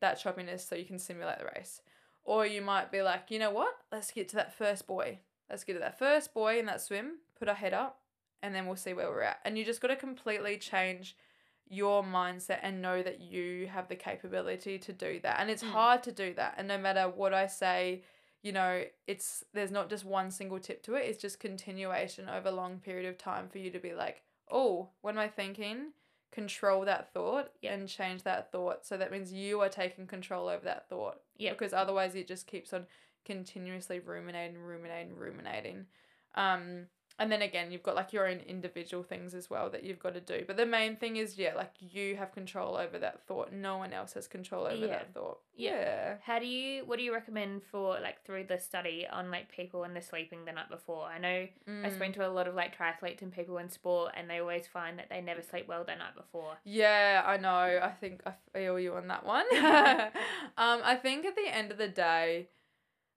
that 0.00 0.18
choppiness 0.18 0.60
so 0.60 0.74
you 0.74 0.84
can 0.84 0.98
simulate 0.98 1.38
the 1.38 1.46
race. 1.56 1.80
Or 2.24 2.46
you 2.46 2.60
might 2.62 2.92
be 2.92 3.02
like, 3.02 3.30
you 3.30 3.38
know 3.38 3.50
what? 3.50 3.74
Let's 3.90 4.10
get 4.12 4.28
to 4.28 4.36
that 4.36 4.52
first 4.54 4.86
buoy. 4.86 5.20
Let's 5.48 5.64
get 5.64 5.72
to 5.74 5.78
that 5.80 5.98
first 5.98 6.34
buoy 6.34 6.58
in 6.58 6.66
that 6.66 6.80
swim, 6.80 7.18
put 7.38 7.48
our 7.48 7.54
head 7.54 7.72
up, 7.72 8.00
and 8.42 8.54
then 8.54 8.66
we'll 8.66 8.76
see 8.76 8.92
where 8.94 9.08
we're 9.10 9.22
at. 9.22 9.40
And 9.44 9.56
you 9.56 9.64
just 9.64 9.80
got 9.80 9.88
to 9.88 9.96
completely 9.96 10.58
change 10.58 11.16
your 11.68 12.02
mindset 12.04 12.58
and 12.62 12.82
know 12.82 13.02
that 13.02 13.20
you 13.20 13.66
have 13.68 13.88
the 13.88 13.96
capability 13.96 14.78
to 14.78 14.92
do 14.92 15.18
that. 15.20 15.40
And 15.40 15.50
it's 15.50 15.62
Mm. 15.62 15.70
hard 15.70 16.02
to 16.02 16.12
do 16.12 16.34
that. 16.34 16.54
And 16.58 16.68
no 16.68 16.76
matter 16.78 17.08
what 17.08 17.32
I 17.32 17.46
say, 17.46 18.02
you 18.42 18.52
know, 18.52 18.84
it's 19.06 19.44
there's 19.54 19.70
not 19.70 19.88
just 19.88 20.04
one 20.04 20.30
single 20.30 20.58
tip 20.58 20.82
to 20.84 20.94
it. 20.94 21.06
It's 21.06 21.20
just 21.20 21.40
continuation 21.40 22.28
over 22.28 22.48
a 22.48 22.52
long 22.52 22.78
period 22.78 23.06
of 23.08 23.16
time 23.16 23.48
for 23.48 23.58
you 23.58 23.70
to 23.70 23.78
be 23.78 23.94
like, 23.94 24.22
oh, 24.50 24.90
what 25.00 25.14
am 25.14 25.18
I 25.20 25.28
thinking? 25.28 25.92
Control 26.32 26.84
that 26.86 27.12
thought 27.12 27.50
Yep. 27.62 27.72
and 27.72 27.88
change 27.88 28.22
that 28.24 28.50
thought. 28.50 28.84
So 28.84 28.96
that 28.96 29.12
means 29.12 29.32
you 29.32 29.60
are 29.60 29.68
taking 29.68 30.06
control 30.06 30.48
over 30.48 30.64
that 30.64 30.88
thought. 30.88 31.20
yeah 31.36 31.50
Because 31.52 31.72
otherwise 31.72 32.14
it 32.14 32.26
just 32.26 32.46
keeps 32.46 32.72
on 32.72 32.86
continuously 33.24 34.00
ruminating, 34.00 34.58
ruminating, 34.58 35.14
ruminating. 35.14 35.86
Um, 36.34 36.86
and 37.18 37.30
then 37.30 37.42
again, 37.42 37.70
you've 37.70 37.82
got 37.82 37.94
like 37.94 38.12
your 38.12 38.26
own 38.26 38.38
individual 38.46 39.02
things 39.02 39.34
as 39.34 39.48
well 39.50 39.70
that 39.70 39.84
you've 39.84 39.98
got 39.98 40.14
to 40.14 40.20
do. 40.20 40.44
But 40.46 40.56
the 40.56 40.66
main 40.66 40.96
thing 40.96 41.16
is, 41.16 41.36
yeah, 41.38 41.54
like 41.54 41.72
you 41.80 42.16
have 42.16 42.32
control 42.32 42.76
over 42.76 42.98
that 42.98 43.20
thought. 43.26 43.52
No 43.52 43.76
one 43.78 43.92
else 43.92 44.12
has 44.14 44.26
control 44.26 44.66
over 44.66 44.74
Yeah. 44.74 44.86
that 44.88 45.14
thought. 45.14 45.38
Yeah. 45.54 45.72
Yeah. 45.72 46.14
How 46.22 46.38
do 46.38 46.46
you? 46.46 46.84
What 46.86 46.98
do 46.98 47.04
you 47.04 47.12
recommend 47.12 47.62
for 47.70 47.98
like 48.00 48.24
through 48.24 48.44
the 48.44 48.58
study 48.58 49.06
on 49.10 49.30
like 49.30 49.50
people 49.52 49.84
and 49.84 49.94
the 49.94 50.00
sleeping 50.02 50.44
the 50.44 50.52
night 50.52 50.70
before? 50.70 51.04
I 51.06 51.18
know 51.18 51.48
Mm. 51.68 51.94
spoke 51.94 52.12
to 52.14 52.26
a 52.26 52.30
lot 52.30 52.48
of 52.48 52.54
like 52.54 52.76
triathletes 52.76 53.22
and 53.22 53.32
people 53.32 53.58
in 53.58 53.68
sport, 53.68 54.12
and 54.16 54.28
they 54.30 54.38
always 54.38 54.66
find 54.66 54.98
that 54.98 55.08
they 55.10 55.20
never 55.20 55.42
sleep 55.42 55.68
well 55.68 55.84
the 55.84 55.94
night 55.94 56.14
before. 56.16 56.56
Yeah, 56.64 57.22
I 57.24 57.36
know. 57.36 57.80
I 57.82 57.90
think 58.00 58.22
I 58.26 58.32
feel 58.52 58.78
you 58.80 58.94
on 58.94 59.08
that 59.08 59.24
one. 59.26 59.44
um, 60.56 60.80
I 60.84 60.96
think 61.00 61.24
at 61.26 61.36
the 61.36 61.48
end 61.48 61.70
of 61.70 61.78
the 61.78 61.88
day, 61.88 62.48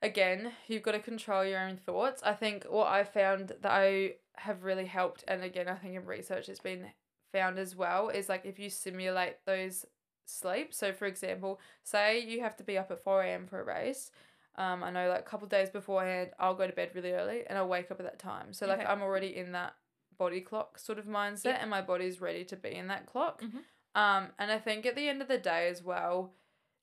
again, 0.06 0.52
you've 0.68 0.84
got 0.84 0.92
to 0.92 1.00
control 1.00 1.44
your 1.44 1.60
own 1.60 1.78
thoughts. 1.78 2.22
I 2.24 2.34
think 2.34 2.66
what 2.70 2.88
I 2.88 3.04
found 3.04 3.50
that 3.62 3.72
I 3.72 4.16
have 4.36 4.64
really 4.64 4.86
helped, 4.86 5.24
and 5.28 5.44
again, 5.44 5.68
I 5.68 5.76
think 5.76 5.96
in 5.96 6.06
research 6.06 6.50
it's 6.50 6.60
been 6.60 6.88
found 7.34 7.58
as 7.60 7.76
well, 7.76 8.10
is 8.10 8.30
like 8.30 8.46
if 8.46 8.60
you 8.60 8.70
simulate 8.70 9.38
those 9.46 9.86
sleep. 10.26 10.74
So, 10.74 10.94
for 10.94 11.06
example, 11.06 11.60
say 11.84 12.20
you 12.20 12.42
have 12.42 12.56
to 12.58 12.64
be 12.64 12.78
up 12.78 12.92
at 12.92 13.04
4 13.04 13.24
a.m. 13.24 13.48
for 13.48 13.60
a 13.60 13.64
race. 13.66 14.12
Um, 14.58 14.84
I 14.84 14.90
know 14.92 15.10
like 15.10 15.20
a 15.20 15.24
couple 15.24 15.48
days 15.48 15.70
beforehand, 15.70 16.32
I'll 16.40 16.56
go 16.56 16.66
to 16.68 16.74
bed 16.74 16.92
really 16.94 17.12
early 17.12 17.44
and 17.48 17.58
I'll 17.58 17.68
wake 17.68 17.92
up 17.92 18.00
at 18.00 18.06
that 18.06 18.20
time. 18.20 18.54
So, 18.54 18.68
like, 18.68 18.80
Okay. 18.80 18.88
I'm 18.88 19.02
already 19.02 19.36
in 19.36 19.52
that 19.52 19.76
body 20.18 20.40
clock 20.40 20.80
sort 20.80 20.98
of 20.98 21.06
mindset 21.06 21.46
Yep. 21.46 21.58
and 21.62 21.70
my 21.70 21.82
body's 21.82 22.22
ready 22.22 22.46
to 22.46 22.56
be 22.56 22.74
in 22.74 22.88
that 22.88 23.06
clock. 23.06 23.42
Mhm. 23.42 23.64
Um, 23.96 24.34
and 24.40 24.52
I 24.52 24.60
think 24.60 24.86
at 24.86 24.96
the 24.96 25.10
end 25.10 25.22
of 25.22 25.28
the 25.28 25.38
day 25.38 25.68
as 25.68 25.84
well, 25.84 26.34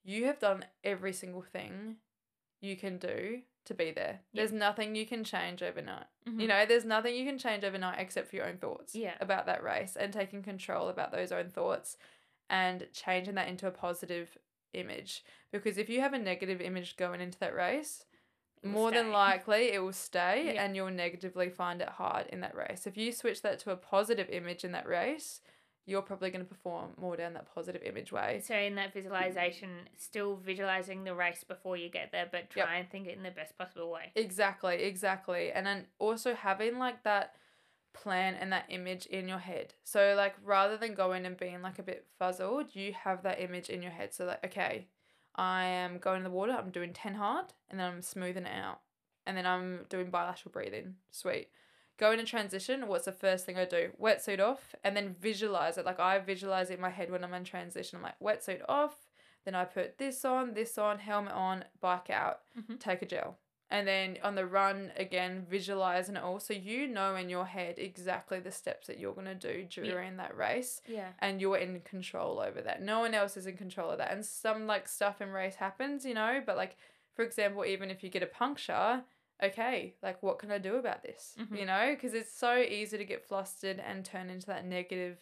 you 0.04 0.26
have 0.26 0.38
done 0.38 0.66
every 0.84 1.12
single 1.14 1.40
thing 1.42 1.96
you 2.62 2.76
can 2.76 2.96
do 2.96 3.42
to 3.66 3.74
be 3.74 3.90
there. 3.90 4.20
There's 4.32 4.52
nothing 4.52 4.94
you 4.96 5.06
can 5.06 5.22
change 5.24 5.62
overnight. 5.62 6.06
Mhm. 6.26 6.40
You 6.40 6.48
know, 6.48 6.64
there's 6.64 6.84
nothing 6.84 7.14
you 7.14 7.24
can 7.26 7.38
change 7.38 7.62
overnight 7.64 7.98
except 8.00 8.28
for 8.28 8.36
your 8.36 8.46
own 8.46 8.56
thoughts 8.58 8.94
Yeah. 8.94 9.14
about 9.20 9.46
that 9.46 9.62
race 9.62 9.96
and 9.96 10.12
taking 10.12 10.42
control 10.42 10.88
about 10.88 11.12
those 11.12 11.30
own 11.32 11.50
thoughts 11.50 11.96
and 12.48 12.88
changing 12.92 13.34
that 13.34 13.48
into 13.48 13.66
a 13.66 13.70
positive 13.70 14.36
image. 14.72 15.24
Because 15.50 15.76
if 15.78 15.88
you 15.90 16.00
have 16.00 16.12
a 16.14 16.18
negative 16.18 16.60
image 16.60 16.96
going 16.96 17.20
into 17.20 17.38
that 17.40 17.54
race, 17.54 18.04
more 18.64 18.90
than 18.92 19.10
likely 19.10 19.72
it 19.72 19.80
will 19.80 19.92
stay 19.92 20.54
Yeah. 20.54 20.64
and 20.64 20.74
you'll 20.76 20.90
negatively 20.90 21.50
find 21.50 21.82
it 21.82 21.88
hard 21.88 22.26
in 22.28 22.40
that 22.40 22.54
race. 22.54 22.86
If 22.86 22.96
you 22.96 23.10
switch 23.12 23.42
that 23.42 23.58
to 23.60 23.70
a 23.72 23.76
positive 23.76 24.30
image 24.30 24.64
in 24.64 24.72
that 24.72 24.86
race, 24.86 25.40
you're 25.86 26.02
probably 26.02 26.30
going 26.30 26.44
to 26.44 26.48
perform 26.48 26.90
more 27.00 27.16
down 27.16 27.34
that 27.34 27.52
positive 27.54 27.82
image 27.82 28.12
way. 28.12 28.40
So 28.44 28.54
in 28.54 28.76
that 28.76 28.92
visualization, 28.92 29.70
still 29.96 30.36
visualizing 30.36 31.04
the 31.04 31.14
race 31.14 31.44
before 31.44 31.76
you 31.76 31.88
get 31.88 32.12
there, 32.12 32.28
but 32.30 32.50
try 32.50 32.62
Yep. 32.62 32.68
and 32.74 32.90
think 32.90 33.06
it 33.08 33.16
in 33.16 33.22
the 33.24 33.30
best 33.32 33.58
possible 33.58 33.90
way. 33.90 34.12
Exactly, 34.14 34.82
exactly. 34.84 35.50
And 35.50 35.66
then 35.66 35.86
also 35.98 36.34
having 36.34 36.78
like 36.78 37.02
that 37.02 37.34
plan 37.94 38.34
and 38.34 38.52
that 38.52 38.66
image 38.68 39.06
in 39.06 39.28
your 39.28 39.38
head. 39.38 39.74
So 39.82 40.14
like 40.16 40.34
rather 40.44 40.76
than 40.76 40.94
going 40.94 41.26
and 41.26 41.36
being 41.36 41.62
like 41.62 41.78
a 41.78 41.82
bit 41.82 42.06
fuzzled, 42.18 42.74
you 42.74 42.92
have 42.92 43.22
that 43.24 43.40
image 43.40 43.68
in 43.68 43.82
your 43.82 43.92
head. 43.92 44.14
So 44.14 44.24
like, 44.24 44.44
okay, 44.46 44.86
I 45.34 45.64
am 45.64 45.98
going 45.98 46.18
in 46.18 46.24
the 46.24 46.30
water, 46.30 46.52
I'm 46.52 46.70
doing 46.70 46.92
10 46.92 47.14
hard, 47.14 47.46
and 47.70 47.80
then 47.80 47.90
I'm 47.90 48.02
smoothing 48.02 48.44
it 48.46 48.54
out. 48.54 48.80
And 49.26 49.36
then 49.36 49.46
I'm 49.46 49.84
doing 49.88 50.10
bilateral 50.10 50.52
breathing. 50.52 50.94
Sweet. 51.10 51.48
Go 51.98 52.10
into 52.12 52.24
transition. 52.24 52.88
What's 52.88 53.04
the 53.04 53.12
first 53.12 53.44
thing 53.46 53.56
I 53.58 53.64
do? 53.64 53.90
Wetsuit 54.00 54.40
off, 54.40 54.74
and 54.82 54.96
then 54.96 55.14
visualize 55.20 55.78
it. 55.78 55.84
Like 55.86 56.00
I 56.00 56.18
visualize 56.18 56.70
it 56.70 56.74
in 56.74 56.80
my 56.80 56.90
head 56.90 57.10
when 57.10 57.22
I'm 57.22 57.34
in 57.34 57.44
transition. 57.44 57.98
I'm 57.98 58.02
like, 58.02 58.18
wetsuit 58.20 58.62
off. 58.68 58.96
Then 59.44 59.54
I 59.54 59.64
put 59.64 59.98
this 59.98 60.24
on, 60.24 60.54
this 60.54 60.78
on, 60.78 60.98
helmet 61.00 61.32
on, 61.32 61.64
bike 61.80 62.10
out, 62.10 62.40
Mhm. 62.58 62.78
take 62.80 63.02
a 63.02 63.06
gel. 63.06 63.38
And 63.70 63.88
then 63.88 64.18
on 64.22 64.34
the 64.34 64.44
run 64.46 64.92
again, 64.96 65.46
visualizing 65.48 66.16
it 66.16 66.22
all. 66.22 66.38
So 66.40 66.52
you 66.54 66.86
know 66.86 67.16
in 67.16 67.28
your 67.30 67.46
head 67.46 67.78
exactly 67.78 68.38
the 68.38 68.50
steps 68.52 68.86
that 68.86 68.98
you're 68.98 69.14
gonna 69.14 69.34
do 69.34 69.64
during 69.64 70.16
that 70.18 70.36
race 70.36 70.80
Yeah. 70.86 71.12
and 71.20 71.40
you're 71.40 71.56
in 71.56 71.80
control 71.80 72.38
over 72.38 72.60
that. 72.60 72.82
No 72.82 73.00
one 73.00 73.14
else 73.14 73.36
is 73.36 73.46
in 73.46 73.56
control 73.56 73.90
of 73.90 73.98
that. 73.98 74.12
And 74.12 74.24
some 74.26 74.66
like 74.66 74.88
stuff 74.88 75.20
in 75.22 75.30
race 75.30 75.56
happens, 75.56 76.04
you 76.04 76.14
know, 76.14 76.42
but 76.44 76.56
like 76.56 76.76
for 77.14 77.22
example, 77.22 77.64
even 77.64 77.90
if 77.90 78.02
you 78.04 78.08
get 78.10 78.22
a 78.22 78.26
puncture, 78.26 79.04
okay, 79.42 79.94
like 80.02 80.22
what 80.22 80.38
can 80.38 80.50
I 80.50 80.58
do 80.58 80.76
about 80.76 81.02
this? 81.02 81.34
Mhm. 81.38 81.58
You 81.58 81.66
know, 81.66 81.90
because 81.94 82.14
it's 82.14 82.32
so 82.32 82.56
easy 82.58 82.96
to 82.98 83.04
get 83.04 83.24
flustered 83.24 83.78
and 83.80 84.04
turn 84.04 84.30
into 84.30 84.46
that 84.46 84.64
negative 84.64 85.18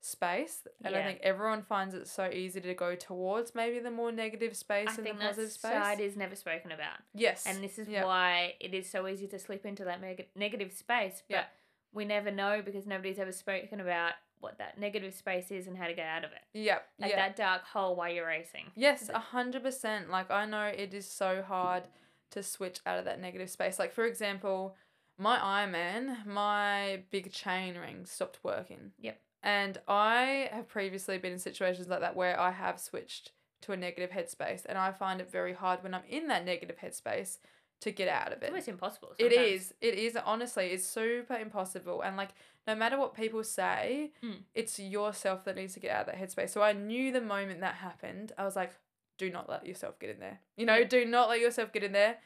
space. 0.00 0.66
And 0.84 0.94
I 0.94 0.98
Yeah. 0.98 1.06
think 1.06 1.20
everyone 1.22 1.62
finds 1.62 1.94
it 1.94 2.06
so 2.08 2.28
easy 2.28 2.60
to 2.60 2.74
go 2.74 2.94
towards 2.94 3.54
maybe 3.54 3.78
the 3.78 3.90
more 3.90 4.12
negative 4.12 4.54
space 4.56 4.88
I 4.90 4.94
and 4.96 5.02
think 5.04 5.18
the 5.18 5.24
positive 5.24 5.52
space. 5.52 5.70
side 5.72 6.00
is 6.00 6.14
never 6.16 6.36
spoken 6.36 6.72
about. 6.72 6.98
yes. 7.14 7.46
And 7.46 7.64
this 7.64 7.78
is 7.78 7.88
Yep. 7.88 8.04
why 8.04 8.56
it 8.60 8.74
is 8.74 8.88
so 8.90 9.06
easy 9.08 9.26
to 9.28 9.38
slip 9.38 9.64
into 9.64 9.84
that 9.84 10.00
negative 10.36 10.72
space. 10.72 11.22
But 11.26 11.34
Yep. 11.36 11.56
we 11.92 12.04
never 12.04 12.30
know 12.30 12.60
because 12.60 12.86
nobody's 12.86 13.18
ever 13.18 13.32
spoken 13.32 13.80
about 13.80 14.14
what 14.40 14.58
that 14.58 14.76
negative 14.76 15.14
space 15.14 15.50
is 15.50 15.66
and 15.66 15.78
how 15.78 15.86
to 15.86 15.94
get 15.94 16.06
out 16.06 16.22
of 16.22 16.32
it. 16.32 16.42
Yep. 16.52 16.86
Like 16.98 17.10
yeah. 17.12 17.16
that 17.16 17.36
dark 17.36 17.62
hole 17.64 17.96
while 17.96 18.10
you're 18.10 18.26
racing. 18.26 18.72
Yes, 18.74 19.08
a 19.08 19.18
hundred 19.18 19.62
percent. 19.62 20.10
Like 20.10 20.30
I 20.30 20.44
know 20.44 20.66
it 20.66 20.92
is 20.92 21.10
so 21.10 21.40
hard 21.40 21.88
to 22.34 22.42
switch 22.42 22.78
out 22.86 22.98
of 22.98 23.04
that 23.06 23.20
negative 23.20 23.50
space. 23.50 23.78
Like 23.78 23.92
for 23.92 24.04
example, 24.04 24.76
my 25.18 25.38
Ironman, 25.38 26.26
my 26.26 27.02
big 27.10 27.32
chain 27.32 27.76
ring 27.76 28.04
stopped 28.04 28.38
working. 28.42 28.92
Yep. 29.00 29.20
And 29.42 29.78
I 29.88 30.48
have 30.52 30.68
previously 30.68 31.18
been 31.18 31.32
in 31.32 31.38
situations 31.38 31.88
like 31.88 32.00
that 32.00 32.16
where 32.16 32.38
I 32.38 32.50
have 32.50 32.80
switched 32.80 33.32
to 33.62 33.72
a 33.72 33.76
negative 33.76 34.10
headspace, 34.10 34.62
and 34.66 34.76
I 34.76 34.92
find 34.92 35.20
it 35.20 35.30
very 35.30 35.52
hard 35.54 35.82
when 35.82 35.94
I'm 35.94 36.02
in 36.08 36.28
that 36.28 36.44
negative 36.44 36.76
headspace 36.78 37.38
to 37.80 37.90
get 37.90 38.08
out 38.08 38.28
of 38.28 38.34
It's 38.38 38.44
it. 38.44 38.48
almost 38.48 38.68
impossible. 38.68 39.08
It 39.18 39.30
sometimes. 39.32 39.48
is. 39.62 39.74
It 39.80 39.94
is 39.94 40.16
honestly. 40.24 40.66
It's 40.68 40.86
super 40.86 41.34
impossible. 41.36 42.00
And 42.02 42.16
like, 42.16 42.30
no 42.66 42.74
matter 42.74 42.98
what 42.98 43.14
people 43.14 43.44
say, 43.44 44.12
Mm. 44.22 44.44
it's 44.54 44.78
yourself 44.78 45.44
that 45.44 45.56
needs 45.56 45.74
to 45.74 45.80
get 45.80 45.90
out 45.90 46.08
of 46.08 46.14
that 46.14 46.16
headspace. 46.16 46.50
So 46.50 46.62
I 46.62 46.72
knew 46.72 47.12
the 47.12 47.20
moment 47.20 47.60
that 47.60 47.74
happened, 47.74 48.32
I 48.38 48.44
was 48.44 48.56
like, 48.56 48.72
do 49.18 49.30
not 49.30 49.48
let 49.48 49.66
yourself 49.66 49.98
get 49.98 50.10
in 50.10 50.20
there. 50.20 50.40
You 50.56 50.66
know, 50.66 50.84
do 50.84 51.04
not 51.04 51.28
let 51.28 51.40
yourself 51.40 51.72
get 51.72 51.84
in 51.84 51.92
there. 51.92 52.16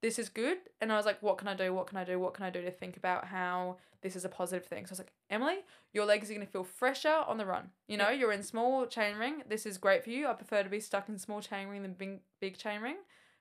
This 0.00 0.18
is 0.18 0.28
good. 0.28 0.58
And 0.80 0.92
I 0.92 0.96
was 0.96 1.06
like, 1.06 1.22
what 1.22 1.38
can 1.38 1.48
I 1.48 1.54
do? 1.54 1.72
What 1.72 1.86
can 1.86 1.98
I 1.98 2.04
do? 2.04 2.18
What 2.18 2.34
can 2.34 2.44
I 2.44 2.50
do 2.50 2.62
to 2.62 2.70
think 2.70 2.96
about 2.96 3.26
how 3.26 3.78
this 4.02 4.14
is 4.14 4.24
a 4.24 4.28
positive 4.28 4.66
thing? 4.66 4.86
So 4.86 4.90
I 4.90 4.92
was 4.92 4.98
like, 5.00 5.12
Emily, 5.28 5.58
your 5.92 6.04
legs 6.04 6.30
are 6.30 6.34
going 6.34 6.46
to 6.46 6.52
feel 6.52 6.64
fresher 6.64 7.24
on 7.26 7.36
the 7.36 7.46
run. 7.46 7.70
You 7.88 7.96
know, 7.96 8.10
you're 8.10 8.32
in 8.32 8.42
small 8.42 8.86
chain 8.86 9.16
ring. 9.16 9.42
This 9.48 9.66
is 9.66 9.76
great 9.76 10.04
for 10.04 10.10
you. 10.10 10.28
I 10.28 10.34
prefer 10.34 10.62
to 10.62 10.68
be 10.68 10.80
stuck 10.80 11.08
in 11.08 11.18
small 11.18 11.40
chain 11.40 11.68
ring 11.68 11.82
than 11.82 11.94
big, 11.94 12.20
big 12.40 12.56
chain 12.56 12.80
ring 12.80 12.98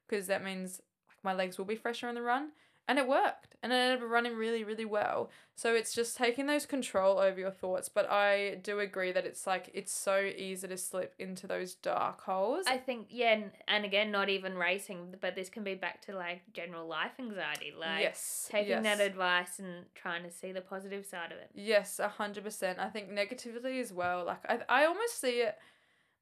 because 0.08 0.28
that 0.28 0.44
means 0.44 0.82
like 1.08 1.24
my 1.24 1.34
legs 1.34 1.58
will 1.58 1.66
be 1.66 1.76
fresher 1.76 2.08
on 2.08 2.16
the 2.16 2.22
run. 2.22 2.50
And 2.88 2.98
it 2.98 3.08
worked. 3.08 3.56
And 3.62 3.74
it 3.74 3.76
ended 3.76 4.04
up 4.04 4.10
running 4.10 4.36
really, 4.36 4.64
really 4.64 4.86
well. 4.86 5.30
So 5.56 5.74
it's 5.74 5.94
just 5.94 6.16
taking 6.16 6.46
those 6.46 6.66
control 6.66 7.18
over 7.18 7.40
your 7.40 7.52
thoughts. 7.52 7.90
But 7.90 8.10
I 8.10 8.60
do 8.62 8.80
agree 8.80 9.12
that 9.12 9.26
it's 9.26 9.48
like 9.48 9.72
it's 9.74 9.92
so 9.92 10.22
easy 10.22 10.68
to 10.68 10.78
slip 10.78 11.14
into 11.18 11.48
those 11.48 11.74
dark 11.74 12.22
holes. 12.22 12.66
I 12.68 12.78
think 12.78 13.08
yeah, 13.10 13.34
and, 13.34 13.52
and 13.68 13.84
again, 13.84 14.12
not 14.12 14.30
even 14.30 14.56
racing, 14.56 15.16
but 15.20 15.36
this 15.36 15.50
can 15.50 15.64
be 15.64 15.74
back 15.74 16.02
to 16.06 16.16
like 16.16 16.42
general 16.54 16.88
life 16.88 17.14
anxiety, 17.20 17.74
like 17.78 18.02
yes. 18.02 18.48
taking 18.50 18.84
that 18.84 19.02
advice 19.02 19.60
and 19.60 19.86
trying 19.96 20.24
to 20.24 20.32
see 20.32 20.52
the 20.52 20.62
positive 20.62 21.06
side 21.06 21.32
of 21.32 21.40
it. 21.40 21.50
Yes, 21.56 22.00
a 22.00 22.08
hundred 22.08 22.44
percent. 22.44 22.80
I 22.80 22.90
think 22.90 23.10
negativity 23.10 23.82
as 23.82 23.92
well. 23.92 24.26
Like 24.26 24.46
I, 24.48 24.60
I 24.70 24.86
almost 24.86 25.20
see 25.20 25.42
it 25.42 25.58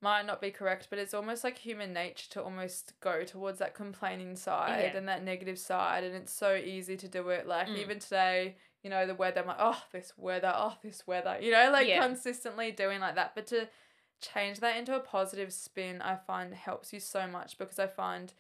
might 0.10 0.26
not 0.26 0.39
be 0.39 0.51
correct, 0.51 0.88
but 0.91 0.99
it's 0.99 1.14
almost 1.16 1.43
like 1.43 1.58
human 1.58 1.91
nature 1.93 2.30
to 2.30 2.43
almost 2.43 2.93
go 2.99 3.24
towards 3.24 3.58
that 3.60 3.74
complaining 3.74 4.36
side 4.36 4.80
Yeah. 4.91 4.97
and 4.97 5.08
that 5.08 5.24
negative 5.24 5.58
side, 5.58 6.03
and 6.03 6.14
it's 6.16 6.32
so 6.32 6.51
easy 6.56 6.95
to 6.97 7.08
do 7.08 7.30
it. 7.30 7.47
Like 7.47 7.68
Mm. 7.68 7.78
even 7.84 7.97
today, 7.99 8.56
you 8.84 8.89
know, 8.91 9.08
the 9.08 9.16
weather. 9.16 9.41
I'm 9.41 9.47
like, 9.47 9.58
oh, 9.60 9.82
this 9.91 10.14
weather, 10.18 10.53
oh, 10.56 10.78
this 10.84 11.08
weather. 11.08 11.38
You 11.41 11.51
know, 11.51 11.72
like 11.72 11.88
Yeah. 11.88 12.06
consistently 12.06 12.72
doing 12.72 12.99
like 12.99 13.16
that, 13.16 13.34
but 13.36 13.47
to 13.47 13.68
change 14.22 14.60
that 14.60 14.78
into 14.78 14.95
a 14.95 14.99
positive 14.99 15.51
spin, 15.51 16.01
I 16.01 16.16
find 16.16 16.53
helps 16.53 16.93
you 16.93 16.99
so 16.99 17.26
much 17.28 17.58
because 17.58 17.80
I 17.80 17.88
find 17.88 18.32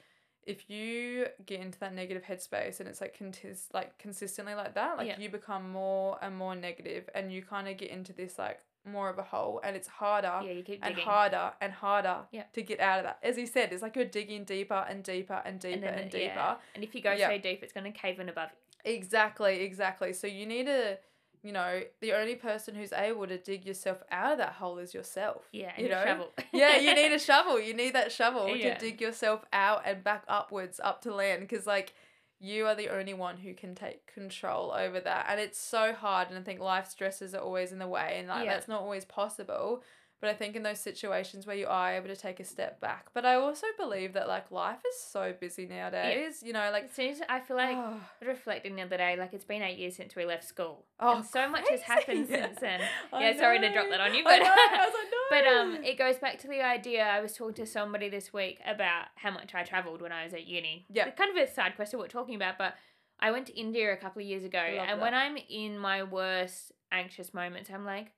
if 0.43 0.69
you 0.69 1.27
get 1.47 1.59
into 1.61 1.79
that 1.79 1.93
negative 1.93 2.23
headspace 2.25 2.79
and 2.79 2.87
it's 2.87 3.01
like 3.01 3.17
contis- 3.17 3.73
like 3.73 3.97
consistently 3.97 4.53
like 4.53 4.75
that, 4.75 4.97
like 4.97 5.07
Yeah. 5.07 5.19
you 5.19 5.29
become 5.29 5.71
more 5.71 6.19
and 6.21 6.35
more 6.37 6.55
negative 6.55 7.09
and 7.15 7.33
you 7.33 7.41
kind 7.41 7.67
of 7.67 7.75
get 7.77 7.89
into 7.89 8.13
this 8.13 8.37
like 8.37 8.59
more 8.85 9.09
of 9.09 9.17
a 9.17 9.23
hole 9.23 9.59
and 9.63 9.75
it's 9.75 9.87
harder 9.87 10.39
Yeah, 10.43 10.51
you 10.51 10.63
keep 10.63 10.79
and 10.83 10.95
digging. 10.95 11.07
harder 11.09 11.53
and 11.61 11.73
harder 11.73 12.17
Yeah. 12.31 12.43
to 12.53 12.61
get 12.61 12.79
out 12.79 12.99
of 12.99 13.05
that. 13.05 13.19
As 13.23 13.35
he 13.37 13.45
said, 13.45 13.73
it's 13.73 13.81
like 13.81 13.95
you're 13.95 14.05
digging 14.05 14.43
deeper 14.43 14.85
and 14.89 15.03
deeper 15.03 15.41
and 15.45 15.59
deeper 15.59 15.81
then 15.81 15.93
and, 15.99 16.11
deeper. 16.11 16.23
yeah. 16.35 16.55
And 16.75 16.83
if 16.83 16.93
you 16.95 17.01
go 17.01 17.11
Yeah. 17.13 17.29
so 17.29 17.37
deep, 17.37 17.63
it's 17.63 17.73
going 17.73 17.91
to 17.91 17.97
cave 17.97 18.19
in 18.19 18.29
above 18.29 18.49
you. 18.51 18.91
Exactly, 18.93 19.61
exactly. 19.61 20.13
So 20.13 20.27
you 20.27 20.45
need 20.45 20.67
to, 20.67 20.97
you 21.41 21.51
know, 21.51 21.81
the 22.01 22.13
only 22.13 22.35
person 22.35 22.75
who's 22.75 22.93
able 22.93 23.27
to 23.27 23.37
dig 23.37 23.65
yourself 23.65 24.03
out 24.11 24.33
of 24.33 24.37
that 24.37 24.53
hole 24.53 24.77
is 24.77 24.93
yourself. 24.93 25.47
Yeah, 25.51 25.71
and 25.75 25.87
you 25.87 25.91
a 25.91 25.95
know? 25.95 26.05
shovel. 26.05 26.33
yeah, 26.53 26.77
you 26.77 26.93
need 26.95 27.11
a 27.11 27.19
shovel. 27.29 27.59
You 27.59 27.73
need 27.73 27.93
that 27.95 28.11
shovel 28.11 28.47
to 28.47 28.77
dig 28.77 29.01
yourself 29.01 29.43
out 29.51 29.81
and 29.85 30.03
back 30.03 30.23
upwards 30.27 30.79
up 30.83 31.01
to 31.01 31.13
land 31.13 31.41
because 31.41 31.65
like 31.67 31.93
you 32.39 32.65
are 32.67 32.75
the 32.75 32.89
only 32.89 33.13
one 33.13 33.37
who 33.37 33.53
can 33.53 33.75
take 33.75 34.05
control 34.13 34.71
over 34.71 34.99
that. 34.99 35.27
And 35.29 35.39
it's 35.39 35.57
so 35.59 35.93
hard 35.93 36.29
and 36.29 36.37
I 36.37 36.41
think 36.41 36.59
life 36.59 36.87
stresses 36.87 37.33
are 37.33 37.41
always 37.41 37.71
in 37.71 37.79
the 37.79 37.87
way 37.87 38.15
and 38.19 38.27
like 38.27 38.45
Yeah. 38.45 38.53
that's 38.53 38.67
not 38.67 38.81
always 38.81 39.05
possible. 39.05 39.83
But 40.21 40.29
I 40.29 40.33
think 40.33 40.55
in 40.55 40.63
those 40.63 40.79
situations 40.79 41.45
where 41.45 41.55
you 41.57 41.67
are 41.67 41.93
able 41.93 42.07
to 42.07 42.15
take 42.15 42.39
a 42.39 42.43
step 42.45 42.79
back. 42.79 43.07
But 43.13 43.25
I 43.25 43.35
also 43.35 43.67
believe 43.77 44.13
that 44.13 44.27
like 44.27 44.49
life 44.49 44.79
is 44.87 44.99
so 44.99 45.33
busy 45.39 45.65
nowadays. 45.65 46.41
You 46.43 46.53
know, 46.53 46.69
like 46.71 46.89
As 46.97 47.21
I 47.27 47.39
feel 47.41 47.57
like 47.57 47.75
oh, 47.77 47.99
reflecting 48.25 48.75
the 48.75 48.83
other 48.83 48.97
day, 48.97 49.17
like 49.17 49.33
it's 49.33 49.43
been 49.43 49.61
eight 49.61 49.77
years 49.77 49.95
since 49.95 50.15
we 50.15 50.25
left 50.25 50.45
school, 50.45 50.85
Oh, 50.99 51.17
and 51.17 51.25
so 51.25 51.49
much 51.49 51.67
has 51.69 51.81
happened 51.81 52.27
crazy. 52.27 52.41
since 52.43 52.59
then. 52.61 52.81
I 53.11 53.21
yeah, 53.29 53.37
sorry 53.37 53.59
to 53.59 53.71
drop 53.73 53.89
that 53.89 53.99
on 53.99 54.15
you, 54.15 54.23
but 54.23 54.39
know, 54.39 54.45
like, 54.45 54.89
but 55.29 55.45
um, 55.47 55.83
it 55.83 55.97
goes 55.97 56.17
back 56.17 56.39
to 56.39 56.47
the 56.47 56.61
idea. 56.61 57.03
I 57.03 57.19
was 57.19 57.33
talking 57.33 57.55
to 57.55 57.65
somebody 57.65 58.09
this 58.09 58.31
week 58.33 58.59
about 58.65 59.07
how 59.15 59.31
much 59.31 59.53
I 59.53 59.63
travelled 59.63 60.01
when 60.01 60.11
I 60.13 60.23
was 60.23 60.33
at 60.33 60.47
uni. 60.47 60.85
Yeah. 60.89 61.09
Kind 61.11 61.37
of 61.37 61.43
a 61.43 61.51
side 61.51 61.75
quest 61.75 61.93
of 61.93 61.99
what 61.99 62.05
we're 62.05 62.19
talking 62.19 62.35
about, 62.35 62.57
but 62.57 62.73
I 63.19 63.31
went 63.31 63.47
to 63.47 63.59
India 63.59 63.93
a 63.93 63.97
couple 63.97 64.21
of 64.21 64.27
years 64.27 64.43
ago, 64.43 64.59
Love 64.59 64.87
and 64.89 64.99
that. 64.99 65.01
when 65.01 65.13
I'm 65.13 65.37
in 65.49 65.77
my 65.77 66.03
worst 66.03 66.71
anxious 66.91 67.33
moments, 67.33 67.69
I'm 67.69 67.85
like. 67.85 68.11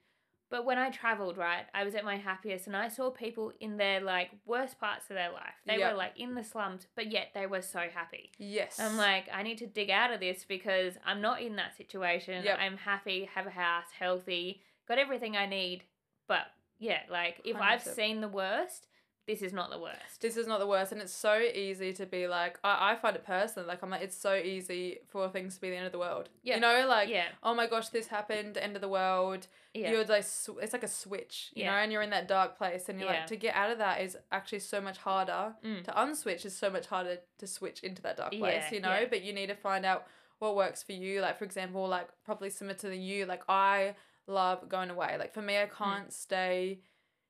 But 0.50 0.64
when 0.66 0.78
I 0.78 0.90
travelled, 0.90 1.38
right, 1.38 1.66
I 1.74 1.84
was 1.84 1.94
at 1.94 2.06
my 2.06 2.16
happiest 2.18 2.68
and 2.68 2.76
I 2.76 2.88
saw 2.88 3.10
people 3.10 3.52
in 3.60 3.76
their 3.78 4.00
like 4.00 4.30
worst 4.46 4.80
parts 4.80 5.10
of 5.10 5.16
their 5.16 5.32
life. 5.32 5.56
They 5.66 5.78
Yep. 5.80 5.92
were 5.92 5.98
like 5.98 6.14
in 6.18 6.36
the 6.36 6.44
slums, 6.44 6.88
but 6.96 7.12
yet 7.12 7.30
they 7.34 7.46
were 7.48 7.62
so 7.62 7.82
happy. 7.94 8.32
yes. 8.38 8.80
I'm 8.80 8.96
like, 8.98 9.26
I 9.34 9.44
need 9.44 9.58
to 9.58 9.68
dig 9.68 9.90
out 9.90 10.12
of 10.12 10.20
this 10.22 10.46
because 10.46 10.94
I'm 11.06 11.20
not 11.22 11.42
in 11.42 11.58
that 11.58 11.76
situation. 11.76 12.46
Yep. 12.46 12.60
I'm 12.60 12.78
happy, 12.78 13.26
have 13.36 13.46
a 13.48 13.50
house, 13.52 13.88
healthy, 13.98 14.62
got 14.88 14.98
everything 15.00 15.36
I 15.36 15.48
need. 15.48 15.84
But 16.28 16.48
yeah, 16.80 17.02
like 17.10 17.42
if 17.44 17.58
i 17.58 17.72
have 17.72 17.82
seen 17.84 18.22
the 18.22 18.28
worst, 18.28 18.88
this 19.28 19.42
is 19.42 19.52
not 19.54 19.70
the 19.70 19.78
worst. 19.78 20.22
this 20.22 20.38
is 20.38 20.48
not 20.48 20.60
the 20.60 20.66
worst 20.66 20.92
and 20.94 21.02
it's 21.02 21.14
so 21.14 21.38
easy 21.40 21.92
to 21.94 22.06
be 22.06 22.28
like 22.28 22.58
I, 22.64 22.92
I 22.92 22.96
find 22.96 23.16
it 23.16 23.26
personally 23.26 23.68
like 23.68 23.84
i'm 23.84 23.90
like 23.90 24.02
it's 24.02 24.16
so 24.18 24.36
easy 24.36 25.00
for 25.10 25.28
things 25.30 25.56
to 25.56 25.62
be 25.62 25.70
the 25.70 25.76
end 25.76 25.86
of 25.86 25.92
the 25.92 26.00
world 26.00 26.30
Yeah. 26.44 26.56
you 26.56 26.62
know 26.62 26.86
like 26.88 27.10
yeah, 27.10 27.26
oh 27.44 27.54
my 27.54 27.68
gosh 27.68 27.90
this 27.90 28.08
happened 28.08 28.58
end 28.58 28.76
of 28.76 28.82
the 28.82 28.88
world 28.88 29.48
yeah, 29.74 29.92
you're 29.92 30.06
like 30.06 30.24
sw- 30.24 30.58
it's 30.62 30.74
like 30.74 30.84
a 30.84 30.88
switch 30.88 31.52
you 31.54 31.64
Yeah. 31.64 31.72
know 31.72 31.78
and 31.78 31.92
you're 31.92 32.02
in 32.02 32.10
that 32.12 32.28
dark 32.28 32.58
place 32.58 32.88
and 32.90 33.00
you're 33.00 33.10
Yeah. 33.12 33.20
like 33.20 33.28
to 33.28 33.36
get 33.36 33.54
out 33.56 33.70
of 33.70 33.78
that 33.80 34.02
is 34.02 34.18
actually 34.32 34.60
so 34.60 34.80
much 34.82 34.98
harder 35.00 35.54
Mm. 35.64 35.84
to 35.84 35.92
unswitch 35.92 36.46
is 36.46 36.56
so 36.58 36.70
much 36.70 36.88
harder 36.88 37.18
to 37.38 37.46
switch 37.48 37.82
into 37.84 38.02
that 38.04 38.18
dark 38.18 38.32
place 38.32 38.64
Yeah, 38.70 38.74
you 38.74 38.80
know 38.82 39.06
but 39.10 39.24
you 39.24 39.34
need 39.34 39.48
to 39.48 39.56
find 39.56 39.86
out 39.86 40.08
what 40.40 40.56
works 40.56 40.84
for 40.84 40.94
you 40.94 41.20
like 41.22 41.38
for 41.38 41.44
example 41.46 41.88
like 41.88 42.08
probably 42.24 42.50
similar 42.50 42.78
to 42.78 42.88
the 42.90 42.98
you 42.98 43.26
like 43.26 43.44
i 43.50 43.96
love 44.28 44.68
going 44.70 44.90
away 44.90 45.16
like 45.20 45.34
for 45.34 45.42
me 45.42 45.58
i 45.58 45.66
Mm. 45.66 45.72
can't 45.72 46.14
stay 46.14 46.80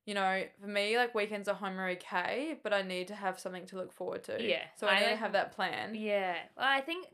you 0.07 0.13
know, 0.13 0.41
for 0.59 0.67
me, 0.67 0.97
like 0.97 1.13
weekends 1.13 1.47
are 1.49 1.53
home 1.53 1.77
are 1.79 1.89
okay, 1.89 2.57
but 2.63 2.73
I 2.73 2.81
need 2.81 3.09
to 3.09 3.15
have 3.15 3.39
something 3.39 3.65
to 3.67 3.75
look 3.75 3.91
forward 3.91 4.23
to. 4.23 4.37
Yeah, 4.41 4.63
So 4.77 4.87
I, 4.87 4.93
I 4.93 4.99
need 5.01 5.09
to 5.09 5.15
have 5.17 5.33
that 5.33 5.51
plan. 5.55 5.93
yeah. 5.93 6.35
Well, 6.55 6.65
I 6.65 6.81
think 6.81 7.07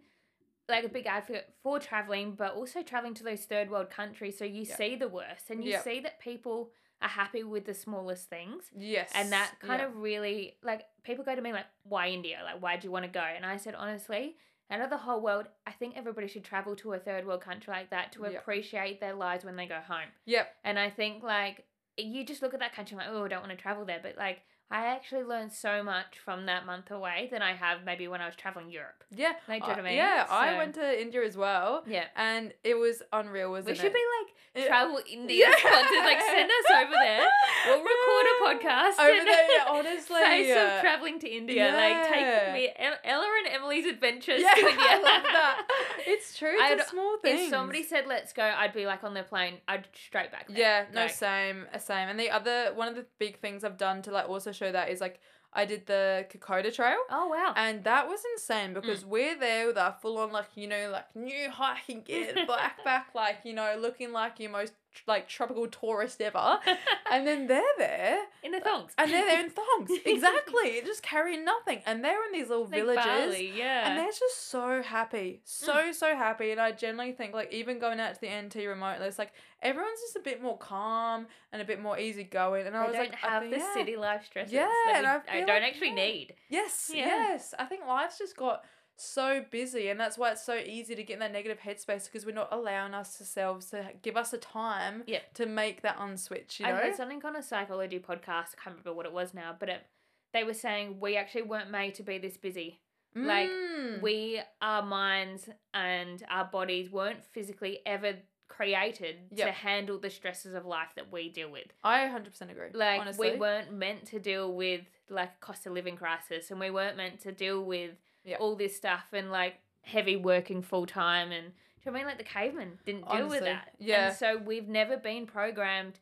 like 0.70 0.86
a 0.86 0.90
big 0.90 1.08
advocate 1.08 1.50
for 1.64 1.80
traveling, 1.80 2.36
but 2.36 2.54
also 2.54 2.84
traveling 2.84 3.16
to 3.16 3.24
those 3.24 3.46
third 3.46 3.70
world 3.70 3.90
countries, 3.90 4.38
so 4.38 4.46
you 4.46 4.62
Yeah. 4.62 4.76
see 4.78 4.96
the 4.96 5.10
worst 5.10 5.50
and 5.50 5.64
you 5.64 5.72
Yeah. 5.72 5.82
see 5.82 6.00
that 6.02 6.20
people 6.20 6.72
are 7.02 7.10
happy 7.10 7.44
with 7.44 7.66
the 7.66 7.74
smallest 7.74 8.30
things. 8.30 8.70
Yes. 8.74 9.12
And 9.16 9.32
that 9.32 9.56
kind 9.60 9.82
yeah. 9.82 9.88
of 9.88 9.98
really 9.98 10.58
like 10.64 10.86
people 11.04 11.26
go 11.26 11.36
to 11.36 11.42
me 11.42 11.52
like, 11.52 11.66
why 11.84 12.10
India? 12.10 12.42
Like, 12.46 12.62
why 12.62 12.78
do 12.78 12.88
you 12.88 12.92
want 12.92 13.06
to 13.06 13.12
go? 13.12 13.20
And 13.24 13.44
I 13.46 13.58
said, 13.58 13.74
honestly, 13.76 14.38
out 14.70 14.82
of 14.82 14.90
the 14.92 14.98
whole 14.98 15.20
world, 15.20 15.48
I 15.68 15.72
think 15.72 15.98
everybody 15.98 16.28
should 16.28 16.46
travel 16.46 16.76
to 16.78 16.94
a 16.94 17.00
third 17.00 17.26
world 17.26 17.42
country 17.42 17.74
like 17.74 17.90
that 17.90 18.12
to 18.14 18.24
Yep. 18.24 18.36
appreciate 18.42 19.02
their 19.02 19.16
lives 19.16 19.44
when 19.44 19.56
they 19.58 19.66
go 19.66 19.82
home. 19.82 20.10
Yep. 20.26 20.48
And 20.64 20.78
I 20.80 20.90
think 20.92 21.24
like 21.24 21.66
you 21.98 22.26
just 22.26 22.42
look 22.42 22.54
at 22.54 22.60
that 22.60 22.76
country 22.76 22.98
and 22.98 23.06
like, 23.06 23.16
oh, 23.16 23.26
I 23.26 23.28
don't 23.28 23.42
want 23.42 23.52
to 23.52 23.58
travel 23.58 23.86
there. 23.86 24.00
But 24.02 24.18
like 24.18 24.42
I 24.74 24.88
actually 24.88 25.22
learned 25.24 25.52
so 25.54 25.84
much 25.84 26.18
from 26.26 26.48
that 26.48 26.66
month 26.66 26.90
away 26.90 27.30
than 27.32 27.44
I 27.44 27.54
have 27.54 27.84
maybe 27.86 28.08
when 28.08 28.22
I 28.22 28.26
was 28.26 28.36
traveling 28.36 28.72
Europe. 28.72 29.04
Yeah. 29.16 29.34
Like, 29.48 29.62
do 29.64 29.70
you 29.70 29.76
know 29.78 29.84
what 29.84 29.86
I 29.86 29.90
mean? 29.90 29.98
Yeah, 29.98 30.26
I 30.30 30.58
went 30.58 30.74
to 30.76 31.02
India 31.02 31.22
as 31.24 31.38
well, 31.38 31.84
Yeah. 31.86 32.06
and 32.16 32.52
it 32.64 32.74
was 32.76 33.04
unreal, 33.14 33.52
wasn't 33.52 33.68
We 33.68 33.72
it? 33.74 33.78
We 33.78 33.82
should 33.84 33.94
be 33.94 34.00
like 34.20 34.34
It- 34.64 34.68
travel 34.68 35.00
India 35.08 35.46
sponsors. 35.60 35.98
Like 36.00 36.22
send 36.22 36.50
us 36.50 36.72
over 36.82 36.92
there. 36.92 37.28
We'll 37.68 37.84
record 37.94 38.26
a 38.26 38.36
podcast. 38.46 39.00
Over 39.00 39.26
there, 39.26 39.48
yeah, 39.58 39.66
honestly. 39.70 40.16
Face 40.22 40.52
of 40.52 40.58
uh, 40.58 40.82
traveling 40.82 41.20
to 41.20 41.28
India. 41.30 41.66
Like 41.66 42.10
Yeah. 42.10 42.10
take 42.10 42.54
me 42.54 42.74
Ella 43.04 43.28
and 43.46 43.54
Emily's 43.56 43.86
adventures 43.86 44.42
Yeah, 44.42 44.54
to 44.56 44.60
India. 44.74 44.86
I 44.90 44.96
love 44.96 45.24
that. 45.24 45.68
It's 46.08 46.36
true. 46.38 46.56
I'd- 46.60 46.74
It's 46.82 46.88
a 46.88 46.90
small 46.90 47.18
thing. 47.20 47.44
If 47.46 47.50
somebody 47.52 47.84
said 47.84 48.08
let's 48.08 48.34
go, 48.34 48.44
I'd 48.44 48.74
be 48.74 48.88
like 48.88 49.04
on 49.04 49.14
the 49.14 49.22
plane. 49.24 49.58
I'd 49.68 49.88
straight 49.94 50.32
back. 50.32 50.48
There. 50.48 50.58
Yeah, 50.58 50.86
no, 50.92 51.02
Like, 51.02 51.12
same, 51.12 51.68
same. 51.80 52.10
And 52.10 52.20
the 52.20 52.32
other 52.32 52.72
one 52.74 52.88
of 52.88 52.96
the 52.96 53.06
big 53.20 53.40
things 53.40 53.64
I've 53.64 53.78
done 53.78 54.02
to 54.04 54.12
like 54.12 54.28
also 54.28 54.52
show 54.52 54.63
that 54.72 54.90
is 54.90 55.02
like 55.02 55.20
I 55.56 55.66
did 55.66 55.86
the 55.86 56.26
Kokoda 56.32 56.74
Trail. 56.74 56.98
Oh 57.12 57.28
wow. 57.28 57.54
And 57.56 57.84
that 57.84 58.08
was 58.08 58.22
insane 58.34 58.72
Mm. 58.72 58.74
because 58.76 59.06
we're 59.06 59.38
there 59.40 59.68
with 59.68 59.78
our 59.78 59.96
full 60.02 60.18
on 60.18 60.32
like, 60.32 60.48
you 60.56 60.68
know, 60.68 60.90
like 60.92 61.16
new 61.16 61.50
hiking 61.52 62.02
gear, 62.02 62.34
black 62.48 62.84
back, 62.84 63.10
like, 63.14 63.38
you 63.44 63.54
know, 63.54 63.76
looking 63.80 64.12
like 64.12 64.40
your 64.40 64.50
most 64.50 64.74
like 65.08 65.28
tropical 65.28 65.68
tourist 65.68 66.22
ever, 66.22 66.60
and 67.12 67.26
then 67.28 67.48
they're 67.48 67.62
there. 67.78 68.20
In 68.44 68.52
the 68.52 68.60
thongs. 68.60 68.92
And 68.98 69.12
they're 69.12 69.26
there 69.26 69.44
in 69.46 69.50
thongs. 69.50 69.92
Exactly. 70.06 70.82
just 70.86 71.02
carrying 71.04 71.44
nothing. 71.46 71.82
And 71.86 72.04
they're 72.04 72.24
in 72.26 72.32
these 72.32 72.50
little 72.50 72.66
Like 72.66 72.74
villages. 72.74 73.04
Bali, 73.06 73.54
yeah. 73.56 73.90
And 73.90 73.98
they're 73.98 74.08
just 74.12 74.50
so 74.50 74.82
happy. 74.82 75.42
So, 75.44 75.74
mm. 75.74 75.94
so 75.94 76.16
happy. 76.16 76.52
And 76.52 76.60
I 76.62 76.72
generally 76.72 77.12
think, 77.14 77.34
like, 77.34 77.52
even 77.54 77.80
going 77.80 78.00
out 78.00 78.16
to 78.16 78.22
the 78.22 78.30
NT 78.30 78.56
remote, 78.68 78.98
it's 79.02 79.18
like 79.20 79.34
everyone's 79.62 80.00
just 80.02 80.16
a 80.16 80.20
bit 80.20 80.42
more 80.42 80.58
calm 80.58 81.28
and 81.52 81.62
a 81.62 81.66
bit 81.66 81.82
more 81.82 81.98
easygoing. 82.00 82.68
And 82.68 82.76
I 82.76 82.86
was 82.86 82.96
like, 82.96 83.16
I 83.24 83.28
have 83.30 83.44
think- 83.44 83.54
the 83.56 83.60
yeah. 83.60 83.74
city 83.74 83.96
life 83.96 84.26
stresses 84.26 84.54
Yeah, 84.54 84.70
that 84.88 84.96
and 85.04 85.24
we 85.26 85.40
I 85.40 85.44
I 85.44 85.46
don't 85.46 85.62
like- 85.62 85.64
actually 85.72 85.90
yeah. 85.90 85.96
need. 85.96 86.34
Yes, 86.50 86.92
Yeah. 86.94 87.06
yes. 87.06 87.54
I 87.58 87.66
think 87.66 87.86
life's 87.86 88.18
just 88.18 88.36
got 88.38 88.64
so 88.98 89.44
busy, 89.52 89.90
and 89.90 90.00
that's 90.00 90.18
why 90.18 90.32
it's 90.32 90.44
so 90.46 90.56
easy 90.56 90.96
to 90.96 91.04
get 91.04 91.14
in 91.16 91.20
that 91.20 91.32
negative 91.34 91.60
headspace 91.60 92.06
because 92.06 92.26
we're 92.26 92.34
not 92.36 92.50
allowing 92.52 92.94
ourselves 92.94 93.68
to 93.72 93.90
give 94.02 94.16
us 94.18 94.34
a 94.34 94.38
time 94.38 95.04
Yeah. 95.08 95.20
to 95.36 95.46
make 95.46 95.82
that 95.82 95.98
unswitch. 95.98 96.60
You 96.60 96.68
I 96.68 96.72
know, 96.72 96.78
heard 96.78 96.96
something 96.96 97.24
on 97.26 97.36
a 97.36 97.44
psychology 97.44 98.00
podcast. 98.00 98.56
I 98.58 98.62
can't 98.64 98.76
remember 98.76 98.94
what 98.94 99.06
it 99.06 99.14
was 99.14 99.34
now, 99.34 99.56
but 99.60 99.70
it, 99.70 99.86
they 100.34 100.44
were 100.44 100.54
saying 100.54 101.00
we 101.00 101.18
actually 101.18 101.44
weren't 101.44 101.72
made 101.72 101.96
to 101.96 102.04
be 102.04 102.18
this 102.18 102.38
busy. 102.38 102.80
like, 103.16 103.50
Mm. 103.50 104.02
We, 104.02 104.42
our 104.62 104.82
minds 104.82 105.50
and 105.74 106.24
our 106.30 106.46
bodies 106.46 106.90
weren't 106.92 107.24
physically 107.26 107.80
ever 107.86 108.14
created 108.48 109.16
to 109.38 109.52
handle 109.52 109.98
the 110.00 110.10
stresses 110.10 110.54
of 110.54 110.66
life 110.66 110.90
that 110.96 111.12
we 111.12 111.30
deal 111.30 111.50
with. 111.52 111.68
I 111.84 112.08
hundred 112.08 112.32
percent 112.32 112.52
agree. 112.52 112.70
Like 112.74 113.02
honestly. 113.02 113.32
we 113.32 113.38
weren't 113.38 113.74
meant 113.74 114.06
to 114.08 114.20
deal 114.20 114.54
with 114.54 114.82
like 115.10 115.40
cost 115.42 115.66
of 115.66 115.74
living 115.74 115.96
crisis, 115.96 116.52
and 116.52 116.60
we 116.60 116.70
weren't 116.70 116.96
meant 116.98 117.20
to 117.22 117.32
deal 117.32 117.64
with 117.64 117.92
Yep. 118.26 118.40
all 118.40 118.56
this 118.56 118.76
stuff 118.76 119.06
and 119.14 119.32
like 119.32 119.56
heavy 119.82 120.16
working 120.16 120.62
full 120.62 120.86
time 120.86 121.32
and. 121.32 121.52
Do 121.84 121.90
you 121.90 121.92
know 121.92 121.98
what 121.98 121.98
I 121.98 122.02
mean 122.04 122.08
like 122.12 122.18
the 122.18 122.24
cavemen 122.24 122.80
didn't 122.86 123.02
deal 123.10 123.28
with 123.28 123.42
Honestly, 123.42 123.50
that? 123.50 123.70
yeah. 123.78 124.08
And 124.08 124.16
so 124.16 124.38
we've 124.38 124.70
never 124.70 124.96
been 124.96 125.26
programmed 125.26 126.00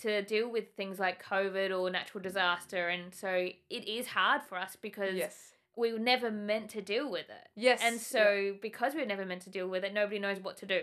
to 0.00 0.22
deal 0.22 0.48
with 0.50 0.72
things 0.74 0.98
like 0.98 1.22
COVID 1.22 1.78
or 1.78 1.90
natural 1.90 2.22
disaster, 2.22 2.88
and 2.88 3.12
so 3.14 3.28
it 3.68 3.86
is 3.88 4.06
hard 4.06 4.42
for 4.42 4.56
us 4.56 4.74
because 4.80 5.16
yes, 5.16 5.52
we 5.76 5.92
were 5.92 5.98
never 5.98 6.30
meant 6.30 6.70
to 6.70 6.80
deal 6.80 7.10
with 7.10 7.28
it. 7.28 7.48
yes, 7.56 7.80
And 7.82 7.96
yeah. 7.96 8.00
so 8.00 8.54
because 8.62 8.94
we 8.94 9.00
were 9.00 9.06
never 9.06 9.26
meant 9.26 9.42
to 9.42 9.50
deal 9.50 9.68
with 9.68 9.84
it, 9.84 9.92
nobody 9.92 10.18
knows 10.18 10.38
what 10.40 10.56
to 10.58 10.66
do. 10.66 10.80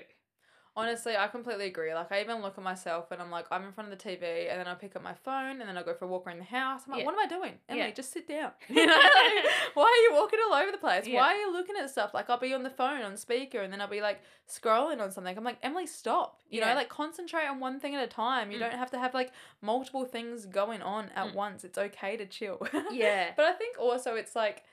Honestly, 0.78 1.16
I 1.16 1.28
completely 1.28 1.68
agree. 1.68 1.94
Like, 1.94 2.12
I 2.12 2.20
even 2.20 2.42
look 2.42 2.58
at 2.58 2.64
myself 2.64 3.12
and 3.12 3.22
I'm 3.22 3.32
like, 3.32 3.46
I'm 3.50 3.64
in 3.64 3.72
front 3.72 3.92
of 3.92 3.98
the 3.98 4.04
TV, 4.10 4.50
and 4.52 4.60
then 4.60 4.68
I 4.68 4.74
pick 4.74 4.96
up 4.98 5.02
my 5.04 5.14
phone, 5.14 5.62
and 5.62 5.70
then 5.70 5.78
I 5.78 5.84
go 5.84 5.94
for 5.94 6.04
a 6.04 6.08
walk 6.10 6.28
around 6.28 6.40
the 6.40 6.44
house. 6.44 6.82
I'm 6.86 6.92
like, 6.92 7.00
Yeah. 7.00 7.06
what 7.06 7.14
am 7.16 7.20
I 7.22 7.28
doing? 7.28 7.54
Emily, 7.70 7.88
Yeah. 7.88 7.94
just 7.94 8.12
sit 8.12 8.28
down. 8.28 8.52
You 8.70 8.86
know, 8.86 8.94
like, 8.94 9.46
why 9.74 9.84
are 9.84 10.04
you 10.04 10.20
walking 10.20 10.40
all 10.46 10.54
over 10.54 10.72
the 10.72 10.78
place? 10.78 11.08
Yeah. 11.08 11.22
Why 11.22 11.34
are 11.34 11.38
you 11.38 11.54
looking 11.54 11.76
at 11.78 11.90
stuff? 11.90 12.14
Like, 12.14 12.30
I'll 12.30 12.40
be 12.40 12.54
on 12.54 12.64
the 12.64 12.70
phone 12.70 13.02
on 13.04 13.16
speaker, 13.16 13.62
and 13.62 13.72
then 13.72 13.80
I'll 13.80 13.88
be 13.88 14.02
like 14.02 14.20
scrolling 14.50 15.00
on 15.02 15.12
something. 15.12 15.38
I'm 15.38 15.44
like, 15.46 15.60
Emily, 15.64 15.88
stop. 15.88 16.42
You 16.50 16.60
know, 16.62 16.74
like 16.76 16.90
concentrate 16.90 17.46
on 17.48 17.60
one 17.62 17.80
thing 17.80 17.96
at 17.96 18.04
a 18.04 18.08
time. 18.08 18.52
You 18.52 18.58
Mm. 18.58 18.62
don't 18.70 18.74
have 18.80 18.92
to 18.92 19.00
have 19.00 19.14
like 19.14 19.32
multiple 19.62 20.04
things 20.06 20.46
going 20.46 20.82
on 20.82 21.10
at 21.16 21.28
Mm. 21.28 21.36
once. 21.36 21.64
It's 21.64 21.78
okay 21.78 22.18
to 22.18 22.26
chill. 22.26 22.66
Yeah. 22.92 23.32
But 23.38 23.46
I 23.46 23.54
think 23.54 23.78
also 23.80 24.16
it's 24.16 24.36
like, 24.36 24.64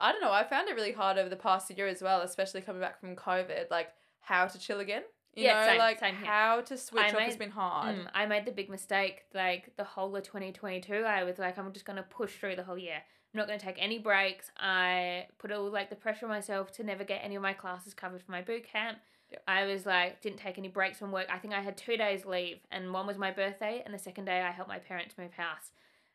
I 0.00 0.10
don't 0.10 0.20
know, 0.20 0.32
I 0.32 0.42
found 0.42 0.68
it 0.68 0.74
really 0.74 0.92
hard 0.92 1.18
over 1.18 1.28
the 1.28 1.36
past 1.36 1.70
year 1.70 1.86
as 1.86 2.02
well, 2.02 2.22
especially 2.22 2.62
coming 2.62 2.80
back 2.80 2.98
from 2.98 3.14
COVID, 3.14 3.70
like 3.70 3.90
how 4.20 4.46
to 4.46 4.58
chill 4.58 4.80
again. 4.80 5.02
You 5.34 5.44
Yeah, 5.44 5.60
know, 5.60 5.66
same- 5.66 5.78
like 5.78 5.98
same 5.98 6.16
here. 6.16 6.26
how 6.26 6.60
to 6.60 6.76
switch 6.76 7.02
I 7.04 7.10
off 7.10 7.18
has 7.20 7.36
been 7.36 7.50
hard. 7.50 7.96
Mm, 7.96 8.10
I 8.14 8.26
made 8.26 8.44
the 8.44 8.52
big 8.52 8.68
mistake, 8.68 9.24
like 9.34 9.74
the 9.76 9.84
whole 9.84 10.14
of 10.14 10.22
2022. 10.24 10.94
I 10.94 11.24
was 11.24 11.38
like, 11.38 11.58
I'm 11.58 11.72
just 11.72 11.86
going 11.86 11.96
to 11.96 12.02
push 12.02 12.36
through 12.36 12.56
the 12.56 12.64
whole 12.64 12.76
year. 12.78 12.96
I'm 13.34 13.38
not 13.38 13.46
going 13.46 13.58
to 13.58 13.64
take 13.64 13.76
any 13.78 13.98
breaks. 13.98 14.50
I 14.58 15.26
put 15.38 15.50
all 15.50 15.70
like 15.70 15.88
the 15.88 15.96
pressure 15.96 16.26
on 16.26 16.30
myself 16.30 16.70
to 16.72 16.84
never 16.84 17.02
get 17.02 17.20
any 17.24 17.34
of 17.36 17.42
my 17.42 17.54
classes 17.54 17.94
covered 17.94 18.22
for 18.22 18.30
my 18.30 18.42
boot 18.42 18.64
camp. 18.70 18.98
Yep. 19.30 19.42
I 19.48 19.64
was 19.64 19.86
like, 19.86 20.20
didn't 20.20 20.38
take 20.38 20.58
any 20.58 20.68
breaks 20.68 20.98
from 20.98 21.10
work. 21.12 21.26
I 21.30 21.38
think 21.38 21.54
I 21.54 21.62
had 21.62 21.78
two 21.78 21.96
days 21.96 22.26
leave, 22.26 22.58
and 22.70 22.92
one 22.92 23.06
was 23.06 23.16
my 23.16 23.30
birthday, 23.30 23.80
and 23.86 23.94
the 23.94 23.98
second 23.98 24.26
day 24.26 24.42
I 24.42 24.50
helped 24.50 24.68
my 24.68 24.78
parents 24.78 25.14
move 25.16 25.32
house. 25.32 25.70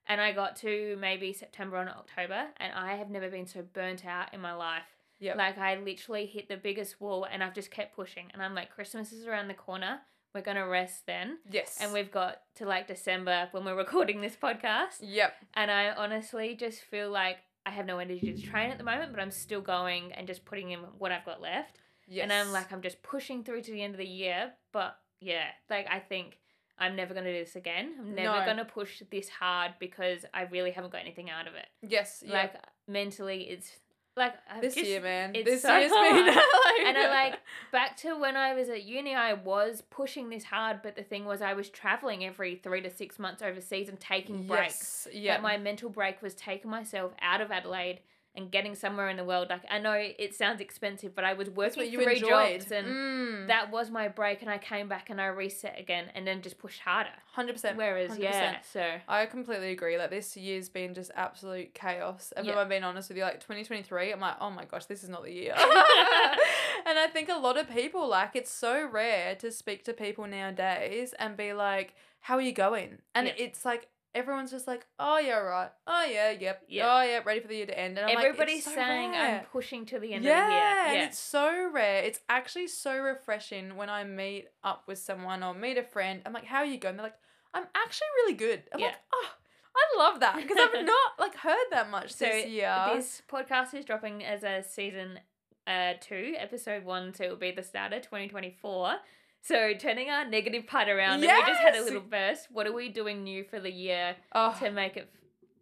And 0.05 0.21
I 0.21 0.31
got 0.31 0.55
to 0.57 0.95
maybe 1.01 1.33
September 1.33 1.77
and 1.77 1.89
October, 1.89 2.45
and 2.57 2.71
I 2.73 2.95
have 2.97 3.09
never 3.09 3.29
been 3.29 3.47
so 3.47 3.63
burnt 3.63 4.05
out 4.05 4.31
in 4.35 4.39
my 4.39 4.53
life. 4.53 4.83
Yep. 5.19 5.35
Like 5.37 5.57
I 5.57 5.75
literally 5.75 6.25
hit 6.25 6.47
the 6.49 6.57
biggest 6.57 6.99
wall, 7.01 7.25
and 7.29 7.43
I've 7.43 7.53
just 7.55 7.71
kept 7.71 7.95
pushing. 7.95 8.29
And 8.33 8.41
I'm 8.41 8.53
like, 8.55 8.69
Christmas 8.73 9.11
is 9.11 9.25
around 9.25 9.47
the 9.47 9.53
corner. 9.53 9.99
We're 10.35 10.41
gonna 10.41 10.67
rest 10.67 11.05
then. 11.07 11.39
yes. 11.49 11.77
And 11.81 11.91
we've 11.93 12.11
got 12.11 12.41
to 12.55 12.65
like 12.65 12.87
December 12.87 13.47
when 13.51 13.65
we're 13.65 13.75
recording 13.85 14.21
this 14.21 14.35
podcast. 14.35 14.97
Yep. 15.01 15.33
And 15.55 15.71
I 15.71 15.91
honestly 15.91 16.55
just 16.55 16.81
feel 16.81 17.09
like 17.09 17.37
I 17.65 17.71
have 17.71 17.85
no 17.85 17.97
energy 17.99 18.31
to 18.33 18.41
train 18.41 18.69
at 18.71 18.77
the 18.77 18.83
moment, 18.83 19.11
but 19.11 19.19
I'm 19.21 19.31
still 19.31 19.61
going 19.61 20.11
and 20.13 20.27
just 20.27 20.45
putting 20.45 20.71
in 20.71 20.79
what 20.99 21.11
I've 21.11 21.25
got 21.25 21.41
left. 21.41 21.79
Yes. 22.07 22.23
And 22.23 22.31
I'm 22.31 22.51
like, 22.53 22.71
I'm 22.71 22.81
just 22.81 23.01
pushing 23.03 23.43
through 23.43 23.61
to 23.63 23.71
the 23.71 23.81
end 23.83 23.93
of 23.95 23.97
the 23.99 24.05
year. 24.05 24.51
But 24.71 24.97
yeah, 25.19 25.45
like 25.69 25.87
I 25.91 25.99
think 25.99 26.37
I'm 26.77 26.95
never 26.95 27.13
going 27.15 27.25
to 27.25 27.33
do 27.33 27.43
this 27.43 27.55
again. 27.55 27.93
I'm 27.99 28.13
never 28.13 28.37
No. 28.39 28.45
going 28.45 28.57
to 28.57 28.65
push 28.65 29.01
this 29.09 29.27
hard 29.29 29.73
because 29.79 30.23
I 30.33 30.43
really 30.43 30.69
haven't 30.71 30.91
got 30.91 31.01
anything 31.01 31.29
out 31.31 31.47
of 31.47 31.55
it. 31.55 31.65
yes. 31.81 32.23
Yeah. 32.25 32.33
Like 32.33 32.53
mentally, 32.87 33.49
it's 33.49 33.71
like 34.17 34.33
this 34.61 34.75
year, 34.75 35.01
man. 35.01 35.33
This 35.33 35.61
so 35.61 35.77
year's 35.77 35.91
been 35.91 36.27
like, 36.27 36.37
and 36.85 36.97
I 36.97 37.09
like 37.09 37.39
back 37.71 37.95
to 37.97 38.19
when 38.19 38.35
I 38.35 38.53
was 38.53 38.69
at 38.69 38.83
uni, 38.83 39.15
I 39.15 39.33
was 39.33 39.83
pushing 39.89 40.29
this 40.29 40.43
hard, 40.43 40.81
but 40.81 40.95
the 40.95 41.03
thing 41.03 41.25
was, 41.25 41.41
I 41.41 41.53
was 41.53 41.69
traveling 41.69 42.25
every 42.25 42.55
three 42.55 42.81
to 42.81 42.89
six 42.89 43.19
months 43.19 43.41
overseas 43.41 43.89
and 43.89 43.99
taking 43.99 44.47
breaks. 44.47 45.07
Yes. 45.11 45.15
Yeah. 45.15 45.35
But 45.35 45.43
my 45.43 45.57
mental 45.57 45.89
break 45.89 46.21
was 46.21 46.33
taking 46.33 46.69
myself 46.69 47.13
out 47.21 47.41
of 47.41 47.51
Adelaide 47.51 47.99
and 48.37 48.51
getting 48.51 48.75
somewhere 48.75 49.09
in 49.09 49.17
the 49.17 49.25
world. 49.25 49.47
Like 49.49 49.63
I 49.69 49.79
know 49.79 49.93
it 49.93 50.35
sounds 50.35 50.61
expensive, 50.61 51.13
but 51.15 51.25
I 51.25 51.33
was 51.33 51.49
working 51.49 51.81
what 51.83 51.91
you 51.91 52.01
three 52.01 52.13
enjoyed. 52.17 52.59
jobs 52.61 52.71
and 52.71 52.87
Mm. 52.87 53.47
that 53.47 53.71
was 53.71 53.89
my 53.89 54.07
break. 54.07 54.41
And 54.41 54.49
I 54.49 54.59
came 54.59 54.87
back 54.87 55.09
and 55.09 55.19
I 55.19 55.25
reset 55.27 55.77
again, 55.79 56.05
and 56.15 56.25
then 56.27 56.41
just 56.41 56.57
pushed 56.59 56.79
harder. 56.81 57.09
Hundred 57.33 57.53
percent. 57.53 57.77
Whereas, 57.77 58.17
yeah, 58.17 58.57
so 58.61 58.85
I 59.07 59.25
completely 59.25 59.71
agree. 59.71 59.97
Like 59.97 60.11
this 60.11 60.37
year's 60.37 60.69
been 60.69 60.93
just 60.93 61.11
absolute 61.15 61.73
chaos. 61.73 62.31
If 62.37 62.45
Yeah. 62.45 62.57
I'm 62.59 62.69
being 62.69 62.83
honest 62.83 63.09
with 63.09 63.17
you, 63.17 63.23
like 63.23 63.39
2023, 63.39 64.11
I'm 64.13 64.19
like, 64.19 64.35
oh 64.39 64.51
my 64.51 64.65
gosh, 64.65 64.85
this 64.85 65.03
is 65.03 65.09
not 65.09 65.23
the 65.23 65.33
year. 65.33 65.53
and 66.85 66.97
I 66.99 67.07
think 67.11 67.29
a 67.29 67.37
lot 67.37 67.57
of 67.57 67.69
people 67.69 68.07
like 68.07 68.35
it's 68.35 68.51
so 68.51 68.85
rare 68.87 69.35
to 69.35 69.51
speak 69.51 69.83
to 69.85 69.93
people 69.93 70.25
nowadays 70.27 71.13
and 71.19 71.35
be 71.35 71.53
like, 71.53 71.95
how 72.21 72.35
are 72.35 72.41
you 72.41 72.53
going? 72.53 72.99
And 73.15 73.27
Yeah. 73.27 73.33
it's 73.37 73.65
like 73.65 73.87
everyone's 74.17 74.51
just 74.51 74.67
like, 74.67 74.85
oh 74.99 75.19
yeah, 75.19 75.37
right. 75.37 75.69
Oh 75.85 76.05
yeah, 76.05 76.31
yep. 76.31 76.63
Yeah. 76.67 76.87
Oh 76.89 77.01
yeah, 77.03 77.19
ready 77.23 77.39
for 77.39 77.47
the 77.47 77.55
year 77.55 77.67
to 77.67 77.79
end. 77.79 77.97
And 77.97 78.09
I'm 78.09 78.15
like, 78.15 78.25
everybody's 78.25 78.57
it's 78.57 78.65
so 78.65 78.75
saying 78.75 79.11
rare. 79.11 79.39
I'm 79.39 79.45
pushing 79.45 79.85
to 79.87 79.99
the 79.99 80.13
end 80.13 80.25
yeah, 80.25 80.41
of 80.41 80.47
the 80.47 80.53
year. 80.53 80.61
and 80.87 80.93
Yeah, 80.95 81.05
it's 81.05 81.19
so 81.19 81.69
rare. 81.71 82.03
It's 82.03 82.19
actually 82.27 82.67
so 82.67 82.97
refreshing 82.97 83.75
when 83.75 83.89
I 83.89 84.03
meet 84.03 84.47
up 84.63 84.83
with 84.87 84.97
someone 84.97 85.43
or 85.43 85.53
meet 85.53 85.77
a 85.77 85.83
friend. 85.83 86.21
I'm 86.25 86.33
like, 86.33 86.45
"How 86.45 86.57
are 86.59 86.65
you 86.65 86.77
going?" 86.77 86.97
They're 86.97 87.05
like, 87.05 87.19
"I'm 87.53 87.65
actually 87.75 88.07
really 88.17 88.33
good." 88.33 88.63
I'm 88.73 88.81
like, 88.81 88.91
Yeah. 88.91 88.97
"Oh, 89.13 89.29
I 89.75 89.99
love 89.99 90.19
that 90.21 90.35
because 90.35 90.57
I've 90.59 90.85
not 90.85 91.11
like 91.19 91.35
heard 91.35 91.67
that 91.71 91.89
much 91.89 92.13
So 92.13 92.25
this 92.25 92.47
year." 92.47 92.73
This 92.95 93.21
podcast 93.31 93.73
is 93.75 93.85
dropping 93.85 94.25
as 94.25 94.43
a 94.43 94.63
season 94.63 95.19
uh 95.67 95.93
two, 96.01 96.33
episode 96.37 96.83
one, 96.83 97.13
so 97.13 97.23
it 97.25 97.29
will 97.29 97.37
be 97.37 97.51
the 97.51 97.63
start 97.63 97.93
of 97.93 98.01
2024. 98.01 98.95
So 99.41 99.73
turning 99.73 100.09
our 100.09 100.25
negative 100.25 100.67
part 100.67 100.89
around, 100.89 101.13
and 101.13 101.21
we 101.21 101.27
just 101.27 101.61
had 101.61 101.75
a 101.75 101.83
little 101.83 102.01
burst. 102.01 102.47
What 102.51 102.67
are 102.67 102.73
we 102.73 102.89
doing 102.89 103.23
new 103.23 103.43
for 103.43 103.59
the 103.59 103.71
year 103.71 104.15
oh, 104.33 104.55
to 104.59 104.71
make 104.71 104.97
it 104.97 105.09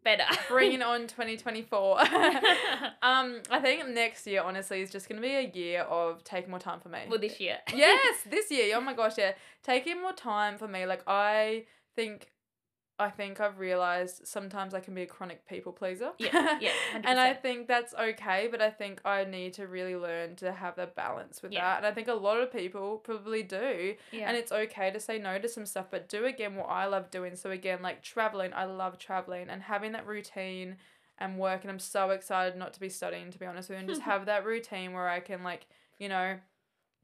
better? 0.03 0.23
bringing 0.47 0.81
on 0.81 1.01
2024. 1.07 1.99
um, 3.03 3.41
I 3.51 3.59
think 3.61 3.87
next 3.89 4.25
year, 4.25 4.41
honestly, 4.41 4.81
is 4.81 4.91
just 4.91 5.07
gonna 5.07 5.21
be 5.21 5.35
a 5.35 5.51
year 5.53 5.81
of 5.81 6.23
taking 6.23 6.49
more 6.49 6.59
time 6.59 6.79
for 6.79 6.89
me. 6.89 6.99
well, 7.09 7.19
this 7.19 7.39
year. 7.39 7.57
yes, 7.73 8.17
this 8.29 8.49
year. 8.49 8.75
Oh 8.75 8.81
my 8.81 8.93
gosh, 8.93 9.17
yeah. 9.17 9.33
Taking 9.63 10.01
more 10.01 10.13
time 10.13 10.57
for 10.57 10.67
me. 10.67 10.85
Like 10.85 11.03
I 11.05 11.65
think 11.95 12.31
I 12.97 13.09
think 13.09 13.41
I've 13.41 13.59
realized 13.59 14.25
sometimes 14.25 14.73
I 14.73 14.79
can 14.79 14.93
be 14.95 15.01
a 15.01 15.05
chronic 15.05 15.45
people 15.47 15.73
pleaser. 15.73 16.11
Yeah, 16.17 16.57
yeah, 16.61 16.71
and 17.03 17.19
I 17.19 17.33
think 17.33 17.67
that's 17.67 17.93
okay, 17.93 18.47
but 18.49 18.61
I 18.61 18.69
think 18.69 19.01
I 19.03 19.25
need 19.25 19.53
to 19.55 19.67
really 19.67 19.97
learn 19.97 20.37
to 20.37 20.53
have 20.53 20.77
the 20.77 20.87
balance 20.87 21.41
with 21.41 21.51
Yeah. 21.51 21.61
that. 21.61 21.77
And 21.79 21.85
I 21.85 21.91
think 21.91 22.07
a 22.07 22.13
lot 22.13 22.39
of 22.39 22.53
people 22.53 22.97
probably 22.97 23.43
do. 23.43 23.95
Yeah. 24.11 24.29
And 24.29 24.37
it's 24.37 24.51
okay 24.51 24.91
to 24.91 24.99
say 24.99 25.19
no 25.19 25.37
to 25.39 25.49
some 25.49 25.65
stuff, 25.65 25.87
but 25.91 26.07
do 26.07 26.23
again 26.25 26.55
what 26.55 26.67
I 26.67 26.85
love 26.85 27.11
doing. 27.11 27.35
So 27.35 27.51
again, 27.51 27.81
like 27.81 28.01
traveling, 28.01 28.53
I 28.53 28.63
love 28.63 28.97
traveling 28.97 29.49
and 29.49 29.63
having 29.63 29.91
that 29.91 30.07
routine 30.07 30.77
and 31.17 31.37
work 31.37 31.61
and 31.63 31.71
I'm 31.71 31.79
so 31.79 32.09
excited 32.11 32.57
not 32.57 32.73
to 32.73 32.79
be 32.79 32.89
studying 32.89 33.31
to 33.31 33.39
be 33.39 33.45
honest 33.45 33.69
with 33.69 33.77
you 33.77 33.79
and 33.79 33.89
just 33.89 34.01
have 34.11 34.25
that 34.27 34.45
routine 34.45 34.93
where 34.93 35.07
I 35.09 35.19
can 35.19 35.43
like, 35.43 35.65
you 35.97 36.07
know, 36.09 36.37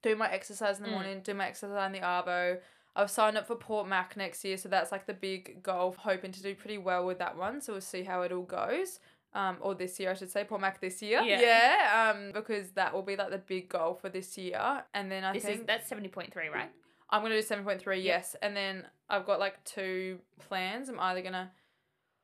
do 0.03 0.15
my 0.15 0.29
exercise 0.31 0.77
in 0.77 0.83
the 0.83 0.89
Mm. 0.89 0.93
morning, 0.93 1.21
do 1.21 1.33
my 1.33 1.47
exercise 1.47 1.85
in 1.87 1.91
the 1.93 1.99
Arvo. 2.05 2.59
I've 2.95 3.09
signed 3.09 3.37
up 3.37 3.47
for 3.47 3.55
Port 3.55 3.87
Mac 3.87 4.17
next 4.17 4.43
year, 4.43 4.57
so 4.57 4.67
that's 4.69 4.91
like 4.91 5.05
the 5.05 5.13
big 5.13 5.63
goal. 5.63 5.95
Hoping 5.99 6.31
to 6.33 6.41
do 6.41 6.53
pretty 6.55 6.77
well 6.77 7.05
with 7.05 7.19
that 7.19 7.37
one, 7.37 7.61
so 7.61 7.73
we'll 7.73 7.81
see 7.81 8.03
how 8.03 8.21
it 8.23 8.31
all 8.31 8.43
goes. 8.43 8.99
Um, 9.33 9.57
or 9.61 9.73
this 9.75 9.97
year, 9.97 10.11
I 10.11 10.13
should 10.13 10.29
say, 10.29 10.43
Port 10.43 10.59
Mac 10.59 10.81
this 10.81 11.01
year. 11.01 11.21
Yeah. 11.21 11.39
Yeah. 11.39 12.13
Um, 12.13 12.31
because 12.33 12.71
that 12.71 12.93
will 12.93 13.01
be 13.01 13.15
like 13.15 13.29
the 13.29 13.37
big 13.37 13.69
goal 13.69 13.93
for 13.93 14.09
this 14.09 14.37
year, 14.37 14.83
and 14.93 15.09
then 15.09 15.23
I 15.23 15.31
this 15.33 15.43
think 15.43 15.61
is 15.61 15.65
that's 15.65 15.87
seventy 15.87 16.09
point 16.09 16.33
three, 16.33 16.49
right? 16.49 16.69
I'm 17.09 17.21
gonna 17.21 17.35
do 17.35 17.41
seven 17.41 17.63
point 17.63 17.81
three. 17.81 17.99
Yeah. 18.01 18.15
Yes, 18.15 18.35
and 18.41 18.55
then 18.55 18.85
I've 19.09 19.25
got 19.25 19.39
like 19.39 19.63
two 19.63 20.19
plans. 20.49 20.89
I'm 20.89 20.99
either 20.99 21.21
gonna, 21.21 21.51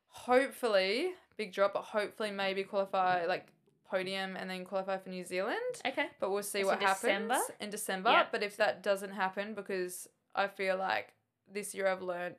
hopefully, 0.09 1.11
big 1.37 1.53
drop, 1.53 1.73
but 1.73 1.83
hopefully 1.83 2.31
maybe 2.31 2.63
qualify 2.63 3.25
like 3.25 3.47
podium 3.89 4.35
and 4.35 4.49
then 4.49 4.65
qualify 4.65 4.97
for 4.97 5.09
New 5.09 5.23
Zealand. 5.23 5.57
Okay. 5.85 6.07
But 6.19 6.31
we'll 6.31 6.43
see 6.43 6.59
That's 6.59 6.67
what 6.67 6.81
in 6.81 6.87
happens 6.87 7.01
December? 7.03 7.37
in 7.61 7.69
December. 7.69 8.09
Yeah. 8.09 8.25
But 8.31 8.43
if 8.43 8.57
that 8.57 8.83
doesn't 8.83 9.11
happen, 9.11 9.53
because 9.53 10.09
I 10.37 10.47
feel 10.47 10.77
like 10.77 11.13
this 11.51 11.73
year 11.75 11.87
I've 11.87 12.01
learned 12.01 12.35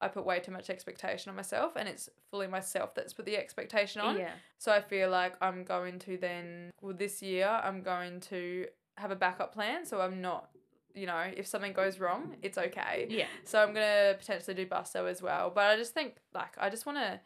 I 0.00 0.08
put 0.08 0.26
way 0.26 0.40
too 0.40 0.50
much 0.50 0.68
expectation 0.68 1.30
on 1.30 1.36
myself, 1.36 1.74
and 1.76 1.88
it's 1.88 2.08
fully 2.28 2.48
myself 2.48 2.92
that's 2.96 3.12
put 3.12 3.24
the 3.24 3.36
expectation 3.36 4.00
on. 4.00 4.16
Yeah. 4.18 4.32
So 4.58 4.72
I 4.72 4.80
feel 4.80 5.08
like 5.10 5.34
I'm 5.40 5.62
going 5.62 6.00
to 6.00 6.16
then, 6.16 6.72
well, 6.80 6.92
this 6.94 7.22
year 7.22 7.46
I'm 7.46 7.82
going 7.82 8.18
to 8.22 8.66
have 8.96 9.12
a 9.12 9.16
backup 9.16 9.54
plan. 9.54 9.86
So 9.86 10.00
I'm 10.00 10.20
not, 10.20 10.50
you 10.94 11.06
know, 11.06 11.22
if 11.36 11.46
something 11.46 11.72
goes 11.72 12.00
wrong, 12.00 12.34
it's 12.42 12.58
okay. 12.58 13.06
Yeah. 13.10 13.26
So 13.44 13.62
I'm 13.62 13.72
gonna 13.72 14.14
potentially 14.18 14.54
do 14.54 14.66
Busso 14.66 15.08
as 15.08 15.22
well. 15.22 15.50
But 15.54 15.64
I 15.66 15.76
just 15.76 15.94
think 15.94 16.16
like 16.34 16.54
I 16.58 16.68
just 16.68 16.84
want 16.84 16.98
to 16.98 17.20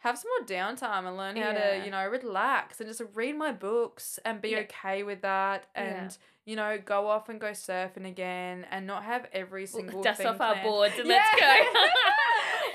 have 0.00 0.16
some 0.18 0.30
more 0.38 0.46
downtime 0.46 1.08
and 1.08 1.16
learn 1.16 1.34
how 1.36 1.50
Yeah. 1.52 1.78
to, 1.78 1.84
you 1.84 1.90
know, 1.90 2.06
relax 2.06 2.78
and 2.78 2.88
just 2.88 3.02
read 3.14 3.36
my 3.36 3.52
books 3.52 4.20
and 4.24 4.40
be 4.42 4.50
Yeah. 4.50 4.58
okay 4.58 5.02
with 5.02 5.22
that 5.22 5.66
Yeah. 5.74 6.08
You 6.48 6.56
know 6.56 6.78
go 6.82 7.06
off 7.08 7.28
and 7.28 7.38
go 7.38 7.48
surfing 7.50 8.06
again 8.06 8.64
and 8.70 8.86
not 8.86 9.04
have 9.04 9.26
every 9.34 9.66
single 9.66 10.02
Dust 10.02 10.18
thing 10.18 10.26
off 10.28 10.40
our 10.40 10.56
boards 10.62 10.94
and 10.98 11.06
Yeah. 11.06 11.22
let's 11.34 11.40
go. 11.74 11.80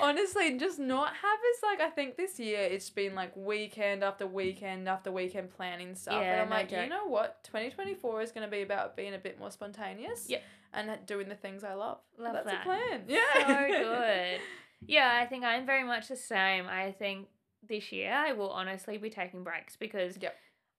Honestly, 0.00 0.56
just 0.58 0.78
not 0.78 1.08
have 1.08 1.38
as 1.56 1.62
like 1.62 1.80
I 1.80 1.90
think 1.90 2.16
this 2.16 2.38
year 2.38 2.60
it's 2.60 2.88
been 2.90 3.14
like 3.16 3.32
weekend 3.36 4.04
after 4.04 4.26
weekend 4.26 4.88
after 4.88 5.10
weekend 5.10 5.50
planning 5.50 5.94
stuff, 5.94 6.14
Yeah, 6.20 6.32
and 6.32 6.40
I'm 6.42 6.48
no 6.50 6.54
like, 6.56 6.70
you 6.70 6.88
know 6.88 7.06
what, 7.06 7.42
2024 7.44 8.22
is 8.22 8.30
going 8.32 8.46
to 8.46 8.50
be 8.50 8.62
about 8.62 8.96
being 8.96 9.14
a 9.14 9.18
bit 9.18 9.38
more 9.40 9.50
spontaneous, 9.50 10.26
Yep. 10.28 10.42
and 10.72 10.98
doing 11.06 11.28
the 11.28 11.34
things 11.34 11.64
I 11.64 11.74
love. 11.74 11.98
Love 12.18 12.34
That's 12.34 12.46
that. 12.46 12.60
a 12.60 12.64
plan. 12.64 13.02
Yeah, 13.08 13.46
so 13.46 13.66
good. 13.84 14.40
Yeah, 14.86 15.18
I 15.22 15.24
think 15.26 15.44
I'm 15.44 15.64
very 15.64 15.82
much 15.84 16.08
the 16.08 16.16
same. 16.16 16.66
I 16.68 16.92
think 16.92 17.28
this 17.66 17.90
year 17.90 18.12
I 18.12 18.32
will 18.32 18.50
honestly 18.50 18.98
be 18.98 19.08
taking 19.08 19.42
breaks 19.42 19.76
because 19.76 20.18
Yep. 20.20 20.34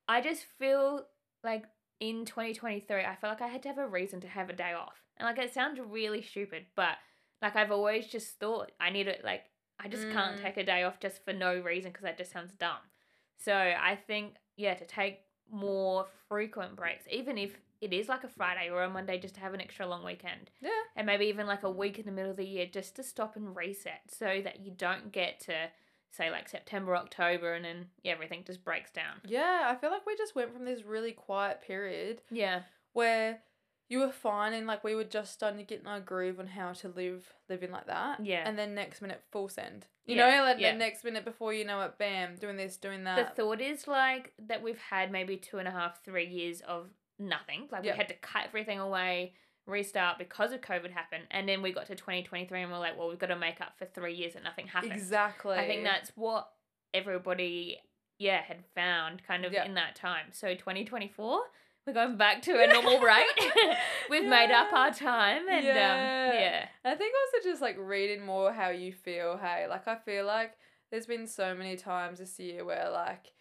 I 0.07 0.21
just 0.21 0.43
feel 0.59 1.07
like 1.43 1.63
in 1.99 2.25
2023, 2.25 3.03
I 3.03 3.15
felt 3.15 3.39
like 3.39 3.41
I 3.41 3.51
had 3.51 3.63
to 3.63 3.69
have 3.69 3.77
a 3.77 3.87
reason 3.87 4.19
to 4.21 4.27
have 4.27 4.49
a 4.49 4.53
day 4.53 4.73
off. 4.73 5.01
And 5.17 5.25
like 5.25 5.37
it 5.39 5.53
sounds 5.53 5.79
really 5.79 6.21
stupid, 6.21 6.65
but 6.75 6.97
like 7.41 7.55
I've 7.55 7.71
always 7.71 8.07
just 8.07 8.39
thought 8.39 8.71
I 8.79 8.89
need 8.89 9.07
it, 9.07 9.21
like, 9.23 9.45
I 9.79 9.87
just 9.87 10.09
can't 10.09 10.37
Mm. 10.37 10.41
take 10.41 10.57
a 10.57 10.63
day 10.63 10.83
off 10.83 10.99
just 10.99 11.23
for 11.25 11.33
no 11.33 11.59
reason 11.59 11.91
because 11.91 12.03
that 12.03 12.17
just 12.17 12.31
sounds 12.31 12.53
dumb. 12.53 12.79
So 13.37 13.53
I 13.53 13.95
think, 14.07 14.35
yeah, 14.55 14.73
to 14.73 14.85
take 14.85 15.19
more 15.51 16.07
frequent 16.29 16.75
breaks, 16.75 17.05
even 17.11 17.37
if 17.37 17.57
it 17.81 17.91
is 17.93 18.07
like 18.07 18.23
a 18.23 18.29
Friday 18.29 18.69
or 18.69 18.83
a 18.83 18.89
Monday, 18.89 19.19
just 19.19 19.35
to 19.35 19.41
have 19.41 19.53
an 19.53 19.61
extra 19.61 19.85
long 19.85 20.03
weekend 20.03 20.49
Yeah. 20.61 20.69
and 20.95 21.05
maybe 21.05 21.25
even 21.25 21.45
like 21.45 21.63
a 21.63 21.69
week 21.69 21.99
in 21.99 22.05
the 22.05 22.11
middle 22.11 22.31
of 22.31 22.37
the 22.37 22.45
year 22.45 22.65
just 22.65 22.95
to 22.95 23.03
stop 23.03 23.35
and 23.35 23.55
reset 23.55 24.01
so 24.09 24.41
that 24.43 24.61
you 24.61 24.71
don't 24.71 25.11
get 25.11 25.39
to 25.41 25.69
say 26.15 26.31
like 26.31 26.47
September, 26.49 26.95
October 26.95 27.53
and 27.53 27.65
then 27.65 27.87
yeah, 28.03 28.13
everything 28.13 28.43
just 28.45 28.63
breaks 28.63 28.91
down. 28.91 29.15
Yeah, 29.25 29.67
I 29.69 29.75
feel 29.75 29.91
like 29.91 30.05
we 30.05 30.15
just 30.15 30.35
went 30.35 30.53
from 30.53 30.65
this 30.65 30.83
really 30.83 31.11
quiet 31.11 31.61
period 31.61 32.21
Yeah. 32.31 32.61
where 32.93 33.39
you 33.87 33.99
were 33.99 34.11
fine 34.11 34.53
and 34.53 34.65
like 34.65 34.83
we 34.83 34.95
were 34.95 35.03
just 35.03 35.33
starting 35.33 35.59
to 35.59 35.63
get 35.65 35.81
in 35.81 35.87
our 35.87 35.99
groove 35.99 36.39
on 36.39 36.47
how 36.47 36.73
to 36.73 36.87
live 36.89 37.31
living 37.49 37.71
like 37.71 37.85
that. 37.87 38.25
Yeah. 38.25 38.43
And 38.47 38.57
then 38.57 38.73
next 38.73 39.01
minute 39.01 39.21
full 39.31 39.47
send. 39.49 39.85
You 40.07 40.15
Yeah, 40.15 40.37
know, 40.37 40.43
like 40.43 40.59
yeah. 40.59 40.71
the 40.71 40.77
next 40.79 41.03
minute 41.03 41.23
before 41.25 41.53
you 41.53 41.65
know 41.65 41.81
it, 41.81 41.97
bam, 41.97 42.35
doing 42.35 42.57
this, 42.57 42.77
doing 42.77 43.03
that. 43.03 43.35
The 43.35 43.41
thought 43.43 43.61
is 43.61 43.87
like 43.87 44.33
that 44.47 44.63
we've 44.63 44.79
had 44.79 45.11
maybe 45.11 45.37
two 45.37 45.57
and 45.59 45.67
a 45.67 45.71
half, 45.71 46.03
three 46.03 46.27
years 46.27 46.61
of 46.61 46.89
nothing. 47.19 47.67
Like 47.71 47.83
Yep. 47.83 47.93
we 47.93 47.97
had 47.97 48.07
to 48.09 48.15
cut 48.15 48.45
everything 48.45 48.79
away, 48.79 49.33
restart 49.67 50.17
because 50.19 50.51
of 50.51 50.61
COVID 50.61 50.91
happened. 50.91 51.23
And 51.31 51.47
then 51.49 51.61
we 51.61 51.71
got 51.71 51.87
to 51.87 51.95
2023 51.95 52.61
and 52.61 52.71
we're 52.71 52.77
like, 52.77 52.97
well, 52.97 53.09
we've 53.09 53.19
got 53.19 53.27
to 53.27 53.35
make 53.35 53.61
up 53.61 53.73
for 53.77 53.85
three 53.85 54.13
years 54.13 54.33
that 54.33 54.43
nothing 54.43 54.67
happened. 54.67 54.91
exactly. 54.93 55.55
I 55.57 55.65
think 55.67 55.83
that's 55.83 56.11
what 56.15 56.49
everybody, 56.93 57.77
yeah, 58.19 58.41
had 58.41 58.63
found 58.73 59.21
kind 59.27 59.45
of 59.45 59.53
Yeah. 59.53 59.65
in 59.65 59.73
that 59.75 59.95
time. 59.95 60.27
So 60.31 60.55
2024, 60.55 61.41
we're 61.85 61.93
going 61.93 62.17
back 62.17 62.41
to 62.43 62.51
a 62.63 62.67
normal 62.73 62.99
rate. 62.99 63.25
We've 64.09 64.25
made 64.27 64.51
up 64.51 64.71
our 64.73 64.91
time 64.91 65.43
and 65.49 65.65
Yeah. 65.65 66.29
um, 66.31 66.39
yeah. 66.39 66.65
I 66.83 66.95
think 66.95 67.13
also 67.33 67.47
just 67.49 67.61
like 67.61 67.75
reading 67.79 68.25
more 68.25 68.51
how 68.53 68.69
you 68.69 68.91
feel. 68.93 69.37
Hey, 69.37 69.67
like 69.69 69.87
I 69.87 69.95
feel 69.97 70.25
like 70.25 70.53
there's 70.91 71.05
been 71.05 71.27
so 71.27 71.53
many 71.53 71.75
times 71.75 72.19
this 72.19 72.39
year 72.39 72.63
where 72.65 72.89
like 72.91 73.33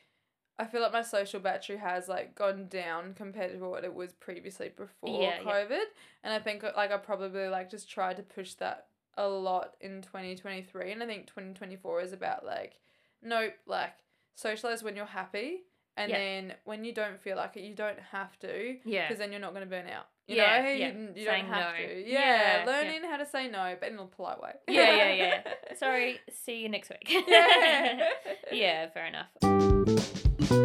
I 0.59 0.65
feel 0.67 0.81
like 0.83 0.93
my 0.93 1.03
social 1.03 1.41
battery 1.41 1.77
has 1.79 2.09
like 2.09 2.35
gone 2.37 2.69
down 2.69 3.15
compared 3.15 3.53
to 3.53 3.59
what 3.69 3.85
it 3.85 3.93
was 3.95 4.13
previously 4.13 4.71
before 4.77 5.23
Yeah, 5.23 5.41
yeah. 5.45 5.53
COVID, 5.53 5.85
and 6.23 6.33
I 6.33 6.39
think 6.39 6.63
like 6.63 6.93
I 6.93 6.97
probably 6.97 7.49
like 7.49 7.71
just 7.71 7.91
tried 7.91 8.17
to 8.19 8.23
push 8.23 8.55
that 8.55 8.87
a 9.17 9.29
lot 9.29 9.75
in 9.81 10.03
2023, 10.03 10.93
and 10.93 11.03
I 11.03 11.07
think 11.07 11.27
2024 11.27 12.01
is 12.03 12.13
about 12.13 12.45
like 12.47 12.79
nope, 13.23 13.55
like 13.67 13.95
socialize 14.35 14.83
when 14.83 14.97
you're 14.97 15.07
happy. 15.07 15.63
And 15.97 16.11
Yeah. 16.11 16.19
then 16.19 16.55
when 16.65 16.85
you 16.85 16.93
don't 16.93 17.21
feel 17.21 17.37
like 17.37 17.57
it, 17.57 17.63
you 17.63 17.73
don't 17.75 18.01
have 18.11 18.37
to 18.41 18.77
Yeah. 18.85 19.07
because 19.07 19.19
then 19.19 19.31
you're 19.31 19.41
not 19.41 19.55
going 19.55 19.63
to 19.65 19.71
burn 19.71 19.87
out. 19.89 20.09
You 20.27 20.37
Yeah, 20.37 20.61
know, 20.63 20.69
yeah. 20.71 20.89
you, 20.93 21.09
you 21.15 21.25
don't 21.25 21.45
have 21.47 21.73
no. 21.77 21.87
to. 21.87 22.01
Yeah, 22.01 22.09
Yeah, 22.19 22.59
yeah. 22.59 22.67
learning 22.67 23.03
how 23.09 23.17
to 23.19 23.27
say 23.27 23.47
no, 23.49 23.77
but 23.79 23.91
in 23.93 23.99
a 24.01 24.05
polite 24.07 24.41
way. 24.41 24.55
Yeah, 24.67 24.91
yeah, 24.97 25.13
yeah. 25.13 25.43
Sorry, 25.77 26.19
see 26.33 26.63
you 26.63 26.69
next 26.69 26.91
week. 26.91 27.09
Yeah. 27.29 28.09
yeah, 28.53 28.89
fair 28.91 29.07
enough. 29.07 30.24
All 30.51 30.59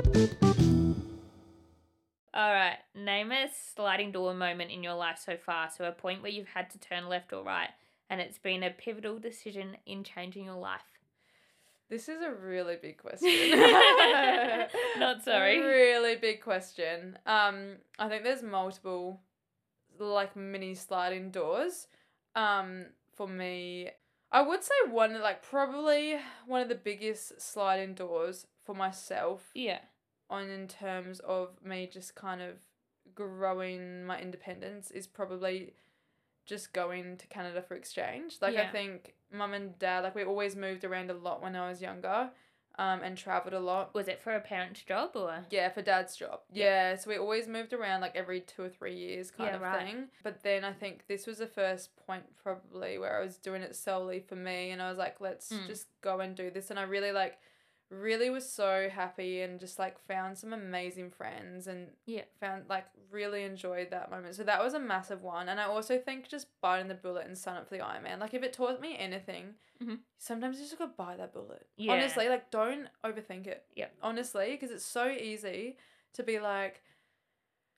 right, 2.53 2.77
name 2.93 3.31
a 3.31 3.47
sliding 3.75 4.11
door 4.11 4.33
moment 4.33 4.71
in 4.71 4.83
your 4.83 4.95
life 4.95 5.19
so 5.23 5.37
far. 5.37 5.69
So, 5.69 5.85
a 5.85 5.91
point 5.91 6.21
where 6.21 6.31
you've 6.31 6.49
had 6.49 6.69
to 6.71 6.79
turn 6.79 7.07
left 7.07 7.31
or 7.31 7.43
right, 7.43 7.69
and 8.09 8.19
it's 8.19 8.37
been 8.37 8.63
a 8.63 8.71
pivotal 8.71 9.19
decision 9.19 9.77
in 9.85 10.03
changing 10.03 10.45
your 10.45 10.55
life. 10.55 10.81
This 11.89 12.09
is 12.09 12.21
a 12.21 12.31
really 12.31 12.75
big 12.81 12.97
question. 13.01 13.29
Not 14.97 15.23
sorry. 15.23 15.59
Really 15.59 16.17
big 16.17 16.41
question. 16.41 17.17
Um, 17.25 17.77
I 17.97 18.09
think 18.09 18.23
there's 18.23 18.43
multiple, 18.43 19.21
like 19.97 20.35
mini 20.35 20.75
sliding 20.75 21.31
doors. 21.31 21.87
Um, 22.35 22.85
for 23.15 23.27
me, 23.27 23.89
I 24.31 24.41
would 24.41 24.63
say 24.63 24.73
one 24.89 25.19
like 25.21 25.41
probably 25.41 26.17
one 26.45 26.61
of 26.61 26.69
the 26.69 26.75
biggest 26.75 27.41
sliding 27.41 27.93
doors 27.95 28.45
for 28.63 28.75
myself 28.75 29.49
Yeah. 29.53 29.79
on 30.29 30.49
in 30.49 30.67
terms 30.67 31.19
of 31.21 31.63
me 31.63 31.87
just 31.91 32.15
kind 32.15 32.41
of 32.41 32.57
growing 33.15 34.05
my 34.05 34.19
independence 34.19 34.91
is 34.91 35.07
probably 35.07 35.73
just 36.45 36.73
going 36.73 37.17
to 37.17 37.27
Canada 37.27 37.61
for 37.61 37.75
exchange. 37.75 38.37
Like 38.41 38.55
I 38.55 38.67
think 38.71 39.15
mum 39.31 39.53
and 39.53 39.77
dad 39.79 40.03
like 40.03 40.15
we 40.15 40.23
always 40.23 40.55
moved 40.55 40.83
around 40.83 41.09
a 41.09 41.13
lot 41.15 41.41
when 41.41 41.55
I 41.55 41.69
was 41.69 41.81
younger, 41.81 42.29
um, 42.79 43.01
and 43.03 43.17
traveled 43.17 43.53
a 43.53 43.59
lot. 43.59 43.93
Was 43.93 44.07
it 44.07 44.21
for 44.21 44.33
a 44.33 44.39
parent's 44.39 44.81
job 44.81 45.11
or? 45.15 45.45
Yeah, 45.51 45.67
for 45.69 45.81
dad's 45.81 46.15
job. 46.15 46.39
Yeah. 46.51 46.65
Yeah, 46.93 46.95
so 46.95 47.09
we 47.09 47.17
always 47.17 47.47
moved 47.47 47.73
around 47.73 47.99
like 48.01 48.15
every 48.15 48.39
two 48.39 48.63
or 48.63 48.69
three 48.69 48.95
years 48.95 49.29
kind 49.31 49.49
Yeah, 49.49 49.55
of 49.57 49.61
right. 49.61 49.85
thing. 49.85 50.07
But 50.23 50.43
then 50.43 50.63
I 50.63 50.71
think 50.71 51.05
this 51.07 51.27
was 51.27 51.39
the 51.39 51.47
first 51.47 51.89
point 52.07 52.23
probably 52.41 52.97
where 52.97 53.19
I 53.19 53.23
was 53.23 53.35
doing 53.37 53.61
it 53.61 53.75
solely 53.75 54.21
for 54.21 54.35
me 54.37 54.71
and 54.71 54.81
I 54.81 54.89
was 54.89 54.97
like, 54.97 55.19
let's 55.19 55.51
Mm. 55.51 55.67
just 55.67 55.87
go 56.01 56.21
and 56.21 56.35
do 56.35 56.49
this. 56.49 56.69
And 56.69 56.79
I 56.79 56.83
really 56.83 57.11
like 57.11 57.37
really 57.89 58.29
was 58.29 58.47
so 58.47 58.87
happy 58.91 59.41
and 59.41 59.59
just 59.59 59.79
like 59.79 59.99
found 60.07 60.37
some 60.37 60.53
amazing 60.53 61.09
friends 61.09 61.67
and 61.67 61.87
Yeah. 62.05 62.21
found 62.39 62.65
like 62.69 62.85
really 63.11 63.43
enjoyed 63.43 63.89
that 63.91 64.11
moment. 64.11 64.35
So 64.35 64.43
that 64.43 64.63
was 64.63 64.73
a 64.75 64.79
massive 64.79 65.23
one. 65.23 65.49
And 65.49 65.59
I 65.59 65.63
also 65.63 65.97
think 65.97 66.27
just 66.27 66.47
biting 66.61 66.87
the 66.87 66.93
bullet 66.95 67.25
and 67.25 67.37
sign 67.37 67.57
up 67.57 67.67
for 67.67 67.75
the 67.75 67.83
Ironman. 67.83 68.19
Like 68.19 68.33
if 68.35 68.43
it 68.43 68.53
taught 68.53 68.79
me 68.79 68.95
anything, 68.97 69.55
Mhm. 69.81 69.99
sometimes 70.17 70.57
you 70.59 70.65
just 70.65 70.77
gotta 70.77 70.91
bite 70.95 71.17
that 71.17 71.33
bullet. 71.33 71.65
Yeah. 71.77 71.93
Honestly, 71.93 72.29
like 72.29 72.51
don't 72.51 72.87
overthink 73.03 73.47
it. 73.47 73.65
yeah 73.75 73.87
Honestly, 74.01 74.51
because 74.51 74.71
it's 74.71 74.85
so 74.85 75.07
easy 75.09 75.77
to 76.13 76.23
be 76.23 76.39
like, 76.39 76.83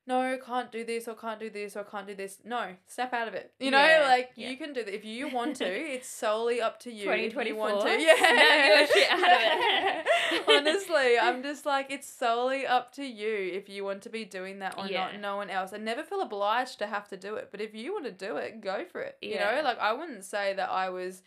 no, 0.08 0.38
can't 0.44 0.72
do 0.72 0.84
this 0.84 1.08
or 1.08 1.14
can't 1.14 1.40
do 1.40 1.50
this 1.50 1.78
or 1.78 1.84
can't 1.84 2.08
do 2.08 2.16
this. 2.16 2.40
No, 2.44 2.76
snap 2.88 3.14
out 3.14 3.28
of 3.28 3.34
it. 3.36 3.54
You 3.60 3.72
know, 3.72 3.86
Yeah, 3.86 4.02
like 4.08 4.32
yeah. 4.36 4.50
you 4.50 4.58
can 4.58 4.74
do 4.74 4.84
that 4.84 4.94
if 4.94 5.06
you 5.06 5.30
want 5.30 5.56
to. 5.58 5.66
It's 5.96 6.10
solely 6.10 6.60
up 6.60 6.80
to 6.82 6.92
you. 6.92 7.10
if 7.12 7.22
you 7.22 7.30
2024, 7.30 7.58
want 7.58 7.82
to. 7.82 8.02
snap 8.02 8.18
Yeah, 8.20 8.86
shit 8.88 9.12
out 9.12 9.20
of 9.20 10.06
it. 10.36 10.42
Honestly, 10.48 11.20
I'm 11.20 11.44
just 11.44 11.66
like 11.66 11.92
it's 11.92 12.08
solely 12.10 12.66
up 12.66 12.92
to 12.94 13.04
you 13.04 13.52
if 13.54 13.70
you 13.70 13.84
want 13.84 14.02
to 14.04 14.10
be 14.10 14.26
doing 14.26 14.60
that 14.60 14.78
or 14.78 14.88
Yeah. 14.88 15.12
not. 15.12 15.20
No 15.20 15.36
one 15.38 15.50
else. 15.50 15.72
I 15.74 15.78
never 15.78 16.04
feel 16.04 16.22
obliged 16.22 16.80
to 16.80 16.88
have 16.88 17.08
to 17.10 17.18
do 17.18 17.36
it, 17.36 17.50
but 17.52 17.62
if 17.62 17.76
you 17.76 17.94
want 17.94 18.06
to 18.06 18.12
do 18.12 18.38
it, 18.38 18.62
go 18.62 18.86
for 18.92 19.02
it. 19.02 19.18
You 19.22 19.36
know, 19.40 19.62
like 19.64 19.80
I 19.80 19.94
wouldn't 19.94 20.24
say 20.26 20.54
that 20.56 20.70
I 20.70 20.90
was 20.90 21.22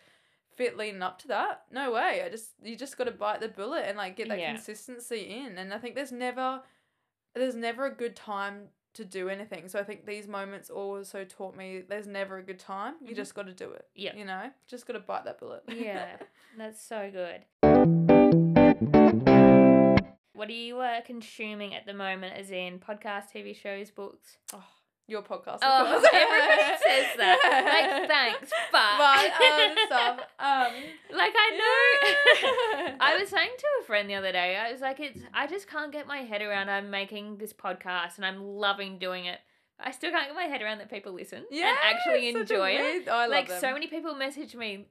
fit 0.55 0.77
leading 0.77 1.01
up 1.01 1.19
to 1.19 1.27
that. 1.29 1.63
No 1.71 1.91
way. 1.91 2.23
I 2.25 2.29
just 2.29 2.51
you 2.63 2.75
just 2.75 2.97
got 2.97 3.05
to 3.05 3.11
bite 3.11 3.39
the 3.41 3.47
bullet 3.47 3.85
and 3.87 3.97
like 3.97 4.15
get 4.17 4.27
that 4.29 4.39
consistency 4.39 5.21
in. 5.45 5.57
And 5.57 5.73
I 5.73 5.77
think 5.77 5.95
there's 5.95 6.11
never 6.11 6.61
there's 7.35 7.55
never 7.55 7.85
a 7.85 7.91
good 7.93 8.15
time 8.15 8.69
to 8.93 9.03
do 9.03 9.27
anything. 9.29 9.67
So 9.67 9.77
I 9.79 9.83
think 9.83 10.05
these 10.05 10.27
moments 10.27 10.69
also 10.69 11.25
taught 11.25 11.55
me 11.57 11.83
there's 11.87 12.07
never 12.07 12.37
a 12.37 12.43
good 12.43 12.59
time. 12.59 12.95
You 13.01 13.11
Mhm. 13.13 13.15
just 13.17 13.35
got 13.35 13.45
to 13.47 13.53
do 13.53 13.71
it. 13.71 13.87
Yeah. 13.93 14.15
You 14.15 14.23
know, 14.25 14.49
just 14.67 14.87
got 14.87 14.93
to 14.93 14.99
bite 14.99 15.25
that 15.25 15.39
bullet. 15.39 15.63
Yeah, 15.69 16.17
that's 16.57 16.81
so 16.81 17.11
good. 17.11 17.43
What 20.33 20.49
are 20.49 20.53
you 20.53 20.79
uh, 20.79 21.01
consuming 21.01 21.73
at 21.75 21.85
the 21.85 21.93
moment, 21.93 22.35
as 22.37 22.51
in 22.51 22.79
podcasts, 22.79 23.31
TV 23.33 23.53
shows, 23.55 23.89
books? 23.91 24.37
Your 25.07 25.21
podcast. 25.21 25.55
Of 25.55 25.61
Oh, 25.63 25.85
course. 25.85 26.07
everybody 26.13 26.77
says 26.83 27.05
that. 27.17 27.37
Like, 27.69 28.07
thanks, 28.09 28.51
but. 28.71 28.97
But 28.97 29.85
stuff. 29.85 30.19
Um, 30.39 30.73
like, 31.15 31.33
I 31.37 32.87
know. 32.89 32.95
I 32.99 33.17
was 33.19 33.29
saying 33.29 33.51
to 33.57 33.67
a 33.81 33.85
friend 33.85 34.09
the 34.09 34.15
other 34.15 34.31
day, 34.31 34.57
I 34.57 34.71
was 34.71 34.81
like, 34.81 34.99
it's 34.99 35.19
I 35.33 35.45
just 35.47 35.67
can't 35.67 35.91
get 35.91 36.07
my 36.07 36.19
head 36.19 36.41
around 36.41 36.69
I'm 36.69 36.89
making 36.89 37.37
this 37.37 37.53
podcast 37.53 38.17
and 38.17 38.25
I'm 38.25 38.43
loving 38.43 38.97
doing 38.97 39.25
it, 39.25 39.39
I 39.79 39.91
still 39.91 40.09
can't 40.11 40.27
get 40.27 40.35
my 40.35 40.45
head 40.45 40.61
around 40.63 40.79
that 40.79 40.89
people 40.89 41.13
listen 41.13 41.43
Yeah, 41.51 41.69
and 41.69 41.77
actually 41.83 42.27
it's 42.29 42.37
such 42.39 42.49
a 42.51 42.53
enjoy 42.55 42.69
it. 42.71 42.79
weird- 42.81 43.07
love 43.07 43.29
like 43.29 43.51
so 43.51 43.73
many 43.73 43.87
people 43.87 44.15
message 44.15 44.55
me, 44.55 44.87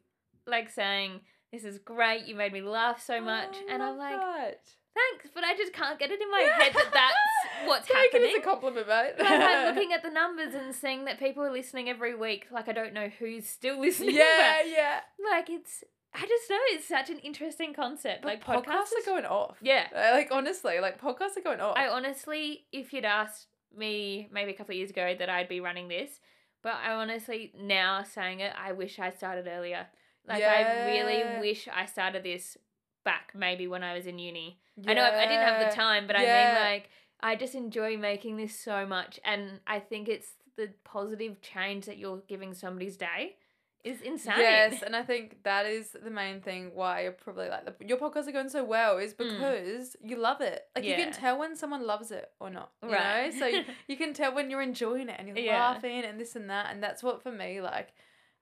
like 0.47 0.69
saying, 0.71 1.23
"This 1.53 1.65
is 1.65 1.79
great. 1.79 2.27
You 2.27 2.37
made 2.37 2.53
me 2.53 2.61
laugh 2.63 3.03
so 3.03 3.21
much," 3.21 3.57
Oh, 3.57 3.67
and 3.69 3.83
I'm 3.83 3.97
like, 3.99 4.17
that. 4.17 4.61
"Thanks," 4.95 5.31
but 5.35 5.45
I 5.45 5.55
just 5.57 5.73
can't 5.73 5.99
get 5.99 6.11
it 6.11 6.21
in 6.21 6.31
my 6.31 6.41
head 6.41 6.73
that 6.75 6.91
that's 6.93 7.15
what's 7.69 7.87
Take 7.89 7.97
happening. 8.13 8.31
it 8.31 8.39
as 8.39 8.39
a 8.39 8.45
compliment, 8.45 8.87
mate. 8.89 9.13
like 9.19 9.29
I'm 9.29 9.67
looking 9.75 9.93
at 9.93 10.03
the 10.03 10.11
numbers 10.11 10.55
and 10.55 10.75
seeing 10.75 11.05
that 11.07 11.19
people 11.19 11.43
are 11.43 11.53
listening 11.53 11.89
every 11.89 12.15
week. 12.15 12.47
Like 12.51 12.69
I 12.69 12.73
don't 12.73 12.93
know 12.95 13.09
who's 13.19 13.49
still 13.49 13.81
listening. 13.81 14.15
yeah, 14.15 14.63
yeah. 14.65 15.01
like 15.31 15.51
it's. 15.51 15.85
I 16.17 16.21
just 16.21 16.49
know 16.49 16.59
it's 16.69 16.87
such 16.87 17.11
an 17.11 17.19
interesting 17.19 17.75
concept. 17.75 18.23
But 18.23 18.29
like 18.29 18.45
podcasts 18.45 18.67
podcasts. 18.67 19.03
are 19.03 19.07
going 19.07 19.25
off. 19.25 19.57
yeah. 19.61 19.89
Uh, 19.95 20.13
Like 20.15 20.29
honestly, 20.31 20.79
like 20.79 21.01
podcasts 21.01 21.37
are 21.37 21.43
going 21.43 21.61
off. 21.61 21.77
I 21.77 21.89
honestly, 21.89 22.67
if 22.73 22.93
you'd 22.93 23.05
asked 23.05 23.49
me 23.77 24.29
maybe 24.33 24.53
a 24.53 24.55
couple 24.55 24.73
of 24.73 24.77
years 24.77 24.91
ago 24.91 25.17
that 25.19 25.29
I'd 25.29 25.49
be 25.49 25.59
running 25.59 25.89
this, 25.89 26.21
but 26.63 26.75
I 26.75 26.93
honestly 26.93 27.53
now 27.61 28.05
saying 28.05 28.39
it, 28.39 28.53
I 28.57 28.71
wish 28.71 29.01
I 29.01 29.11
started 29.11 29.49
earlier. 29.49 29.89
Like 30.29 30.43
I 30.45 30.87
really 30.87 31.41
wish 31.41 31.67
I 31.75 31.87
started 31.87 32.23
this 32.23 32.57
back 33.05 33.33
maybe 33.35 33.67
when 33.67 33.83
I 33.83 33.95
was 33.95 34.07
in 34.07 34.19
uni. 34.19 34.59
I 34.87 34.95
know 34.95 35.05
I, 35.05 35.23
I 35.23 35.27
didn't 35.27 35.43
have 35.47 35.61
the 35.71 35.75
time, 35.77 36.07
but 36.07 36.17
I 36.17 36.25
mean 36.25 36.55
like 36.55 36.91
I 37.21 37.37
just 37.37 37.55
enjoy 37.55 37.97
making 37.97 38.37
this 38.37 38.59
so 38.59 38.87
much 38.87 39.21
and 39.25 39.61
I 39.67 39.79
think 39.81 40.09
it's 40.09 40.33
the 40.57 40.71
positive 40.85 41.41
change 41.41 41.87
that 41.87 41.99
you're 41.99 42.23
giving 42.29 42.55
somebody's 42.55 42.97
day 42.97 43.37
is 43.83 44.01
insane. 44.01 44.37
Yes, 44.39 44.83
and 44.83 44.97
I 44.97 45.03
think 45.03 45.43
that 45.45 45.67
is 45.67 45.91
the 45.91 46.11
main 46.11 46.41
thing 46.41 46.71
why 46.75 47.03
you're 47.03 47.13
probably 47.13 47.49
like 47.51 47.67
the, 47.67 47.87
your 47.87 47.99
podcasts 47.99 48.27
are 48.27 48.33
going 48.33 48.49
so 48.49 48.65
well 48.65 48.97
is 48.99 49.13
because 49.13 49.95
you 50.03 50.17
love 50.17 50.41
it. 50.41 50.63
Like 50.75 50.85
you 50.87 50.95
Mm. 50.95 50.97
Can 50.97 51.13
tell 51.13 51.39
when 51.39 51.55
someone 51.55 51.87
loves 51.87 52.11
it 52.11 52.31
or 52.41 52.49
not. 52.49 52.71
You 52.83 52.91
Right. 52.91 53.27
know? 53.33 53.39
So 53.39 53.47
you, 53.47 53.63
you 53.87 53.97
can 53.99 54.15
tell 54.15 54.35
when 54.35 54.49
you're 54.51 54.63
enjoying 54.63 55.09
it 55.11 55.17
and 55.19 55.29
you're 55.29 55.37
Yeah. 55.45 55.59
laughing 55.59 56.03
and 56.05 56.19
this 56.19 56.35
and 56.35 56.49
that. 56.49 56.69
And 56.71 56.83
that's 56.83 57.03
what 57.03 57.23
for 57.23 57.31
me, 57.31 57.61
like, 57.61 57.93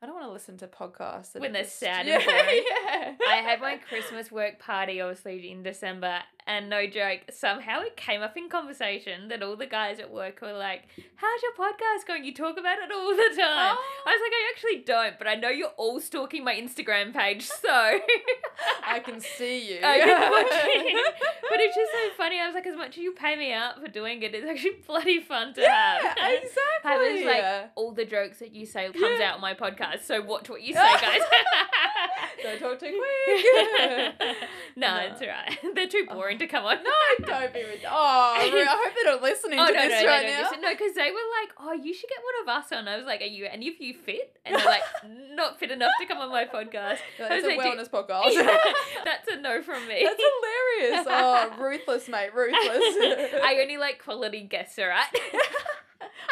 I 0.03 0.07
don't 0.07 0.17
want 0.17 0.27
to 0.27 0.33
listen 0.33 0.57
to 0.59 0.67
podcasts 0.67 1.33
that 1.33 1.41
When 1.41 1.53
they're 1.53 1.65
sad 1.65 2.07
yeah, 2.09 2.19
yeah. 2.19 3.15
I 3.29 3.37
had 3.37 3.61
my 3.61 3.77
Christmas 3.77 4.33
work 4.33 4.59
party 4.59 5.01
obviously 5.01 5.49
in 5.51 5.63
December, 5.63 6.19
and 6.47 6.69
no 6.69 6.87
joke, 6.87 7.21
somehow 7.31 7.81
it 7.83 7.97
came 7.97 8.21
up 8.23 8.37
in 8.37 8.49
conversation 8.49 9.29
that 9.29 9.43
all 9.43 9.57
the 9.57 9.67
guys 9.67 9.99
at 10.01 10.11
work 10.11 10.41
were 10.41 10.53
like, 10.53 10.83
How's 11.17 11.41
your 11.43 11.53
podcast 11.53 12.07
going? 12.07 12.25
You 12.25 12.35
talk 12.35 12.59
about 12.59 12.79
it 12.79 12.91
all 12.93 13.11
the 13.11 13.29
time. 13.37 13.77
Oh. 13.77 14.03
I 14.07 14.11
was 14.11 14.21
like, 14.21 14.33
I 14.33 14.53
actually 14.55 14.85
don't, 14.85 15.19
but 15.19 15.29
I 15.29 15.35
know 15.37 15.49
you're 15.49 15.69
all 15.77 16.01
stalking 16.01 16.45
my 16.45 16.55
Instagram 16.55 17.13
page, 17.15 17.45
so 17.47 17.69
I 18.85 18.99
can 19.05 19.21
see 19.21 19.73
you. 19.75 19.81
Watching. 19.83 20.97
but 21.49 21.61
it's 21.61 21.77
just 21.77 21.93
so 21.93 22.09
funny. 22.17 22.41
I 22.41 22.47
was 22.47 22.55
like, 22.55 22.67
as 22.67 22.77
much 22.77 22.91
as 22.91 22.97
you 22.99 23.13
pay 23.13 23.37
me 23.37 23.53
out 23.53 23.81
for 23.81 23.89
doing 23.89 24.23
it, 24.23 24.35
it's 24.35 24.47
actually 24.49 24.83
bloody 24.87 25.21
fun 25.21 25.55
to 25.55 25.61
yeah, 25.61 25.99
have. 26.01 26.17
exactly. 26.43 26.59
Having 26.83 27.27
like 27.27 27.71
all 27.77 27.93
the 27.93 28.05
jokes 28.05 28.39
that 28.41 28.53
you 28.55 28.67
say 28.67 28.87
comes 28.91 29.21
Yeah. 29.21 29.31
out 29.31 29.35
on 29.37 29.41
my 29.41 29.55
podcast. 29.55 30.03
So 30.05 30.21
watch 30.23 30.51
what 30.51 30.63
you 30.63 30.75
say, 30.75 30.81
guys. 31.01 31.21
Don't 32.43 32.59
talk 32.59 32.79
too 32.79 33.01
quick. 33.01 34.15
no, 34.77 34.87
No. 34.97 34.97
it's 35.07 35.21
alright. 35.23 35.59
They're 35.75 35.87
too 35.89 36.07
oh. 36.11 36.15
boring 36.15 36.39
to 36.39 36.47
come 36.47 36.65
on. 36.65 36.79
no, 36.83 37.27
don't 37.27 37.53
be 37.53 37.61
ridiculous. 37.61 37.87
Oh, 37.91 38.35
I 38.37 38.67
hope 38.69 38.93
they're 38.95 39.13
not 39.13 39.23
listening 39.23 39.59
Oh 39.59 39.67
to 39.67 39.73
no, 39.73 39.83
no, 39.83 39.89
this 39.89 40.03
no, 40.03 40.09
right 40.09 40.27
now. 40.27 40.41
just- 40.41 40.61
no, 40.61 40.71
because 40.71 40.95
they 40.95 41.11
were 41.11 41.27
like, 41.41 41.51
"Oh, 41.59 41.73
you 41.73 41.95
should 41.95 42.09
get 42.09 42.19
one 42.19 42.35
of 42.43 42.63
us 42.63 42.73
on." 42.73 42.89
I 42.89 42.97
was 42.97 43.07
like, 43.07 43.21
"Are 43.21 43.25
you 43.25 43.47
any 43.51 43.69
of 43.69 43.75
you 43.81 43.95
fit?" 43.95 44.37
And 44.45 44.57
they're 44.57 44.65
like, 44.65 44.83
"Not 45.35 45.59
fit 45.59 45.71
enough 45.71 45.93
to 46.01 46.07
come 46.07 46.19
on 46.19 46.31
my 46.31 46.45
podcast." 46.45 46.99
I 47.21 47.37
It's 47.37 47.47
a 47.47 47.57
like, 47.57 47.61
wellness 47.61 47.89
podcast. 47.91 48.35
That's 49.05 49.29
a 49.29 49.37
no 49.41 49.63
from 49.63 49.87
me. 49.89 50.05
That's 50.05 50.21
hilarious. 50.21 51.07
Oh, 51.09 51.55
ruthless, 51.59 52.09
mate. 52.09 52.35
Ruthless. 52.35 53.35
I 53.43 53.59
only 53.63 53.77
like 53.79 54.03
quality 54.03 54.43
guests, 54.43 54.79
alright? 54.79 55.07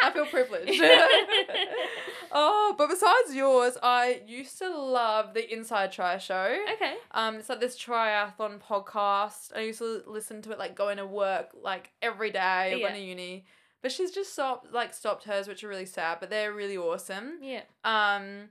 I 0.03 0.11
feel 0.11 0.25
privileged. 0.25 0.81
oh, 2.31 2.75
but 2.77 2.89
besides 2.89 3.33
yours, 3.35 3.77
I 3.81 4.21
used 4.25 4.57
to 4.59 4.69
love 4.69 5.33
the 5.33 5.51
Inside 5.53 5.91
Tri 5.91 6.17
show. 6.17 6.57
okay. 6.73 6.95
Um, 7.11 7.35
it's 7.35 7.49
like 7.49 7.59
this 7.59 7.77
triathlon 7.77 8.59
podcast. 8.61 9.55
I 9.55 9.61
used 9.61 9.79
to 9.79 10.03
listen 10.07 10.41
to 10.43 10.51
it 10.51 10.59
like 10.59 10.75
going 10.75 10.97
to 10.97 11.05
work 11.05 11.49
like 11.61 11.91
every 12.01 12.31
day 12.31 12.75
Yeah. 12.77 12.87
going 12.89 12.99
to 12.99 13.05
uni. 13.05 13.45
But 13.81 13.91
she's 13.91 14.11
just 14.11 14.33
stopped 14.33 14.71
like 14.71 14.93
stopped 14.93 15.23
hers, 15.23 15.47
which 15.47 15.63
are 15.63 15.67
really 15.67 15.85
sad. 15.87 16.17
But 16.19 16.29
they're 16.29 16.53
really 16.53 16.77
awesome. 16.77 17.39
Yeah. 17.41 17.61
Um, 17.83 18.49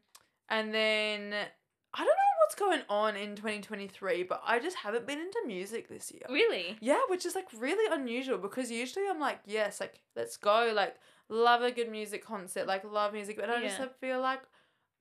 and 0.49 0.75
then 0.75 1.33
I 1.95 1.99
don't 1.99 2.07
know 2.07 2.37
what's 2.43 2.57
going 2.57 2.81
on 2.89 3.17
in 3.17 3.37
twenty 3.37 3.61
twenty 3.61 3.87
three, 3.87 4.25
but 4.25 4.43
I 4.45 4.59
just 4.59 4.77
haven't 4.79 5.07
been 5.07 5.21
into 5.21 5.39
music 5.47 5.89
this 5.89 6.11
year. 6.11 6.23
Really? 6.29 6.77
Yeah, 6.81 6.99
which 7.09 7.25
is 7.25 7.37
like 7.37 7.47
really 7.57 7.95
unusual 7.95 8.39
because 8.39 8.73
usually 8.73 9.05
I'm 9.09 9.21
like, 9.21 9.39
yes, 9.47 9.79
like 9.81 10.01
let's 10.17 10.37
go, 10.37 10.73
like 10.75 10.97
love 11.31 11.62
a 11.62 11.70
good 11.70 11.90
music 11.90 12.23
concert, 12.24 12.66
like 12.66 12.85
love 12.85 13.15
music, 13.15 13.36
but 13.40 13.48
I 13.48 13.62
just 13.62 13.77
Yeah. 13.78 13.85
have- 13.86 13.97
feel 13.97 14.20
like 14.20 14.40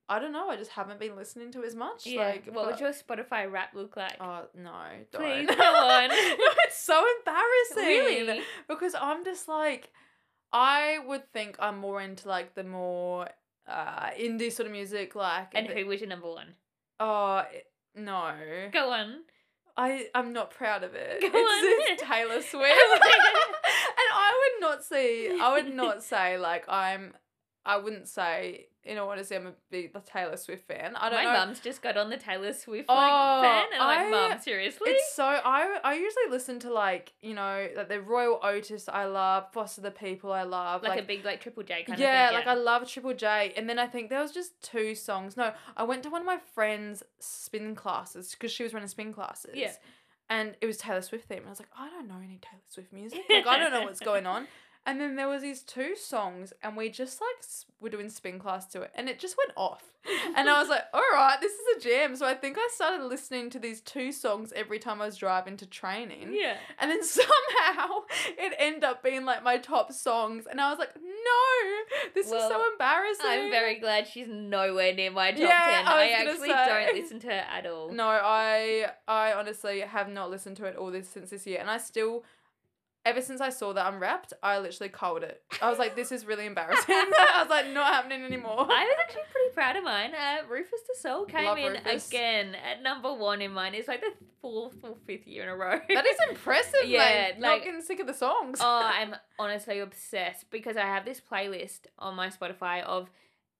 I 0.08 0.18
don't 0.18 0.32
know, 0.32 0.48
I 0.50 0.56
just 0.56 0.72
haven't 0.72 0.98
been 0.98 1.14
listening 1.14 1.52
to 1.52 1.62
as 1.62 1.76
much. 1.76 2.04
Yeah. 2.04 2.22
Like, 2.26 2.46
what 2.46 2.54
but- 2.54 2.66
would 2.66 2.80
your 2.80 2.90
Spotify 2.90 3.48
rap 3.50 3.74
look 3.74 3.96
like? 3.96 4.16
Oh 4.20 4.46
no, 4.56 4.72
don't. 5.12 5.22
Please 5.22 5.46
go 5.56 5.62
on. 5.62 6.08
no, 6.08 6.14
it's 6.66 6.80
so 6.80 7.04
embarrassing. 7.18 7.84
really? 8.26 8.42
Because 8.68 8.94
I'm 9.00 9.24
just 9.24 9.46
like, 9.46 9.90
I 10.52 10.98
would 11.06 11.30
think 11.32 11.56
I'm 11.60 11.78
more 11.78 12.00
into 12.00 12.26
like 12.28 12.54
the 12.54 12.64
more 12.64 13.28
uh 13.68 14.10
indie 14.18 14.50
sort 14.50 14.66
of 14.66 14.72
music, 14.72 15.14
like 15.14 15.52
And 15.54 15.68
who 15.68 15.86
was 15.86 16.00
your 16.00 16.08
number 16.08 16.28
one? 16.28 16.54
Oh 16.98 17.44
no, 17.94 18.32
Go 18.72 18.90
on. 18.90 19.20
I 19.76 20.08
I'm 20.12 20.32
not 20.32 20.50
proud 20.50 20.82
of 20.82 20.94
it. 20.94 21.20
Go 21.20 21.28
it's, 21.32 21.36
on. 21.36 21.92
it's 21.92 22.02
Taylor 22.10 22.42
Swift, 22.42 23.00
would 24.60 24.68
not 24.68 24.84
say 24.84 25.38
I 25.38 25.52
would 25.54 25.74
not 25.74 26.02
say 26.12 26.38
like 26.38 26.64
I'm. 26.68 27.14
I 27.62 27.76
wouldn't 27.76 28.08
say 28.08 28.68
in 28.84 28.96
all 28.96 29.10
honesty 29.10 29.36
I'm 29.36 29.46
a 29.46 29.52
big 29.70 29.92
Taylor 30.06 30.38
Swift 30.38 30.66
fan. 30.66 30.96
I 30.96 31.10
don't 31.10 31.22
My 31.22 31.32
know. 31.34 31.38
mum's 31.40 31.60
just 31.60 31.82
got 31.82 31.98
on 31.98 32.08
the 32.08 32.16
Taylor 32.16 32.54
Swift 32.54 32.86
Oh, 32.88 32.94
like, 32.94 33.42
fan, 33.44 33.64
and 33.74 33.82
I'm 33.82 34.10
like, 34.10 34.30
"Mum, 34.30 34.40
seriously?" 34.40 34.92
It's 34.92 35.14
so 35.14 35.24
I 35.24 35.78
I 35.84 35.92
usually 35.92 36.30
listen 36.30 36.58
to 36.60 36.72
like 36.72 37.12
you 37.20 37.34
know 37.34 37.68
like 37.76 37.90
the 37.90 38.00
Royel 38.00 38.40
Otis 38.42 38.88
I 38.88 39.04
love 39.04 39.52
Foster 39.52 39.82
the 39.82 39.90
People 39.90 40.32
I 40.32 40.44
love 40.44 40.82
like, 40.82 40.92
like, 40.92 41.00
a 41.00 41.02
big 41.02 41.22
like 41.22 41.42
Triple 41.42 41.62
J 41.64 41.82
kind 41.84 41.98
yeah, 41.98 42.24
of 42.24 42.30
thing. 42.30 42.38
like 42.38 42.46
I 42.46 42.54
love 42.54 42.88
Triple 42.88 43.12
J 43.12 43.52
and 43.58 43.68
then 43.68 43.78
I 43.78 43.86
think 43.86 44.08
there 44.08 44.22
was 44.22 44.32
just 44.32 44.60
two 44.62 44.94
songs 44.94 45.36
no 45.36 45.52
I 45.76 45.82
went 45.84 46.02
to 46.04 46.08
one 46.10 46.22
of 46.22 46.26
my 46.26 46.38
friends 46.54 47.02
spin 47.18 47.74
classes 47.74 48.30
because 48.30 48.50
she 48.50 48.62
was 48.62 48.72
running 48.72 48.88
spin 48.88 49.12
classes 49.12 49.52
Yeah. 49.54 49.72
And 50.30 50.54
it 50.60 50.66
was 50.66 50.78
Taylor 50.78 51.02
Swift 51.02 51.28
theme. 51.28 51.42
I 51.46 51.50
was 51.50 51.58
like 51.60 51.68
oh, 51.78 51.82
I 51.84 51.90
don't 51.90 52.08
know 52.08 52.16
any 52.24 52.38
Taylor 52.40 52.62
Swift 52.68 52.92
music. 52.92 53.20
Like 53.28 53.46
I 53.46 53.58
don't 53.58 53.72
know 53.72 53.82
what's 53.82 54.00
going 54.00 54.26
on 54.26 54.46
and 54.90 55.00
then 55.00 55.16
there 55.16 55.28
was 55.28 55.42
these 55.42 55.62
two 55.62 55.94
songs 55.96 56.52
and 56.62 56.76
we 56.76 56.88
just 56.88 57.20
like 57.20 57.44
were 57.80 57.88
doing 57.88 58.08
spin 58.08 58.38
class 58.38 58.66
to 58.68 58.82
it 58.82 58.90
and 58.94 59.08
it 59.08 59.18
just 59.18 59.36
went 59.38 59.52
off 59.56 59.84
and 60.36 60.48
I 60.48 60.60
was 60.60 60.68
like, 60.68 60.84
all 60.94 61.02
right, 61.12 61.36
this 61.40 61.52
is 61.52 61.76
a 61.76 61.80
jam. 61.80 62.16
So 62.16 62.26
I 62.26 62.34
think 62.34 62.56
I 62.58 62.68
started 62.74 63.04
listening 63.04 63.50
to 63.50 63.58
these 63.58 63.80
two 63.80 64.12
songs 64.12 64.52
every 64.56 64.78
time 64.78 65.02
I 65.02 65.06
was 65.06 65.16
driving 65.16 65.56
to 65.58 65.66
training. 65.66 66.30
yeah. 66.32 66.56
And 66.78 66.90
then 66.90 67.02
somehow 67.04 68.04
it 68.38 68.54
ended 68.58 68.84
up 68.84 69.02
being 69.02 69.24
like 69.24 69.42
my 69.42 69.58
top 69.58 69.92
songs. 69.92 70.46
And 70.50 70.60
I 70.60 70.70
was 70.70 70.78
like, 70.78 70.94
no, 70.96 72.08
this 72.14 72.26
is 72.26 72.32
so 72.32 72.62
embarrassing. 72.72 73.26
I'm 73.26 73.50
very 73.50 73.78
glad 73.78 74.06
she's 74.06 74.28
nowhere 74.28 74.94
near 74.94 75.10
my 75.10 75.32
top 75.32 75.40
Yeah, 75.40 75.48
ten. 75.48 75.86
I 75.86 75.92
I, 75.92 76.06
actually 76.08 76.48
say. 76.48 76.66
don't 76.66 76.94
listen 76.96 77.20
to 77.20 77.26
her 77.28 77.32
at 77.50 77.66
all. 77.66 77.92
No, 77.92 78.06
I 78.06 78.86
I 79.06 79.32
honestly 79.34 79.80
have 79.80 80.08
not 80.08 80.30
listened 80.30 80.56
to 80.58 80.64
it 80.64 80.76
all 80.76 80.90
this 80.90 81.08
since 81.08 81.30
this 81.30 81.46
year. 81.46 81.58
And 81.60 81.70
I 81.70 81.78
still 81.78 82.24
ever 83.06 83.22
since 83.22 83.40
I 83.40 83.48
saw 83.50 83.72
that 83.72 83.92
unwrapped, 83.92 84.32
I 84.42 84.58
literally 84.58 84.90
culled 84.90 85.22
it. 85.22 85.42
I 85.62 85.70
was 85.70 85.78
like, 85.78 85.96
this 85.96 86.12
is 86.12 86.26
really 86.26 86.44
embarrassing. 86.46 86.84
I 86.88 87.38
was 87.40 87.48
like, 87.48 87.68
not 87.72 87.92
happening 87.94 88.22
anymore. 88.24 88.60
I 88.60 88.84
was 88.84 88.96
actually 89.02 89.22
pretty 89.32 89.54
proud 89.54 89.76
of 89.76 89.84
mine. 89.84 90.12
Uh, 90.14 90.44
Rüfüs 90.52 90.84
Du 90.86 90.94
Sol 91.00 91.24
came 91.24 91.44
Love 91.46 91.58
in 91.58 91.72
Rufus. 91.72 92.08
again 92.08 92.54
at 92.54 92.82
number 92.82 93.12
one 93.14 93.40
in 93.40 93.52
mine. 93.52 93.74
It's 93.74 93.88
like 93.88 94.00
the 94.00 94.12
fourth 94.42 94.76
or 94.82 94.96
fifth 95.06 95.26
year 95.26 95.44
in 95.44 95.48
a 95.48 95.56
row. 95.56 95.80
that 95.88 96.06
is 96.06 96.16
impressive, 96.28 96.84
Yeah, 96.86 96.98
mate. 96.98 97.28
like- 97.32 97.40
not 97.40 97.64
getting 97.64 97.80
sick 97.82 98.00
of 98.00 98.06
the 98.06 98.14
songs. 98.14 98.58
oh, 98.60 98.82
I'm 98.84 99.16
honestly 99.38 99.78
obsessed 99.80 100.50
because 100.50 100.76
I 100.76 100.82
have 100.86 101.04
this 101.04 101.20
playlist 101.20 101.80
on 101.98 102.14
my 102.16 102.28
Spotify 102.28 102.82
of 102.82 103.10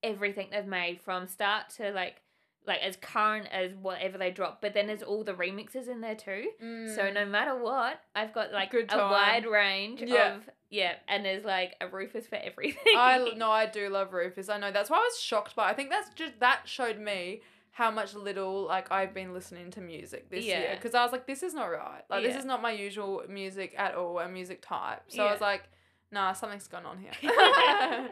everything 0.03 0.47
they've 0.51 0.65
made 0.65 0.99
from 1.01 1.27
start 1.27 1.69
to 1.77 1.91
like 1.91 2.21
like 2.67 2.79
as 2.81 2.95
current 2.95 3.47
as 3.51 3.73
whatever 3.73 4.17
they 4.17 4.29
drop. 4.31 4.61
But 4.61 4.73
then 4.73 4.87
there's 4.87 5.01
all 5.03 5.23
the 5.23 5.33
remixes 5.33 5.87
in 5.87 6.01
there 6.01 6.15
too. 6.15 6.45
So 6.59 6.65
Mm. 6.65 7.13
no 7.13 7.25
matter 7.25 7.55
what, 7.57 7.99
I've 8.15 8.33
got 8.33 8.51
like 8.51 8.73
a 8.73 8.85
wide 8.97 9.45
range 9.45 10.01
Yeah. 10.01 10.35
of 10.35 10.49
yeah, 10.69 10.93
and 11.07 11.25
there's 11.25 11.43
like 11.43 11.75
a 11.81 11.87
Rufus 11.87 12.27
for 12.27 12.35
everything. 12.37 12.93
I 12.95 13.31
no, 13.37 13.49
I 13.51 13.65
do 13.65 13.89
love 13.89 14.13
Rufus. 14.13 14.47
I 14.47 14.57
know 14.57 14.71
that's 14.71 14.89
why 14.89 14.97
I 14.97 15.01
was 15.01 15.19
shocked 15.19 15.55
by. 15.55 15.69
I 15.69 15.73
think 15.73 15.89
that's 15.89 16.09
just 16.13 16.39
that 16.39 16.61
showed 16.65 16.97
me 16.99 17.41
how 17.71 17.89
much 17.89 18.13
little 18.13 18.65
like 18.67 18.91
I've 18.91 19.13
been 19.13 19.33
listening 19.33 19.71
to 19.71 19.81
music 19.81 20.29
this 20.29 20.45
year 20.45 20.71
because 20.75 20.93
I 20.93 21.03
was 21.03 21.11
like, 21.11 21.25
this 21.25 21.41
is 21.41 21.53
not 21.53 21.65
right. 21.65 22.03
Like 22.09 22.23
this 22.23 22.35
is 22.35 22.45
not 22.45 22.61
my 22.61 22.71
usual 22.71 23.23
music 23.27 23.73
at 23.77 23.95
all, 23.95 24.19
a 24.19 24.27
music 24.29 24.61
type. 24.61 25.01
So 25.07 25.25
I 25.25 25.31
was 25.31 25.41
like, 25.41 25.63
nah, 26.11 26.33
something's 26.33 26.67
gone 26.67 26.85
on 26.85 26.97
here. 26.99 27.11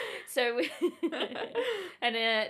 so 0.28 0.56
we, 0.56 0.70
and 2.02 2.16
uh, 2.16 2.44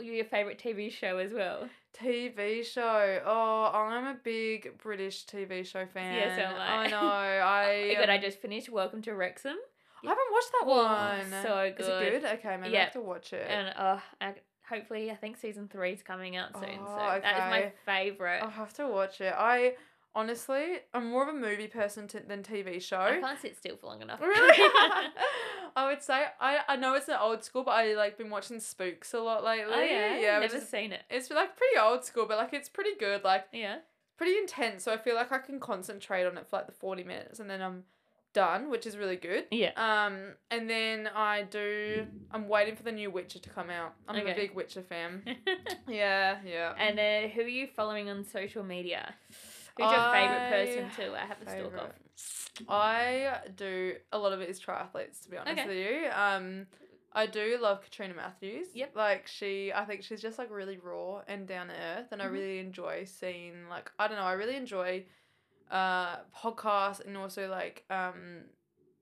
your 0.00 0.24
favorite 0.24 0.58
TV 0.62 0.90
show 0.92 1.18
as 1.18 1.32
well? 1.32 1.68
TV 1.98 2.64
show. 2.64 3.20
Oh, 3.24 3.70
I'm 3.74 4.06
a 4.06 4.18
big 4.22 4.76
British 4.78 5.24
TV 5.26 5.64
show 5.66 5.86
fan. 5.86 6.14
Yeah, 6.16 6.36
so 6.36 6.42
am 6.42 6.60
I. 6.60 6.84
I 6.84 6.86
know. 6.88 6.96
I. 7.44 7.96
but 7.98 8.10
I 8.10 8.18
just 8.18 8.38
finished 8.40 8.68
Welcome 8.68 9.02
to 9.02 9.14
Wrexham. 9.14 9.56
I 10.04 10.08
haven't 10.10 10.24
watched 10.30 10.52
that 10.52 10.64
Oh, 10.66 10.84
one. 11.32 11.42
so 11.42 11.60
Is 11.62 11.70
it 11.70 11.76
good. 11.78 12.22
good? 12.22 12.24
Okay, 12.38 12.56
maybe 12.58 12.68
I 12.76 12.78
Yeah. 12.78 12.84
have 12.84 12.92
to 12.92 13.00
watch 13.00 13.32
it. 13.32 13.46
And 13.48 13.68
uh, 13.76 13.98
I, 14.20 14.34
hopefully, 14.68 15.10
I 15.10 15.16
think 15.16 15.36
season 15.36 15.68
three 15.68 15.92
is 15.92 16.02
coming 16.02 16.36
out 16.36 16.52
soon. 16.54 16.78
Oh, 16.80 16.86
so 16.86 17.20
that 17.22 17.34
is 17.34 17.50
my 17.50 17.72
favorite. 17.84 18.40
I'll 18.42 18.50
have 18.50 18.72
to 18.74 18.86
watch 18.88 19.20
it. 19.20 19.34
I 19.36 19.74
honestly, 20.16 20.78
I'm 20.92 21.10
more 21.10 21.22
of 21.22 21.28
a 21.28 21.38
movie 21.38 21.68
person 21.68 22.08
t- 22.08 22.18
than 22.26 22.42
TV 22.42 22.82
show. 22.82 22.98
I 22.98 23.20
can't 23.20 23.40
sit 23.40 23.56
still 23.56 23.76
for 23.76 23.86
long 23.86 24.02
enough. 24.02 24.20
Really? 24.20 24.68
I 25.76 25.86
would 25.88 26.02
say 26.02 26.24
I 26.40 26.60
I 26.68 26.76
know 26.76 26.94
it's 26.94 27.08
an 27.08 27.18
old 27.20 27.44
school, 27.44 27.62
but 27.62 27.72
I 27.72 27.94
like 27.94 28.16
been 28.18 28.30
watching 28.30 28.58
Spooks 28.58 29.12
a 29.14 29.20
lot 29.20 29.44
lately. 29.44 29.74
oh 29.74 29.80
yeah, 29.82 30.18
yeah. 30.18 30.38
never 30.40 30.56
is- 30.56 30.68
seen 30.68 30.90
it. 30.92 31.02
it's 31.10 31.30
like 31.30 31.56
pretty 31.56 31.78
old 31.78 32.04
school, 32.04 32.26
but 32.26 32.38
like 32.38 32.52
it's 32.54 32.68
pretty 32.68 32.96
good. 32.98 33.22
Like 33.22 33.44
Yeah. 33.52 33.76
pretty 34.16 34.36
intense. 34.38 34.82
So 34.84 34.92
I 34.92 34.96
feel 34.96 35.14
like 35.14 35.30
I 35.32 35.38
can 35.38 35.60
concentrate 35.60 36.24
on 36.24 36.36
it 36.38 36.46
for 36.48 36.56
like 36.56 36.66
the 36.66 36.72
forty 36.72 37.04
minutes, 37.04 37.38
and 37.40 37.48
then 37.50 37.60
I'm 37.62 37.84
done, 38.32 38.68
which 38.70 38.86
is 38.86 38.98
really 38.98 39.16
good. 39.16 39.44
Yeah. 39.50 39.72
Um, 39.76 40.34
and 40.50 40.68
then 40.68 41.08
I 41.14 41.42
do. 41.42 42.06
I'm 42.30 42.48
waiting 42.48 42.76
for 42.76 42.82
the 42.82 42.92
new 42.92 43.10
Witcher 43.10 43.38
to 43.38 43.48
come 43.50 43.70
out. 43.70 43.94
I'm 44.08 44.16
Okay. 44.20 44.32
a 44.32 44.34
big 44.34 44.54
Witcher 44.54 44.82
fan. 44.82 45.22
Yeah, 45.88 46.38
yeah. 46.44 46.74
and 46.78 46.98
uh, 46.98 47.28
who 47.32 47.42
are 47.42 47.48
you 47.48 47.66
following 47.68 48.10
on 48.10 48.24
social 48.24 48.62
media? 48.64 49.14
Who's 49.76 49.90
your 49.90 50.00
favorite 50.00 50.48
person 50.48 50.90
too? 50.90 51.02
I- 51.02 51.06
to 51.06 51.14
uh, 51.14 51.26
have 51.26 51.42
a 51.42 51.50
stalk 51.50 51.74
of? 51.76 52.68
I 52.68 53.38
do 53.54 53.96
a 54.12 54.18
lot 54.18 54.32
of 54.32 54.40
it 54.40 54.48
is 54.48 54.60
triathletes 54.60 55.22
to 55.24 55.30
be 55.30 55.36
honest 55.36 55.58
Okay. 55.60 55.68
with 55.68 55.76
you. 55.76 56.10
Um 56.10 56.66
I 57.12 57.26
do 57.26 57.58
love 57.60 57.82
Katrina 57.82 58.14
Matthews. 58.14 58.68
Yep. 58.74 58.92
Like 58.94 59.26
she 59.26 59.72
I 59.72 59.84
think 59.84 60.02
she's 60.02 60.20
just 60.20 60.38
like 60.38 60.50
really 60.50 60.78
raw 60.78 61.22
and 61.28 61.46
down 61.46 61.68
to 61.68 61.74
earth 61.74 62.08
and 62.12 62.22
I 62.22 62.26
Mhm. 62.26 62.32
really 62.32 62.58
enjoy 62.58 63.04
seeing 63.04 63.68
like 63.68 63.90
I 63.98 64.08
don't 64.08 64.16
know, 64.18 64.24
I 64.24 64.32
really 64.32 64.56
enjoy 64.56 65.04
uh 65.70 66.18
podcasts 66.34 67.04
and 67.04 67.16
also 67.16 67.48
like 67.50 67.84
um 67.90 68.44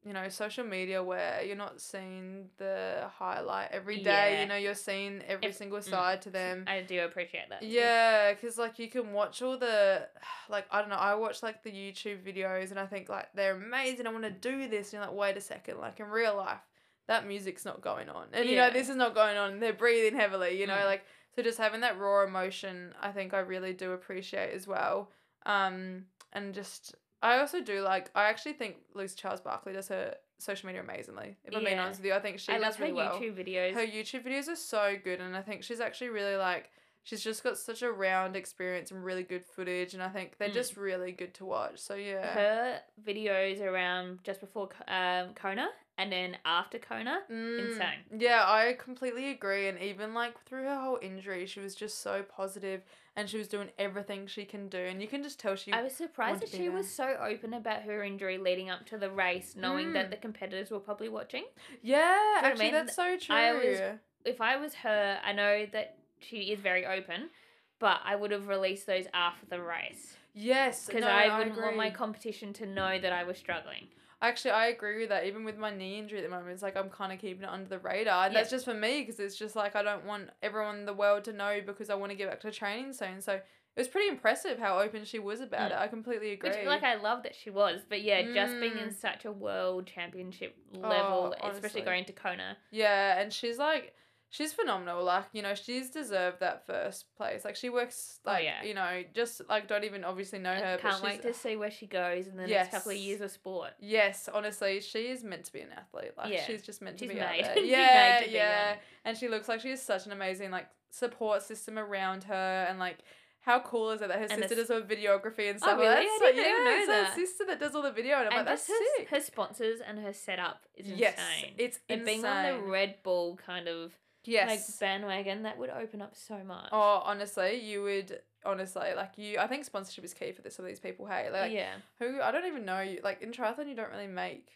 you 0.05 0.13
know, 0.13 0.29
social 0.29 0.65
media 0.65 1.03
where 1.03 1.43
you're 1.43 1.57
not 1.57 1.81
seeing 1.81 2.51
the 2.59 3.09
highlight 3.19 3.71
every 3.73 4.03
day. 4.03 4.35
Yeah. 4.35 4.43
You 4.43 4.49
know, 4.49 4.57
you're 4.57 4.75
seeing 4.75 5.23
every 5.27 5.49
Ev- 5.49 5.55
single 5.55 5.79
mm. 5.79 5.91
side 5.91 6.21
to 6.23 6.31
them. 6.31 6.65
I 6.67 6.83
do 6.83 7.01
appreciate 7.05 7.49
that. 7.49 7.63
Yeah, 7.63 8.35
because 8.35 8.59
like 8.59 8.79
you 8.79 8.89
can 8.91 9.13
watch 9.13 9.41
all 9.41 9.57
the, 9.57 10.07
like 10.51 10.67
I 10.71 10.81
don't 10.81 10.91
know, 10.91 10.97
I 10.97 11.15
watch 11.15 11.43
like 11.43 11.63
the 11.63 11.71
YouTube 11.73 12.23
videos 12.23 12.71
and 12.71 12.79
I 12.79 12.87
think 12.87 13.09
like 13.09 13.29
they're 13.35 13.57
amazing. 13.57 14.07
I 14.07 14.13
want 14.13 14.25
to 14.25 14.31
do 14.31 14.69
this. 14.69 14.89
And 14.89 14.95
you're 14.95 15.03
like, 15.03 15.17
wait 15.17 15.37
a 15.37 15.41
second, 15.41 15.79
like 15.79 15.99
in 16.01 16.07
real 16.07 16.37
life, 16.37 16.61
that 17.07 17.27
music's 17.27 17.65
not 17.65 17.81
going 17.81 18.09
on, 18.09 18.29
and 18.33 18.49
you 18.49 18.57
know 18.57 18.71
this 18.71 18.89
is 18.89 18.97
not 18.97 19.15
going 19.15 19.37
on. 19.37 19.61
They're 19.61 19.75
breathing 19.75 20.19
heavily, 20.19 20.59
you 20.59 20.67
know, 20.67 20.75
Mm. 20.75 20.87
like 20.87 21.05
so 21.37 21.43
just 21.43 21.59
having 21.59 21.81
that 21.81 21.99
raw 21.99 22.25
emotion, 22.25 22.95
I 23.03 23.11
think 23.11 23.35
I 23.35 23.41
really 23.41 23.73
do 23.73 23.93
appreciate 23.93 24.55
as 24.55 24.67
well. 24.67 25.11
Um, 25.45 26.05
and 26.33 26.55
just 26.55 26.95
I 27.25 27.39
also 27.41 27.61
do 27.61 27.81
like 27.81 28.11
I 28.15 28.25
actually 28.25 28.53
think 28.53 28.77
Lucy 28.95 29.17
Charles 29.17 29.41
Barclay 29.41 29.73
does 29.73 29.89
her 29.89 30.15
social 30.39 30.67
media 30.67 30.83
amazingly. 30.83 31.37
If 31.45 31.57
I'm 31.57 31.65
being 31.65 31.79
honest 31.79 32.01
with 32.01 32.07
you, 32.07 32.13
I 32.15 32.21
think 32.21 32.39
she 32.39 32.53
I 32.53 32.59
does 32.59 32.63
love 32.63 32.77
her 32.77 32.85
really 32.85 32.97
well 32.97 33.21
YouTube 33.21 33.37
videos. 33.37 33.75
her 33.75 33.87
YouTube 33.87 34.25
videos 34.27 34.49
are 34.49 34.57
so 34.57 34.97
good, 35.03 35.21
and 35.21 35.37
I 35.37 35.43
think 35.43 35.63
she's 35.63 35.81
actually 35.81 36.11
really 36.11 36.37
like 36.37 36.71
she's 37.03 37.23
just 37.23 37.43
got 37.43 37.57
such 37.59 37.83
a 37.83 37.91
round 37.93 38.35
experience 38.37 38.91
and 38.91 39.05
really 39.05 39.23
good 39.23 39.45
footage, 39.45 39.95
and 39.95 40.03
I 40.03 40.09
think 40.11 40.37
they're 40.39 40.49
Mm. 40.51 40.55
just 40.55 40.77
really 40.77 41.13
good 41.13 41.35
to 41.35 41.45
watch. 41.45 41.79
So 41.79 41.95
yeah, 41.95 42.35
her 42.35 42.81
videos 43.07 43.61
around 43.61 44.21
just 44.23 44.41
before 44.41 44.69
um, 44.89 45.35
Kona 45.35 45.69
and 45.97 46.11
then 46.11 46.37
after 46.45 46.79
Kona. 46.79 47.21
Mm, 47.31 47.59
insane. 47.59 48.01
Yeah, 48.19 48.43
I 48.47 48.75
completely 48.79 49.31
agree, 49.31 49.69
and 49.69 49.79
even 49.81 50.13
like 50.15 50.39
through 50.45 50.65
her 50.65 50.81
whole 50.81 50.99
injury, 51.01 51.47
she 51.47 51.61
was 51.61 51.75
just 51.75 52.01
so 52.03 52.23
positive, 52.23 52.83
and 53.17 53.29
she 53.31 53.39
was 53.39 53.49
doing 53.49 53.71
everything 53.79 54.27
she 54.27 54.45
can 54.45 54.69
do, 54.69 54.79
and 54.79 55.01
you 55.01 55.09
can 55.09 55.23
just 55.23 55.39
tell 55.39 55.55
she. 55.57 55.73
I 55.73 55.83
was 55.83 55.93
surprised 55.95 56.43
that 56.43 56.49
she 56.51 56.69
was 56.69 56.89
so 56.89 57.17
open 57.23 57.55
about 57.55 57.83
her 57.83 58.03
injury 58.03 58.39
leading 58.39 58.71
up 58.71 58.87
to 58.87 58.99
the 58.99 59.11
race, 59.11 59.55
knowing 59.57 59.93
that 59.93 60.07
Mm. 60.07 60.11
the 60.11 60.17
competitors 60.17 60.71
were 60.71 60.81
probably 60.81 61.09
watching. 61.09 61.45
yeah, 61.83 62.13
what 62.37 62.45
I 62.45 62.49
actually, 62.49 62.65
mean? 62.67 62.73
that's 62.75 62.95
so 62.97 63.17
true. 63.17 63.35
I 63.37 63.53
was- 63.53 63.99
If 64.25 64.41
I 64.41 64.57
was 64.57 64.75
her, 64.77 65.21
I 65.23 65.33
know 65.33 65.67
that 65.67 65.99
she 66.19 66.51
is 66.53 66.59
very 66.61 66.87
open, 66.87 67.31
but 67.79 68.01
I 68.05 68.17
would 68.17 68.31
have 68.31 68.49
released 68.49 68.87
those 68.87 69.07
after 69.13 69.45
the 69.47 69.61
race 69.63 70.17
yes, 70.33 70.87
because 70.87 71.03
no, 71.03 71.09
I 71.09 71.37
wouldn't 71.39 71.57
want 71.57 71.67
agree. 71.69 71.77
my 71.77 71.91
competition 71.91 72.53
to 72.55 72.67
know 72.67 72.99
that 72.99 73.13
I 73.13 73.23
was 73.25 73.37
struggling. 73.39 73.89
Actually, 74.29 74.53
I 74.53 74.67
agree 74.67 74.99
with 75.01 75.09
that. 75.11 75.25
Even 75.27 75.45
with 75.45 75.59
my 75.59 75.71
knee 75.75 75.99
injury 75.99 76.19
at 76.19 76.25
the 76.25 76.31
moment, 76.31 76.51
it's 76.53 76.63
like 76.63 76.77
I'm 76.77 76.89
kind 76.91 77.13
of 77.13 77.19
keeping 77.19 77.43
it 77.45 77.49
under 77.49 77.69
the 77.69 77.79
radar. 77.79 78.27
And 78.27 78.35
that's 78.35 78.51
just 78.51 78.65
for 78.65 78.75
me 78.75 79.01
because 79.01 79.21
it's 79.21 79.37
just 79.37 79.55
like 79.57 79.77
I 79.77 79.83
don't 79.83 80.05
want 80.05 80.31
everyone 80.43 80.77
in 80.81 80.87
the 80.87 80.95
world 80.95 81.25
to 81.25 81.33
know 81.33 81.61
because 81.65 81.91
I 81.91 81.95
want 81.95 82.11
to 82.11 82.17
get 82.17 82.29
back 82.29 82.41
to 82.41 82.51
training 82.51 82.93
soon. 82.93 83.21
So 83.21 83.33
it 83.35 83.43
was 83.81 83.89
pretty 83.89 84.09
impressive 84.09 84.59
how 84.59 84.79
open 84.79 85.05
she 85.05 85.19
was 85.19 85.41
about 85.41 85.71
Mm. 85.71 85.75
it. 85.75 85.79
I 85.81 85.89
completely 85.89 86.31
agree. 86.33 86.51
Which, 86.51 86.65
like, 86.67 86.85
I 86.85 86.95
love 86.95 87.25
that 87.25 87.35
she 87.35 87.51
was, 87.51 87.81
but 87.89 88.03
yeah, 88.03 88.23
just 88.33 88.61
being 88.61 88.79
in 88.79 88.89
Mm. 88.91 88.95
such 88.95 89.25
a 89.25 89.33
world 89.33 89.87
championship 89.87 90.57
level, 90.73 91.35
honestly. 91.41 91.51
especially 91.59 91.83
going 91.83 92.05
to 92.05 92.13
Kona. 92.13 92.57
yeah, 92.71 93.21
and 93.21 93.33
she's 93.33 93.59
like, 93.59 93.95
she's 94.35 94.53
phenomenal. 94.53 95.05
Like, 95.05 95.27
you 95.33 95.43
know, 95.43 95.55
she's 95.55 95.91
deserved 95.91 96.41
that 96.41 96.67
first 96.67 97.07
place. 97.17 97.45
Like, 97.45 97.55
she 97.55 97.69
works, 97.69 98.19
Oh, 98.27 98.33
like, 98.33 98.43
yeah. 98.45 98.65
you 98.65 98.75
know, 98.75 99.05
just 99.15 99.41
like 99.49 99.69
don't 99.69 99.85
even 99.85 100.03
obviously 100.03 100.41
know 100.41 100.51
I 100.51 100.57
her. 100.57 100.79
but 100.83 100.91
can't 100.91 101.03
wait 101.05 101.23
she's- 101.23 101.35
to 101.37 101.41
see 101.41 101.57
where 101.57 101.71
she 101.71 101.87
goes 101.87 102.27
in 102.27 102.37
the 102.37 102.47
next 102.47 102.71
couple 102.73 102.91
of 102.93 102.99
years 102.99 103.21
of 103.21 103.31
sport. 103.31 103.71
Yes, 103.79 104.29
honestly, 104.33 104.81
she 104.81 105.07
is 105.09 105.23
meant 105.23 105.45
to 105.45 105.53
be 105.53 105.61
an 105.61 105.71
athlete. 105.77 106.13
Like 106.19 106.33
Yeah, 106.33 106.43
she's 106.45 106.63
just 106.63 106.83
meant 106.83 106.99
to 106.99 107.05
she's 107.07 107.15
be 107.15 107.21
out 107.21 107.31
made. 107.31 107.45
there. 107.45 107.55
She's 107.59 107.71
Yeah, 107.71 108.21
to 108.25 108.31
yeah. 108.31 108.49
that. 108.75 108.83
And 109.05 109.17
she 109.17 109.29
looks 109.29 109.49
like 109.49 109.61
she 109.61 109.71
has 109.71 109.81
such 109.83 110.07
an 110.07 110.13
amazing 110.13 110.51
like 110.51 110.67
support 110.91 111.43
system 111.43 111.79
around 111.79 112.25
her, 112.25 112.67
and 112.69 112.79
like 112.79 112.99
how 113.41 113.61
cool 113.61 113.91
is 113.91 114.01
it 114.01 114.09
that 114.09 114.17
her 114.19 114.27
And 114.31 114.41
sister 114.41 114.55
does 114.55 114.71
all 114.71 114.81
videography 114.81 115.51
and 115.51 115.57
oh, 115.57 115.67
stuff? 115.67 115.79
really? 115.79 115.89
Like, 115.95 115.99
I 115.99 116.19
that's 116.23 116.35
didn't 116.37 116.37
yeah, 116.37 116.65
know 116.65 116.77
it's 116.79 116.87
that. 116.87 117.07
her 117.09 117.15
sister 117.15 117.45
that 117.49 117.61
does 117.61 117.75
all 117.75 117.83
the 117.83 117.93
video, 117.93 118.17
and 118.17 118.29
I'm 118.29 118.39
and 118.39 118.47
like, 118.47 118.47
that's 118.47 118.67
her, 118.69 118.75
sick. 118.97 119.09
her 119.11 119.21
sponsors 119.21 119.81
and 119.87 119.99
her 119.99 120.13
setup 120.15 120.65
is 120.75 120.89
yes, 120.89 121.19
insane. 121.19 121.55
it's 121.59 121.79
and 121.91 122.01
insane. 122.01 122.23
being 122.23 122.25
on 122.25 122.45
the 122.65 122.67
Red 122.71 123.03
Bull 123.03 123.37
kind 123.45 123.69
of 123.69 123.93
yes. 124.25 124.49
like 124.49 124.81
bandwagon, 124.81 125.43
that 125.45 125.59
would 125.59 125.71
open 125.71 126.03
up 126.03 126.15
so 126.17 126.39
much. 126.47 126.69
oh, 126.73 127.03
honestly, 127.05 127.61
you 127.61 127.83
would 127.83 128.21
honestly 128.45 128.89
like 128.97 129.13
you. 129.17 129.39
I 129.39 129.47
think 129.47 129.65
sponsorship 129.65 130.05
is 130.05 130.15
key 130.15 130.33
for 130.33 130.43
this. 130.43 130.55
Some 130.57 130.65
of 130.65 130.69
these 130.71 130.81
people, 130.81 131.07
hey, 131.07 131.31
like 131.33 131.53
yeah. 131.53 131.75
who 131.99 132.21
I 132.21 132.31
don't 132.31 132.47
even 132.47 132.65
know. 132.65 132.81
You 132.81 133.01
like 133.03 133.23
in 133.23 133.31
triathlon, 133.33 133.69
you 133.69 133.75
don't 133.75 133.91
really 133.91 134.07
make 134.07 134.49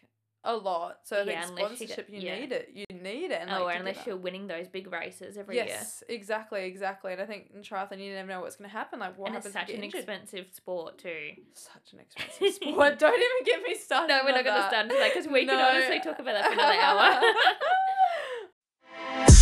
a 0.45 0.55
lot, 0.55 0.99
so 1.03 1.17
I 1.17 1.23
Yeah, 1.23 1.41
think 1.45 1.59
unless 1.59 1.81
you 1.81 1.87
get- 1.87 1.95
sponsorship, 1.95 2.09
you, 2.09 2.21
yeah. 2.21 2.39
need 2.39 2.51
it. 2.53 2.69
You 2.73 2.85
need 2.97 3.31
it, 3.31 3.39
and 3.41 3.49
oh, 3.51 3.65
like, 3.65 3.77
unless 3.77 4.07
you're 4.07 4.15
winning 4.15 4.47
those 4.47 4.69
big 4.69 4.89
races 4.89 5.37
every 5.37 5.55
year. 5.55 5.65
Yes, 5.67 6.01
exactly, 6.07 6.63
exactly. 6.63 7.11
And 7.11 7.21
I 7.21 7.25
think 7.25 7.51
in 7.53 7.61
triathlon, 7.61 7.99
you 7.99 8.13
never 8.13 8.29
know 8.29 8.39
what's 8.39 8.55
going 8.55 8.69
to 8.69 8.73
happen. 8.73 8.99
Like, 9.01 9.17
what 9.17 9.27
and 9.27 9.35
it's 9.35 9.47
happens 9.47 9.55
if 9.55 9.67
such 9.67 9.77
an 9.77 9.83
injured? 9.83 9.99
expensive 9.99 10.45
sport 10.53 10.97
too. 10.97 11.31
Such 11.55 11.91
an 11.91 11.99
expensive 11.99 12.53
sport. 12.69 12.99
Don't 12.99 13.13
even 13.21 13.43
get 13.45 13.63
me 13.63 13.75
started. 13.75 14.07
No, 14.07 14.21
we're 14.23 14.31
not 14.31 14.45
going 14.45 14.61
to 14.61 14.67
start 14.69 14.85
into 14.85 14.95
that 14.97 15.13
because 15.13 15.27
we 15.29 15.43
No. 15.43 15.59
honestly 15.59 15.99
talk 15.99 16.19
about 16.19 16.33
that 16.35 16.45
for 16.45 16.53
another 16.53 16.79
hour. 16.79 17.21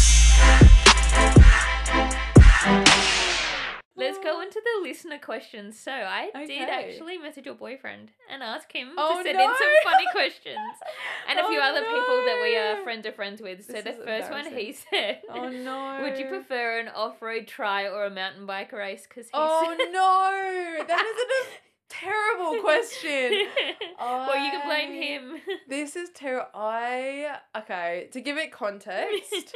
Let's 3.97 4.17
go 4.19 4.37
ah. 4.37 4.41
into 4.41 4.61
the 4.63 4.87
listener 4.87 5.17
questions. 5.17 5.79
So 5.79 5.91
I 5.91 6.29
did 6.45 6.69
actually 6.69 7.17
message 7.17 7.45
your 7.45 7.55
boyfriend 7.55 8.11
and 8.31 8.43
ask 8.43 8.71
him 8.71 8.91
Oh, 8.97 9.17
to 9.17 9.23
send 9.23 9.37
no. 9.37 9.43
in 9.43 9.49
some 9.57 9.91
funny 9.91 10.05
questions. 10.11 10.57
And 11.29 11.39
a 11.39 11.47
few 11.47 11.59
Oh, 11.59 11.63
other 11.63 11.81
people 11.81 12.17
that 12.25 12.39
we 12.41 12.55
are 12.55 12.75
no. 12.75 12.83
friends 12.83 13.05
of 13.05 13.15
friends 13.15 13.41
with. 13.41 13.65
So 13.65 13.73
This 13.73 13.83
the 13.83 14.03
first 14.05 14.31
one 14.31 14.45
he 14.45 14.71
said, 14.73 15.21
Oh 15.29 15.49
no. 15.49 15.99
Would 16.03 16.17
you 16.19 16.27
prefer 16.27 16.79
an 16.79 16.87
off-road 16.89 17.47
tri 17.47 17.87
or 17.89 18.05
a 18.05 18.09
mountain 18.09 18.45
bike 18.45 18.71
race? 18.71 19.05
Because 19.09 19.25
he 19.25 19.31
Oh 19.33 19.65
said- 19.77 19.91
no, 19.91 20.85
that 20.87 21.03
is 21.05 21.47
a 21.47 21.59
terrible 21.89 22.61
question. 22.61 23.47
well, 23.99 24.35
you 24.45 24.51
can 24.51 24.67
blame 24.67 24.93
him. 25.01 25.41
This 25.67 25.95
is 25.95 26.09
terrible. 26.13 26.47
I 26.53 27.39
okay 27.57 28.07
to 28.11 28.21
give 28.21 28.37
it 28.37 28.51
context. 28.51 29.55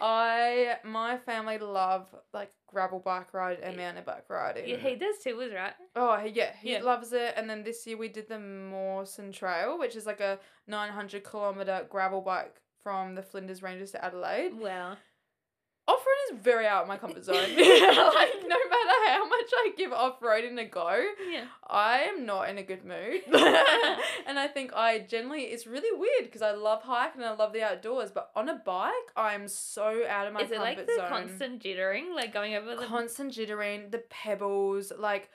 I 0.00 0.76
my 0.84 1.18
family 1.18 1.58
love 1.58 2.06
like 2.32 2.52
gravel 2.66 2.98
bike 3.00 3.32
ride 3.34 3.60
and 3.60 3.76
Yeah. 3.76 3.86
mountain 3.86 4.04
bike 4.04 4.28
riding. 4.28 4.68
yeah, 4.68 4.76
he 4.76 4.96
does 4.96 5.16
too, 5.22 5.36
was 5.36 5.52
right. 5.52 5.74
Oh 5.96 6.18
yeah, 6.24 6.52
he 6.56 6.72
Yeah. 6.72 6.82
loves 6.82 7.12
it. 7.12 7.34
And 7.36 7.48
then 7.48 7.62
this 7.62 7.86
year 7.86 7.96
we 7.96 8.08
did 8.08 8.28
the 8.28 8.38
Mawson 8.38 9.32
Trail, 9.32 9.78
which 9.78 9.96
is 9.96 10.06
like 10.06 10.20
a 10.20 10.38
nine 10.66 10.90
hundred 10.90 11.24
kilometer 11.24 11.86
gravel 11.88 12.20
bike 12.20 12.60
from 12.82 13.14
the 13.14 13.22
Flinders 13.22 13.62
Ranges 13.62 13.92
to 13.92 14.04
Adelaide. 14.04 14.52
Road 14.54 14.96
is 16.32 16.38
very 16.42 16.66
out 16.66 16.82
of 16.82 16.88
my 16.88 16.96
comfort 16.96 17.24
zone. 17.24 17.34
like 17.36 17.56
no 17.56 18.56
matter 18.70 19.08
how 19.08 19.28
much 19.28 19.50
I 19.54 19.72
give 19.76 19.92
off 19.92 20.20
roading 20.20 20.58
a 20.60 20.64
go, 20.64 21.04
yeah. 21.30 21.44
I 21.68 22.00
am 22.00 22.24
not 22.26 22.48
in 22.48 22.58
a 22.58 22.62
good 22.62 22.84
mood. 22.84 23.22
and 24.26 24.38
I 24.38 24.48
think 24.52 24.72
I 24.74 25.00
generally 25.00 25.42
it's 25.42 25.66
really 25.66 25.96
weird 25.98 26.24
because 26.24 26.42
I 26.42 26.52
love 26.52 26.82
hiking 26.82 27.22
and 27.22 27.30
I 27.30 27.34
love 27.34 27.52
the 27.52 27.62
outdoors, 27.62 28.10
but 28.10 28.30
on 28.34 28.48
a 28.48 28.54
bike 28.64 28.92
I'm 29.16 29.48
so 29.48 30.04
out 30.08 30.26
of 30.26 30.32
my 30.32 30.40
Is 30.42 30.50
it 30.50 30.56
comfort 30.56 30.76
like 30.78 30.86
the 30.86 30.94
zone. 30.96 31.08
constant 31.08 31.62
jittering, 31.62 32.14
like 32.14 32.32
going 32.32 32.54
over 32.54 32.76
the? 32.76 32.86
constant 32.86 33.32
jittering, 33.32 33.90
the 33.90 34.02
pebbles, 34.10 34.92
like 34.98 35.28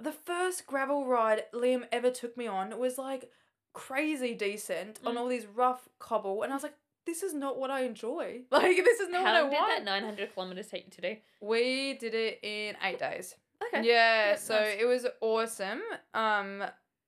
the 0.00 0.12
first 0.12 0.66
gravel 0.66 1.06
ride 1.06 1.42
Liam 1.52 1.84
ever 1.92 2.10
took 2.10 2.36
me 2.36 2.46
on 2.46 2.78
was 2.78 2.96
like 2.96 3.30
crazy 3.72 4.34
decent 4.34 4.98
on 5.04 5.14
Mm. 5.14 5.18
all 5.18 5.28
these 5.28 5.46
rough 5.46 5.88
cobble, 5.98 6.42
and 6.42 6.52
I 6.52 6.56
was 6.56 6.62
like, 6.62 6.74
this 7.10 7.22
is 7.24 7.34
not 7.34 7.58
what 7.58 7.70
I 7.70 7.80
enjoy. 7.82 8.42
Like 8.50 8.76
this 8.88 9.00
is 9.00 9.08
not 9.08 9.22
How 9.22 9.32
what 9.32 9.34
I 9.36 9.40
long 9.42 9.50
did 9.50 9.56
want. 9.58 9.70
that 9.76 9.84
nine 9.84 10.04
hundred 10.04 10.32
kilometers 10.32 10.68
take 10.68 10.84
you 10.86 10.90
to 10.92 11.00
do? 11.08 11.16
We 11.40 11.94
did 11.94 12.14
it 12.14 12.38
in 12.42 12.76
eight 12.84 12.98
days. 12.98 13.34
Okay. 13.66 13.86
Yeah, 13.86 14.36
so 14.36 14.54
nice. 14.54 14.76
it 14.80 14.84
was 14.86 15.06
awesome. 15.20 15.82
Um, 16.14 16.62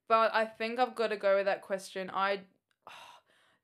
but 0.08 0.34
I 0.34 0.44
think 0.44 0.78
I've 0.78 0.94
got 0.94 1.08
to 1.08 1.16
go 1.16 1.36
with 1.36 1.46
that 1.46 1.62
question. 1.62 2.10
I 2.12 2.40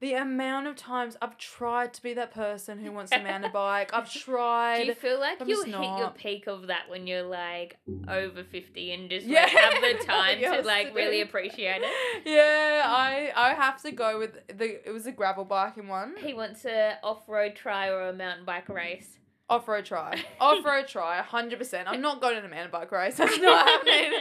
the 0.00 0.14
amount 0.14 0.66
of 0.68 0.76
times 0.76 1.16
I've 1.20 1.36
tried 1.38 1.92
to 1.94 2.02
be 2.02 2.14
that 2.14 2.32
person 2.32 2.78
who 2.78 2.92
wants 2.92 3.10
to 3.10 3.22
mountain 3.22 3.50
bike. 3.54 3.90
I've 3.92 4.10
tried. 4.12 4.82
Do 4.82 4.86
you 4.86 4.94
feel 4.94 5.18
like 5.18 5.38
you'll 5.44 5.64
hit 5.64 5.74
your 5.98 6.10
peak 6.10 6.46
of 6.46 6.68
that 6.68 6.88
when 6.88 7.06
you're 7.06 7.22
like 7.24 7.78
over 8.08 8.44
50 8.44 8.92
and 8.92 9.10
just 9.10 9.26
Yeah. 9.26 9.42
like, 9.42 9.50
have 9.50 9.82
the 9.98 10.04
time 10.06 10.38
to 10.40 10.62
like 10.62 10.94
really 10.94 11.20
appreciate 11.20 11.82
it? 11.82 12.22
yeah, 12.24 12.82
I 12.86 13.32
I 13.34 13.54
have 13.54 13.82
to 13.82 13.90
go 13.90 14.18
with 14.18 14.34
the. 14.56 14.86
It 14.88 14.92
was 14.92 15.06
a 15.06 15.12
gravel 15.12 15.44
biking 15.44 15.88
one. 15.88 16.14
He 16.18 16.32
wants 16.32 16.64
a 16.64 16.98
off-road 17.02 17.56
tri 17.56 17.88
or 17.88 18.02
a 18.08 18.12
mountain 18.12 18.44
bike 18.44 18.68
race. 18.68 19.17
Off 19.50 19.66
road 19.66 19.86
tri. 19.86 20.22
Off 20.40 20.64
road 20.64 20.86
tri, 20.86 21.22
100%. 21.26 21.84
I'm 21.86 22.02
not 22.02 22.20
going 22.20 22.36
on 22.36 22.44
a 22.44 22.48
mountain 22.48 22.70
bike 22.70 22.92
race. 22.92 23.16
That's 23.16 23.38
not 23.40 23.66
happening. 23.66 24.12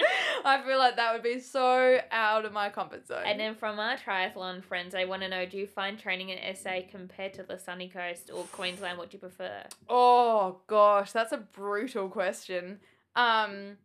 I 0.45 0.61
feel 0.65 0.77
like 0.77 0.95
that 0.95 1.13
would 1.13 1.23
be 1.23 1.39
so 1.39 1.99
out 2.11 2.45
of 2.45 2.53
my 2.53 2.69
comfort 2.69 3.05
zone. 3.07 3.23
And 3.25 3.37
then 3.37 3.55
from 3.55 3.77
our 3.77 3.97
triathlon 3.97 4.63
friends, 4.63 4.95
I 4.95 5.03
want 5.03 5.23
to 5.23 5.27
know: 5.27 5.45
Do 5.45 5.57
you 5.57 5.67
find 5.67 5.99
training 5.99 6.29
in 6.29 6.55
SA 6.55 6.81
compared 6.89 7.33
to 7.33 7.43
the 7.43 7.57
sunny 7.59 7.89
coast 7.89 8.31
or 8.33 8.43
Queensland? 8.45 8.97
What 8.97 9.09
do 9.09 9.15
you 9.15 9.19
prefer? 9.19 9.63
oh 9.89 10.61
gosh, 10.67 11.11
that's 11.11 11.33
a 11.33 11.37
brutal 11.37 12.07
question. 12.07 12.79
Um, 13.15 13.77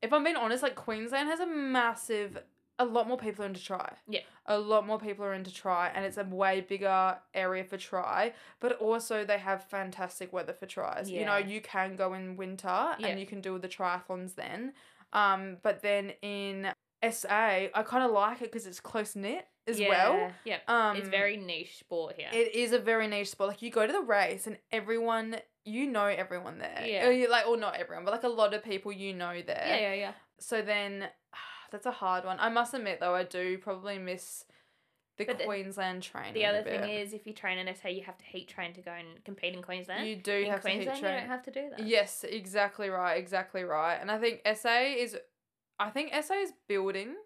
if 0.00 0.12
I'm 0.12 0.24
being 0.24 0.36
honest, 0.36 0.62
like 0.62 0.74
Queensland 0.76 1.28
has 1.28 1.40
a 1.40 1.46
massive, 1.46 2.38
a 2.78 2.84
lot 2.84 3.08
more 3.08 3.16
people 3.18 3.44
are 3.44 3.48
into 3.48 3.62
tri. 3.62 3.92
Yeah. 4.08 4.20
A 4.46 4.58
lot 4.58 4.86
more 4.86 4.98
people 4.98 5.24
are 5.24 5.34
into 5.34 5.52
tri, 5.52 5.90
and 5.94 6.04
it's 6.04 6.16
a 6.16 6.24
way 6.24 6.60
bigger 6.60 7.18
area 7.34 7.64
for 7.64 7.76
tri. 7.76 8.32
But 8.60 8.72
also, 8.78 9.24
they 9.24 9.38
have 9.38 9.64
fantastic 9.64 10.32
weather 10.32 10.52
for 10.52 10.66
tris. 10.66 11.10
Yeah. 11.10 11.20
You 11.20 11.26
know, 11.26 11.36
you 11.36 11.60
can 11.60 11.96
go 11.96 12.14
in 12.14 12.36
winter 12.36 12.94
Yeah. 12.98 13.08
and 13.08 13.20
you 13.20 13.26
can 13.26 13.40
do 13.40 13.58
the 13.58 13.68
triathlons 13.68 14.34
then. 14.36 14.72
Um, 15.12 15.56
but 15.62 15.82
then 15.82 16.12
in 16.22 16.72
SA, 17.02 17.68
I 17.74 17.82
kind 17.86 18.04
of 18.04 18.10
like 18.10 18.42
it 18.42 18.50
because 18.52 18.66
it's 18.66 18.80
close 18.80 19.14
knit 19.16 19.46
as 19.66 19.78
well. 19.80 20.32
Yeah, 20.44 20.58
Um, 20.66 20.96
it's 20.96 21.08
very 21.08 21.36
niche 21.36 21.78
sport 21.78 22.16
here. 22.16 22.28
It 22.32 22.54
is 22.54 22.72
a 22.72 22.78
very 22.78 23.06
niche 23.06 23.30
sport. 23.30 23.48
Like 23.50 23.62
you 23.62 23.70
go 23.70 23.86
to 23.86 23.92
the 23.92 24.00
race 24.00 24.46
and 24.46 24.56
everyone, 24.72 25.36
you 25.64 25.86
know 25.86 26.06
everyone 26.06 26.58
there. 26.58 26.84
Yeah. 26.86 27.06
Or 27.06 27.12
you 27.12 27.28
like, 27.30 27.46
or 27.46 27.56
not 27.56 27.76
everyone, 27.76 28.04
but 28.04 28.12
like 28.12 28.22
a 28.24 28.28
lot 28.28 28.54
of 28.54 28.62
people 28.64 28.92
you 28.92 29.14
know 29.14 29.40
there. 29.42 29.64
yeah, 29.66 29.78
yeah, 29.80 29.94
yeah. 29.94 30.12
So 30.40 30.62
then, 30.62 31.08
that's 31.70 31.86
a 31.86 31.90
hard 31.90 32.24
one. 32.24 32.38
I 32.40 32.48
must 32.48 32.74
admit 32.74 33.00
though, 33.00 33.14
I 33.14 33.24
do 33.24 33.58
probably 33.58 33.98
miss 33.98 34.44
the 35.18 35.24
But 35.24 35.44
Queensland 35.44 36.02
training. 36.02 36.34
The 36.34 36.46
other 36.46 36.62
thing 36.62 36.88
is, 36.88 37.12
if 37.12 37.26
you 37.26 37.32
train 37.32 37.58
in 37.58 37.74
SA, 37.74 37.88
you 37.88 38.02
have 38.02 38.16
to 38.18 38.24
heat 38.24 38.48
train 38.48 38.72
to 38.74 38.80
go 38.80 38.92
and 38.92 39.22
compete 39.24 39.54
in 39.54 39.62
Queensland. 39.62 40.08
you 40.08 40.16
do 40.16 40.32
in 40.32 40.50
have 40.50 40.60
to 40.60 40.62
Queensland, 40.62 40.98
heat 40.98 41.04
you 41.04 41.12
don't 41.12 41.26
have 41.28 41.42
to 41.42 41.50
do 41.50 41.70
that. 41.70 41.86
Yes, 41.86 42.24
exactly 42.28 42.88
right, 42.88 43.14
exactly 43.14 43.64
right. 43.64 43.96
And 43.96 44.10
I 44.10 44.18
think 44.18 44.42
SA 44.56 44.78
is, 44.96 45.16
I 45.78 45.90
think 45.90 46.12
SA 46.22 46.34
is 46.34 46.52
building, 46.68 47.16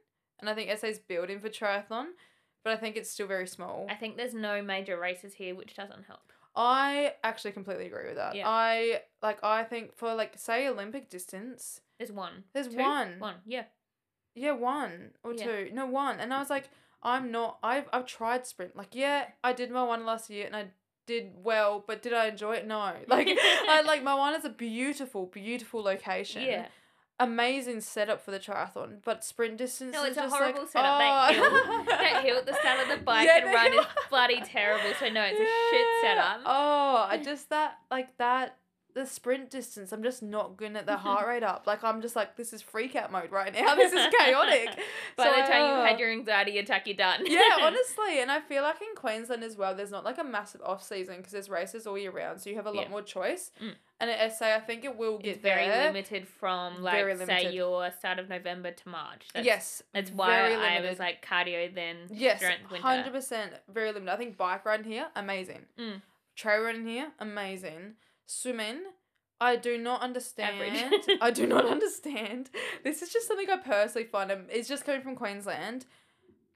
and 0.40 0.48
I 0.48 0.54
think 0.54 0.76
SA 0.78 0.86
is 0.86 0.98
building 0.98 1.38
for 1.38 1.50
triathlon, 1.50 2.06
but 2.64 2.72
I 2.72 2.76
think 2.76 2.96
it's 2.96 3.10
still 3.10 3.26
very 3.26 3.46
small. 3.46 3.86
I 3.90 3.94
think 3.94 4.16
there's 4.16 4.34
no 4.34 4.62
major 4.62 4.98
races 4.98 5.34
here, 5.34 5.54
which 5.54 5.74
doesn't 5.74 6.04
help. 6.06 6.32
I 6.54 7.14
actually 7.24 7.52
completely 7.52 7.86
agree 7.86 8.08
with 8.08 8.16
that. 8.16 8.34
Yeah. 8.34 8.48
I 8.48 9.00
like 9.22 9.42
I 9.42 9.64
think 9.64 9.94
for 9.94 10.14
like 10.14 10.34
say 10.38 10.68
Olympic 10.68 11.08
distance, 11.08 11.80
There's 11.98 12.12
one. 12.12 12.44
there's 12.52 12.68
Two? 12.68 12.76
one. 12.76 13.18
One. 13.18 13.34
Yeah. 13.46 13.64
Yeah, 14.34 14.52
one 14.52 15.10
or 15.22 15.34
Yeah. 15.34 15.44
two. 15.44 15.70
No, 15.72 15.86
one. 15.86 16.20
And 16.20 16.32
I 16.32 16.38
was 16.38 16.50
like, 16.50 16.68
I'm 17.02 17.30
not 17.30 17.58
I've 17.62 17.88
I've 17.92 18.06
tried 18.06 18.46
sprint. 18.46 18.76
Like, 18.76 18.94
yeah, 18.94 19.26
I 19.42 19.52
did 19.52 19.70
my 19.70 19.82
one 19.82 20.06
last 20.06 20.30
year 20.30 20.46
and 20.46 20.54
I 20.56 20.66
did 21.06 21.32
well, 21.42 21.82
but 21.86 22.00
did 22.02 22.12
I 22.12 22.26
enjoy 22.28 22.54
it? 22.56 22.66
No. 22.66 22.94
Like 23.08 23.28
I 23.30 23.82
like 23.82 24.02
my 24.02 24.14
one 24.14 24.34
is 24.34 24.44
a 24.44 24.50
beautiful, 24.50 25.26
beautiful 25.26 25.82
location. 25.82 26.42
Yeah. 26.42 26.66
Amazing 27.20 27.82
setup 27.82 28.24
for 28.24 28.30
the 28.32 28.40
triathlon, 28.40 28.96
but 29.04 29.22
sprint 29.22 29.56
distance 29.58 29.92
No, 29.92 30.02
is 30.02 30.10
it's 30.10 30.18
a 30.18 30.22
just 30.22 30.34
horrible 30.34 30.60
like, 30.62 30.70
setup. 30.70 30.98
That 30.98 31.30
oh. 31.30 31.34
hill, 31.34 31.44
oh. 31.52 31.84
that 31.88 32.24
hill 32.24 32.36
at 32.38 32.46
the 32.46 32.54
start 32.54 32.80
of 32.80 32.88
the 32.88 32.96
bike 33.04 33.26
Yeah, 33.26 33.38
and 33.38 33.48
the 33.48 33.52
run 33.52 33.72
is 33.74 33.86
bloody 34.10 34.40
terrible. 34.40 34.90
So 34.98 35.08
no, 35.08 35.22
it's 35.22 35.38
a 35.38 35.44
shit 35.70 35.86
setup. 36.02 36.40
Oh, 36.46 37.06
I 37.08 37.20
just 37.22 37.50
that 37.50 37.78
like 37.90 38.16
that 38.18 38.56
the 38.94 39.06
sprint 39.06 39.50
distance. 39.50 39.92
I'm 39.92 40.02
just 40.02 40.22
not 40.22 40.56
good 40.56 40.76
at 40.76 40.86
the 40.86 40.96
heart 41.06 41.26
rate 41.26 41.42
up. 41.42 41.66
Like 41.66 41.82
I'm 41.84 42.02
just 42.02 42.14
like 42.16 42.36
this 42.36 42.52
is 42.52 42.62
freak 42.62 42.94
out 42.96 43.10
mode 43.12 43.30
right 43.32 43.52
now. 43.52 43.74
This 43.82 43.92
is 43.92 44.06
chaotic. 44.18 44.68
By 45.16 45.24
So 45.24 45.30
the 45.30 45.44
I- 45.44 45.46
time 45.48 45.68
you've 45.70 45.78
oh. 45.78 45.84
had 45.84 45.98
your 46.00 46.10
anxiety 46.10 46.58
attack, 46.58 46.86
you're 46.86 46.96
done. 46.96 47.20
yeah, 47.26 47.40
honestly, 47.60 48.20
and 48.20 48.30
I 48.30 48.40
feel 48.40 48.62
like 48.62 48.80
in 48.80 48.94
Queensland 48.94 49.42
as 49.42 49.56
well, 49.56 49.74
there's 49.74 49.90
not 49.90 50.04
like 50.04 50.18
a 50.18 50.24
massive 50.24 50.60
off 50.62 50.82
season 50.82 51.16
because 51.18 51.32
there's 51.32 51.48
races 51.50 51.86
all 51.86 51.96
year 51.98 52.10
round, 52.10 52.40
so 52.40 52.50
you 52.50 52.56
have 52.56 52.66
a 52.66 52.70
lot 52.70 52.84
Yeah. 52.84 52.90
more 52.90 53.02
choice. 53.02 53.50
Mm. 53.62 53.74
And 54.00 54.10
at 54.10 54.32
SA, 54.36 54.56
I 54.56 54.58
think 54.60 54.84
it 54.84 54.96
will 54.98 55.18
get 55.18 55.34
it's 55.36 55.42
very 55.42 55.66
there. 55.68 55.86
limited 55.86 56.26
from 56.26 56.82
like 56.82 56.94
Very 56.94 57.16
say 57.24 57.52
your 57.52 57.88
start 57.92 58.18
of 58.18 58.28
November 58.28 58.72
to 58.72 58.88
March. 58.88 59.28
That's, 59.32 59.46
yes, 59.46 59.82
That's 59.94 60.10
why 60.10 60.26
very 60.50 60.54
I 60.56 60.80
was 60.80 60.98
like 60.98 61.24
cardio 61.24 61.72
then 61.72 61.96
Yes, 62.10 62.42
hundred 62.80 63.12
percent, 63.12 63.52
very 63.72 63.92
limited. 63.92 64.12
I 64.12 64.16
think 64.16 64.36
bike 64.36 64.64
riding 64.66 64.90
here, 64.90 65.06
amazing. 65.14 65.66
Mm. 65.78 66.02
Trail 66.34 66.62
running 66.62 66.84
here, 66.86 67.12
amazing. 67.20 67.94
Swimming, 68.40 68.80
I 69.40 69.56
do 69.56 69.76
not 69.78 70.00
understand. 70.02 70.56
I 71.20 71.30
do 71.30 71.46
not 71.46 71.66
understand. 71.66 72.50
This 72.84 73.02
is 73.02 73.12
just 73.12 73.28
something 73.28 73.50
I 73.50 73.56
personally 73.58 74.06
find. 74.06 74.30
um, 74.32 74.46
It's 74.48 74.68
just 74.68 74.84
coming 74.84 75.02
from 75.02 75.16
Queensland. 75.16 75.86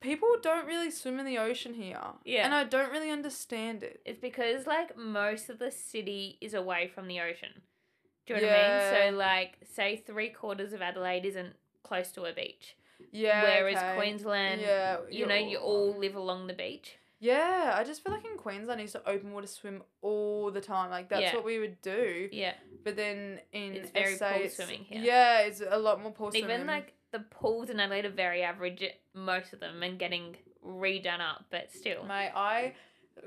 People 0.00 0.28
don't 0.42 0.66
really 0.66 0.90
swim 0.90 1.18
in 1.18 1.26
the 1.26 1.38
ocean 1.38 1.74
here. 1.74 1.98
Yeah. 2.24 2.44
and 2.44 2.54
I 2.54 2.64
don't 2.64 2.92
really 2.92 3.10
understand 3.10 3.82
it. 3.82 4.00
It's 4.04 4.20
because 4.20 4.66
like 4.66 4.96
most 4.96 5.48
of 5.48 5.58
the 5.58 5.70
city 5.70 6.38
is 6.40 6.54
away 6.54 6.86
from 6.94 7.08
the 7.08 7.20
ocean. 7.20 7.62
Do 8.26 8.34
you 8.34 8.40
know 8.40 8.46
Yeah. 8.46 8.52
what 8.84 8.94
I 8.94 9.04
mean? 9.04 9.12
So 9.12 9.18
like 9.18 9.56
say 9.74 9.96
three 10.06 10.28
quarters 10.28 10.72
of 10.72 10.82
Adelaide 10.82 11.24
isn't 11.24 11.54
close 11.82 12.12
to 12.12 12.24
a 12.24 12.32
beach. 12.32 12.76
Yeah. 13.10 13.42
Whereas 13.42 13.76
okay. 13.78 13.94
Queensland, 13.96 14.60
yeah, 14.60 14.98
you 15.10 15.26
know, 15.26 15.34
you 15.34 15.58
all 15.58 15.96
live 15.98 16.14
along 16.14 16.46
the 16.46 16.54
beach. 16.54 16.98
Yeah, 17.18 17.74
I 17.74 17.82
just 17.84 18.04
feel 18.04 18.12
like 18.12 18.24
in 18.26 18.36
Queensland, 18.36 18.78
I 18.78 18.82
used 18.82 18.94
to 18.94 19.08
open 19.08 19.32
water 19.32 19.46
swim 19.46 19.82
all 20.02 20.50
the 20.50 20.60
time. 20.60 20.90
Like 20.90 21.08
that's 21.08 21.22
Yeah. 21.22 21.34
what 21.34 21.44
we 21.44 21.58
would 21.58 21.80
do. 21.80 22.28
Yeah. 22.30 22.54
But 22.84 22.96
then 22.96 23.40
in 23.52 23.74
It's 23.76 23.90
very 23.90 24.14
SA, 24.16 24.28
pool 24.32 24.36
it's- 24.38 24.56
swimming 24.56 24.84
here. 24.84 25.00
Yeah, 25.02 25.40
it's 25.40 25.62
a 25.66 25.78
lot 25.78 26.00
more 26.02 26.12
pool 26.12 26.30
swimming. 26.30 26.50
Even 26.50 26.66
like 26.66 26.92
the 27.12 27.20
pools 27.20 27.70
in 27.70 27.80
Adelaide 27.80 28.04
are 28.04 28.10
very 28.10 28.42
average, 28.42 28.84
most 29.14 29.52
of 29.52 29.60
them, 29.60 29.82
and 29.82 29.98
getting 29.98 30.36
redone 30.64 31.20
up, 31.20 31.44
but 31.50 31.72
still. 31.72 32.04
Mate, 32.04 32.32
I 32.34 32.74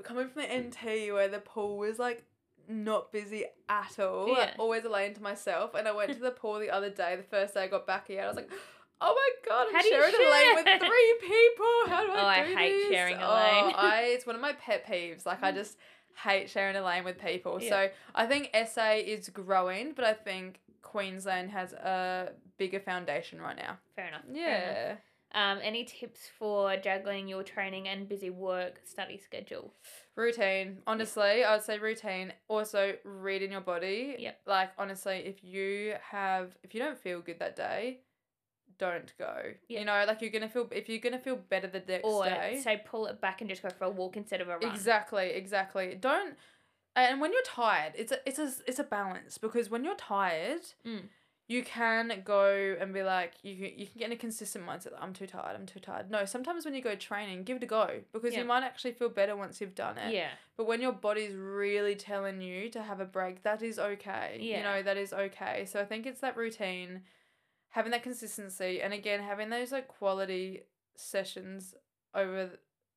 coming 0.04 0.28
from 0.28 0.42
the 0.42 0.48
NT 0.48 1.10
where 1.12 1.26
the 1.28 1.40
pool 1.40 1.76
was 1.78 1.98
like 1.98 2.24
not 2.68 3.10
busy 3.10 3.44
at 3.68 3.98
all. 3.98 4.28
Yeah. 4.28 4.54
Always 4.56 4.84
a 4.84 4.88
lane 4.88 5.14
to 5.14 5.22
myself. 5.22 5.74
And 5.74 5.88
I 5.88 5.92
went 5.92 6.12
to 6.12 6.20
the 6.20 6.30
pool 6.30 6.60
the 6.60 6.70
other 6.70 6.90
day, 6.90 7.16
the 7.16 7.24
first 7.24 7.54
day 7.54 7.64
I 7.64 7.66
got 7.66 7.86
back 7.88 8.06
here, 8.06 8.22
I 8.22 8.28
was 8.28 8.36
like, 8.36 8.50
Oh 9.00 9.14
my 9.14 9.48
god, 9.48 9.66
I'm 9.68 9.74
How 9.74 9.80
do 9.82 9.88
you 9.88 9.94
sharing 9.94 10.14
a 10.14 10.30
lane 10.30 10.54
with 10.56 10.80
three 10.80 11.14
people. 11.20 11.66
How 11.86 12.06
do 12.06 12.12
I 12.12 12.20
Oh, 12.22 12.26
I 12.26 12.46
do 12.46 12.56
hate 12.56 12.72
this? 12.72 12.92
sharing 12.92 13.16
a 13.16 13.26
Oh, 13.26 13.34
lane. 13.34 13.74
I 13.76 14.02
it's 14.14 14.26
one 14.26 14.36
of 14.36 14.42
my 14.42 14.52
pet 14.54 14.86
peeves. 14.86 15.24
Like 15.26 15.42
I 15.42 15.52
just 15.52 15.76
hate 16.22 16.50
sharing 16.50 16.76
a 16.76 16.84
lane 16.84 17.04
with 17.04 17.18
people. 17.18 17.58
Yeah. 17.62 17.68
So 17.68 17.88
I 18.14 18.26
think 18.26 18.50
SA 18.66 18.92
is 18.96 19.28
growing, 19.30 19.92
but 19.94 20.04
I 20.04 20.12
think 20.12 20.60
Queensland 20.82 21.50
has 21.50 21.72
a 21.72 22.32
bigger 22.58 22.80
foundation 22.80 23.40
right 23.40 23.56
now. 23.56 23.78
Fair 23.96 24.08
enough. 24.08 24.22
fair 24.32 24.62
enough. 24.62 24.76
Yeah. 24.76 24.96
Um, 25.32 25.60
any 25.62 25.84
tips 25.84 26.28
for 26.38 26.76
juggling 26.76 27.28
your 27.28 27.44
training 27.44 27.86
and 27.86 28.08
busy 28.08 28.30
work 28.30 28.80
study 28.84 29.16
schedule? 29.16 29.72
Routine. 30.16 30.78
Honestly, 30.88 31.44
I 31.44 31.54
would 31.54 31.62
say 31.62 31.78
routine. 31.78 32.32
Also, 32.48 32.94
read 33.04 33.42
in 33.42 33.52
your 33.52 33.60
body. 33.60 34.16
Yep. 34.18 34.40
Like, 34.46 34.70
honestly, 34.76 35.22
if 35.24 35.44
you 35.44 35.94
have, 36.02 36.56
if 36.64 36.74
you 36.74 36.80
don't 36.80 36.98
feel 36.98 37.20
good 37.20 37.38
that 37.38 37.54
day, 37.54 38.00
don't 38.80 39.12
go. 39.18 39.34
You 39.68 39.84
know, 39.84 40.02
like 40.08 40.20
you're 40.22 40.30
gonna 40.30 40.48
feel, 40.48 40.66
if 40.72 40.88
you're 40.88 40.98
gonna 40.98 41.18
feel 41.20 41.36
better 41.36 41.68
the 41.68 41.82
next 41.86 42.04
Or 42.04 42.24
day. 42.24 42.60
say 42.64 42.82
pull 42.84 43.06
it 43.06 43.20
back 43.20 43.40
and 43.40 43.48
just 43.48 43.62
go 43.62 43.68
for 43.70 43.84
a 43.84 43.90
walk 43.90 44.16
instead 44.16 44.40
of 44.40 44.48
a 44.48 44.58
run. 44.58 44.74
Exactly, 44.74 45.26
exactly. 45.30 45.96
Don't, 46.00 46.34
and 46.96 47.20
when 47.20 47.32
you're 47.32 47.42
tired, 47.44 47.92
it's 47.94 48.10
a, 48.10 48.18
it's 48.26 48.38
a, 48.40 48.50
it's 48.66 48.78
a 48.80 48.84
balance 48.84 49.38
because 49.38 49.70
when 49.70 49.84
you're 49.84 49.94
tired, 49.96 50.62
Mm. 50.84 51.02
you 51.46 51.62
can 51.62 52.22
go 52.24 52.76
and 52.80 52.92
be 52.94 53.02
like, 53.02 53.32
you 53.42 53.54
can, 53.56 53.78
you 53.78 53.86
can 53.86 53.98
get 53.98 54.06
in 54.06 54.12
a 54.12 54.16
consistent 54.16 54.64
mindset. 54.66 54.92
I'm 55.00 55.12
too 55.12 55.26
tired. 55.26 55.54
I'm 55.56 55.66
too 55.66 55.80
tired. 55.80 56.10
No, 56.10 56.24
sometimes 56.24 56.64
when 56.64 56.74
you 56.74 56.80
go 56.82 56.94
training, 56.94 57.42
give 57.44 57.58
it 57.58 57.62
a 57.64 57.66
go 57.66 58.00
because 58.12 58.32
Yeah. 58.32 58.40
you 58.40 58.44
might 58.46 58.62
actually 58.64 58.92
feel 58.92 59.08
better 59.08 59.36
once 59.36 59.60
you've 59.60 59.74
done 59.74 59.98
it. 59.98 60.14
Yeah. 60.14 60.30
But 60.56 60.66
when 60.66 60.80
your 60.80 60.92
body's 60.92 61.34
really 61.34 61.94
telling 61.96 62.40
you 62.40 62.68
to 62.70 62.82
have 62.82 63.00
a 63.00 63.04
break, 63.04 63.42
that 63.42 63.62
is 63.62 63.78
okay. 63.78 64.38
Yeah. 64.40 64.56
You 64.58 64.62
know, 64.62 64.82
that 64.82 64.96
is 64.96 65.12
okay. 65.12 65.64
So 65.66 65.80
I 65.80 65.84
think 65.84 66.06
it's 66.06 66.20
that 66.20 66.36
routine, 66.36 67.02
having 67.70 67.92
that 67.92 68.02
consistency, 68.02 68.80
and 68.82 68.92
again, 68.92 69.20
having 69.20 69.48
those 69.50 69.72
like 69.72 69.88
quality 69.88 70.62
sessions 70.96 71.74
over 72.14 72.50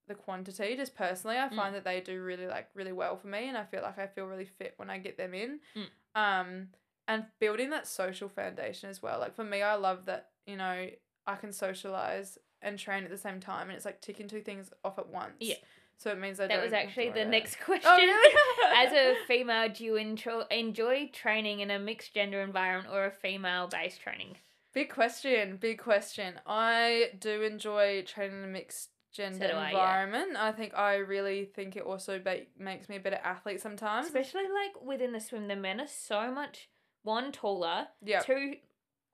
the 0.08 0.16
quantity. 0.16 0.76
Just 0.76 0.96
personally, 0.96 1.38
I 1.38 1.48
Mm. 1.48 1.56
find 1.56 1.76
that 1.76 1.84
they 1.86 2.02
do 2.02 2.22
really 2.22 2.48
like 2.48 2.70
really 2.74 2.92
well 2.92 3.16
for 3.16 3.28
me, 3.28 3.48
and 3.48 3.58
I 3.58 3.64
feel 3.64 3.82
like 3.82 3.98
I 4.00 4.08
feel 4.08 4.26
really 4.26 4.46
fit 4.46 4.74
when 4.78 4.90
I 4.90 4.98
get 4.98 5.18
them 5.18 5.34
in. 5.34 5.60
Mm. 5.76 5.90
Um, 6.16 6.70
and 7.08 7.26
building 7.40 7.70
that 7.72 7.88
social 7.88 8.30
foundation 8.30 8.90
as 8.90 9.02
well. 9.02 9.20
Like 9.20 9.36
for 9.36 9.44
me, 9.44 9.62
I 9.62 9.76
love 9.76 10.06
that 10.06 10.32
you 10.46 10.56
know 10.58 10.90
I 11.26 11.36
can 11.36 11.52
socialize 11.54 12.38
and 12.62 12.78
train 12.80 13.04
at 13.04 13.10
the 13.10 13.18
same 13.18 13.40
time, 13.40 13.70
and 13.70 13.76
it's 13.76 13.86
like 13.86 14.02
ticking 14.02 14.28
two 14.28 14.42
things 14.42 14.72
off 14.84 14.98
at 15.00 15.08
once. 15.08 15.36
Yeah. 15.40 15.56
So 15.98 16.10
it 16.12 16.18
means 16.20 16.40
I 16.40 16.48
That 16.48 16.62
was 16.64 16.74
actually 16.74 17.10
the 17.12 17.22
about- 17.22 17.32
next 17.32 17.60
question. 17.64 17.90
Oh, 17.90 17.98
really? 17.98 18.36
As 18.88 18.92
a 18.94 19.16
female, 19.28 19.70
do 19.70 19.86
you 19.86 19.96
enjoy, 19.96 20.42
enjoy 20.52 21.10
training 21.14 21.60
in 21.62 21.70
a 21.72 21.80
mixed 21.80 22.14
gender 22.14 22.42
environment 22.42 22.94
or 22.94 23.06
a 23.06 23.12
female 23.12 23.68
based 23.68 24.02
training? 24.02 24.36
Big 24.74 24.90
question, 24.90 25.58
big 25.58 25.78
question. 25.78 26.34
I 26.48 27.12
do 27.20 27.44
enjoy 27.44 28.04
training 28.04 28.40
in 28.40 28.44
a 28.44 28.48
mixed 28.48 28.90
gender 29.14 29.48
do 29.48 29.54
I, 29.54 29.62
yeah. 29.62 29.70
environment. 29.70 30.38
I 30.38 30.52
think 30.52 30.74
I 30.76 30.96
really 30.96 31.46
think 31.46 31.76
it 31.76 31.84
also 31.84 32.20
ba- 32.20 32.48
makes 32.58 32.90
me 32.90 32.96
a 32.96 33.00
better 33.00 33.20
athlete 33.24 33.62
sometimes. 33.62 34.08
Especially 34.08 34.44
like 34.44 34.84
within 34.84 35.12
the 35.12 35.20
swim, 35.20 35.48
the 35.48 35.56
men 35.56 35.80
are 35.80 35.88
so 35.88 36.32
much 36.32 36.70
one 37.04 37.32
taller, 37.32 37.88
yeah, 38.04 38.22
two 38.22 38.56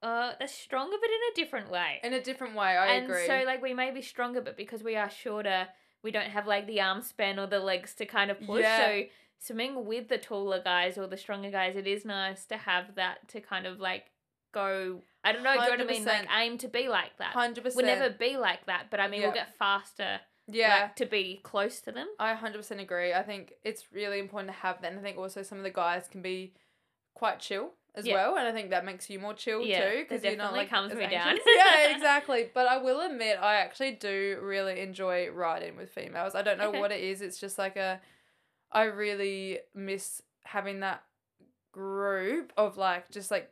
uh 0.02 0.32
they're 0.40 0.48
stronger 0.48 0.96
but 1.02 1.10
in 1.10 1.20
a 1.34 1.36
different 1.36 1.70
way. 1.70 2.00
in 2.04 2.14
a 2.14 2.22
different 2.22 2.56
way. 2.56 2.68
I 2.68 2.94
and 2.94 3.06
agree. 3.06 3.28
so 3.28 3.44
like 3.46 3.62
we 3.62 3.74
may 3.74 3.92
be 3.92 4.02
stronger, 4.02 4.42
but 4.42 4.56
because 4.56 4.82
we 4.82 4.96
are 4.96 5.10
shorter, 5.10 5.68
we 6.04 6.12
don't 6.12 6.30
have 6.30 6.48
like 6.48 6.68
the 6.68 6.80
arm 6.80 7.02
span 7.02 7.38
or 7.38 7.48
the 7.48 7.60
legs 7.60 7.94
to 7.96 8.06
kind 8.06 8.32
of 8.32 8.40
push. 8.40 8.62
Yeah. 8.62 8.86
So 8.86 9.02
swimming 9.40 9.86
with 9.86 10.08
the 10.08 10.18
taller 10.18 10.62
guys 10.64 10.98
or 10.98 11.08
the 11.08 11.18
stronger 11.18 11.52
guys, 11.52 11.76
it 11.76 11.88
is 11.88 12.06
nice 12.06 12.46
to 12.46 12.58
have 12.58 12.96
that 12.96 13.28
to 13.30 13.42
kind 13.42 13.66
of 13.66 13.80
like 13.80 14.06
go. 14.52 15.02
I 15.24 15.32
don't 15.32 15.44
know. 15.44 15.54
Do 15.54 15.60
you 15.60 15.66
know 15.66 15.72
what 15.72 15.82
I 15.82 15.94
mean? 15.98 16.06
Like 16.06 16.28
aim 16.38 16.58
to 16.60 16.68
be 16.68 16.88
like 16.88 17.18
that. 17.20 17.34
Hundred 17.34 17.64
percent. 17.64 17.86
We'll 17.86 17.96
never 17.96 18.10
be 18.14 18.38
like 18.38 18.66
that, 18.68 18.88
but 18.90 19.00
I 19.00 19.08
mean, 19.08 19.22
we'll 19.22 19.32
get 19.34 19.56
faster. 19.58 20.20
Yeah. 20.52 20.82
like, 20.84 20.96
to 20.96 21.06
be 21.06 21.40
close 21.44 21.80
to 21.82 21.92
them. 21.92 22.08
I 22.18 22.34
100% 22.34 22.82
agree. 22.82 23.14
I 23.14 23.22
think 23.22 23.54
it's 23.64 23.92
really 23.94 24.18
important 24.18 24.52
to 24.52 24.60
have 24.62 24.82
that. 24.82 24.90
And 24.92 25.00
I 25.00 25.04
think 25.04 25.16
also 25.18 25.44
some 25.44 25.60
of 25.60 25.64
the 25.64 25.70
guys 25.70 26.08
can 26.10 26.24
be 26.24 26.54
quite 27.14 27.40
chill 27.40 27.74
as 27.94 28.08
Yeah. 28.08 28.16
well. 28.16 28.36
And 28.36 28.48
I 28.48 28.52
think 28.52 28.72
that 28.72 28.84
makes 28.84 29.12
you 29.12 29.20
more 29.20 29.36
chill 29.36 29.62
Yeah, 29.62 29.92
too. 29.92 30.00
because 30.10 30.24
you're 30.24 30.36
not 30.38 30.54
like 30.54 30.72
calms 30.72 30.92
me 30.96 31.06
down. 31.06 31.38
yeah, 31.56 31.90
exactly. 31.96 32.50
But 32.52 32.66
I 32.68 32.78
will 32.78 33.00
admit, 33.02 33.38
I 33.40 33.58
actually 33.58 33.92
do 33.92 34.40
really 34.42 34.80
enjoy 34.80 35.30
riding 35.30 35.78
with 35.78 35.92
females. 35.92 36.34
I 36.34 36.42
don't 36.42 36.58
know 36.58 36.70
Okay. 36.70 36.80
what 36.80 36.92
it 36.92 37.02
is. 37.04 37.22
It's 37.22 37.40
just 37.40 37.60
like 37.60 37.76
a, 37.76 38.02
I 38.72 38.86
really 38.86 39.60
miss 39.76 40.24
having 40.46 40.80
that 40.80 41.04
group 41.72 42.54
of 42.58 42.76
like, 42.78 43.12
just 43.12 43.30
like, 43.30 43.52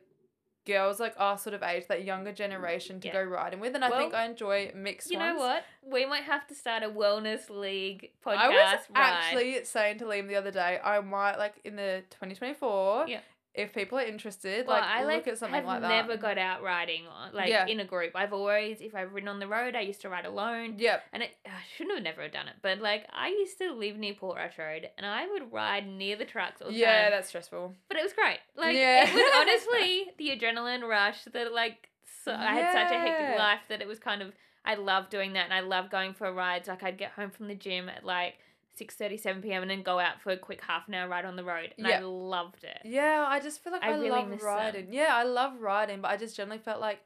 Girls 0.68 1.00
like 1.00 1.14
our 1.18 1.36
sort 1.38 1.54
of 1.54 1.62
age, 1.62 1.86
that 1.88 2.04
younger 2.04 2.30
generation 2.30 3.00
to 3.00 3.08
Yeah. 3.08 3.14
go 3.14 3.22
riding 3.24 3.58
with, 3.58 3.74
and 3.74 3.84
I 3.84 3.90
think 3.90 4.12
I 4.14 4.24
enjoy 4.26 4.70
mixed 4.74 5.10
You 5.10 5.18
know 5.18 5.34
ones. 5.34 5.40
what? 5.40 5.64
We 5.82 6.04
might 6.06 6.24
have 6.24 6.46
to 6.48 6.54
start 6.54 6.82
a 6.82 6.88
wellness 6.90 7.48
league 7.48 8.10
podcast. 8.24 8.36
I 8.36 8.48
was 8.48 8.80
ride. 8.94 9.12
actually 9.12 9.64
saying 9.64 9.98
to 10.00 10.04
Liam 10.04 10.28
the 10.28 10.36
other 10.36 10.50
day, 10.50 10.78
I 10.84 11.00
might 11.00 11.36
like 11.38 11.54
in 11.64 11.76
the 11.76 12.04
2024, 12.10 13.06
Yeah. 13.08 13.20
If 13.54 13.74
people 13.74 13.98
are 13.98 14.02
interested, 14.04 14.66
Well, 14.68 14.76
like 14.76 14.84
I 14.88 15.00
look 15.00 15.08
like 15.14 15.28
at 15.28 15.38
something 15.38 15.54
have 15.56 15.64
like 15.64 15.80
that. 15.80 15.90
I 15.90 16.00
never 16.02 16.16
got 16.16 16.38
out 16.38 16.62
riding 16.62 17.06
on- 17.08 17.32
like 17.34 17.48
Yeah. 17.48 17.66
in 17.66 17.80
a 17.80 17.84
group. 17.84 18.12
I've 18.14 18.32
always, 18.32 18.80
if 18.80 18.94
I've 18.94 19.12
ridden 19.12 19.28
on 19.28 19.40
the 19.40 19.48
road, 19.48 19.74
I 19.74 19.80
used 19.80 20.00
to 20.02 20.08
ride 20.08 20.26
alone, 20.26 20.76
Yep. 20.78 21.04
and 21.12 21.22
it, 21.24 21.36
I 21.44 21.50
shouldn't 21.74 21.96
have 21.96 22.04
never 22.04 22.28
done 22.28 22.46
it. 22.46 22.54
But 22.62 22.78
like 22.78 23.06
I 23.12 23.28
used 23.28 23.58
to 23.58 23.72
live 23.72 23.96
near 23.96 24.14
Portrush 24.14 24.56
Road, 24.58 24.88
and 24.96 25.04
I 25.06 25.26
would 25.26 25.52
ride 25.52 25.86
near 25.88 26.14
the 26.16 26.24
trucks 26.24 26.62
all 26.62 26.68
the 26.68 26.74
Yeah, 26.74 27.02
time. 27.02 27.10
that's 27.12 27.28
stressful. 27.28 27.74
But 27.88 27.96
it 27.96 28.04
was 28.04 28.12
great. 28.12 28.38
Like 28.54 28.76
Yeah. 28.76 29.08
it 29.08 29.14
was 29.14 29.32
honestly 29.36 30.12
the 30.18 30.36
adrenaline 30.38 30.86
rush 30.88 31.24
that 31.24 31.52
like 31.52 31.88
so 32.24 32.32
I 32.34 32.52
had 32.54 32.72
such 32.72 32.92
a 32.94 32.98
hectic 33.00 33.38
life 33.38 33.60
that 33.68 33.80
it 33.80 33.88
was 33.88 33.98
kind 33.98 34.22
of 34.22 34.32
I 34.64 34.74
love 34.74 35.08
doing 35.08 35.32
that 35.32 35.44
and 35.44 35.54
I 35.54 35.60
love 35.60 35.90
going 35.90 36.12
for 36.14 36.30
rides. 36.32 36.68
Like 36.68 36.82
I'd 36.82 36.98
get 36.98 37.12
home 37.12 37.30
from 37.30 37.48
the 37.48 37.54
gym 37.54 37.88
at 37.88 38.04
like 38.04 38.38
6:30, 38.78 39.18
7 39.20 39.42
p.m. 39.42 39.62
and 39.62 39.70
then 39.70 39.82
go 39.82 39.98
out 39.98 40.20
for 40.20 40.30
a 40.30 40.36
quick 40.36 40.62
half 40.62 40.88
an 40.88 40.94
hour 40.94 41.08
ride 41.08 41.24
on 41.24 41.36
the 41.36 41.44
road. 41.44 41.74
And 41.78 41.86
I 41.86 42.00
loved 42.00 42.64
it. 42.64 42.78
Yeah, 42.84 43.24
I 43.28 43.40
just 43.40 43.62
feel 43.62 43.72
like 43.72 43.82
I 43.82 43.88
I, 43.88 43.96
really 43.96 44.10
love 44.10 44.28
miss 44.28 44.40
them. 44.40 44.48
riding. 44.48 44.92
Yeah, 44.92 45.10
I 45.12 45.24
love 45.24 45.60
riding, 45.60 46.00
but 46.00 46.10
I 46.10 46.16
just 46.16 46.36
generally 46.36 46.58
felt 46.58 46.80
like 46.80 47.00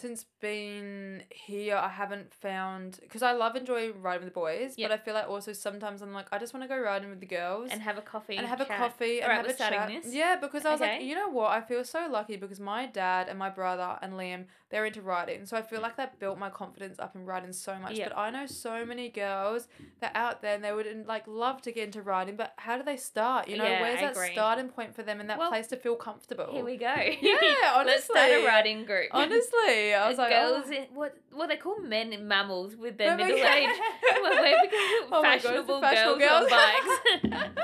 since 0.00 0.24
being 0.40 1.22
here, 1.30 1.76
I 1.76 1.88
haven't 1.88 2.32
found 2.34 2.98
because 3.02 3.22
I 3.22 3.32
love 3.32 3.56
enjoying 3.56 4.00
riding 4.02 4.24
with 4.24 4.32
the 4.34 4.38
boys, 4.40 4.74
Yep. 4.76 4.90
but 4.90 4.94
I 4.94 5.02
feel 5.04 5.14
like 5.14 5.28
also 5.28 5.52
sometimes 5.52 6.02
I'm 6.02 6.12
like 6.12 6.26
I 6.32 6.38
just 6.38 6.52
want 6.54 6.64
to 6.64 6.68
go 6.68 6.78
riding 6.80 7.10
with 7.10 7.20
the 7.20 7.26
girls. 7.26 7.68
And 7.70 7.80
have 7.82 7.98
a 7.98 8.02
coffee. 8.02 8.36
and 8.36 8.46
have 8.46 8.60
a 8.60 8.64
chat. 8.64 8.78
coffee 8.78 9.20
and 9.20 9.24
Alright, 9.30 9.36
have 9.38 9.46
we're 9.58 9.66
a 9.66 9.70
chat. 9.70 9.88
this. 10.04 10.14
Yeah, 10.14 10.36
because 10.40 10.64
I 10.64 10.72
was 10.72 10.80
like, 10.80 11.02
you 11.02 11.14
know 11.14 11.28
what? 11.28 11.50
I 11.50 11.60
feel 11.60 11.84
so 11.84 12.08
lucky 12.10 12.36
because 12.36 12.60
my 12.60 12.86
dad 12.86 13.28
and 13.28 13.38
my 13.38 13.50
brother 13.50 13.98
and 14.02 14.14
Liam, 14.14 14.44
they're 14.70 14.86
into 14.86 15.02
riding. 15.02 15.46
So 15.46 15.56
I 15.56 15.62
feel 15.62 15.80
like 15.80 15.96
that 15.96 16.18
built 16.18 16.38
my 16.38 16.50
confidence 16.50 16.98
up 16.98 17.14
in 17.14 17.24
riding 17.26 17.52
so 17.52 17.76
much. 17.78 17.94
Yep. 17.94 18.10
But 18.10 18.18
I 18.18 18.30
know 18.30 18.46
so 18.46 18.84
many 18.86 19.08
girls 19.08 19.68
that 20.00 20.12
out 20.14 20.42
there 20.42 20.54
and 20.54 20.64
they 20.64 20.72
would 20.72 20.86
like 21.06 21.24
love 21.26 21.60
to 21.62 21.72
get 21.72 21.84
into 21.84 22.02
riding, 22.02 22.36
but 22.36 22.52
how 22.56 22.76
do 22.76 22.82
they 22.84 22.96
start? 22.96 23.48
You 23.48 23.56
know, 23.58 23.64
Yeah, 23.64 23.80
where's 23.82 23.98
I 23.98 24.02
that 24.02 24.12
agree. 24.12 24.32
starting 24.32 24.68
point 24.68 24.94
for 24.94 25.02
them 25.02 25.20
and 25.20 25.28
that 25.28 25.38
Well, 25.38 25.50
place 25.50 25.66
to 25.68 25.76
feel 25.76 25.96
comfortable? 25.96 26.48
Here 26.52 26.64
we 26.64 26.76
go. 26.76 26.86
Yeah, 27.20 27.72
honestly. 27.74 27.90
Let's 27.90 28.04
start 28.04 28.30
a 28.30 28.46
riding 28.46 28.84
group. 28.84 29.08
Honestly, 29.12 29.89
I 29.94 30.08
was 30.08 30.18
like, 30.18 30.30
girls 30.30 30.64
oh. 30.68 30.72
in, 30.72 30.82
what 30.94 31.16
what 31.32 31.48
they 31.48 31.56
call 31.56 31.80
men 31.80 32.12
in 32.12 32.26
mammals 32.28 32.76
with 32.76 32.96
their 32.98 33.12
Oh 33.12 33.16
middle 33.16 33.36
age. 33.36 33.68
Well, 34.22 34.42
we're 34.42 34.56
Oh 35.12 35.22
my 35.22 35.38
God, 35.38 35.42
fashionable, 35.42 35.80
fashionable 35.80 36.18
girls, 36.18 36.48
girls. 36.48 36.52
on 36.52 37.30
bikes. 37.30 37.50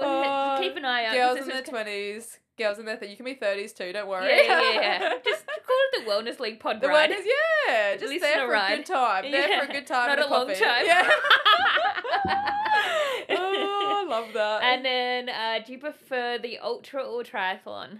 Well, 0.00 0.56
Oh, 0.56 0.60
keep 0.62 0.76
an 0.76 0.84
eye 0.84 1.06
out. 1.06 1.14
Girls 1.14 1.38
in 1.40 1.48
their 1.48 1.62
twenties, 1.62 2.38
girls 2.56 2.78
in 2.78 2.84
their 2.84 2.96
th- 2.96 3.10
you 3.10 3.16
can 3.16 3.24
be 3.24 3.34
thirties 3.34 3.72
too. 3.72 3.92
Don't 3.92 4.06
worry. 4.08 4.28
Yeah, 4.28 4.60
yeah, 4.60 4.80
yeah. 4.80 5.12
Just 5.24 5.44
call 5.46 5.76
it 5.92 6.04
the 6.04 6.10
Wellness 6.10 6.38
League 6.40 6.60
pod 6.60 6.80
The 6.80 6.88
ride. 6.88 7.10
is 7.10 7.26
yeah, 7.26 7.94
just 7.96 8.04
Listen 8.12 8.20
there 8.20 8.38
for 8.46 8.52
a 8.52 8.54
ride. 8.54 8.76
good 8.76 8.86
time. 8.86 9.30
There 9.30 9.42
for 9.42 9.48
Yeah, 9.48 9.62
a 9.64 9.72
good 9.72 9.86
time. 9.86 10.06
not 10.08 10.18
and 10.18 10.28
a 10.28 10.30
long 10.30 10.46
coffee. 10.46 10.60
time. 10.64 10.86
Yeah. 10.86 11.10
oh, 13.30 14.04
I 14.06 14.06
love 14.08 14.32
that. 14.34 14.62
and 14.62 14.84
then, 14.84 15.28
uh, 15.28 15.58
do 15.64 15.72
you 15.72 15.78
prefer 15.78 16.38
the 16.38 16.58
ultra 16.58 17.02
or 17.02 17.22
triathlon? 17.22 17.98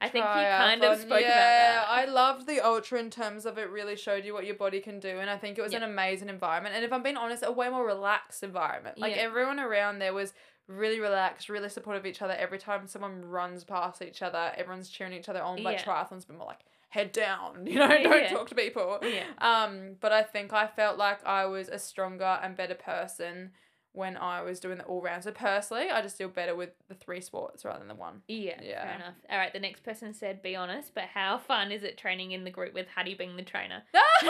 I 0.00 0.08
think 0.08 0.24
you 0.24 0.30
kind 0.30 0.84
of 0.84 0.98
spoke 0.98 1.20
yeah, 1.20 1.26
about 1.26 1.26
that. 1.26 1.86
Yeah, 1.88 2.02
I 2.02 2.04
loved 2.04 2.46
the 2.46 2.60
ultra 2.60 3.00
in 3.00 3.10
terms 3.10 3.46
of 3.46 3.58
it 3.58 3.68
really 3.70 3.96
showed 3.96 4.24
you 4.24 4.32
what 4.32 4.46
your 4.46 4.54
body 4.54 4.80
can 4.80 5.00
do, 5.00 5.18
and 5.18 5.28
I 5.28 5.36
think 5.36 5.58
it 5.58 5.62
was 5.62 5.74
an 5.74 5.82
amazing 5.82 6.28
environment. 6.28 6.76
And 6.76 6.84
if 6.84 6.92
I'm 6.92 7.02
being 7.02 7.16
honest, 7.16 7.42
a 7.44 7.50
way 7.50 7.68
more 7.68 7.84
relaxed 7.84 8.42
environment. 8.42 8.98
Like 8.98 9.16
Yeah. 9.16 9.22
everyone 9.22 9.58
around 9.58 9.98
there 9.98 10.14
was 10.14 10.34
really 10.68 11.00
relaxed, 11.00 11.48
really 11.48 11.68
supportive 11.68 12.02
of 12.02 12.06
each 12.06 12.22
other. 12.22 12.34
Every 12.34 12.58
time 12.58 12.86
someone 12.86 13.24
runs 13.24 13.64
past 13.64 14.00
each 14.02 14.22
other, 14.22 14.52
everyone's 14.56 14.88
cheering 14.88 15.14
each 15.14 15.28
other 15.28 15.42
on. 15.42 15.62
Like 15.62 15.82
triathlon's 15.82 16.28
more 16.28 16.46
like 16.46 16.60
head 16.90 17.10
down, 17.12 17.66
you 17.66 17.78
know, 17.78 17.88
don't 17.88 18.04
Yeah. 18.22 18.28
talk 18.28 18.48
to 18.50 18.54
people. 18.54 18.98
Yeah. 19.02 19.24
Um, 19.38 19.96
but 20.00 20.12
I 20.12 20.22
think 20.22 20.52
I 20.52 20.66
felt 20.66 20.96
like 20.96 21.24
I 21.26 21.46
was 21.46 21.68
a 21.68 21.78
stronger 21.78 22.38
and 22.42 22.56
better 22.56 22.74
person 22.74 23.50
when 23.92 24.16
I 24.16 24.42
was 24.42 24.60
doing 24.60 24.78
the 24.78 24.84
all 24.84 25.00
round. 25.02 25.24
So 25.24 25.32
personally, 25.32 25.90
I 25.90 26.02
just 26.02 26.16
feel 26.16 26.28
better 26.28 26.54
with 26.54 26.70
the 26.88 26.94
three 26.94 27.20
sports 27.20 27.64
rather 27.64 27.78
than 27.80 27.88
the 27.88 27.94
one. 27.94 28.22
Yeah, 28.28 28.60
Yeah. 28.62 28.84
fair 28.84 28.94
enough. 28.94 29.14
All 29.30 29.38
right, 29.38 29.52
the 29.52 29.58
next 29.60 29.82
person 29.82 30.14
said, 30.14 30.40
be 30.42 30.54
honest, 30.54 30.92
but 30.94 31.04
how 31.04 31.38
fun 31.38 31.72
is 31.72 31.82
it 31.82 31.98
training 31.98 32.32
in 32.32 32.44
the 32.44 32.50
group 32.50 32.74
with 32.74 32.86
Hattie 32.94 33.14
being 33.14 33.36
the 33.36 33.42
trainer? 33.42 33.82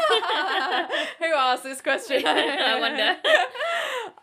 Who 1.19 1.35
asked 1.35 1.65
this 1.65 1.81
question? 1.81 2.23
I 2.27 2.79
wonder. 2.81 3.17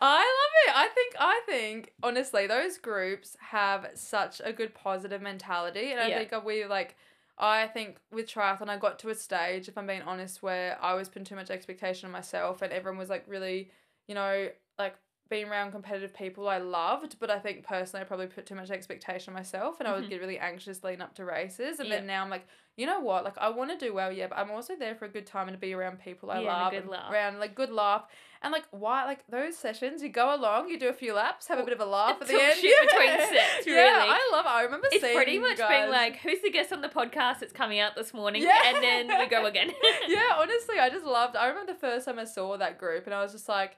I 0.01 0.17
love 0.19 0.53
it. 0.67 0.73
I 0.75 0.89
think 0.93 1.15
I 1.19 1.41
think 1.45 1.93
honestly 2.03 2.47
those 2.47 2.77
groups 2.77 3.35
have 3.39 3.87
such 3.93 4.41
a 4.43 4.51
good 4.51 4.73
positive 4.73 5.21
mentality 5.21 5.91
and 5.91 5.99
I 6.01 6.07
Yeah. 6.07 6.23
think 6.23 6.45
we 6.45 6.65
like 6.65 6.95
I 7.37 7.67
think 7.67 7.97
with 8.11 8.27
triathlon 8.27 8.69
I 8.69 8.77
got 8.77 8.99
to 8.99 9.09
a 9.09 9.15
stage 9.15 9.67
if 9.67 9.77
I'm 9.77 9.87
being 9.87 10.01
honest 10.01 10.41
where 10.43 10.77
I 10.81 10.93
was 10.95 11.07
putting 11.07 11.25
too 11.25 11.35
much 11.35 11.49
expectation 11.49 12.07
on 12.07 12.11
myself 12.11 12.61
and 12.61 12.71
everyone 12.73 12.97
was 12.97 13.09
like 13.09 13.23
really, 13.27 13.71
you 14.07 14.15
know, 14.15 14.49
like 14.77 14.95
being 15.29 15.47
around 15.49 15.71
competitive 15.71 16.13
people 16.13 16.47
I 16.47 16.59
loved, 16.59 17.17
but 17.19 17.31
I 17.31 17.39
think 17.39 17.63
personally 17.65 18.01
I 18.01 18.03
probably 18.07 18.27
put 18.27 18.45
too 18.45 18.53
much 18.55 18.69
expectation 18.69 19.31
on 19.33 19.35
myself 19.39 19.79
and 19.79 19.87
I 19.87 19.91
Mhm. 19.91 20.01
would 20.01 20.09
get 20.09 20.19
really 20.21 20.37
anxious 20.37 20.83
leading 20.83 21.01
up 21.01 21.15
to 21.15 21.25
races. 21.25 21.79
And 21.79 21.89
Yeah. 21.89 21.95
then 21.95 22.05
now 22.07 22.21
I'm 22.23 22.29
like, 22.29 22.45
you 22.77 22.85
know 22.85 22.99
what? 22.99 23.23
Like 23.23 23.35
I 23.39 23.49
want 23.49 23.71
to 23.71 23.77
do 23.85 23.91
well, 23.91 24.11
yeah, 24.11 24.27
but 24.27 24.37
I'm 24.37 24.51
also 24.51 24.75
there 24.75 24.93
for 24.93 25.05
a 25.05 25.09
good 25.09 25.25
time 25.25 25.47
and 25.47 25.55
to 25.55 25.59
be 25.59 25.73
around 25.73 25.99
people 25.99 26.29
I 26.29 26.41
Yeah, 26.41 26.51
love. 26.65 26.73
and 26.73 26.87
laugh. 26.89 27.11
Around 27.11 27.39
like 27.39 27.55
good 27.55 27.71
laugh. 27.71 28.05
And 28.43 28.51
like 28.51 28.65
why 28.69 29.05
like 29.05 29.25
those 29.27 29.57
sessions, 29.57 30.03
you 30.03 30.09
go 30.09 30.35
along, 30.35 30.69
you 30.69 30.77
do 30.77 30.89
a 30.89 30.93
few 30.93 31.13
laps, 31.13 31.47
have 31.47 31.57
a 31.57 31.63
bit 31.63 31.73
of 31.73 31.79
a 31.79 31.85
laugh 31.85 32.21
at 32.21 32.27
the 32.27 32.39
end. 32.39 32.59
shit 32.59 32.79
between 32.87 33.09
sets, 33.17 33.65
Yeah, 33.65 33.73
really. 33.73 34.09
I 34.11 34.29
love 34.31 34.45
it. 34.45 34.49
I 34.49 34.61
remember 34.61 34.87
It's 34.91 35.01
seeing 35.01 35.15
pretty 35.15 35.39
much 35.39 35.57
guys. 35.57 35.69
being 35.69 35.89
like, 35.89 36.17
who's 36.17 36.41
the 36.41 36.51
guest 36.51 36.71
on 36.71 36.81
the 36.81 36.89
podcast 36.89 37.39
that's 37.39 37.53
coming 37.53 37.79
out 37.79 37.95
this 37.95 38.13
morning? 38.13 38.43
Yeah. 38.43 38.61
And 38.65 38.83
then 38.83 39.17
we 39.17 39.25
go 39.25 39.47
again. 39.47 39.73
yeah, 40.07 40.33
honestly, 40.37 40.77
I 40.79 40.91
just 40.91 41.05
loved. 41.05 41.35
I 41.35 41.47
remember 41.47 41.73
the 41.73 41.79
first 41.79 42.05
time 42.05 42.19
I 42.19 42.25
saw 42.25 42.57
that 42.57 42.77
group, 42.77 43.05
and 43.07 43.15
I 43.15 43.23
was 43.23 43.31
just 43.31 43.49
like, 43.49 43.71
I 43.71 43.77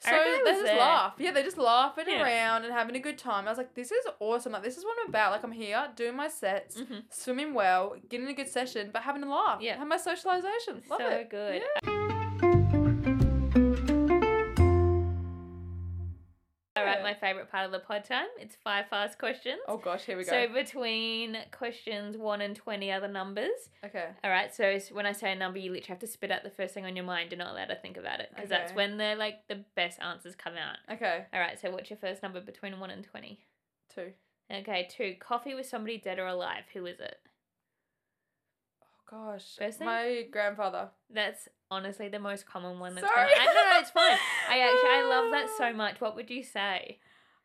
so 0.00 0.10
they 0.44 0.50
just 0.52 0.64
there. 0.64 0.76
laugh. 0.78 1.14
Yeah, 1.18 1.30
they're 1.30 1.42
just 1.44 1.58
laughing 1.58 2.04
Yeah. 2.08 2.22
around 2.22 2.64
and 2.64 2.72
having 2.72 2.96
a 2.96 3.00
good 3.00 3.18
time. 3.18 3.46
I 3.46 3.50
was 3.50 3.58
like, 3.58 3.74
this 3.74 3.92
is 3.92 4.04
awesome. 4.18 4.52
Like, 4.52 4.62
this 4.62 4.76
is 4.78 4.84
what 4.84 4.96
I'm 5.02 5.08
about. 5.08 5.32
Like, 5.32 5.44
I'm 5.44 5.52
here 5.52 5.88
doing 5.94 6.16
my 6.16 6.28
sets, 6.28 6.80
Mhm. 6.80 7.02
swimming 7.10 7.54
well, 7.54 7.96
getting 8.08 8.26
a 8.28 8.32
good 8.34 8.48
session, 8.48 8.90
but 8.92 9.02
having 9.02 9.22
a 9.22 9.30
laugh. 9.30 9.60
Yeah. 9.60 9.76
have 9.76 9.86
my 9.88 9.96
socialization. 9.98 10.82
Love 10.88 11.00
so 11.00 11.08
it. 11.08 11.30
good. 11.30 11.62
All 11.86 12.08
right, 16.94 17.02
my 17.02 17.14
favorite 17.14 17.50
part 17.50 17.66
of 17.66 17.72
the 17.72 17.78
pod 17.78 18.04
time. 18.04 18.26
It's 18.38 18.56
five 18.62 18.86
fast 18.88 19.18
questions. 19.18 19.60
Oh 19.68 19.76
gosh, 19.76 20.04
here 20.04 20.16
we 20.16 20.24
go. 20.24 20.30
So 20.30 20.52
between 20.52 21.36
questions 21.50 22.16
one 22.16 22.40
and 22.40 22.54
twenty 22.56 22.90
are 22.92 23.00
the 23.00 23.08
numbers. 23.08 23.70
okay. 23.84 24.08
All 24.24 24.30
right. 24.30 24.54
So 24.54 24.78
when 24.92 25.06
I 25.06 25.12
say 25.12 25.32
a 25.32 25.36
number, 25.36 25.58
you 25.58 25.70
literally 25.70 25.88
have 25.88 25.98
to 26.00 26.06
spit 26.06 26.30
out 26.30 26.42
the 26.44 26.50
first 26.50 26.74
thing 26.74 26.84
on 26.84 26.96
your 26.96 27.04
mind. 27.04 27.30
You're 27.30 27.38
not 27.38 27.52
allowed 27.52 27.66
to 27.66 27.76
think 27.76 27.96
about 27.96 28.20
it 28.20 28.30
because 28.34 28.48
that's 28.48 28.72
when 28.74 28.96
the 28.96 29.14
like 29.18 29.46
the 29.48 29.64
best 29.76 30.00
answers 30.00 30.34
come 30.34 30.54
out. 30.54 30.94
Okay. 30.94 31.24
All 31.32 31.40
right. 31.40 31.58
So 31.60 31.70
what's 31.70 31.90
your 31.90 31.98
first 31.98 32.22
number 32.22 32.40
between 32.40 32.78
one 32.80 32.90
and 32.90 33.04
twenty? 33.04 33.40
Two. 33.94 34.12
Okay. 34.52 34.88
Two. 34.90 35.14
Coffee 35.20 35.54
with 35.54 35.66
somebody 35.66 35.98
dead 35.98 36.18
or 36.18 36.26
alive. 36.26 36.64
Who 36.74 36.86
is 36.86 37.00
it? 37.00 37.16
Gosh. 39.10 39.56
First 39.58 39.78
thing? 39.78 39.86
My 39.86 40.24
grandfather. 40.30 40.90
That's 41.12 41.48
honestly 41.70 42.08
the 42.08 42.18
most 42.20 42.46
common 42.46 42.78
one. 42.78 42.94
That's 42.94 43.06
Sorry. 43.06 43.28
common. 43.34 43.40
I 43.40 43.46
no, 43.46 43.70
no, 43.74 43.80
it's 43.80 43.90
fine. 43.90 44.16
I 44.48 44.58
actually 44.60 44.90
I 44.90 45.06
love 45.08 45.30
that 45.32 45.48
so 45.58 45.72
much. 45.72 46.00
What 46.00 46.14
would 46.16 46.30
you 46.30 46.42
say? 46.44 46.98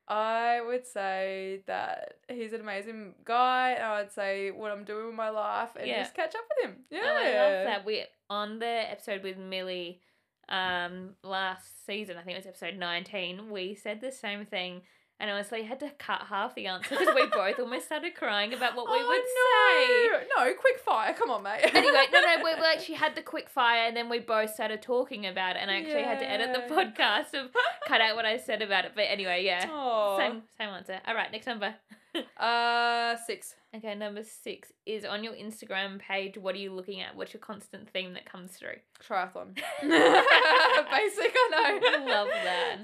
I 0.08 0.62
would 0.64 0.86
say 0.86 1.62
that 1.66 2.20
he's 2.30 2.54
an 2.54 2.62
amazing 2.62 3.16
guy. 3.24 3.72
and 3.72 3.84
I 3.84 4.02
would 4.02 4.12
say 4.12 4.52
what 4.52 4.72
I'm 4.72 4.84
doing 4.84 5.08
with 5.08 5.16
my 5.16 5.30
life 5.30 5.70
and 5.76 5.88
Yeah. 5.88 6.04
just 6.04 6.14
catch 6.14 6.36
up 6.36 6.42
with 6.50 6.70
him. 6.70 6.78
Yeah. 6.92 7.00
Oh, 7.04 7.08
I 7.18 7.32
love 7.56 7.66
that. 7.66 7.86
We 7.86 8.04
on 8.30 8.60
the 8.60 8.66
episode 8.68 9.24
with 9.24 9.38
Millie, 9.38 10.02
um, 10.48 11.16
last 11.24 11.86
season, 11.88 12.18
I 12.18 12.22
think 12.22 12.36
it 12.38 12.46
was 12.46 12.48
episode 12.48 12.78
19, 12.78 13.50
we 13.50 13.74
said 13.74 14.00
the 14.02 14.12
same 14.12 14.46
thing. 14.46 14.82
And 15.18 15.32
honestly, 15.32 15.64
had 15.64 15.80
to 15.80 15.90
cut 15.98 16.24
half 16.28 16.56
the 16.56 16.68
answer 16.68 16.90
because 16.90 17.16
we 17.16 17.26
both 17.32 17.58
almost 17.58 17.86
started 17.86 18.16
crying 18.16 18.54
about 18.54 18.76
what 18.76 18.92
we 18.92 19.02
would 19.02 19.22
say. 19.22 20.08
no. 20.36 20.44
No, 20.46 20.54
quick 20.56 20.78
fire. 20.80 21.14
Come 21.14 21.30
on, 21.32 21.42
mate. 21.44 21.62
Anyway, 21.74 22.04
no, 22.12 22.20
no, 22.22 22.36
we, 22.44 22.54
we 22.56 22.66
actually 22.76 22.96
had 22.96 23.16
the 23.16 23.22
quick 23.22 23.48
fire, 23.50 23.88
and 23.88 23.96
then 23.96 24.10
we 24.10 24.20
both 24.20 24.54
started 24.54 24.82
talking 24.82 25.26
about 25.26 25.56
it, 25.56 25.60
and 25.62 25.72
I 25.72 25.80
actually 25.80 26.04
had 26.04 26.20
to 26.20 26.30
edit 26.30 26.52
the 26.54 26.74
podcast 26.76 27.32
to 27.32 27.50
cut 27.88 28.02
out 28.02 28.18
what 28.18 28.26
I 28.26 28.38
said 28.38 28.62
about 28.62 28.84
it. 28.84 28.92
But 28.94 29.04
anyway, 29.04 29.46
yeah, 29.46 29.66
Aw. 29.72 30.18
same 30.18 30.44
same 30.58 30.70
answer. 30.70 31.00
All 31.08 31.16
right, 31.16 31.32
next 31.32 31.48
number. 31.48 31.76
Uh, 32.38 33.16
six. 33.26 33.56
Okay, 33.76 33.96
number 33.96 34.24
six 34.24 34.72
is 34.86 35.04
on 35.06 35.24
your 35.24 35.34
Instagram 35.34 36.00
page. 36.00 36.38
What 36.38 36.56
are 36.56 36.60
you 36.60 36.74
looking 36.74 37.02
at? 37.02 37.16
What's 37.16 37.34
your 37.34 37.42
constant 37.42 37.90
theme 37.90 38.14
that 38.14 38.26
comes 38.30 38.52
through? 38.52 38.78
Triathlon. 39.06 39.56
Basic, 39.56 41.34
I 41.36 41.80
know. 41.82 42.06
Love 42.06 42.28
that. 42.28 42.78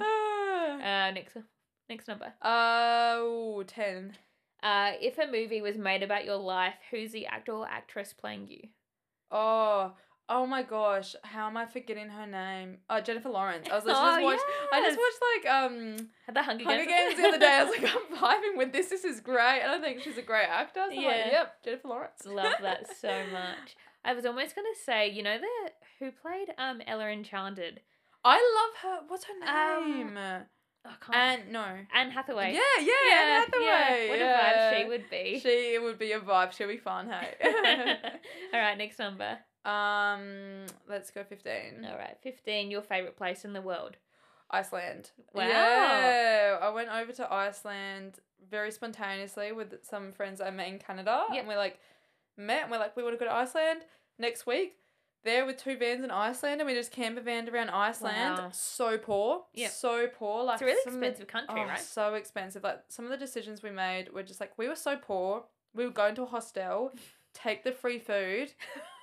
Uh, 0.82 1.12
next 1.12 1.36
next 1.92 2.08
number. 2.08 2.34
Ooh, 2.46 3.64
10. 3.64 4.14
Uh, 4.64 4.92
if 5.02 5.18
a 5.18 5.26
movie 5.32 5.62
was 5.62 5.78
made 5.78 6.04
about 6.04 6.26
your 6.26 6.38
life, 6.38 6.76
who's 6.90 7.12
the 7.12 7.26
actor 7.28 7.52
or 7.54 7.68
actress 7.68 8.14
playing 8.14 8.48
you? 8.50 8.62
Oh, 9.32 9.94
oh 10.30 10.46
my 10.46 10.64
gosh. 10.64 11.16
How 11.24 11.48
am 11.48 11.58
I 11.58 11.66
forgetting 11.66 12.10
her 12.10 12.26
name? 12.28 12.78
Uh, 12.90 13.02
Jennifer 13.02 13.30
Lawrence. 13.30 13.68
I 13.72 13.76
was 13.76 13.86
like, 13.86 13.96
Oh, 14.00 14.12
just 14.12 14.24
watched, 14.24 14.44
I 14.74 14.82
just 14.82 14.98
watched 15.00 15.22
like, 15.46 15.54
um, 15.54 16.10
the 16.34 16.44
Hunger, 16.44 16.64
Hunger 16.64 16.86
Games. 16.86 17.16
Games 17.16 17.22
the 17.22 17.28
other 17.28 17.40
day. 17.40 17.58
I 17.60 17.64
was 17.64 17.78
like, 17.82 17.92
I'm 17.96 18.18
vibing 18.18 18.58
with 18.58 18.72
this. 18.72 18.90
This 18.90 19.04
is 19.04 19.20
great. 19.20 19.62
And 19.62 19.72
I 19.72 19.80
think 19.80 20.02
she's 20.02 20.18
a 20.18 20.22
great 20.22 20.48
actor. 20.48 20.82
So 20.90 20.98
I'm 21.00 21.04
like, 21.06 21.16
Yeah. 21.16 21.32
yep, 21.32 21.64
Jennifer 21.64 21.88
Lawrence. 21.88 22.26
Love 22.26 22.54
that 22.62 22.88
so 23.00 23.10
much. 23.32 23.76
I 24.04 24.14
was 24.14 24.26
almost 24.26 24.56
gonna 24.56 24.68
say, 24.86 25.10
you 25.10 25.22
know 25.22 25.38
the 25.38 25.72
who 26.00 26.12
played 26.12 26.48
um 26.58 26.82
Ella 26.88 27.08
Enchanted. 27.10 27.82
I 28.24 28.36
love 28.36 28.82
her. 28.84 29.06
What's 29.08 29.26
her 29.26 29.34
Um, 29.48 30.14
name? 30.16 30.18
I 30.84 30.94
can't. 31.06 31.16
Anne, 31.16 31.52
no. 31.52 31.66
Anne 31.94 32.10
Hathaway. 32.12 32.54
Yeah, 32.54 32.60
yeah, 32.80 32.86
yeah 33.08 33.22
Anne 33.22 33.42
Hathaway. 33.44 34.10
What 34.10 34.20
yeah. 34.20 34.72
a 34.72 34.74
vibe 34.74 34.80
she 34.82 34.86
would 34.90 35.10
be. 35.10 35.40
She 35.40 35.80
would 35.80 36.00
be 36.00 36.12
a 36.14 36.20
vibe. 36.20 36.52
She'll 36.54 36.68
be 36.68 36.78
fun, 36.78 37.10
hey. 37.10 37.36
All 38.54 38.60
right, 38.60 38.78
next 38.78 38.98
number. 38.98 39.38
um, 39.66 40.66
let's 40.90 41.12
go 41.12 41.24
15. 41.24 41.86
All 41.90 41.98
right, 41.98 42.18
fifteen. 42.24 42.72
Your 42.72 42.82
favorite 42.82 43.16
place 43.16 43.46
in 43.46 43.54
the 43.54 43.62
world. 43.62 43.98
Iceland. 44.50 45.12
Wow. 45.34 45.48
Yeah, 45.48 46.58
I 46.62 46.70
went 46.72 46.90
over 46.90 47.12
to 47.14 47.32
Iceland 47.32 48.20
very 48.50 48.72
spontaneously 48.72 49.52
with 49.54 49.76
some 49.84 50.12
friends 50.12 50.42
I 50.42 50.50
met 50.50 50.68
in 50.68 50.78
Canada, 50.80 51.24
Yep. 51.32 51.40
and 51.40 51.48
we 51.48 51.56
like 51.56 51.80
met 52.38 52.64
and 52.64 52.72
we're 52.72 52.80
like, 52.80 52.98
we 52.98 53.04
want 53.04 53.14
to 53.18 53.20
go 53.24 53.30
to 53.30 53.34
Iceland 53.34 53.82
next 54.20 54.46
week. 54.46 54.76
There 55.24 55.46
with 55.46 55.58
two 55.58 55.78
vans 55.78 56.04
in 56.04 56.10
Iceland, 56.12 56.62
and 56.62 56.68
we 56.68 56.74
just 56.74 56.92
camper 56.92 57.22
van 57.22 57.48
around 57.48 57.70
Iceland. 57.70 58.38
Wow. 58.40 58.50
So 58.52 58.98
poor, 58.98 59.44
Yep. 59.54 59.72
so 59.72 60.08
poor. 60.08 60.44
Like 60.44 60.56
It's 60.56 60.62
a 60.64 60.66
really 60.66 60.78
of 60.80 60.84
the- 60.86 60.90
expensive 61.08 61.28
country, 61.28 61.62
oh, 61.62 61.66
right? 61.68 61.80
So 61.80 62.14
expensive. 62.16 62.64
Like 62.64 62.80
some 62.88 63.06
of 63.06 63.12
the 63.12 63.18
decisions 63.18 63.62
we 63.62 63.70
made 63.72 64.12
were 64.14 64.24
just 64.24 64.40
like 64.40 64.58
we 64.58 64.68
were 64.68 64.76
so 64.76 64.98
poor. 64.98 65.46
We 65.74 65.86
would 65.86 65.94
go 65.94 66.08
into 66.08 66.24
a 66.24 66.26
hostel, 66.26 66.92
take 67.34 67.64
the 67.64 67.72
free 67.72 68.00
food, 68.00 68.52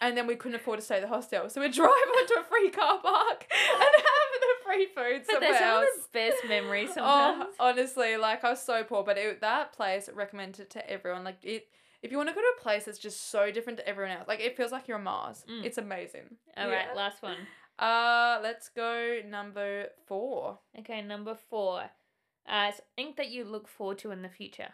and 0.03 0.17
then 0.17 0.27
we 0.27 0.35
couldn't 0.37 0.57
afford 0.57 0.81
to 0.81 0.85
stay 0.85 0.97
at 0.97 1.03
the 1.03 1.09
hostel, 1.09 1.49
so 1.49 1.61
we'd 1.61 1.73
drive 1.83 1.89
onto 1.89 2.35
a 2.41 2.43
free 2.45 2.71
car 2.71 2.99
park 3.01 3.47
and 3.73 3.81
have 3.81 4.41
the 4.41 4.65
free 4.67 4.87
food 4.87 5.23
But 5.27 5.35
somewhere 5.35 5.63
else. 5.63 5.87
of 5.97 6.03
the 6.03 6.09
best 6.13 6.37
memories 6.49 6.91
Oh, 6.91 6.95
sometimes. 6.97 7.55
honestly, 7.61 8.17
like 8.17 8.43
I 8.45 8.51
was 8.51 8.63
so 8.63 8.83
poor, 8.85 9.03
but 9.05 9.17
it, 9.17 9.41
that 9.41 9.73
place 9.73 10.11
recommended 10.13 10.69
to 10.71 10.91
everyone. 10.91 11.23
Like 11.25 11.39
it, 11.45 11.69
if 12.03 12.11
you 12.11 12.17
want 12.17 12.29
to 12.29 12.35
go 12.35 12.41
to 12.41 12.53
a 12.59 12.63
place 12.63 12.85
that's 12.85 12.99
just 12.99 13.31
so 13.31 13.51
different 13.51 13.79
to 13.79 13.89
everyone 13.89 14.17
else, 14.17 14.29
like 14.29 14.41
it 14.41 14.57
feels 14.57 14.73
like 14.73 14.87
you're 14.89 14.99
on 14.99 15.05
Mars. 15.05 15.45
Mm. 15.51 15.65
It's 15.65 15.79
amazing. 15.79 16.37
All 16.57 16.69
right, 16.69 16.87
Yeah. 16.91 16.95
last 16.97 17.23
one. 17.23 17.37
Uh, 17.79 18.41
let's 18.43 18.71
go 18.71 19.21
number 19.25 19.87
four. 20.07 20.59
Okay, 20.81 21.01
number 21.01 21.37
four. 21.37 21.83
Uh, 22.49 22.73
something 22.73 23.15
that 23.17 23.29
you 23.31 23.45
look 23.45 23.69
forward 23.69 23.99
to 23.99 24.11
in 24.11 24.23
the 24.23 24.29
future. 24.29 24.71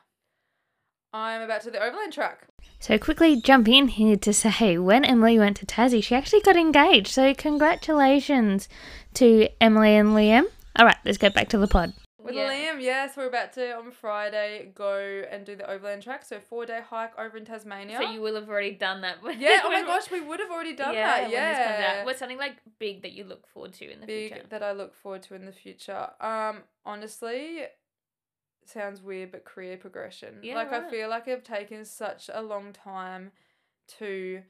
I'm 1.13 1.43
about 1.43 1.61
to 1.65 1.71
the 1.71 1.83
overland 1.83 2.15
track. 2.15 2.47
So 2.81 2.97
quickly 2.99 3.39
jump 3.41 3.69
in 3.69 3.89
here 3.89 4.17
to 4.17 4.33
say 4.33 4.79
when 4.79 5.05
Emily 5.05 5.39
went 5.39 5.59
to 5.59 5.67
Tassie, 5.67 6.03
she 6.03 6.15
actually 6.15 6.41
got 6.41 6.57
engaged. 6.57 7.09
So 7.09 7.35
congratulations 7.35 8.71
to 9.15 9.49
Emily 9.61 9.97
and 9.97 10.09
Liam. 10.17 10.45
All 10.77 10.87
right, 10.87 10.97
let's 11.05 11.19
get 11.19 11.35
back 11.35 11.51
to 11.51 11.59
the 11.59 11.69
pod. 11.69 11.93
With 12.25 12.35
Yeah. 12.35 12.51
Liam, 12.51 12.81
yes, 12.81 13.19
we're 13.19 13.27
about 13.27 13.53
to 13.53 13.77
on 13.77 13.91
Friday 13.91 14.73
go 14.75 14.97
and 15.31 15.45
do 15.45 15.55
the 15.57 15.71
overland 15.71 16.03
track. 16.03 16.25
So 16.25 16.41
four 16.41 16.65
day 16.65 16.81
hike 16.89 17.17
over 17.19 17.37
in 17.37 17.45
Tasmania. 17.45 17.99
So 17.99 18.11
you 18.11 18.23
will 18.23 18.35
have 18.35 18.49
already 18.49 18.71
done 18.73 19.03
that. 19.03 19.19
yeah. 19.39 19.61
Oh 19.65 19.71
my 19.71 19.83
gosh, 19.83 20.11
we 20.11 20.23
would 20.23 20.41
have 20.41 20.51
already 20.51 20.75
done 20.75 20.95
that. 20.95 21.23
when 21.25 21.31
Yeah. 21.33 22.05
What's 22.05 22.19
something 22.19 22.39
like 22.39 22.57
big 22.79 23.03
that 23.03 23.13
you 23.13 23.25
look 23.25 23.47
forward 23.47 23.75
to 23.75 23.85
in 23.93 24.01
the 24.01 24.07
future? 24.07 24.21
Big 24.23 24.33
future? 24.33 24.47
that 24.49 24.63
I 24.63 24.73
look 24.73 24.95
forward 24.95 25.23
to 25.25 25.35
in 25.35 25.45
the 25.45 25.53
future. 25.53 26.09
Um, 26.19 26.63
honestly, 26.87 27.65
sounds 28.65 29.03
weird, 29.03 29.31
but 29.31 29.45
career 29.45 29.77
progression. 29.77 30.39
Yeah, 30.43 30.55
like 30.55 30.73
I 30.73 30.89
feel 30.89 31.11
like 31.11 31.29
I've 31.29 31.45
taken 31.45 31.85
such 31.85 32.31
a 32.33 32.41
long 32.41 32.73
time 32.73 33.33
to 33.99 34.41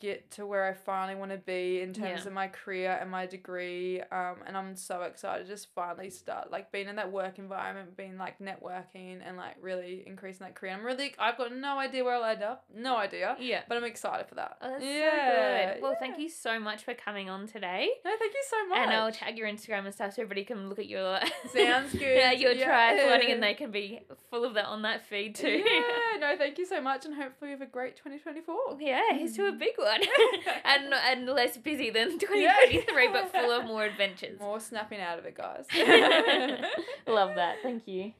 get 0.00 0.30
to 0.32 0.46
where 0.46 0.64
I 0.66 0.72
finally 0.72 1.18
want 1.18 1.30
to 1.32 1.36
be 1.38 1.80
in 1.80 1.92
terms 1.92 2.20
Yeah. 2.22 2.26
of 2.28 2.32
my 2.32 2.48
career 2.48 2.98
and 3.00 3.10
my 3.10 3.26
degree. 3.26 4.00
Um, 4.00 4.36
and 4.46 4.56
I'm 4.56 4.74
so 4.76 5.02
excited 5.02 5.44
to 5.44 5.48
just 5.48 5.68
finally 5.74 6.08
start 6.10 6.50
like 6.50 6.72
being 6.72 6.88
in 6.88 6.96
that 6.96 7.12
work 7.12 7.38
environment, 7.38 7.96
being 7.96 8.16
like 8.16 8.38
networking 8.38 9.20
and 9.26 9.36
like 9.36 9.56
really 9.60 10.02
increasing 10.06 10.46
that 10.46 10.54
career. 10.54 10.72
I'm 10.72 10.84
really 10.84 11.14
I've 11.18 11.36
got 11.36 11.54
no 11.54 11.78
idea 11.78 12.02
where 12.04 12.14
I'll 12.14 12.24
end 12.24 12.42
up, 12.42 12.64
no 12.74 12.96
idea, 12.96 13.36
Yeah. 13.38 13.62
but 13.68 13.76
I'm 13.76 13.84
excited 13.84 14.26
for 14.28 14.36
that. 14.36 14.56
Oh, 14.62 14.70
that's 14.70 14.84
yeah, 14.84 15.68
so 15.68 15.74
good. 15.74 15.82
Well, 15.82 15.92
yeah. 15.92 15.98
thank 15.98 16.18
you 16.18 16.28
so 16.28 16.58
much 16.58 16.84
for 16.84 16.94
coming 16.94 17.28
on 17.28 17.46
today. 17.46 17.88
No, 18.04 18.10
thank 18.18 18.32
you 18.32 18.44
so 18.48 18.66
much. 18.68 18.78
And 18.78 18.90
I'll 18.92 19.12
tag 19.12 19.36
your 19.36 19.48
Instagram 19.48 19.84
and 19.84 19.94
stuff 19.94 20.14
so 20.14 20.22
everybody 20.22 20.44
can 20.44 20.68
look 20.68 20.78
at 20.78 20.86
your 20.88 21.18
Sounds 21.52 21.92
good. 21.92 22.00
yeah, 22.16 22.32
your 22.32 22.52
Yeah. 22.52 22.68
triathloning 22.96 23.32
and 23.32 23.42
they 23.42 23.54
can 23.54 23.70
be 23.70 24.00
full 24.30 24.44
of 24.44 24.54
that 24.54 24.66
on 24.66 24.82
that 24.82 25.04
feed 25.06 25.34
too. 25.34 25.48
Yeah, 25.64 26.18
no, 26.20 26.36
thank 26.38 26.58
you 26.58 26.64
so 26.66 26.80
much, 26.80 27.04
and 27.04 27.14
hopefully 27.14 27.48
we 27.48 27.52
have 27.52 27.62
a 27.62 27.66
great 27.66 27.96
2024. 27.96 28.78
Yeah, 28.80 29.00
here's 29.12 29.36
to 29.36 29.46
a 29.48 29.52
big 29.52 29.76
one. 29.76 29.89
and 30.64 30.92
and 30.92 31.26
less 31.26 31.56
busy 31.56 31.90
than 31.90 32.18
2023, 32.18 33.08
but 33.08 33.32
full 33.32 33.50
of 33.50 33.64
more 33.66 33.84
adventures. 33.84 34.38
More 34.40 34.60
snapping 34.60 35.00
out 35.00 35.18
of 35.18 35.24
it, 35.24 35.36
guys. 35.36 35.66
Love 37.06 37.34
that. 37.36 37.56
Thank 37.62 37.86
you. 37.86 38.12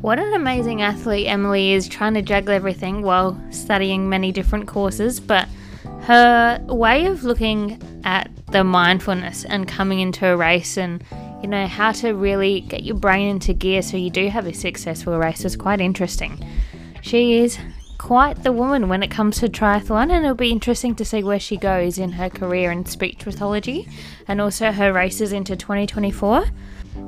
What 0.00 0.18
an 0.18 0.32
amazing 0.32 0.80
athlete 0.80 1.26
Emily 1.26 1.72
is 1.72 1.86
trying 1.86 2.14
to 2.14 2.22
juggle 2.22 2.54
everything 2.54 3.02
while 3.02 3.38
studying 3.50 4.08
many 4.08 4.32
different 4.32 4.66
courses, 4.66 5.20
but 5.20 5.46
her 6.02 6.58
way 6.68 7.04
of 7.04 7.24
looking 7.24 7.78
at 8.04 8.30
the 8.50 8.64
mindfulness 8.64 9.44
and 9.44 9.68
coming 9.68 10.00
into 10.00 10.26
a 10.26 10.36
race 10.36 10.78
and 10.78 11.04
you 11.42 11.48
know 11.48 11.66
how 11.66 11.92
to 11.92 12.12
really 12.12 12.60
get 12.62 12.82
your 12.82 12.96
brain 12.96 13.28
into 13.28 13.52
gear 13.52 13.82
so 13.82 13.96
you 13.96 14.10
do 14.10 14.28
have 14.28 14.46
a 14.46 14.52
successful 14.52 15.18
race 15.18 15.44
is 15.44 15.56
quite 15.56 15.80
interesting. 15.80 16.38
She 17.02 17.38
is 17.38 17.58
quite 17.98 18.42
the 18.42 18.52
woman 18.52 18.88
when 18.88 19.02
it 19.02 19.10
comes 19.10 19.38
to 19.38 19.48
triathlon, 19.48 20.10
and 20.10 20.24
it'll 20.24 20.34
be 20.34 20.50
interesting 20.50 20.94
to 20.94 21.04
see 21.04 21.22
where 21.22 21.38
she 21.38 21.56
goes 21.56 21.98
in 21.98 22.12
her 22.12 22.30
career 22.30 22.70
in 22.70 22.86
speech 22.86 23.18
pathology 23.18 23.86
and 24.26 24.40
also 24.40 24.72
her 24.72 24.92
races 24.92 25.32
into 25.32 25.54
2024. 25.54 26.46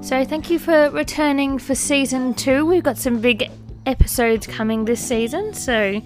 So, 0.00 0.24
thank 0.24 0.50
you 0.50 0.58
for 0.58 0.90
returning 0.90 1.58
for 1.58 1.74
season 1.74 2.34
two. 2.34 2.66
We've 2.66 2.82
got 2.82 2.98
some 2.98 3.20
big 3.20 3.50
episodes 3.86 4.46
coming 4.46 4.84
this 4.84 5.00
season, 5.00 5.54
so 5.54 6.00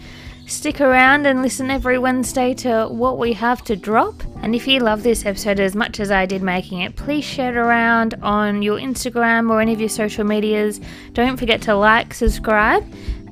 stick 0.46 0.80
around 0.80 1.26
and 1.26 1.42
listen 1.42 1.70
every 1.70 1.98
Wednesday 1.98 2.54
to 2.54 2.86
what 2.86 3.18
we 3.18 3.32
have 3.32 3.64
to 3.64 3.74
drop. 3.74 4.14
And 4.42 4.54
if 4.54 4.68
you 4.68 4.78
love 4.78 5.02
this 5.02 5.26
episode 5.26 5.58
as 5.58 5.74
much 5.74 5.98
as 5.98 6.10
I 6.10 6.24
did 6.24 6.42
making 6.42 6.82
it, 6.82 6.94
please 6.94 7.24
share 7.24 7.50
it 7.50 7.58
around 7.58 8.14
on 8.22 8.62
your 8.62 8.78
Instagram 8.78 9.50
or 9.50 9.60
any 9.60 9.72
of 9.72 9.80
your 9.80 9.88
social 9.88 10.24
medias. 10.24 10.80
Don't 11.12 11.36
forget 11.36 11.60
to 11.62 11.74
like, 11.74 12.14
subscribe, 12.14 12.84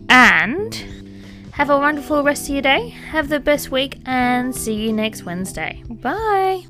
and 0.09 0.75
have 1.53 1.71
a 1.71 1.79
wonderful 1.79 2.23
rest 2.23 2.49
of 2.49 2.55
your 2.55 2.63
day. 2.63 2.89
Have 2.89 3.29
the 3.29 3.41
best 3.41 3.71
week, 3.71 3.99
and 4.07 4.55
see 4.55 4.75
you 4.75 4.93
next 4.93 5.25
Wednesday. 5.25 5.83
Bye. 5.89 6.65